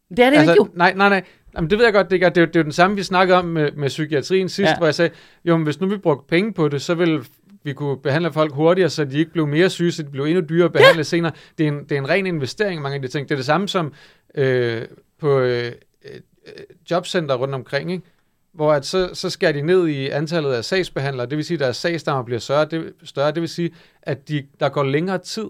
Det 0.10 0.20
er 0.20 0.30
det 0.30 0.38
altså, 0.38 0.54
ikke 0.54 0.64
jo. 0.64 0.70
Nej, 0.74 0.94
nej, 0.94 1.10
nej. 1.10 1.24
Jamen, 1.56 1.70
det 1.70 1.78
ved 1.78 1.86
jeg 1.86 1.94
godt, 1.94 2.12
det 2.12 2.24
er, 2.24 2.30
det 2.30 2.42
er, 2.42 2.46
det 2.46 2.56
er 2.56 2.60
jo 2.60 2.64
den 2.64 2.72
samme, 2.72 2.96
vi 2.96 3.04
snakkede 3.04 3.38
om 3.38 3.46
med, 3.46 3.72
med 3.72 3.88
psykiatrien 3.88 4.50
sidst, 4.50 4.70
Ja. 4.70 4.78
hvor 4.78 4.86
jeg 4.88 4.96
sagde, 4.96 5.12
jo, 5.46 5.58
men 5.58 5.64
hvis 5.64 5.80
nu 5.82 5.88
vi 5.88 5.98
brugte 5.98 6.28
penge 6.30 6.54
på 6.54 6.70
det, 6.70 6.82
så 6.82 6.96
ville 6.96 7.24
vi 7.64 7.74
kunne 7.74 7.98
behandle 7.98 8.34
folk 8.34 8.54
hurtigere, 8.54 8.90
så 8.90 9.06
de 9.06 9.18
ikke 9.20 9.32
blev 9.32 9.48
mere 9.48 9.70
syge, 9.70 9.92
så 9.92 10.04
de 10.04 10.10
blev 10.10 10.24
endnu 10.24 10.42
dyrere 10.50 10.66
at 10.66 10.72
behandle 10.74 11.00
ja. 11.00 11.04
senere. 11.04 11.32
Det 11.58 11.64
er, 11.64 11.72
en, 11.72 11.80
det 11.84 11.92
er 11.92 11.98
en 11.98 12.10
ren 12.10 12.26
investering, 12.26 12.82
mange 12.82 12.96
af 12.96 13.02
de 13.02 13.08
ting. 13.08 13.30
Det 13.30 13.36
er 13.36 13.40
det 13.40 13.46
samme 13.46 13.68
som 13.68 13.94
øh, 14.36 14.82
på 15.20 15.40
øh, 15.40 15.72
jobcenter 16.92 17.36
rundt 17.36 17.56
omkring, 17.56 17.92
ikke? 17.92 18.04
hvor 18.54 18.74
at 18.74 18.86
så, 18.86 19.10
så 19.14 19.30
skærer 19.30 19.52
de 19.52 19.62
ned 19.62 19.88
i 19.88 20.08
antallet 20.10 20.54
af 20.54 20.66
sagsbehandlere, 20.66 21.26
det 21.26 21.38
vil 21.38 21.46
sige, 21.46 21.56
at 21.56 21.60
deres 21.60 21.78
sagstammer 21.78 22.24
bliver 22.24 22.40
større, 22.40 22.66
det, 22.66 22.94
større, 23.04 23.32
det 23.32 23.42
vil 23.42 23.50
sige, 23.50 23.72
at 24.02 24.30
de, 24.30 24.44
der 24.60 24.70
går 24.70 24.84
længere 24.84 25.18
tid, 25.18 25.46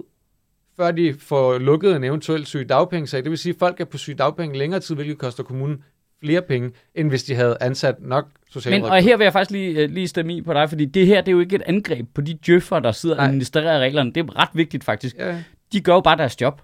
før 0.77 0.91
de 0.91 1.15
får 1.19 1.57
lukket 1.57 1.95
en 1.95 2.03
eventuel 2.03 2.45
sygedagpengesag. 2.45 3.23
Det 3.23 3.29
vil 3.29 3.37
sige, 3.39 3.53
at 3.53 3.59
folk 3.59 3.79
er 3.81 3.85
på 3.85 3.97
sygedagpenge 3.97 4.57
længere 4.57 4.79
tid, 4.79 4.95
hvilket 4.95 5.17
koster 5.17 5.43
kommunen 5.43 5.83
flere 6.23 6.41
penge, 6.41 6.71
end 6.95 7.09
hvis 7.09 7.23
de 7.23 7.35
havde 7.35 7.57
ansat 7.61 7.95
nok 8.01 8.25
Men, 8.25 8.51
socialrådgiver. 8.51 8.91
og 8.95 9.03
her 9.03 9.17
vil 9.17 9.25
jeg 9.25 9.33
faktisk 9.33 9.51
lige, 9.51 9.83
øh, 9.83 9.89
lige 9.89 10.07
stemme 10.07 10.33
i 10.35 10.41
på 10.41 10.53
dig, 10.53 10.69
fordi 10.69 10.85
det 10.85 11.07
her, 11.07 11.21
det 11.21 11.27
er 11.27 11.31
jo 11.31 11.39
ikke 11.39 11.55
et 11.55 11.63
angreb 11.65 12.05
på 12.15 12.21
de 12.21 12.33
djøffer, 12.45 12.79
der 12.79 12.91
sidder 12.91 13.15
og 13.15 13.19
Nej. 13.21 13.27
administrerer 13.27 13.79
reglerne. 13.79 14.11
Det 14.13 14.29
er 14.29 14.39
ret 14.39 14.49
vigtigt 14.53 14.83
faktisk. 14.83 15.15
Ja, 15.17 15.43
De 15.73 15.81
gør 15.81 15.93
jo 15.93 15.99
bare 16.01 16.17
deres 16.17 16.41
job. 16.41 16.61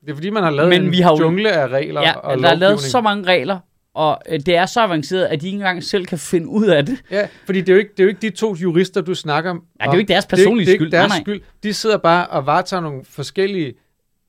det 0.00 0.10
er 0.10 0.14
fordi, 0.14 0.30
man 0.30 0.42
har 0.42 0.50
lavet 0.50 0.68
Men 0.68 0.82
en 0.84 0.92
vi 0.92 1.00
har 1.00 1.10
jo- 1.10 1.18
jungle 1.24 1.52
af 1.52 1.68
regler 1.68 2.00
Ja, 2.00 2.12
og 2.16 2.38
der 2.38 2.48
er 2.48 2.54
lavet 2.54 2.60
lovgivning. 2.60 2.80
så 2.80 3.00
mange 3.00 3.24
regler, 3.24 3.58
og 3.94 4.18
øh, 4.28 4.40
det 4.46 4.56
er 4.56 4.66
så 4.66 4.80
avanceret, 4.80 5.24
at 5.24 5.40
de 5.40 5.46
ikke 5.46 5.56
engang 5.56 5.84
selv 5.84 6.06
kan 6.06 6.18
finde 6.18 6.48
ud 6.48 6.66
af 6.66 6.86
det. 6.86 7.02
Ja, 7.10 7.28
fordi 7.46 7.60
det 7.60 7.68
er, 7.68 7.72
jo 7.72 7.78
ikke, 7.78 7.90
det 7.90 8.00
er 8.00 8.04
jo 8.04 8.08
ikke 8.08 8.20
de 8.22 8.30
to 8.30 8.54
jurister, 8.54 9.00
du 9.00 9.14
snakker 9.14 9.50
om. 9.50 9.56
Nej, 9.56 9.86
det 9.86 9.88
er 9.92 9.92
jo 9.92 9.98
ikke 9.98 10.12
deres 10.12 10.24
Det 10.24 10.32
er 10.32 10.36
personlige 10.36 10.66
det 10.66 10.70
er 10.70 10.72
ikke 10.72 10.82
skyld. 10.84 10.90
deres 10.92 11.08
Nej, 11.08 11.18
nej. 11.18 11.24
skyld. 11.24 11.40
De 11.62 11.74
sidder 11.74 11.96
bare 11.98 12.26
og 12.26 12.46
varetager 12.46 12.80
nogle 12.80 13.04
forskellige 13.04 13.74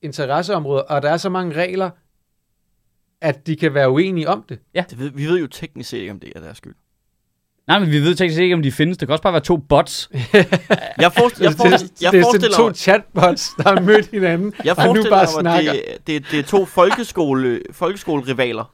interesseområder, 0.02 0.82
og 0.82 1.02
der 1.02 1.10
er 1.10 1.18
så 1.18 1.30
mange 1.30 1.56
regler, 1.56 1.90
at 3.22 3.48
de 3.48 3.56
kan 3.56 3.74
være 3.74 3.90
uenige 3.90 4.30
om 4.30 4.46
det. 4.50 4.60
Det 4.90 5.00
ved, 5.00 5.12
vi 5.16 5.26
ved 5.26 5.40
jo 5.40 5.48
teknisk 5.48 5.90
set 5.90 5.98
ikke, 5.98 6.12
om 6.12 6.20
det 6.20 6.32
er 6.36 6.40
deres 6.40 6.58
skyld. 6.58 6.74
Nej, 7.68 7.80
men 7.80 7.92
vi 7.92 8.00
ved 8.00 8.16
teknisk 8.16 8.42
ikke, 8.42 8.56
om 8.56 8.62
de 8.64 8.72
findes. 8.72 8.98
Det 8.98 9.08
kan 9.08 9.14
også 9.14 9.22
bare 9.24 9.34
være 9.34 9.42
to 9.42 9.58
bots. 9.58 10.10
Jeg, 10.14 11.12
forestiller, 11.14 11.50
jeg, 11.50 11.52
det, 11.52 11.58
forestiller, 11.58 11.94
jeg 12.02 12.12
det 12.12 12.20
er 12.20 12.24
forestiller 12.24 12.58
to 12.58 12.74
chatbots, 12.74 13.50
der 13.58 13.64
har 13.64 13.82
mødt 13.82 14.06
hinanden, 14.12 14.54
jeg 14.66 14.78
og 14.78 14.84
nu 14.86 14.88
forestiller 14.88 15.10
bare 15.18 15.44
mig, 15.44 15.62
snakker. 15.64 15.72
det, 15.72 16.08
det, 16.08 16.26
det 16.32 16.40
er 16.40 16.44
to 16.44 16.66
folkeskole, 16.66 17.62
folkeskolerivaler 17.72 18.74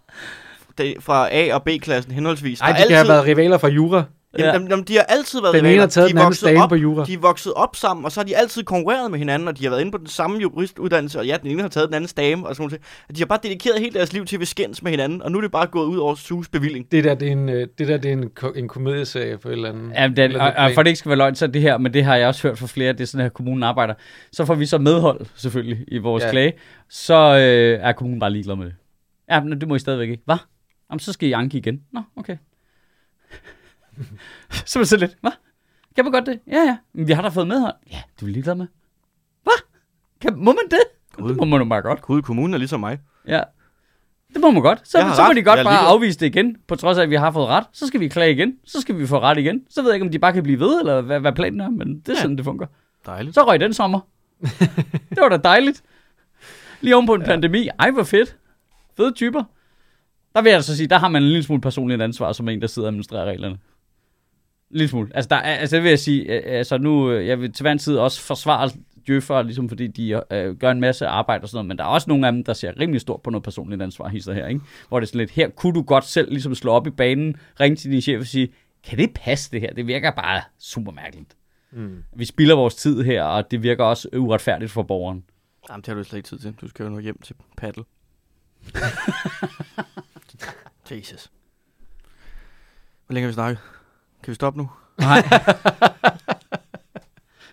fra 1.00 1.28
A- 1.32 1.54
og 1.54 1.64
B-klassen 1.64 2.12
henholdsvis. 2.14 2.60
Nej, 2.60 2.70
de 2.72 2.84
kan 2.88 2.96
have 2.98 3.08
været 3.08 3.26
rivaler 3.26 3.58
fra 3.58 3.68
jura. 3.68 4.04
Jamen, 4.38 4.46
Ja. 4.46 4.54
jamen, 4.54 4.68
jamen, 4.68 4.86
de 4.86 4.94
har 4.96 5.02
altid 5.04 5.42
været 5.42 5.54
Den 5.54 5.60
ene 5.60 5.68
rivaler. 5.70 5.82
har 5.82 5.88
taget 5.88 6.08
de 6.10 6.14
den 6.18 6.48
anden 6.48 6.62
op, 6.62 6.70
på 6.70 6.76
jura. 6.76 7.06
De 7.06 7.14
er 7.14 7.18
vokset 7.20 7.54
op 7.54 7.76
sammen, 7.76 8.06
og 8.06 8.12
så 8.12 8.20
har 8.20 8.26
de 8.26 8.38
altid 8.38 8.64
konkurreret 8.64 9.12
med 9.12 9.20
hinanden, 9.20 9.48
og 9.48 9.58
de 9.58 9.64
har 9.64 9.70
været 9.70 9.82
inde 9.82 9.92
på 9.92 9.98
den 9.98 10.08
samme 10.08 10.38
juristuddannelse, 10.42 11.20
og 11.20 11.26
ja, 11.26 11.38
den 11.44 11.52
ene 11.52 11.62
har 11.62 11.70
taget 11.70 11.88
den 11.88 11.96
andens 11.96 12.14
dame, 12.14 12.48
og 12.48 12.56
sådan 12.56 12.70
noget. 12.70 13.16
De 13.18 13.22
har 13.22 13.26
bare 13.26 13.40
dedikeret 13.44 13.80
hele 13.80 13.94
deres 13.94 14.14
liv 14.14 14.26
til 14.26 14.42
at 14.42 14.48
skændes 14.48 14.84
med 14.84 14.92
hinanden, 14.92 15.22
og 15.22 15.32
nu 15.32 15.38
er 15.38 15.42
det 15.42 15.52
bare 15.52 15.68
gået 15.68 15.86
ud 15.86 15.98
over 15.98 16.16
Sus 16.16 16.48
bevilling. 16.50 16.92
Det 16.92 17.04
der, 17.04 17.16
det 17.16 17.28
er 17.28 17.32
en, 17.32 17.50
øh, 17.50 17.68
det 17.78 17.88
der, 17.88 17.98
det 17.98 18.10
er 18.10 18.14
en, 18.14 18.30
ko- 18.36 18.52
en 18.56 18.68
komedieserie 18.68 19.38
på 19.38 19.48
et 19.48 19.52
eller 19.52 19.70
andet. 19.70 19.92
Ja, 19.96 20.04
den, 20.08 20.18
eller 20.18 20.44
og, 20.44 20.54
og 20.66 20.72
for 20.74 20.84
det 20.84 20.90
ikke 20.90 21.00
skal 21.00 21.10
være 21.10 21.18
løgn, 21.18 21.36
så 21.36 21.48
det 21.48 21.62
her, 21.62 21.78
men 21.78 21.94
det 21.94 22.04
har 22.04 22.16
jeg 22.16 22.28
også 22.28 22.48
hørt 22.48 22.58
fra 22.58 22.68
flere, 22.68 22.94
det 22.94 23.02
er 23.02 23.06
sådan 23.06 23.22
her, 23.24 23.30
kommunen 23.30 23.64
arbejder. 23.64 23.94
Så 24.32 24.46
får 24.46 24.56
vi 24.56 24.66
så 24.66 24.78
medhold, 24.78 25.26
selvfølgelig, 25.36 25.78
i 25.88 25.98
vores. 25.98 26.24
Ja. 26.24 26.32
klage. 26.32 26.54
Så 26.90 27.16
øh, 27.16 27.80
er 27.88 27.92
kommunen 27.92 28.20
bare 28.20 28.32
ligeglad 28.32 28.56
med 28.56 28.66
det. 28.66 28.74
Ja, 29.32 29.42
men 29.44 29.60
det 29.62 29.68
må 29.68 29.76
I 29.76 29.80
stadigvæk 29.80 30.10
ikke. 30.10 30.24
Hvad? 30.26 30.38
Jamen, 30.90 31.00
så 31.00 31.14
skal 31.14 31.30
I 31.30 31.32
anke 31.32 31.58
igen. 31.58 31.84
Nå, 31.92 32.02
okay. 32.16 32.38
så 34.66 34.80
er 34.80 34.82
man 34.82 34.86
så 34.86 34.98
lidt, 34.98 35.18
hvad? 35.22 35.32
Kan 35.96 36.06
man 36.06 36.12
godt 36.12 36.26
det? 36.26 36.40
Ja, 36.48 36.58
ja. 36.58 36.78
Men 36.94 37.08
vi 37.08 37.14
har 37.14 37.22
da 37.22 37.28
fået 37.30 37.48
medhold. 37.48 37.74
Ja, 37.92 38.02
det 38.16 38.22
er 38.22 38.26
vi 38.26 38.32
ligeglade 38.32 38.58
med. 38.58 38.68
Hvad? 39.44 39.64
Kan, 40.22 40.36
må 40.36 40.52
man 40.52 40.64
det? 40.72 40.80
Gud. 41.14 41.30
Det 41.30 41.38
må 41.38 41.46
man 41.46 41.60
jo 41.62 41.66
bare 41.66 41.82
godt. 41.82 42.02
Gud, 42.02 42.22
kommunen 42.22 42.54
er 42.54 42.58
ligesom 42.58 42.80
mig. 42.80 43.00
Ja. 43.28 43.42
Det 44.34 44.42
må 44.42 44.52
man 44.52 44.62
godt. 44.62 44.80
Så, 44.88 44.92
så 44.92 44.98
må 45.06 45.12
ret. 45.12 45.36
de 45.36 45.44
godt 45.44 45.46
bare 45.46 45.64
ligeglad. 45.64 45.92
afvise 45.92 46.20
det 46.20 46.26
igen, 46.26 46.58
på 46.68 46.76
trods 46.76 46.98
af, 46.98 47.02
at 47.04 47.10
vi 47.10 47.16
har 47.16 47.32
fået 47.32 47.48
ret. 47.48 47.64
Så 47.74 47.88
skal 47.88 48.00
vi 48.00 48.08
klage 48.08 48.32
igen. 48.32 48.54
Så 48.66 48.82
skal 48.82 48.98
vi 48.98 49.08
få 49.08 49.20
ret 49.20 49.38
igen. 49.38 49.66
Så 49.70 49.82
ved 49.82 49.90
jeg 49.90 49.96
ikke, 49.96 50.06
om 50.06 50.12
de 50.12 50.20
bare 50.20 50.34
kan 50.34 50.44
blive 50.44 50.60
ved, 50.60 50.80
eller 50.80 51.02
hvad, 51.02 51.20
hvad 51.20 51.34
planen 51.34 51.60
er, 51.62 51.70
men 51.70 52.00
det 52.00 52.10
er 52.10 52.14
Ja. 52.14 52.22
sådan, 52.22 52.38
det 52.38 52.46
fungerer. 52.46 52.70
Dejligt. 53.06 53.36
Så 53.36 53.44
røg 53.48 53.60
den 53.60 53.74
sommer. 53.74 54.00
det 55.10 55.18
var 55.22 55.30
da 55.30 55.38
dejligt. 55.38 55.84
Lige 56.82 56.96
oven 56.96 57.06
på 57.06 57.14
en 57.14 57.22
ja. 57.22 57.28
pandemi. 57.28 57.70
Ej, 57.80 57.92
hvor 57.92 58.04
fedt. 58.04 58.38
Fede 58.98 59.12
typer. 59.12 59.44
Der 60.36 60.42
vil 60.42 60.50
jeg 60.50 60.56
altså 60.56 60.78
sige, 60.78 60.88
der 60.88 60.98
har 60.98 61.08
man 61.10 61.24
en 61.24 61.30
lille 61.30 61.44
smule 61.44 61.62
personligt 61.62 62.02
ansvar, 62.02 62.32
som 62.32 62.50
en, 62.50 62.62
der 62.62 62.68
sidder 62.68 62.88
og 62.88 62.90
administrerer 62.90 63.26
reglerne. 63.26 63.54
En 63.54 64.78
lille 64.78 64.88
smule. 64.88 65.10
Altså, 65.14 65.28
der 65.30 65.36
er, 65.36 65.56
altså 65.56 65.76
det 65.76 65.84
vil 65.84 65.90
jeg 65.90 66.00
sige, 66.00 66.24
øh, 66.24 66.58
altså 66.58 66.78
nu, 66.78 67.12
øh, 67.12 67.28
jeg 67.28 67.42
vil 67.42 67.54
til 67.54 67.64
hver 67.64 67.72
en 67.72 67.78
tid 67.78 67.98
også 67.98 68.22
forsvare 68.22 68.70
djøffere, 69.08 69.44
ligesom 69.44 69.70
fordi 69.70 69.88
de 69.88 70.22
øh, 70.32 70.56
gør 70.56 70.72
en 70.72 70.80
masse 70.80 71.08
arbejde 71.08 71.44
og 71.44 71.50
sådan 71.50 71.58
noget, 71.58 71.68
men 71.68 71.78
der 71.78 71.84
er 71.84 71.88
også 71.88 72.10
nogle 72.10 72.28
af 72.28 72.34
dem, 72.34 72.44
der 72.44 72.54
ser 72.54 72.80
rimelig 72.80 73.02
stort 73.02 73.22
på 73.22 73.30
noget 73.30 73.44
personligt 73.44 73.82
ansvar, 73.82 74.08
hisser 74.08 74.34
her, 74.34 74.48
ikke? 74.48 74.62
Hvor 74.90 75.00
det 75.00 75.06
er 75.06 75.08
sådan 75.08 75.20
lidt, 75.20 75.32
her 75.32 75.50
kunne 75.50 75.74
du 75.74 75.82
godt 75.82 76.06
selv 76.06 76.30
ligesom 76.32 76.56
slå 76.56 76.72
op 76.72 76.88
i 76.88 76.90
banen, 76.90 77.36
ringe 77.60 77.76
til 77.76 77.92
din 77.92 78.02
chef 78.02 78.20
og 78.20 78.26
sige, 78.26 78.50
kan 78.84 78.98
det 78.98 79.10
passe 79.16 79.52
det 79.52 79.62
her? 79.62 79.74
Det 79.74 79.88
virker 79.88 80.12
bare 80.12 80.42
super 80.60 80.92
mærkeligt. 80.92 81.36
Mm. 81.72 82.04
Vi 82.16 82.26
spilder 82.26 82.56
vores 82.56 82.76
tid 82.76 83.04
her, 83.04 83.24
og 83.24 83.52
det 83.52 83.64
virker 83.64 83.84
også 83.84 84.10
uretfærdigt 84.18 84.72
for 84.72 84.84
borgeren. 84.84 85.24
Jamen, 85.70 85.82
det 85.82 85.88
har 85.88 85.96
du 85.96 86.04
slet 86.04 86.18
ikke 86.18 86.28
tid 86.28 86.40
til. 86.40 86.54
Du 86.62 86.68
skal 86.68 86.84
jo 86.84 86.90
nå 86.90 87.00
hjem 87.00 87.22
til 87.22 87.36
paddle. 87.58 87.84
Jesus. 90.98 91.32
Hvor 93.06 93.14
længe 93.14 93.26
har 93.26 93.30
vi 93.30 93.34
snakket? 93.34 93.60
Kan 94.24 94.32
vi 94.32 94.36
stoppe 94.36 94.60
nu? 94.60 94.70
Nej. 95.00 95.22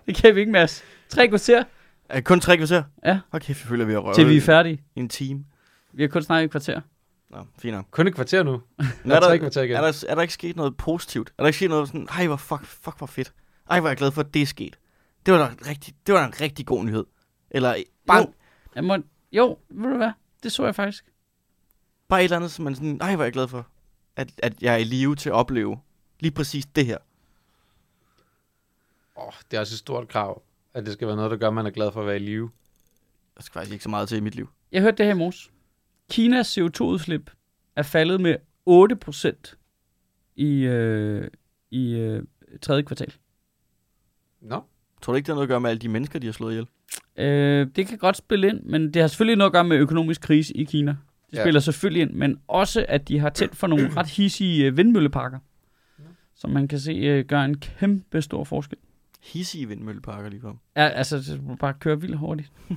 det 0.07 0.17
kan 0.17 0.35
vi 0.35 0.41
ikke, 0.41 0.53
Mads. 0.53 0.83
Tre 1.09 1.29
kvarter, 1.29 1.65
Er 2.09 2.21
kun 2.21 2.41
tre 2.41 2.57
kvarter? 2.57 2.83
Ja. 3.05 3.21
Okay, 3.33 3.49
vi 3.49 3.55
føler, 3.55 3.85
vi 3.85 3.93
har 3.93 4.01
røvet 4.01 4.15
til 4.15 4.29
vi 4.29 4.37
er 4.37 4.41
færdige. 4.41 4.83
i 4.95 5.01
en 5.01 5.09
time. 5.09 5.45
Vi 5.93 6.03
har 6.03 6.09
kun 6.09 6.23
snakket 6.23 6.43
i 6.43 6.45
et 6.45 6.51
kvarter. 6.51 6.81
Nå, 7.31 7.47
fint 7.59 7.75
nok. 7.75 7.87
Kun 7.91 8.07
et 8.07 8.15
kvarter 8.15 8.43
nu. 8.43 8.53
Er, 8.79 8.85
er 9.05 9.21
tre 9.21 9.31
der, 9.33 9.39
kvarter 9.39 9.63
igen. 9.63 9.77
er, 9.77 9.81
der, 9.81 10.05
er 10.09 10.15
der 10.15 10.23
ikke 10.23 10.35
sket 10.35 10.57
noget 10.57 10.77
positivt? 10.77 11.33
Er 11.39 11.43
der 11.43 11.47
ikke 11.47 11.57
sket 11.57 11.71
noget 11.71 11.89
sådan, 11.89 12.09
ej, 12.11 12.27
hvor 12.27 12.37
fuck, 12.37 12.65
fuck, 12.65 12.99
hvor 12.99 13.07
fedt. 13.07 13.33
Ej, 13.71 13.81
hvor 13.81 13.89
er 13.89 13.91
jeg 13.91 13.97
glad 13.97 14.11
for, 14.11 14.21
at 14.21 14.35
det 14.35 14.43
er 14.43 14.47
sket. 14.47 14.79
Det 15.27 15.35
var 15.35 15.41
da 15.41 15.47
en 15.53 15.67
rigtig, 15.67 15.95
det 16.07 16.15
var 16.15 16.21
da 16.21 16.27
en 16.27 16.41
rigtig 16.41 16.67
god 16.67 16.85
nyhed. 16.85 17.05
Eller 17.51 17.75
bare, 18.07 18.19
Jo. 18.19 18.33
Jeg 18.75 18.85
må, 18.85 18.97
jo, 19.33 19.59
ved 19.71 19.91
du 19.91 19.97
hvad? 19.97 20.11
Det 20.43 20.53
så 20.53 20.65
jeg 20.65 20.75
faktisk. 20.75 21.05
Bare 22.09 22.21
et 22.21 22.25
eller 22.25 22.37
andet, 22.37 22.51
som 22.51 22.65
man 22.65 22.75
sådan, 22.75 22.99
ej, 23.01 23.15
hvor 23.15 23.23
er 23.23 23.27
jeg 23.27 23.33
glad 23.33 23.49
for, 23.49 23.67
at, 24.17 24.33
at 24.39 24.63
jeg 24.63 24.75
er 24.75 24.79
i 24.79 24.85
live 24.85 25.17
til 25.17 25.29
at 25.29 25.35
opleve 25.35 25.79
lige 26.21 26.31
præcis 26.33 26.67
det 26.67 26.87
her. 26.87 26.99
Oh, 29.17 29.33
det 29.51 29.57
er 29.57 29.61
også 29.61 29.75
et 29.75 29.79
stort 29.79 30.09
krav, 30.09 30.43
at 30.75 30.87
det 30.87 30.93
skal 30.93 31.07
være 31.07 31.17
noget, 31.17 31.31
der 31.31 31.37
gør, 31.37 31.49
at 31.49 31.55
man 31.55 31.67
er 31.67 31.71
glad 31.71 31.93
for 31.93 32.01
at 32.01 32.07
være 32.07 32.17
i 32.17 32.19
live. 32.19 32.51
Der 33.37 33.43
skal 33.43 33.53
faktisk 33.53 33.73
ikke 33.73 33.83
så 33.83 33.91
meget 33.91 34.09
til 34.09 34.19
i 34.19 34.21
mit 34.21 34.35
liv. 34.35 34.49
Jeg 34.73 34.83
hørte 34.83 34.97
det 34.97 35.07
her 35.07 35.15
i 35.15 35.19
morges. 35.19 35.51
Kinas 36.11 36.59
CO2-udslip 36.59 37.31
er 37.77 37.83
faldet 37.83 38.21
med 38.21 38.37
8% 38.71 39.57
i, 40.37 40.65
øh, 40.65 41.31
i 41.71 41.95
øh, 41.95 42.23
tredje 42.63 42.83
kvartal. 42.83 43.15
Nå, 44.41 44.63
Tror 45.03 45.13
du 45.13 45.17
ikke, 45.17 45.27
det 45.27 45.33
har 45.33 45.35
noget 45.35 45.47
at 45.47 45.49
gøre 45.49 45.61
med 45.61 45.71
alle 45.71 45.81
de 45.81 45.89
mennesker, 45.89 46.19
de 46.19 46.27
har 46.27 46.33
slået 46.33 46.53
ihjel? 46.53 46.67
Øh, 47.17 47.67
det 47.77 47.87
kan 47.87 47.99
godt 47.99 48.17
spille 48.17 48.49
ind, 48.49 48.63
men 48.63 48.95
det 48.95 49.03
har 49.03 49.09
selvfølgelig 49.09 49.37
noget 49.39 49.49
at 49.49 49.53
gøre 49.53 49.65
med 49.65 49.77
økonomisk 49.77 50.21
krise 50.21 50.57
i 50.57 50.65
Kina. 50.65 50.97
Ja. 51.37 51.43
spiller 51.43 51.61
selvfølgelig 51.61 52.03
ind, 52.03 52.11
men 52.11 52.39
også, 52.49 52.87
at 52.89 53.09
de 53.09 53.19
har 53.19 53.31
tændt 53.31 53.57
for 53.57 53.67
nogle 53.67 53.91
ret 53.97 54.07
hissige 54.07 54.65
øh, 54.65 54.77
vindmølleparker, 54.77 55.39
som 56.35 56.51
man 56.51 56.69
kan 56.69 56.81
se 56.81 56.93
øh, 56.93 57.25
gør 57.25 57.41
en 57.41 57.59
kæmpe 57.59 58.23
stor 58.23 58.45
forskel. 58.45 58.79
Hissige 59.23 59.69
vindmølleparker 59.69 60.29
lige 60.29 60.41
for. 60.41 60.59
Ja, 60.77 60.89
altså, 60.89 61.39
må 61.43 61.55
bare 61.55 61.75
køre 61.81 62.01
vildt 62.01 62.19
hurtigt. 62.19 62.53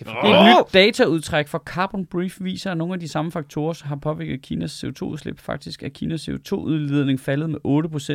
Et 0.00 0.06
nyt 0.06 0.74
dataudtræk 0.74 1.48
fra 1.48 1.58
Carbon 1.58 2.06
Brief 2.06 2.38
viser, 2.40 2.70
at 2.70 2.76
nogle 2.76 2.94
af 2.94 3.00
de 3.00 3.08
samme 3.08 3.32
faktorer 3.32 3.72
som 3.72 3.88
har 3.88 3.96
påvirket 3.96 4.42
Kinas 4.42 4.84
CO2-udslip. 4.84 5.38
Faktisk 5.38 5.82
er 5.82 5.88
Kinas 5.88 6.28
CO2-udledning 6.28 7.20
faldet 7.20 7.50
med 7.50 7.58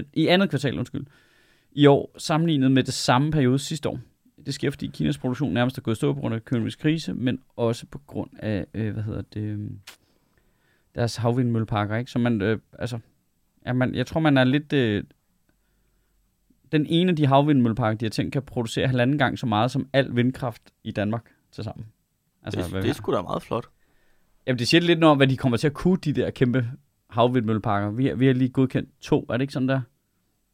8% 0.04 0.10
i 0.14 0.28
andet 0.28 0.50
kvartal, 0.50 0.80
undskyld, 0.80 1.06
i 1.72 1.86
år, 1.86 2.16
sammenlignet 2.18 2.72
med 2.72 2.84
det 2.84 2.94
samme 2.94 3.32
periode 3.32 3.60
sidste 3.60 3.89
år. 3.89 4.00
Det 4.46 4.54
sker, 4.54 4.70
fordi 4.72 4.88
Kinas 4.88 5.18
produktion 5.18 5.54
nærmest 5.54 5.78
er 5.78 5.82
gået 5.82 5.98
stå 5.98 6.14
på 6.14 6.20
grund 6.20 6.34
af 6.34 6.38
økonomisk 6.38 6.80
krise, 6.80 7.14
men 7.14 7.39
også 7.56 7.86
på 7.86 8.02
grund 8.08 8.30
af, 8.39 8.66
øh, 8.74 8.94
hvad 8.94 9.04
hedder 9.04 9.22
det, 9.22 9.42
øh, 9.42 9.70
deres 10.96 11.16
havvindmølleparker, 11.16 11.96
ikke? 11.98 12.12
Så 12.12 12.20
man, 12.20 12.42
øh, 12.42 12.60
altså, 12.80 13.00
ja, 13.66 13.74
man, 13.74 13.96
jeg 13.96 14.08
tror, 14.08 14.20
man 14.20 14.38
er 14.38 14.44
lidt... 14.44 14.74
Øh, 14.74 15.04
den 16.72 16.86
ene 16.89 17.10
af 17.10 17.16
de 17.16 17.26
havvindmølleparker, 17.26 17.98
de 17.98 18.06
har 18.06 18.10
tænkt, 18.10 18.34
kan 18.34 18.42
producere 18.42 18.88
halvanden 18.88 19.18
gang 19.18 19.39
så 19.39 19.46
meget 19.46 19.72
som 19.72 19.89
al 19.94 20.16
vindkraft 20.16 20.62
i 20.84 20.92
Danmark 20.92 21.26
til 21.52 21.64
sammen. 21.64 21.86
Altså, 22.44 22.60
det, 22.66 22.74
det 22.84 22.89
er 22.89 22.94
sgu 22.94 23.14
da 23.14 23.22
meget 23.22 23.44
flot. 23.44 23.66
Jamen, 24.48 24.60
det 24.60 24.68
siger 24.68 24.82
lidt 24.82 25.00
noget 25.00 25.12
om, 25.12 25.18
hvad 25.18 25.28
de 25.28 25.38
kommer 25.38 25.58
til 25.58 25.68
at 25.68 25.74
kunne, 25.74 25.98
de 26.04 26.14
der 26.14 26.30
kæmpe 26.32 26.68
havvindmølleparker. 27.10 27.89
Vi, 27.92 28.06
har- 28.08 28.16
vi 28.16 28.28
har 28.28 28.34
lige 28.34 28.50
godkendt 28.50 28.89
to, 29.02 29.26
er 29.30 29.34
det 29.38 29.42
ikke 29.42 29.54
sådan 29.54 29.68
der? 29.68 29.82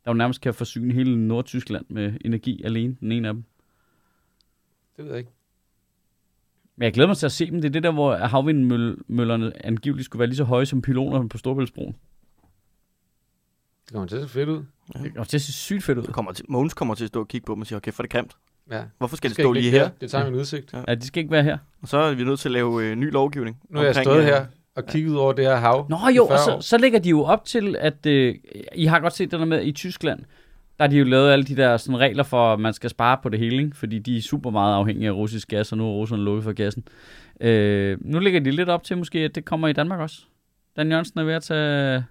Der 0.05 0.11
jo 0.11 0.13
nærmest 0.13 0.41
kan 0.41 0.53
forsyne 0.53 0.93
hele 0.93 1.27
Nordtyskland 1.27 1.85
med 1.89 2.13
energi 2.25 2.61
alene, 2.63 2.95
den 2.99 3.11
ene 3.11 3.27
af 3.27 3.33
dem. 3.33 3.43
Det 4.97 5.05
ved 5.05 5.11
jeg 5.11 5.19
ikke. 5.19 5.31
Men 6.75 6.83
jeg 6.83 6.93
glæder 6.93 7.07
mig 7.07 7.17
til 7.17 7.25
at 7.25 7.31
se 7.31 7.51
dem. 7.51 7.61
Det 7.61 7.65
er 7.67 7.71
det 7.71 7.83
der, 7.83 7.91
hvor 7.91 8.15
havvindmøllerne 8.15 9.65
angiveligt 9.65 10.05
skulle 10.05 10.19
være 10.19 10.27
lige 10.27 10.37
så 10.37 10.43
høje 10.43 10.65
som 10.65 10.81
pylonerne 10.81 11.29
på 11.29 11.37
Storbæltsbroen. 11.37 11.95
Det 13.85 13.93
kommer 13.93 14.07
til 14.07 14.15
at 14.15 14.21
se 14.21 14.29
fedt 14.29 14.49
ud. 14.49 14.63
Og 15.17 15.31
det 15.31 15.41
ser 15.41 15.51
sygt 15.51 15.83
fedt 15.83 15.97
ud. 15.97 16.03
Så 16.03 16.11
kommer 16.11 16.31
til, 16.31 16.45
Mogens 16.49 16.73
kommer 16.73 16.95
til 16.95 17.03
at 17.03 17.07
stå 17.07 17.19
og 17.19 17.27
kigge 17.27 17.45
på 17.45 17.53
dem 17.53 17.61
og 17.61 17.67
sige, 17.67 17.75
okay, 17.75 17.91
for 17.91 18.03
det 18.03 18.11
grimt. 18.11 18.37
Ja. 18.71 18.83
Hvorfor 18.97 19.15
skal 19.15 19.29
det 19.29 19.35
Skal 19.35 19.43
stå 19.43 19.53
ikke 19.53 19.61
lige 19.61 19.71
her? 19.71 19.83
der. 19.83 19.89
Det 20.01 20.11
tager 20.11 20.25
min 20.29 20.39
udsigt. 20.39 20.73
Ja, 20.87 20.95
de 20.95 21.07
skal 21.07 21.21
ikke 21.21 21.31
være 21.31 21.43
her. 21.43 21.57
Og 21.81 21.87
så 21.87 21.97
er 21.97 22.13
vi 22.13 22.23
nødt 22.23 22.39
til 22.39 22.47
at 22.49 22.53
lave 22.53 22.83
øh, 22.83 22.95
ny 22.95 23.11
lovgivning. 23.11 23.57
Nu 23.69 23.79
er 23.79 23.83
jeg 23.83 23.95
stået 23.95 24.17
øh, 24.19 24.23
her 24.23 24.45
og 24.75 24.85
kigget 24.85 25.11
ud 25.11 25.15
over 25.15 25.33
det 25.33 25.45
her 25.45 25.55
hav. 25.55 25.85
Nå 25.89 25.97
jo, 26.15 26.25
40 26.27 26.37
og 26.37 26.39
så, 26.39 26.55
år. 26.55 26.59
så 26.59 26.77
lægger 26.77 26.99
de 26.99 27.09
jo 27.09 27.23
op 27.23 27.45
til, 27.45 27.75
at 27.79 28.05
øh, 28.05 28.35
I 28.75 28.85
har 28.85 28.99
godt 28.99 29.13
set 29.13 29.31
det 29.31 29.39
der 29.39 29.45
med 29.45 29.63
i 29.65 29.71
Tyskland, 29.71 30.19
der 30.77 30.83
har 30.83 30.87
de 30.87 30.97
jo 30.97 31.03
lavet 31.05 31.31
alle 31.31 31.45
de 31.45 31.55
der 31.55 31.77
sådan, 31.77 31.99
regler 31.99 32.23
for, 32.23 32.53
at 32.53 32.59
man 32.59 32.73
skal 32.73 32.89
spare 32.89 33.17
på 33.23 33.29
det 33.29 33.39
hele, 33.39 33.63
ikke? 33.63 33.77
fordi 33.77 33.99
de 33.99 34.17
er 34.17 34.21
super 34.21 34.49
meget 34.49 34.75
afhængige 34.75 35.07
af 35.07 35.11
russisk 35.13 35.47
gas, 35.47 35.71
og 35.71 35.77
nu 35.77 35.83
er 35.87 35.91
Rusland 35.91 36.21
lukket 36.23 36.43
for 36.43 36.51
gassen. 36.53 36.83
Øh, 37.41 37.97
nu 38.01 38.19
lægger 38.19 38.39
de 38.39 38.51
lidt 38.51 38.69
op 38.69 38.83
til 38.83 38.97
måske, 38.97 39.19
at 39.19 39.35
det 39.35 39.45
kommer 39.45 39.67
i 39.67 39.73
Danmark 39.73 39.99
også. 39.99 40.21
Dan 40.75 40.89
Jørgensen 40.89 41.19
er 41.19 41.23
ved 41.23 41.33
at 41.33 41.43
tage, 41.43 42.03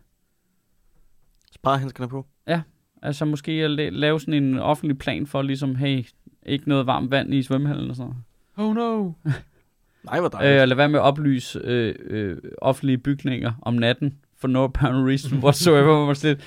Sparehandskerne 1.55 2.09
på. 2.09 2.27
altså 3.03 3.25
måske 3.25 3.53
at 3.53 3.71
la- 3.71 3.91
lave 3.91 4.21
sådan 4.21 4.35
en 4.45 4.59
offentlig 4.59 4.99
plan 4.99 5.27
for 5.27 5.43
ligesom, 5.43 5.77
hey, 5.77 6.07
ikke 6.47 6.69
noget 6.69 6.87
varmt 6.87 7.11
vand 7.11 7.35
i 7.35 7.43
svømmehallen 7.43 7.91
og 7.91 7.97
sådan 7.97 8.12
noget. 8.57 8.71
Oh 8.71 8.75
no. 8.75 9.12
Nej, 10.11 10.21
hvor 10.21 10.27
Øh, 10.27 10.33
dejligt. 10.33 10.61
og 10.62 10.69
lade 10.69 10.79
være 10.79 10.89
med 10.89 10.99
at 10.99 11.03
oplyse 11.05 11.61
øh, 11.64 11.95
øh, 12.07 12.37
offentlige 12.62 12.99
bygninger 12.99 13.53
om 13.62 13.75
natten, 13.75 14.14
for 14.39 14.49
no 14.49 14.64
apparent 14.64 15.09
reason 15.09 15.39
whatsoever, 15.39 15.83
hvor 15.97 16.07
man 16.07 16.14
slet... 16.14 16.41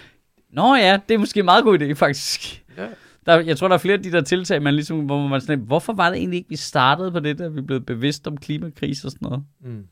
Nå 0.50 0.76
ja, 0.76 1.00
det 1.10 1.16
er 1.16 1.20
måske 1.20 1.40
en 1.40 1.46
meget 1.46 1.64
god 1.64 1.80
idé, 1.80 1.92
faktisk. 1.94 2.64
Ja. 2.78 2.88
Der, 3.26 3.40
jeg 3.40 3.58
tror, 3.58 3.68
der 3.68 3.76
er 3.76 3.80
flere 3.80 3.98
af 3.98 4.04
de 4.04 4.12
der 4.12 4.22
tiltag, 4.22 4.62
man 4.62 4.74
ligesom, 4.74 5.06
hvor 5.06 5.28
man 5.28 5.42
sådan, 5.42 5.60
hvorfor 5.60 5.94
var 5.94 6.10
det 6.10 6.18
egentlig 6.18 6.38
ikke, 6.38 6.50
vi 6.50 6.56
startede 6.56 7.12
på 7.12 7.20
det 7.20 7.38
der, 7.38 7.50
vi 7.50 7.62
blev 7.62 7.82
bevidst 7.82 8.28
om 8.28 8.38
klimakrise 8.38 9.08
og 9.08 9.12
sådan 9.12 9.26
noget? 9.26 9.44
Mm. 9.60 9.88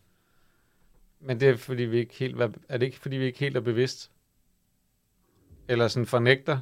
Men 1.21 1.39
det 1.39 1.49
er 1.49 1.57
fordi 1.57 1.83
vi 1.83 1.97
ikke 1.97 2.15
helt 2.15 2.41
er 2.69 2.77
det 2.77 2.85
ikke 2.85 2.99
fordi 2.99 3.17
vi 3.17 3.25
ikke 3.25 3.39
helt 3.39 3.57
er 3.57 3.61
bevidst? 3.61 4.11
Eller 5.67 5.87
sådan 5.87 6.05
fornægter? 6.05 6.59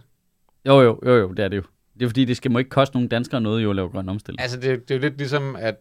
Jo, 0.65 0.81
jo, 0.81 0.99
jo, 1.05 1.15
jo, 1.15 1.33
det 1.33 1.45
er 1.45 1.47
det 1.47 1.57
jo. 1.57 1.63
Det 1.93 2.03
er 2.03 2.09
fordi, 2.09 2.25
det 2.25 2.37
skal 2.37 2.51
må 2.51 2.59
ikke 2.59 2.69
koste 2.69 2.95
nogen 2.95 3.09
danskere 3.09 3.41
noget 3.41 3.63
jo 3.63 3.69
at 3.69 3.75
lave 3.75 3.89
grøn 3.89 4.09
omstilling. 4.09 4.41
Altså 4.41 4.59
det, 4.59 4.89
det 4.89 4.95
er 4.95 4.99
jo 4.99 5.01
lidt 5.01 5.17
ligesom, 5.17 5.55
at 5.55 5.75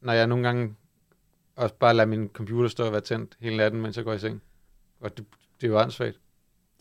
når 0.00 0.12
jeg 0.12 0.26
nogle 0.26 0.44
gange 0.44 0.74
også 1.56 1.74
bare 1.74 1.94
lader 1.94 2.06
min 2.08 2.28
computer 2.28 2.68
stå 2.68 2.84
og 2.84 2.92
være 2.92 3.00
tændt 3.00 3.36
hele 3.40 3.56
natten, 3.56 3.80
mens 3.80 3.96
jeg 3.96 4.04
går 4.04 4.12
i 4.12 4.18
seng. 4.18 4.42
Og 5.00 5.18
det, 5.18 5.26
det 5.60 5.66
er 5.66 5.70
jo 5.70 5.80
åndssvagt. 5.80 6.18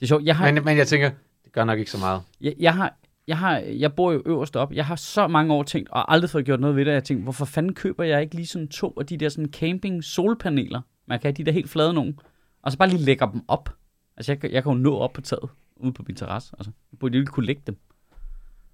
Det 0.04 0.08
er 0.08 0.16
sjovt. 0.16 0.24
Jeg 0.26 0.36
har, 0.38 0.52
Men, 0.52 0.66
men 0.66 0.78
jeg 0.78 0.88
tænker, 0.88 1.12
det 1.44 1.52
gør 1.52 1.64
nok 1.64 1.80
ikke 1.80 1.92
så 1.92 1.98
meget. 1.98 2.22
Jeg, 2.42 2.54
jeg 2.60 2.74
har, 2.76 2.96
jeg 3.28 3.38
har, 3.38 3.58
jeg 3.58 3.94
bor 3.94 4.12
jo 4.12 4.24
øverst 4.26 4.56
op. 4.56 4.74
Jeg 4.74 4.86
har 4.86 4.96
så 4.96 5.28
mange 5.28 5.54
år 5.54 5.64
tænkt, 5.64 5.90
og 5.90 6.14
aldrig 6.14 6.30
fået 6.30 6.46
gjort 6.46 6.60
noget 6.60 6.76
ved 6.76 6.86
det. 6.86 6.92
Jeg 6.92 6.96
har 6.96 7.02
tænkt, 7.02 7.24
hvorfor 7.24 7.46
fanden 7.46 7.74
køber 7.74 8.04
jeg 8.04 8.22
ikke 8.22 8.36
lige 8.36 8.46
sådan 8.48 8.68
to 8.68 8.94
af 9.00 9.06
de 9.06 9.18
der 9.18 9.30
sådan 9.30 9.52
camping 9.52 10.04
solpaneler? 10.04 10.82
Man 11.06 11.20
kan 11.20 11.28
have 11.28 11.34
de 11.34 11.44
der 11.44 11.52
helt 11.52 11.70
flade 11.70 11.94
nogen. 11.94 12.20
Og 12.62 12.72
så 12.72 12.78
bare 12.78 12.90
lige 12.90 13.02
lægger 13.02 13.26
dem 13.32 13.42
op. 13.48 13.70
Altså, 14.18 14.32
jeg, 14.32 14.40
kan- 14.40 14.52
jeg 14.52 14.64
kan 14.64 14.72
jo 14.72 14.78
nå 14.78 14.98
op 14.98 15.14
på 15.14 15.22
taget, 15.22 15.50
ude 15.76 15.94
på 15.94 16.04
min 16.08 16.16
terrasse. 16.16 16.56
Altså, 16.60 16.72
jeg 16.92 17.00
burde 17.00 17.12
lige 17.18 17.26
kunne 17.26 17.46
lægge 17.46 17.62
dem. 17.68 17.78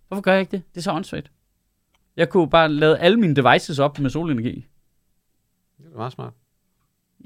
Hvorfor 0.08 0.22
gør 0.22 0.32
jeg 0.32 0.42
ikke 0.42 0.52
det? 0.52 0.62
Det 0.74 0.78
er 0.78 0.82
så 0.82 0.92
åndssvagt. 0.92 1.32
Jeg 2.18 2.30
kunne 2.30 2.50
bare 2.50 2.70
lade 2.70 3.00
alle 3.00 3.20
mine 3.20 3.36
devices 3.36 3.80
op 3.80 4.00
med 4.00 4.10
solenergi. 4.10 4.66
Det 5.78 5.86
er 5.94 5.98
meget 5.98 6.12
smart. 6.14 6.34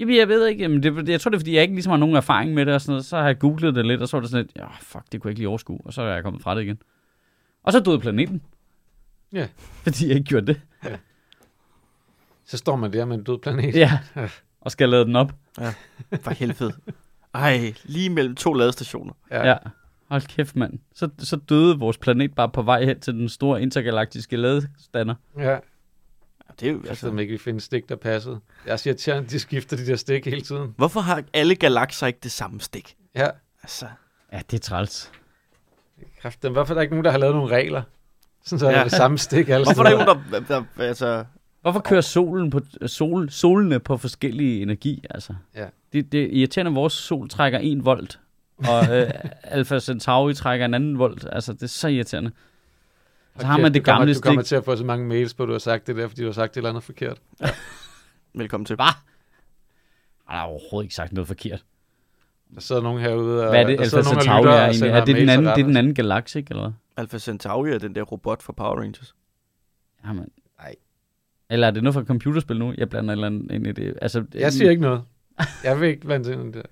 Jamen, 0.00 0.16
jeg 0.16 0.28
ved 0.28 0.46
ikke. 0.46 0.62
Jamen, 0.62 0.82
det, 0.82 1.08
jeg 1.08 1.20
tror, 1.20 1.30
det 1.30 1.36
er, 1.36 1.40
fordi 1.40 1.54
jeg 1.54 1.62
ikke 1.62 1.74
ligesom 1.74 1.90
har 1.90 1.96
nogen 1.96 2.16
erfaring 2.16 2.54
med 2.54 2.66
det 2.66 2.74
og 2.74 2.80
sådan 2.80 2.92
noget. 2.92 3.04
Så 3.04 3.16
har 3.16 3.26
jeg 3.26 3.38
googlet 3.38 3.74
det 3.74 3.86
lidt, 3.86 4.02
og 4.02 4.08
så 4.08 4.16
var 4.16 4.20
det 4.20 4.30
sådan 4.30 4.44
lidt, 4.44 4.56
ja, 4.56 4.66
fuck, 4.80 5.04
det 5.12 5.20
kunne 5.20 5.28
jeg 5.28 5.32
ikke 5.32 5.40
lige 5.40 5.48
overskue. 5.48 5.78
Og 5.84 5.92
så 5.92 6.02
er 6.02 6.14
jeg 6.14 6.22
kommet 6.22 6.42
fra 6.42 6.54
det 6.54 6.62
igen. 6.62 6.78
Og 7.62 7.72
så 7.72 7.80
døde 7.80 7.98
planeten. 7.98 8.42
Ja. 9.32 9.48
Fordi 9.58 10.08
jeg 10.08 10.16
ikke 10.16 10.28
gjorde 10.28 10.46
det. 10.46 10.60
Så 12.44 12.56
står 12.56 12.76
man 12.76 12.92
der 12.92 13.04
med 13.04 13.16
en 13.16 13.24
død 13.24 13.38
planet. 13.38 13.74
Ja. 13.74 13.98
Og 14.60 14.70
skal 14.70 14.88
lade 14.88 15.04
den 15.04 15.16
op. 15.16 15.32
For 16.20 16.30
helvede. 16.30 16.72
Ej, 17.34 17.74
lige 17.84 18.10
mellem 18.10 18.34
to 18.34 18.52
ladestationer. 18.52 19.12
Ja. 19.30 19.48
ja. 19.48 19.56
Hold 20.08 20.22
kæft, 20.22 20.56
mand. 20.56 20.78
Så, 20.94 21.08
så 21.18 21.36
døde 21.36 21.78
vores 21.78 21.98
planet 21.98 22.34
bare 22.34 22.48
på 22.48 22.62
vej 22.62 22.84
hen 22.84 23.00
til 23.00 23.14
den 23.14 23.28
store 23.28 23.62
intergalaktiske 23.62 24.36
ladestander. 24.36 25.14
ja. 25.38 25.58
Det 26.60 26.68
er 26.68 26.72
jo, 26.72 26.76
Altså, 26.78 26.90
altså, 26.90 27.08
om 27.08 27.18
ikke 27.18 27.32
vi 27.32 27.38
finder 27.38 27.60
stik, 27.60 27.88
der 27.88 27.96
passede. 27.96 28.40
Jeg 28.66 28.80
siger 28.80 28.94
til 28.94 29.30
de 29.30 29.38
skifter 29.40 29.76
de 29.76 29.86
der 29.86 29.96
stik 29.96 30.24
hele 30.24 30.40
tiden. 30.40 30.74
hvorfor 30.76 31.00
har 31.00 31.22
alle 31.32 31.54
galakser 31.54 32.06
ikke 32.06 32.18
det 32.22 32.32
samme 32.32 32.60
stik? 32.60 32.96
Ja. 33.14 33.28
Altså, 33.62 33.86
Ja, 34.32 34.40
det 34.50 34.56
er 34.56 34.60
træls. 34.60 35.12
Kræft, 36.22 36.42
dem. 36.42 36.52
Hvorfor 36.52 36.72
er 36.72 36.74
der 36.74 36.82
ikke 36.82 36.94
nogen, 36.94 37.04
der 37.04 37.10
har 37.10 37.18
lavet 37.18 37.34
nogle 37.34 37.56
regler? 37.56 37.82
Sådan 38.44 38.58
så 38.58 38.66
er 38.66 38.70
det 38.70 38.78
Ja. 38.78 38.84
det 38.84 38.92
samme 38.92 39.18
stik 39.18 39.48
alle 39.48 39.64
hvorfor 39.66 39.82
er 39.82 39.84
der 39.84 39.92
ikke 40.00 40.04
nogen, 40.04 40.44
der, 40.48 40.60
der, 40.76 40.84
altså, 40.84 41.24
Hvorfor 41.62 41.80
kører 41.80 42.00
solen 42.00 42.50
på, 42.50 42.60
sol, 42.86 43.30
solene 43.30 43.80
på 43.80 43.96
forskellige 43.96 44.62
energi, 44.62 45.04
altså? 45.10 45.34
Ja. 45.54 45.66
Det, 45.92 46.12
det 46.12 46.22
er 46.22 46.28
irriterende, 46.30 46.68
at 46.70 46.74
vores 46.74 46.92
sol 46.92 47.28
trækker 47.28 47.58
en 47.58 47.84
volt, 47.84 48.20
og 48.58 48.96
øh, 48.96 49.10
Alpha 49.44 49.80
Centauri 49.80 50.34
trækker 50.34 50.66
en 50.66 50.74
anden 50.74 50.98
volt. 50.98 51.26
Altså, 51.32 51.52
det 51.52 51.62
er 51.62 51.66
så 51.66 51.88
irriterende. 51.88 52.30
Så 53.40 53.46
har 53.46 53.56
Kæft, 53.56 53.62
man 53.62 53.74
det 53.74 53.80
du 53.80 53.84
kommer, 53.84 53.98
gamle 53.98 54.14
Du 54.14 54.20
kommer 54.20 54.42
stik. 54.42 54.48
til 54.48 54.56
at 54.56 54.64
få 54.64 54.76
så 54.76 54.84
mange 54.84 55.06
mails 55.06 55.34
på, 55.34 55.42
at 55.42 55.46
du 55.46 55.52
har 55.52 55.58
sagt 55.58 55.86
det 55.86 55.96
der, 55.96 56.08
fordi 56.08 56.20
du 56.20 56.26
har 56.26 56.32
sagt 56.32 56.52
et 56.52 56.56
eller 56.56 56.70
andet 56.70 56.82
forkert. 56.84 57.20
velkommen 58.34 58.64
til. 58.64 58.76
Hvad? 58.76 58.84
Han 60.26 60.38
har 60.38 60.44
overhovedet 60.44 60.84
ikke 60.84 60.94
sagt 60.94 61.12
noget 61.12 61.28
forkert. 61.28 61.64
Der 62.54 62.60
sidder 62.60 62.82
nogen 62.82 63.00
herude, 63.00 63.42
og 63.44 63.50
Hvad 63.50 63.60
er 63.62 63.66
det, 63.66 63.78
der 63.78 63.84
Alpha 63.84 64.02
Centauri 64.02 64.48
er 64.48 64.64
egentlig? 64.64 64.90
Er 64.90 65.04
det 65.04 65.16
den 65.16 65.28
anden, 65.28 65.46
det 65.46 65.60
er 65.60 65.66
den 65.66 65.76
anden 65.76 65.94
galakse, 65.94 66.38
ikke, 66.38 66.50
eller 66.50 66.62
hvad? 66.62 66.72
Alpha 66.96 67.18
Centauri 67.18 67.70
er 67.70 67.78
den 67.78 67.94
der 67.94 68.02
robot 68.02 68.42
fra 68.42 68.52
Power 68.52 68.80
Rangers. 68.80 69.14
Jamen. 70.06 70.28
Nej. 70.58 70.74
Eller 71.50 71.66
er 71.66 71.70
det 71.70 71.82
noget 71.82 71.94
fra 71.94 72.02
computerspil 72.04 72.58
nu? 72.58 72.74
Jeg 72.78 72.88
blander 72.88 73.10
et 73.10 73.16
eller 73.16 73.26
andet 73.26 73.50
ind 73.50 73.66
i 73.66 73.72
det. 73.72 73.98
Altså, 74.02 74.24
Jeg 74.34 74.52
siger 74.52 74.70
ikke 74.70 74.82
noget. 74.82 75.02
Jeg 75.64 75.80
vil 75.80 75.88
ikke 75.88 76.06
blande 76.06 76.32
ind 76.32 76.54
i 76.54 76.58
det. 76.58 76.66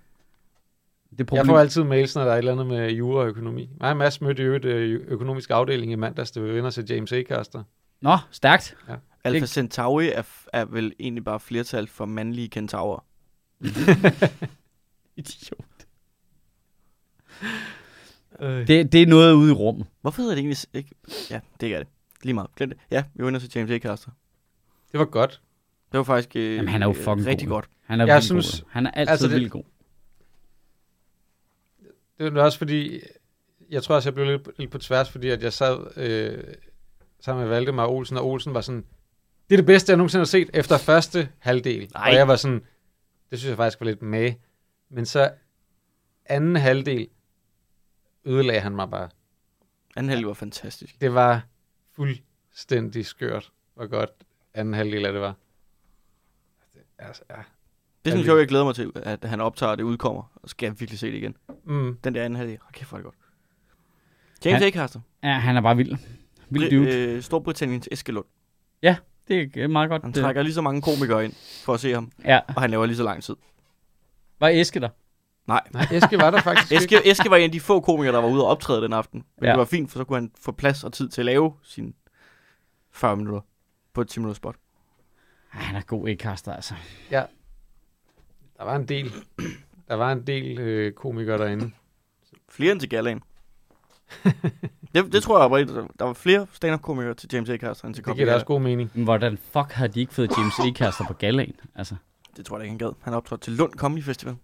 Det 1.12 1.18
Jeg 1.18 1.26
problem. 1.26 1.46
får 1.46 1.58
altid 1.58 1.82
mails, 1.84 2.14
når 2.14 2.24
der 2.24 2.30
er 2.30 2.34
et 2.34 2.38
eller 2.38 2.52
andet 2.52 2.66
med 2.66 2.90
jura 2.90 3.20
og 3.22 3.28
økonomi. 3.28 3.70
Mig 3.80 3.90
og 3.90 3.96
Mads 3.96 4.20
mødte 4.20 4.42
jo 4.42 4.54
et 4.54 4.64
ø- 4.64 5.04
økonomisk 5.08 5.50
afdeling 5.50 5.92
i 5.92 5.94
mandags, 5.94 6.30
da 6.30 6.40
vi 6.40 6.60
og 6.60 6.72
se 6.72 6.84
James 6.88 7.12
A-kaster. 7.12 7.62
Nå, 8.00 8.16
stærkt. 8.30 8.76
Alpha 9.24 9.40
Det- 9.40 9.48
Centauri 9.48 10.08
er, 10.12 10.22
er 10.52 10.64
vel 10.64 10.92
egentlig 11.00 11.24
bare 11.24 11.40
flertal 11.40 11.86
for 11.86 12.04
mandlige 12.04 12.48
kentaurer. 12.48 13.04
Idiot. 15.16 15.64
Det, 18.40 18.92
det 18.92 19.02
er 19.02 19.06
noget 19.06 19.34
ude 19.34 19.50
i 19.50 19.54
rummet. 19.54 19.86
Hvorfor 20.00 20.22
hedder 20.22 20.34
det 20.34 20.40
egentlig 20.40 20.58
ikke? 20.74 20.90
Ja, 21.30 21.40
det 21.60 21.74
er 21.74 21.78
det. 21.78 21.88
Lige 22.22 22.34
meget. 22.34 22.48
Glem 22.56 22.68
det. 22.70 22.78
Ja, 22.90 23.04
vi 23.14 23.24
og 23.24 23.40
se 23.40 23.48
James 23.54 23.70
A-kaster. 23.70 24.10
Det 24.92 24.98
var 24.98 25.04
godt. 25.04 25.40
Det 25.92 25.98
var 25.98 26.04
faktisk 26.04 26.36
øh, 26.36 26.54
Jamen, 26.56 26.68
han 26.68 26.82
er 26.82 26.86
jo 26.86 26.92
fucking 26.92 27.26
rigtig 27.26 27.48
god. 27.48 27.54
godt. 27.56 27.68
Han 27.84 28.00
er 28.00 28.06
Jeg 28.06 28.22
synes- 28.22 28.60
god. 28.60 28.68
Han 28.70 28.86
er 28.86 28.90
altid 28.90 29.00
altså, 29.10 29.12
altså, 29.12 29.28
det- 29.28 29.34
vildt 29.40 29.52
god. 29.52 29.62
Det 32.18 32.34
var 32.34 32.42
også 32.42 32.58
fordi, 32.58 33.00
jeg 33.70 33.82
tror 33.82 33.94
også, 33.94 34.08
jeg 34.08 34.14
blev 34.14 34.26
lidt, 34.26 34.58
lidt 34.58 34.70
på 34.70 34.78
tværs, 34.78 35.10
fordi 35.10 35.28
at 35.28 35.42
jeg 35.42 35.52
sad 35.52 35.96
øh, 35.96 36.54
sammen 37.20 37.42
med 37.42 37.50
Valdemar 37.50 37.86
Olsen, 37.86 38.16
og 38.16 38.26
Olsen 38.26 38.54
var 38.54 38.60
sådan, 38.60 38.84
det 39.48 39.54
er 39.54 39.56
det 39.56 39.66
bedste, 39.66 39.90
jeg 39.90 39.96
nogensinde 39.96 40.20
har 40.20 40.26
set 40.26 40.50
efter 40.54 40.78
første 40.78 41.28
halvdel. 41.38 41.90
Nej. 41.94 42.10
Og 42.10 42.14
jeg 42.14 42.28
var 42.28 42.36
sådan, 42.36 42.66
det 43.30 43.38
synes 43.38 43.48
jeg 43.48 43.56
faktisk 43.56 43.80
var 43.80 43.86
lidt 43.86 44.02
med. 44.02 44.32
Men 44.88 45.06
så 45.06 45.32
anden 46.24 46.56
halvdel 46.56 47.08
ødelagde 48.24 48.60
han 48.60 48.76
mig 48.76 48.90
bare. 48.90 49.08
Anden 49.96 50.10
halvdel 50.10 50.26
var 50.26 50.34
fantastisk. 50.34 51.00
Det 51.00 51.14
var 51.14 51.46
fuldstændig 51.92 53.06
skørt, 53.06 53.52
hvor 53.74 53.86
godt 53.86 54.10
anden 54.54 54.74
halvdel 54.74 55.06
af 55.06 55.12
det 55.12 55.20
var. 55.20 55.34
Altså, 56.98 57.22
ja. 57.30 57.42
Det 58.04 58.10
er 58.12 58.16
sådan 58.16 58.26
Ja, 58.34 58.38
jeg 58.38 58.48
glæder 58.48 58.64
mig 58.64 58.74
til, 58.74 58.92
at 58.96 59.24
han 59.24 59.40
optager, 59.40 59.70
og 59.70 59.78
det 59.78 59.84
udkommer. 59.84 60.22
Og 60.34 60.48
skal 60.48 60.66
jeg 60.66 60.80
virkelig 60.80 60.98
se 60.98 61.06
det 61.06 61.14
igen. 61.14 61.36
Mm. 61.64 61.98
Den 62.04 62.14
der 62.14 62.24
anden 62.24 62.36
halvdel. 62.36 62.58
Hold 62.62 62.72
kæft, 62.72 62.88
hvor 62.90 62.98
det 62.98 63.04
godt. 63.04 63.14
James 64.44 64.58
Han- 64.58 64.66
A-kaster. 64.68 65.00
Ja, 65.22 65.32
han 65.38 65.56
er 65.56 65.60
bare 65.60 65.76
vild. 65.76 65.96
Vild 66.50 66.70
dude. 66.70 66.96
Øh, 66.98 67.22
Storbritanniens 67.22 67.88
Eskelund. 67.92 68.24
Det 69.28 69.56
er 69.56 69.66
meget 69.66 69.90
godt. 69.90 70.02
Han 70.02 70.12
det. 70.12 70.22
trækker 70.22 70.42
lige 70.42 70.54
så 70.54 70.60
mange 70.62 70.82
komikere 70.82 71.24
ind 71.24 71.32
for 71.64 71.74
at 71.74 71.80
se 71.80 71.92
ham, 71.92 72.12
Ja. 72.24 72.40
og 72.56 72.60
han 72.62 72.70
laver 72.70 72.86
lige 72.86 72.96
så 72.96 73.02
lang 73.02 73.22
tid. 73.22 73.36
Var 74.40 74.48
Eske 74.48 74.80
der? 74.80 74.88
Nej, 75.46 75.60
Eske 75.92 76.18
var 76.18 76.30
der 76.30 76.40
faktisk 76.40 76.72
ikke. 76.82 76.84
Eske, 76.96 77.10
Eske 77.10 77.30
var 77.30 77.36
en 77.36 77.42
af 77.44 77.50
de 77.52 77.60
få 77.60 77.80
komikere, 77.80 78.12
der 78.14 78.20
var 78.20 78.28
ude 78.28 78.42
og 78.44 78.48
optræde 78.50 78.82
den 78.82 78.92
aften. 78.92 79.24
Men 79.38 79.44
Ja. 79.46 79.50
det 79.50 79.58
var 79.58 79.64
fint, 79.64 79.90
for 79.90 79.98
så 79.98 80.04
kunne 80.04 80.16
han 80.16 80.30
få 80.40 80.52
plads 80.52 80.84
og 80.84 80.92
tid 80.92 81.08
til 81.08 81.20
at 81.20 81.24
lave 81.24 81.52
sine 81.62 81.92
40 82.92 83.16
minutter 83.16 83.40
på 83.94 84.00
et 84.00 84.08
10 84.08 84.20
minutter 84.20 84.34
spot. 84.36 84.54
Ej, 85.54 85.60
han 85.60 85.76
er 85.76 85.80
god 85.80 86.08
e-kaster, 86.08 86.52
altså. 86.52 86.74
Der 88.62 88.68
var 88.70 88.76
en 88.76 88.88
del, 88.88 89.12
der 89.88 89.94
var 89.94 90.12
en 90.12 90.26
del 90.26 90.58
øh, 90.58 90.92
komikere 90.92 91.38
derinde. 91.38 91.70
Flere 92.48 92.72
end 92.72 92.80
til 92.80 92.88
Galaen. 92.88 93.22
det, 94.94 95.12
det 95.12 95.22
tror 95.22 95.40
jeg 95.42 95.50
var 95.50 95.86
Der 95.98 96.04
var 96.04 96.12
flere 96.12 96.46
stand-up-komikere 96.52 97.14
til 97.14 97.28
James 97.32 97.50
A-kaster 97.50 97.86
end 97.86 97.94
til 97.94 98.04
Det 98.04 98.14
giver 98.14 98.26
da 98.26 98.34
også 98.34 98.46
god 98.46 98.60
mening. 98.60 98.90
Men 98.94 99.04
hvordan 99.04 99.38
fuck 99.38 99.72
har 99.72 99.86
de 99.86 100.00
ikke 100.00 100.14
fået 100.14 100.30
James 100.38 100.54
E-kaster 100.58 101.04
på 101.06 101.12
galaen? 101.12 101.54
Altså, 101.74 101.94
Det 102.36 102.46
tror 102.46 102.56
jeg 102.56 102.60
da 102.60 102.62
ikke, 102.64 102.70
han 102.70 102.78
gad. 102.78 102.92
Han 103.02 103.14
optrådte 103.14 103.44
til 103.44 103.52
Lund 103.52 103.72
Comedy 103.72 104.02
Festival. 104.02 104.36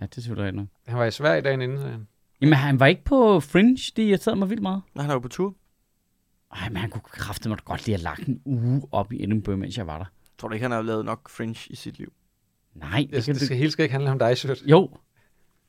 ja, 0.00 0.06
det 0.06 0.22
synes 0.24 0.38
jeg 0.38 0.46
ikke 0.46 0.56
noget. 0.56 0.70
Han 0.86 0.98
var 0.98 1.04
i 1.04 1.10
Sverige 1.10 1.40
dagen 1.42 1.62
inden, 1.62 1.78
sagde 1.78 1.92
han. 1.92 2.06
Jamen, 2.40 2.54
han 2.54 2.80
var 2.80 2.86
ikke 2.86 3.04
på 3.04 3.40
Fringe, 3.40 3.92
de 3.96 4.02
irriterede 4.08 4.38
mig 4.38 4.50
vildt 4.50 4.62
meget. 4.62 4.82
Nej, 4.94 5.02
han 5.02 5.10
er 5.10 5.14
jo 5.14 5.20
på 5.20 5.28
tur. 5.28 5.54
Ej, 6.52 6.68
men 6.68 6.76
han 6.76 6.90
kunne 6.90 7.02
kraftedeme 7.02 7.56
godt 7.64 7.86
lige 7.86 7.96
have 7.96 8.02
lagt 8.02 8.26
en 8.28 8.40
uge 8.44 8.82
op 8.92 9.12
i 9.12 9.22
Edinburgh, 9.24 9.58
mens 9.58 9.76
jeg 9.78 9.86
var 9.86 9.98
der. 9.98 10.04
Tror 10.38 10.48
du 10.48 10.54
ikke, 10.54 10.64
han 10.64 10.70
har 10.70 10.82
lavet 10.82 11.04
nok 11.04 11.28
Fringe 11.28 11.58
i 11.70 11.76
sit 11.76 11.98
liv? 11.98 12.12
Nej, 12.74 13.06
det, 13.10 13.10
Det, 13.16 13.24
kan 13.24 13.34
det 13.34 13.42
skal 13.42 13.56
helt 13.56 13.72
skal 13.72 13.82
ikke 13.82 13.92
handle 13.92 14.10
om 14.10 14.18
dig, 14.18 14.36
Sjøt. 14.36 14.62
Jo. 14.66 14.90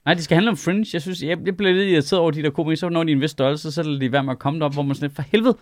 Nej, 0.06 0.14
det 0.14 0.24
skal 0.24 0.36
handle 0.36 0.49
om 0.51 0.58
Fringe. 0.58 0.86
Jeg 0.93 1.01
synes, 1.01 1.22
jeg, 1.24 1.38
jeg 1.45 1.58
blev 1.58 1.74
lidt 1.76 1.89
irriteret 1.89 2.20
over 2.20 2.32
de 2.32 2.43
der 2.43 2.49
komikere. 2.49 2.76
Så 2.78 2.89
når 2.89 3.03
de 3.03 3.12
er 3.12 3.16
en 3.16 3.22
vis 3.22 3.32
størrelse, 3.32 3.72
så 3.72 3.82
er 3.82 3.99
de 3.99 4.12
værd 4.12 4.26
med 4.26 4.32
at 4.34 4.39
komme 4.39 4.60
derop, 4.60 4.74
hvor 4.74 4.84
man 4.84 4.95
sådan 4.95 5.16
for 5.16 5.22
helvede, 5.22 5.58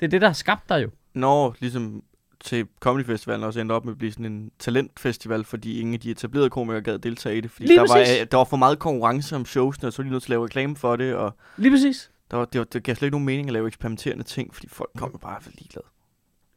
det 0.00 0.06
er 0.06 0.10
det, 0.10 0.20
der 0.20 0.26
har 0.26 0.34
skabt 0.34 0.68
dig 0.68 0.82
jo. 0.82 0.90
Når 1.14 1.56
ligesom 1.60 2.02
til 2.44 2.66
Comedy 2.80 3.04
Festivalen 3.04 3.44
også 3.44 3.60
endte 3.60 3.72
op 3.72 3.84
med 3.84 3.92
at 3.92 3.98
blive 3.98 4.12
sådan 4.12 4.26
en 4.26 4.50
talentfestival, 4.58 5.44
fordi 5.44 5.80
ingen 5.80 5.94
af 5.94 6.00
de 6.00 6.10
etablerede 6.10 6.50
komikere 6.50 6.82
gad 6.82 6.98
deltage 6.98 7.36
i 7.36 7.40
det. 7.40 7.50
Fordi 7.50 7.66
Lige 7.66 7.76
der 7.76 7.82
var, 7.82 7.94
præcis. 7.94 8.20
øh, 8.20 8.26
der 8.30 8.36
var 8.36 8.44
for 8.44 8.56
meget 8.56 8.78
konkurrence 8.78 9.36
om 9.36 9.44
showsene, 9.46 9.88
og 9.88 9.92
så 9.92 10.02
var 10.02 10.04
de 10.04 10.10
nødt 10.10 10.22
til 10.22 10.26
at 10.28 10.30
lave 10.30 10.44
reklame 10.44 10.76
for 10.76 10.96
det, 10.96 11.14
og 11.14 11.34
Lige 11.56 11.70
præcis. 11.70 12.10
der 12.30 12.36
var, 12.36 12.44
det, 12.44 12.58
var, 12.58 12.64
det 12.64 12.82
gav 12.82 12.94
slet 12.94 13.06
ikke 13.06 13.14
nogen 13.14 13.26
mening 13.26 13.48
at 13.48 13.52
lave 13.52 13.66
eksperimenterende 13.66 14.24
ting, 14.24 14.54
fordi 14.54 14.68
folk 14.68 14.90
kom 14.96 15.10
jo 15.12 15.18
bare 15.18 15.42
for 15.42 15.50
ligeglade. 15.58 15.86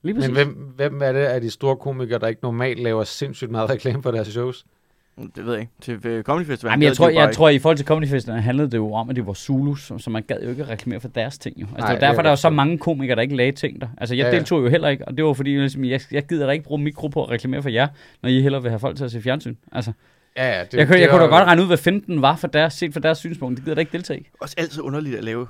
Lige 0.04 0.16
præcis. 0.16 0.30
Men 0.32 0.36
hvem, 0.36 0.49
hvem 0.76 1.01
er 1.04 1.12
det 1.12 1.20
af 1.20 1.41
de 1.41 1.49
store 1.49 1.76
komikere, 1.76 2.20
der 2.20 2.28
ikke 2.28 2.39
normalt 2.43 2.80
laver 2.84 3.04
sindssygt 3.04 3.51
meget 3.51 3.70
reklame 3.70 4.04
for 4.04 4.12
deres 4.12 4.28
shows? 4.28 4.66
Det 5.36 5.45
ved 5.45 5.54
jeg 5.54 5.62
ikke. 5.62 5.72
Til 5.82 5.99
øh, 6.08 6.24
Comedy 6.24 6.45
Festivalen 6.45 6.74
Jamen, 6.74 6.88
jeg 6.88 6.97
tror, 6.97 7.06
bare 7.12 7.20
jeg 7.20 7.36
tror, 7.36 7.49
i 7.49 7.60
forhold 7.60 7.78
til 7.78 7.86
Comedy 7.86 8.08
Festival 8.10 8.39
handlede 8.41 8.72
det 8.72 8.78
jo 8.78 8.93
om, 8.93 9.10
at 9.10 9.16
det 9.16 9.28
var 9.28 9.34
Zulus, 9.34 9.84
så, 9.84 9.97
så 9.97 10.10
man 10.10 10.24
gad 10.28 10.38
jo 10.43 10.49
ikke 10.49 10.68
reklamere 10.68 10.99
for 10.99 11.08
deres 11.08 11.38
ting. 11.38 11.58
Jo. 11.62 11.66
Altså, 11.66 11.80
Nej, 11.80 11.91
det 11.93 12.01
derfor 12.01 12.18
er 12.20 12.22
der 12.22 12.30
er 12.30 12.32
godt 12.32 12.39
så 12.39 12.49
mange 12.49 12.78
komikere, 12.78 13.16
der 13.16 13.22
ikke 13.22 13.36
lagde 13.36 13.51
ting 13.51 13.82
der. 13.82 13.88
Altså, 13.97 14.16
jeg 14.16 14.26
Ja, 14.32 14.32
deltog 14.38 14.62
jo 14.64 14.68
heller 14.70 14.89
ikke, 14.89 15.08
og 15.08 15.18
det 15.18 15.26
var 15.26 15.34
fordi, 15.34 15.49
ligesom, 15.49 15.84
jeg, 15.86 16.01
jeg 16.12 16.24
gider 16.28 16.45
da 16.45 16.51
ikke 16.51 16.66
bruge 16.66 16.82
mikro 16.82 17.08
på 17.08 17.24
at 17.24 17.30
reklamere 17.30 17.62
for 17.62 17.70
jer, 17.70 17.88
når 18.22 18.30
I 18.30 18.41
hellere 18.41 18.62
vil 18.62 18.72
have 18.72 18.80
folk 18.80 18.97
til 18.97 19.04
at 19.06 19.12
se 19.12 19.22
fjernsyn. 19.22 19.56
Altså, 19.72 19.91
Ja, 20.38 20.58
ja. 20.58 20.64
Det, 20.64 20.72
det, 20.72 20.78
jeg, 20.78 20.88
kunne, 20.88 20.95
jeg 20.95 21.01
det 21.04 21.10
kunne 21.10 21.22
da 21.22 21.28
var- 21.28 21.38
godt 21.39 21.47
regne 21.47 21.62
ud, 21.62 21.68
hvad 21.68 21.78
finten 21.78 22.22
var 22.22 22.36
for 22.36 22.47
deres, 22.47 22.74
set 22.74 22.93
fra 22.93 22.99
deres 22.99 23.18
synspunkt. 23.18 23.56
Det 23.58 23.64
gider 23.66 23.76
da 23.76 23.80
ikke 23.80 23.91
deltage 23.91 24.20
i. 24.20 24.28
også 24.41 24.56
altid 24.58 24.82
underligt 24.82 25.16
at 25.18 25.24
lave. 25.24 25.47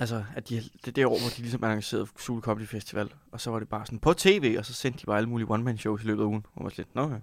Altså, 0.00 0.24
at 0.36 0.48
de, 0.48 0.62
det 0.84 0.96
der 0.96 1.06
år, 1.06 1.18
hvor 1.20 1.28
de 1.36 1.40
ligesom 1.42 1.64
annoncerede 1.64 2.06
Zulu 2.20 2.40
Comedy 2.40 2.66
Festival, 2.66 3.08
og 3.32 3.40
så 3.40 3.50
var 3.50 3.58
det 3.58 3.68
bare 3.68 3.86
sådan 3.86 3.98
på 3.98 4.12
tv, 4.12 4.54
og 4.58 4.64
så 4.66 4.72
sendte 4.74 5.00
de 5.00 5.06
bare 5.06 5.16
alle 5.16 5.28
mulige 5.28 5.50
one-man-shows 5.50 6.02
i 6.04 6.06
løbet 6.06 6.22
af 6.22 6.26
ugen. 6.26 6.44
Man 6.56 6.64
var 6.64 6.72
lidt, 6.76 6.94
nå 6.94 7.02
ja. 7.02 7.16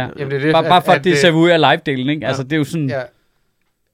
Ja. 0.00 0.08
Jamen, 0.18 0.30
det 0.30 0.36
er 0.36 0.40
det, 0.40 0.52
Bare, 0.52 0.62
bare 0.64 0.82
for, 0.82 0.92
at, 0.92 0.98
at 0.98 1.04
det 1.04 1.10
det- 1.12 1.20
ser 1.20 1.30
ud 1.32 1.48
af 1.48 1.60
live-delen, 1.60 2.08
ikke? 2.10 2.20
Ja. 2.22 2.28
Altså, 2.28 2.42
det 2.42 2.52
er 2.52 2.56
jo 2.56 2.64
sådan... 2.64 2.88
Ja, 2.88 3.02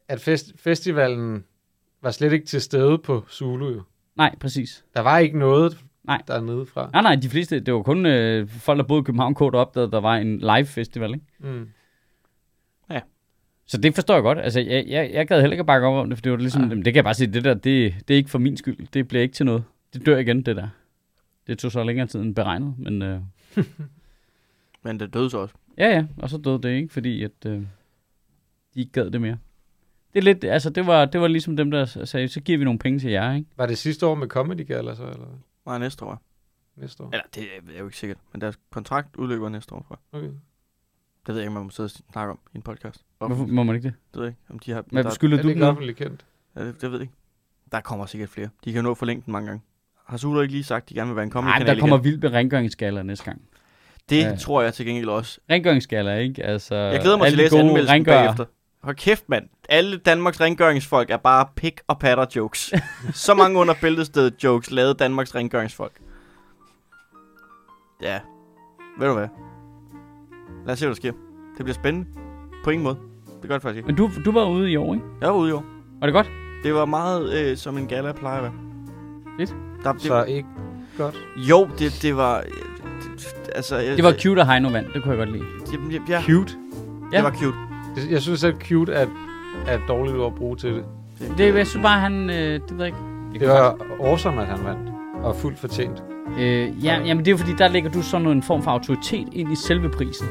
at 0.08 0.20
fest, 0.20 0.52
festivalen 0.56 1.44
var 2.02 2.10
slet 2.10 2.32
ikke 2.32 2.46
til 2.46 2.60
stede 2.60 2.98
på 2.98 3.24
Zulu. 3.30 3.70
Jo. 3.74 3.82
Nej, 4.16 4.34
præcis. 4.40 4.84
Der 4.94 5.00
var 5.00 5.18
ikke 5.18 5.38
noget 5.38 5.78
Nej. 6.04 6.22
dernede 6.28 6.66
fra. 6.66 6.90
Nej, 6.92 7.02
nej, 7.02 7.14
de 7.14 7.28
fleste, 7.28 7.60
det 7.60 7.74
var 7.74 7.82
kun 7.82 8.06
øh, 8.06 8.48
folk, 8.48 8.78
der 8.78 8.84
boede 8.84 9.00
i 9.00 9.04
København, 9.04 9.34
der 9.34 9.58
opdagede, 9.58 9.90
der 9.90 10.00
var 10.00 10.16
en 10.16 10.38
live 10.38 10.64
festival, 10.66 11.14
ikke? 11.14 11.26
Mm. 11.38 11.68
Så 13.70 13.78
det 13.78 13.94
forstår 13.94 14.14
jeg 14.14 14.22
godt. 14.22 14.38
Altså, 14.38 14.60
jeg, 14.60 14.84
jeg, 14.88 15.10
jeg 15.12 15.26
gad 15.28 15.40
heller 15.40 15.52
ikke 15.54 15.64
bakke 15.64 15.86
op 15.86 15.94
om 15.94 16.08
det, 16.10 16.18
for 16.18 16.22
det 16.22 16.32
var 16.32 16.38
ligesom, 16.38 16.62
Nej. 16.62 16.74
det 16.74 16.84
kan 16.84 16.94
jeg 16.94 17.04
bare 17.04 17.14
sige, 17.14 17.32
det 17.32 17.44
der, 17.44 17.54
det, 17.54 17.94
det 18.08 18.14
er 18.14 18.18
ikke 18.18 18.30
for 18.30 18.38
min 18.38 18.56
skyld. 18.56 18.86
Det 18.92 19.08
bliver 19.08 19.22
ikke 19.22 19.34
til 19.34 19.46
noget. 19.46 19.64
Det 19.94 20.06
dør 20.06 20.18
igen, 20.18 20.42
det 20.42 20.56
der. 20.56 20.68
Det 21.46 21.58
tog 21.58 21.72
så 21.72 21.84
længere 21.84 22.06
tid 22.06 22.20
end 22.20 22.34
beregnet, 22.34 22.74
men 22.78 23.02
øh, 23.02 23.20
Men 24.82 25.00
det 25.00 25.14
døde 25.14 25.30
så 25.30 25.38
også. 25.38 25.54
ja, 25.78 25.88
ja, 25.88 26.04
og 26.16 26.30
så 26.30 26.38
døde 26.38 26.62
det 26.62 26.68
ikke, 26.68 26.92
fordi 26.92 27.22
at, 27.24 27.30
øh, 27.46 27.52
de 28.74 28.80
ikke 28.80 28.92
gad 28.92 29.10
det 29.10 29.20
mere. 29.20 29.38
Det 30.12 30.18
er 30.18 30.22
lidt, 30.22 30.44
altså 30.44 30.70
det 30.70 30.86
var, 30.86 31.04
det 31.04 31.20
var 31.20 31.28
ligesom 31.28 31.56
dem, 31.56 31.70
der 31.70 31.84
sagde, 31.84 32.28
så 32.28 32.40
giver 32.40 32.58
vi 32.58 32.64
nogle 32.64 32.78
penge 32.78 32.98
til 32.98 33.10
jer, 33.10 33.34
ikke? 33.34 33.46
Var 33.56 33.66
det 33.66 33.78
sidste 33.78 34.06
år 34.06 34.14
med 34.14 34.28
Comedy 34.28 34.66
Gala 34.66 34.94
så, 34.94 35.02
eller 35.02 35.26
Nej, 35.66 35.78
næste 35.78 36.04
år. 36.04 36.22
næste 36.76 37.02
år? 37.02 37.06
Eller, 37.12 37.24
det 37.34 37.42
er 37.74 37.78
jo 37.78 37.84
ikke 37.84 37.96
sikkert, 37.98 38.18
men 38.32 38.40
deres 38.40 38.58
kontrakt 38.70 39.16
udløber 39.16 39.48
næste 39.48 39.74
år, 39.74 39.84
tror 39.88 39.98
jeg. 40.12 40.20
Okay. 40.20 40.34
Det 41.26 41.34
ved 41.34 41.40
jeg 41.40 41.42
ikke, 41.42 41.48
om 41.48 41.54
man 41.54 41.62
må 41.64 41.70
sidde 41.70 41.86
og 41.86 41.90
snakke 42.12 42.30
om 42.30 42.38
i 42.52 42.56
en 42.56 42.62
podcast. 42.62 43.00
Hvorfor 43.18 43.46
må 43.46 43.62
man 43.62 43.76
ikke 43.76 43.88
det? 43.88 43.94
Det 44.12 44.18
ved 44.20 44.24
jeg 44.26 44.30
ikke, 44.30 44.40
om 44.50 44.58
de 44.58 44.72
har... 44.72 44.84
Hvad 44.92 45.04
der, 45.04 45.10
skylder 45.10 45.38
Er 45.38 45.42
du 45.42 45.48
det 45.48 45.54
ikke 45.54 45.66
offentligt 45.66 45.98
kendt? 45.98 46.24
ja, 46.56 46.64
det, 46.66 46.74
det 46.80 46.90
ved 46.90 46.98
jeg 46.98 47.02
ikke. 47.02 47.14
Der 47.72 47.80
kommer 47.80 48.06
sikkert 48.06 48.28
flere. 48.30 48.48
De 48.64 48.72
kan 48.72 48.76
jo 48.76 48.82
nå 48.82 48.90
at 48.90 48.98
forlænge 48.98 49.22
den 49.26 49.32
mange 49.32 49.46
gange. 49.48 49.62
Har 50.06 50.16
Zulu 50.16 50.40
ikke 50.40 50.52
lige 50.52 50.64
sagt, 50.64 50.82
at 50.84 50.88
de 50.88 50.94
gerne 50.94 51.08
vil 51.08 51.16
være 51.16 51.24
en 51.24 51.30
comedy 51.30 51.48
Nej, 51.50 51.58
men 51.58 51.62
kanal 51.66 51.76
der 51.76 51.80
kommer 51.80 51.96
igen? 51.96 52.04
vildt 52.04 52.22
med 52.22 52.32
rengøringsskaller 52.32 53.02
næste 53.02 53.24
gang. 53.24 53.42
Det 54.10 54.16
Ja. 54.22 54.36
tror 54.36 54.62
jeg 54.62 54.74
til 54.74 54.86
gengæld 54.86 55.08
også. 55.08 55.40
Rengøringsskaller, 55.50 56.14
ikke? 56.14 56.42
Altså, 56.42 56.74
Jeg 56.74 57.00
glæder 57.00 57.16
mig 57.16 57.26
til 57.26 57.32
at 57.34 57.38
læse 57.38 57.58
anmeldelsen 57.58 57.94
rengører- 57.94 58.22
bagefter. 58.24 58.44
Hold 58.82 58.96
kæft, 58.96 59.28
mand. 59.28 59.48
Alle 59.68 59.96
Danmarks 59.96 60.40
rengøringsfolk 60.40 61.10
er 61.10 61.16
bare 61.16 61.46
pik 61.56 61.80
og 61.86 61.98
patter 61.98 62.26
jokes. 62.36 62.72
Så 63.14 63.34
mange 63.34 63.58
under 63.58 63.74
bæltestedet 63.80 64.44
jokes 64.44 64.70
lavede 64.70 64.94
Danmarks 64.94 65.34
rengøringsfolk. 65.34 66.00
Ja. 68.02 68.20
Ved 68.98 69.06
du 69.08 69.14
hvad? 69.14 69.28
Lad 70.66 70.72
os 70.72 70.78
se, 70.78 70.86
hvad 70.86 70.94
der 70.94 70.96
sker. 70.96 71.12
Det 71.56 71.64
bliver 71.64 71.74
spændende. 71.74 72.08
På 72.64 72.70
ingen 72.70 72.84
måde. 72.84 72.96
Det 73.42 73.48
gør 73.48 73.54
det 73.56 73.62
faktisk 73.62 73.76
ikke. 73.76 73.86
Men 73.86 73.96
du, 73.96 74.10
du 74.24 74.32
var 74.32 74.44
ude 74.48 74.70
i 74.70 74.76
år, 74.76 74.94
ikke? 74.94 75.06
Jeg 75.20 75.28
var 75.28 75.34
ude 75.36 75.50
i 75.50 75.52
år. 75.52 75.64
Var 76.00 76.06
det 76.06 76.14
godt? 76.14 76.30
Det 76.64 76.74
var 76.74 76.84
meget 76.84 77.50
øh, 77.50 77.56
som 77.56 77.78
en 77.78 77.86
gala 77.86 78.12
plejer 78.12 78.36
at 78.36 78.42
være. 78.42 78.52
Fedt. 79.38 79.54
Der, 79.84 79.92
det, 79.92 80.02
Så 80.02 80.24
ikke 80.24 80.48
godt. 80.98 81.16
Jo, 81.36 81.68
det, 81.78 81.98
det 82.02 82.16
var... 82.16 82.38
øh, 82.38 82.44
Det, 82.46 83.50
altså, 83.54 83.76
jeg, 83.76 83.96
Det 83.96 84.04
var 84.04 84.12
cute, 84.12 84.40
at 84.40 84.46
Heino 84.46 84.68
vandt. 84.68 84.94
Det 84.94 85.02
kunne 85.02 85.10
jeg 85.16 85.18
godt 85.26 85.32
lide. 85.32 85.44
Jeg, 85.92 86.00
ja, 86.08 86.22
Cute. 86.22 86.52
Ja. 87.12 87.16
det 87.16 87.24
var 87.24 87.30
cute. 87.30 87.56
Det- 87.96 88.10
Jeg 88.10 88.22
synes, 88.22 88.44
at 88.44 88.54
cute 88.68 88.92
er, 88.92 89.06
er 89.66 89.74
et 89.74 89.82
dårligt 89.88 90.16
ord 90.16 90.26
at 90.32 90.34
bruge 90.38 90.56
til 90.56 90.74
det. 90.74 90.84
Det, 91.38 91.54
jeg 91.54 91.66
synes 91.66 91.82
bare, 91.82 92.00
han... 92.00 92.30
Øh, 92.30 92.36
det 92.36 92.62
ved 92.70 92.78
jeg 92.78 92.86
ikke. 92.86 93.40
Det 93.40 93.48
var 93.48 93.76
awesome, 94.00 94.40
at 94.42 94.46
han 94.46 94.64
vandt. 94.64 94.92
Og 95.22 95.36
fuldt 95.36 95.58
fortjent. 95.58 96.02
Øh, 96.38 96.84
ja, 96.84 97.00
jamen 97.04 97.18
det 97.18 97.28
er 97.28 97.32
jo 97.32 97.36
fordi, 97.36 97.52
der 97.58 97.68
lægger 97.68 97.90
du 97.90 98.02
sådan 98.02 98.26
en 98.28 98.42
form 98.42 98.62
for 98.62 98.70
autoritet 98.70 99.28
ind 99.32 99.52
i 99.52 99.56
selve 99.56 99.88
prisen. 99.88 100.26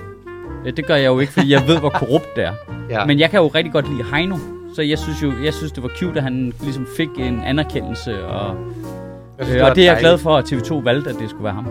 Øh, 0.66 0.78
det 0.78 0.86
gør 0.86 0.96
jeg 0.96 1.06
jo 1.06 1.20
ikke, 1.20 1.34
fordi 1.34 1.52
jeg 1.52 1.68
ved, 1.68 1.80
hvor 1.80 1.90
korrupt 1.90 2.36
det 2.36 2.44
er. 2.44 2.54
Ja. 2.90 3.06
Men 3.06 3.20
jeg 3.20 3.30
kan 3.30 3.40
jo 3.40 3.48
rigtig 3.48 3.74
godt 3.74 3.90
lide 3.90 4.04
Heino. 4.14 4.38
Så 4.76 4.82
jeg 4.82 5.00
synes 5.00 5.24
jo, 5.24 5.32
jeg 5.44 5.54
synes, 5.54 5.72
det 5.72 5.84
var 5.84 5.90
cute, 5.90 6.18
at 6.18 6.24
han 6.24 6.54
ligesom 6.62 6.88
fik 6.98 7.10
en 7.18 7.42
anerkendelse. 7.42 8.26
Og, 8.26 8.56
jeg 9.38 9.46
synes, 9.46 9.62
øh, 9.62 9.66
og 9.66 9.76
det 9.76 9.88
er 9.88 9.92
jeg 9.92 10.00
glad 10.00 10.18
for, 10.18 10.38
at 10.38 10.54
TV2 10.54 10.74
valgte, 10.74 11.10
at 11.10 11.16
det 11.20 11.30
skulle 11.30 11.44
være 11.44 11.54
ham. 11.54 11.68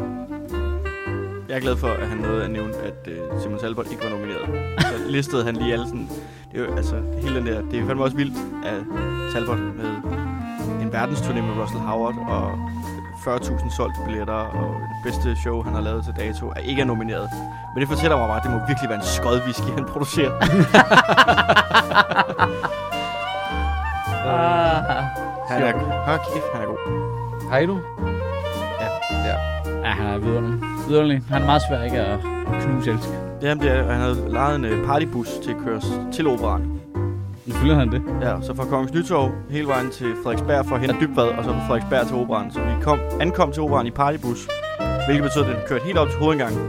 Jeg 1.49 1.57
er 1.57 1.61
glad 1.61 1.77
for, 1.77 1.89
at 1.89 2.09
han 2.09 2.19
nåede 2.19 2.45
at 2.45 2.51
nævne, 2.51 2.75
at 2.75 3.09
uh, 3.35 3.43
Simon 3.43 3.59
Talbot 3.59 3.87
ikke 3.91 4.05
var 4.05 4.11
nomineret. 4.11 4.47
Så 4.81 4.95
listede 5.17 5.45
han 5.45 5.57
lige 5.57 5.73
alle 5.73 5.87
sådan... 5.87 6.09
Det 6.53 6.61
er 6.61 6.65
jo, 6.65 6.77
altså, 6.77 6.97
hele 7.23 7.37
den 7.37 7.47
der... 7.47 7.61
Det 7.71 7.79
er 7.81 7.87
fandme 7.87 8.05
også 8.05 8.17
vildt, 8.17 8.37
at 8.65 8.83
Talbot 9.33 9.59
med 9.59 9.91
en 10.83 10.89
verdensturné 10.95 11.41
med 11.41 11.63
Russell 11.63 11.81
Howard 11.81 12.15
og 12.29 12.53
40.000 13.27 13.77
solgte 13.77 14.01
billetter 14.07 14.35
og 14.35 14.75
det 14.81 14.99
bedste 15.05 15.37
show, 15.37 15.63
han 15.63 15.75
har 15.75 15.81
lavet 15.81 16.05
til 16.05 16.15
dato, 16.17 16.47
er 16.57 16.61
ikke 16.61 16.81
er 16.83 16.87
nomineret. 16.87 17.29
Men 17.75 17.81
det 17.81 17.89
fortæller 17.89 18.17
mig 18.17 18.29
bare, 18.29 18.37
at 18.37 18.43
det 18.43 18.51
må 18.53 18.59
virkelig 18.67 18.89
være 18.89 18.99
en 18.99 19.05
skød 19.05 19.41
whisky, 19.45 19.71
han 19.79 19.85
producerer. 19.85 20.33
Ah. 24.25 25.05
Han 25.49 25.63
er, 25.63 25.73
hold 26.07 26.21
kæft, 26.35 26.47
han 26.53 26.63
er 26.63 26.67
god. 26.67 26.79
Hej 27.51 27.67
du. 27.67 27.81
Ja, 29.85 29.89
han 29.91 30.07
er 30.07 30.19
vidunderlig. 30.19 30.61
vidunderlig. 30.89 31.23
Han 31.31 31.43
er 31.43 31.47
meget 31.47 31.63
svær 31.69 31.83
ikke 31.83 32.01
at 32.01 32.19
knuse 32.61 32.91
elsk. 32.91 33.09
Jamen, 33.43 33.65
det 33.65 33.71
er, 33.73 33.83
han 33.83 34.01
havde 34.01 34.29
lejet 34.29 34.57
en 34.57 34.65
øh, 34.65 34.87
partybus 34.87 35.29
til 35.43 35.51
at 35.51 35.57
køre 35.65 35.81
til 36.13 36.27
operan. 36.27 36.78
Nu 37.49 37.55
fylder 37.55 37.75
han 37.83 37.89
det. 37.95 38.03
Ja, 38.27 38.33
så 38.47 38.55
fra 38.57 38.65
Kongens 38.65 38.93
Nytorv 38.95 39.31
hele 39.51 39.69
vejen 39.69 39.91
til 39.91 40.11
Frederiksberg 40.23 40.67
for 40.67 40.75
at 40.75 40.81
hente 40.81 40.97
Dybvad, 41.01 41.29
og 41.39 41.45
så 41.45 41.51
fra 41.51 41.63
Frederiksberg 41.69 42.07
til 42.07 42.17
operan. 42.17 42.51
Så 42.53 42.61
vi 42.61 42.73
kom, 42.83 42.99
ankom 43.21 43.53
til 43.53 43.63
operan 43.63 43.87
i 43.87 43.91
partybus, 43.91 44.41
hvilket 45.07 45.23
betød, 45.29 45.43
at 45.45 45.49
den 45.49 45.57
kørte 45.69 45.85
helt 45.85 45.99
op 45.99 46.09
til 46.11 46.19
hovedindgangen. 46.19 46.61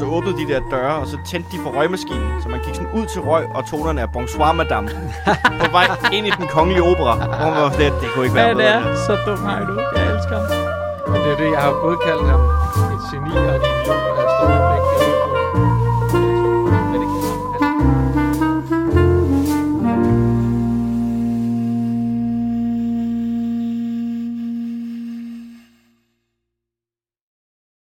Så 0.00 0.04
åbnede 0.16 0.36
de 0.40 0.44
der 0.52 0.60
døre, 0.74 0.94
og 1.02 1.06
så 1.12 1.16
tændte 1.30 1.48
de 1.52 1.58
for 1.64 1.70
røgmaskinen, 1.78 2.30
så 2.42 2.48
man 2.48 2.60
gik 2.64 2.74
sådan 2.74 2.92
ud 2.98 3.06
til 3.12 3.20
røg 3.30 3.44
og 3.56 3.62
tonerne 3.70 4.00
af 4.04 4.08
Bonsoir 4.12 4.52
Madame 4.52 4.88
på 5.62 5.68
vej 5.76 5.86
ind 6.16 6.26
i 6.26 6.32
den 6.40 6.46
kongelige 6.56 6.82
opera. 6.90 7.12
Hvor 7.40 7.50
man 7.54 7.62
var 7.64 7.70
sådan 7.70 7.92
det 8.02 8.08
kunne 8.14 8.24
ikke 8.24 8.36
være 8.40 8.44
Ja, 8.44 8.54
det 8.54 8.56
bedre. 8.56 8.90
er 8.92 8.96
så 9.06 9.12
dum 9.26 9.40
Heino. 9.48 9.72
Jeg 9.96 10.04
elsker 10.14 10.36
ham. 10.40 10.48
Men 11.10 11.18
det 11.24 11.30
er 11.34 11.38
det, 11.42 11.48
jeg 11.56 11.62
har 11.66 11.72
både 11.84 11.96
kaldt 12.06 12.24
ham 12.32 12.40
et 12.94 13.00
geni 13.08 13.32
og 13.48 13.54
en 13.56 13.62
idiot, 13.68 14.02
og 14.10 14.16
jeg 14.20 14.28
står 14.36 14.46
med 14.52 14.60
begge. 14.70 15.07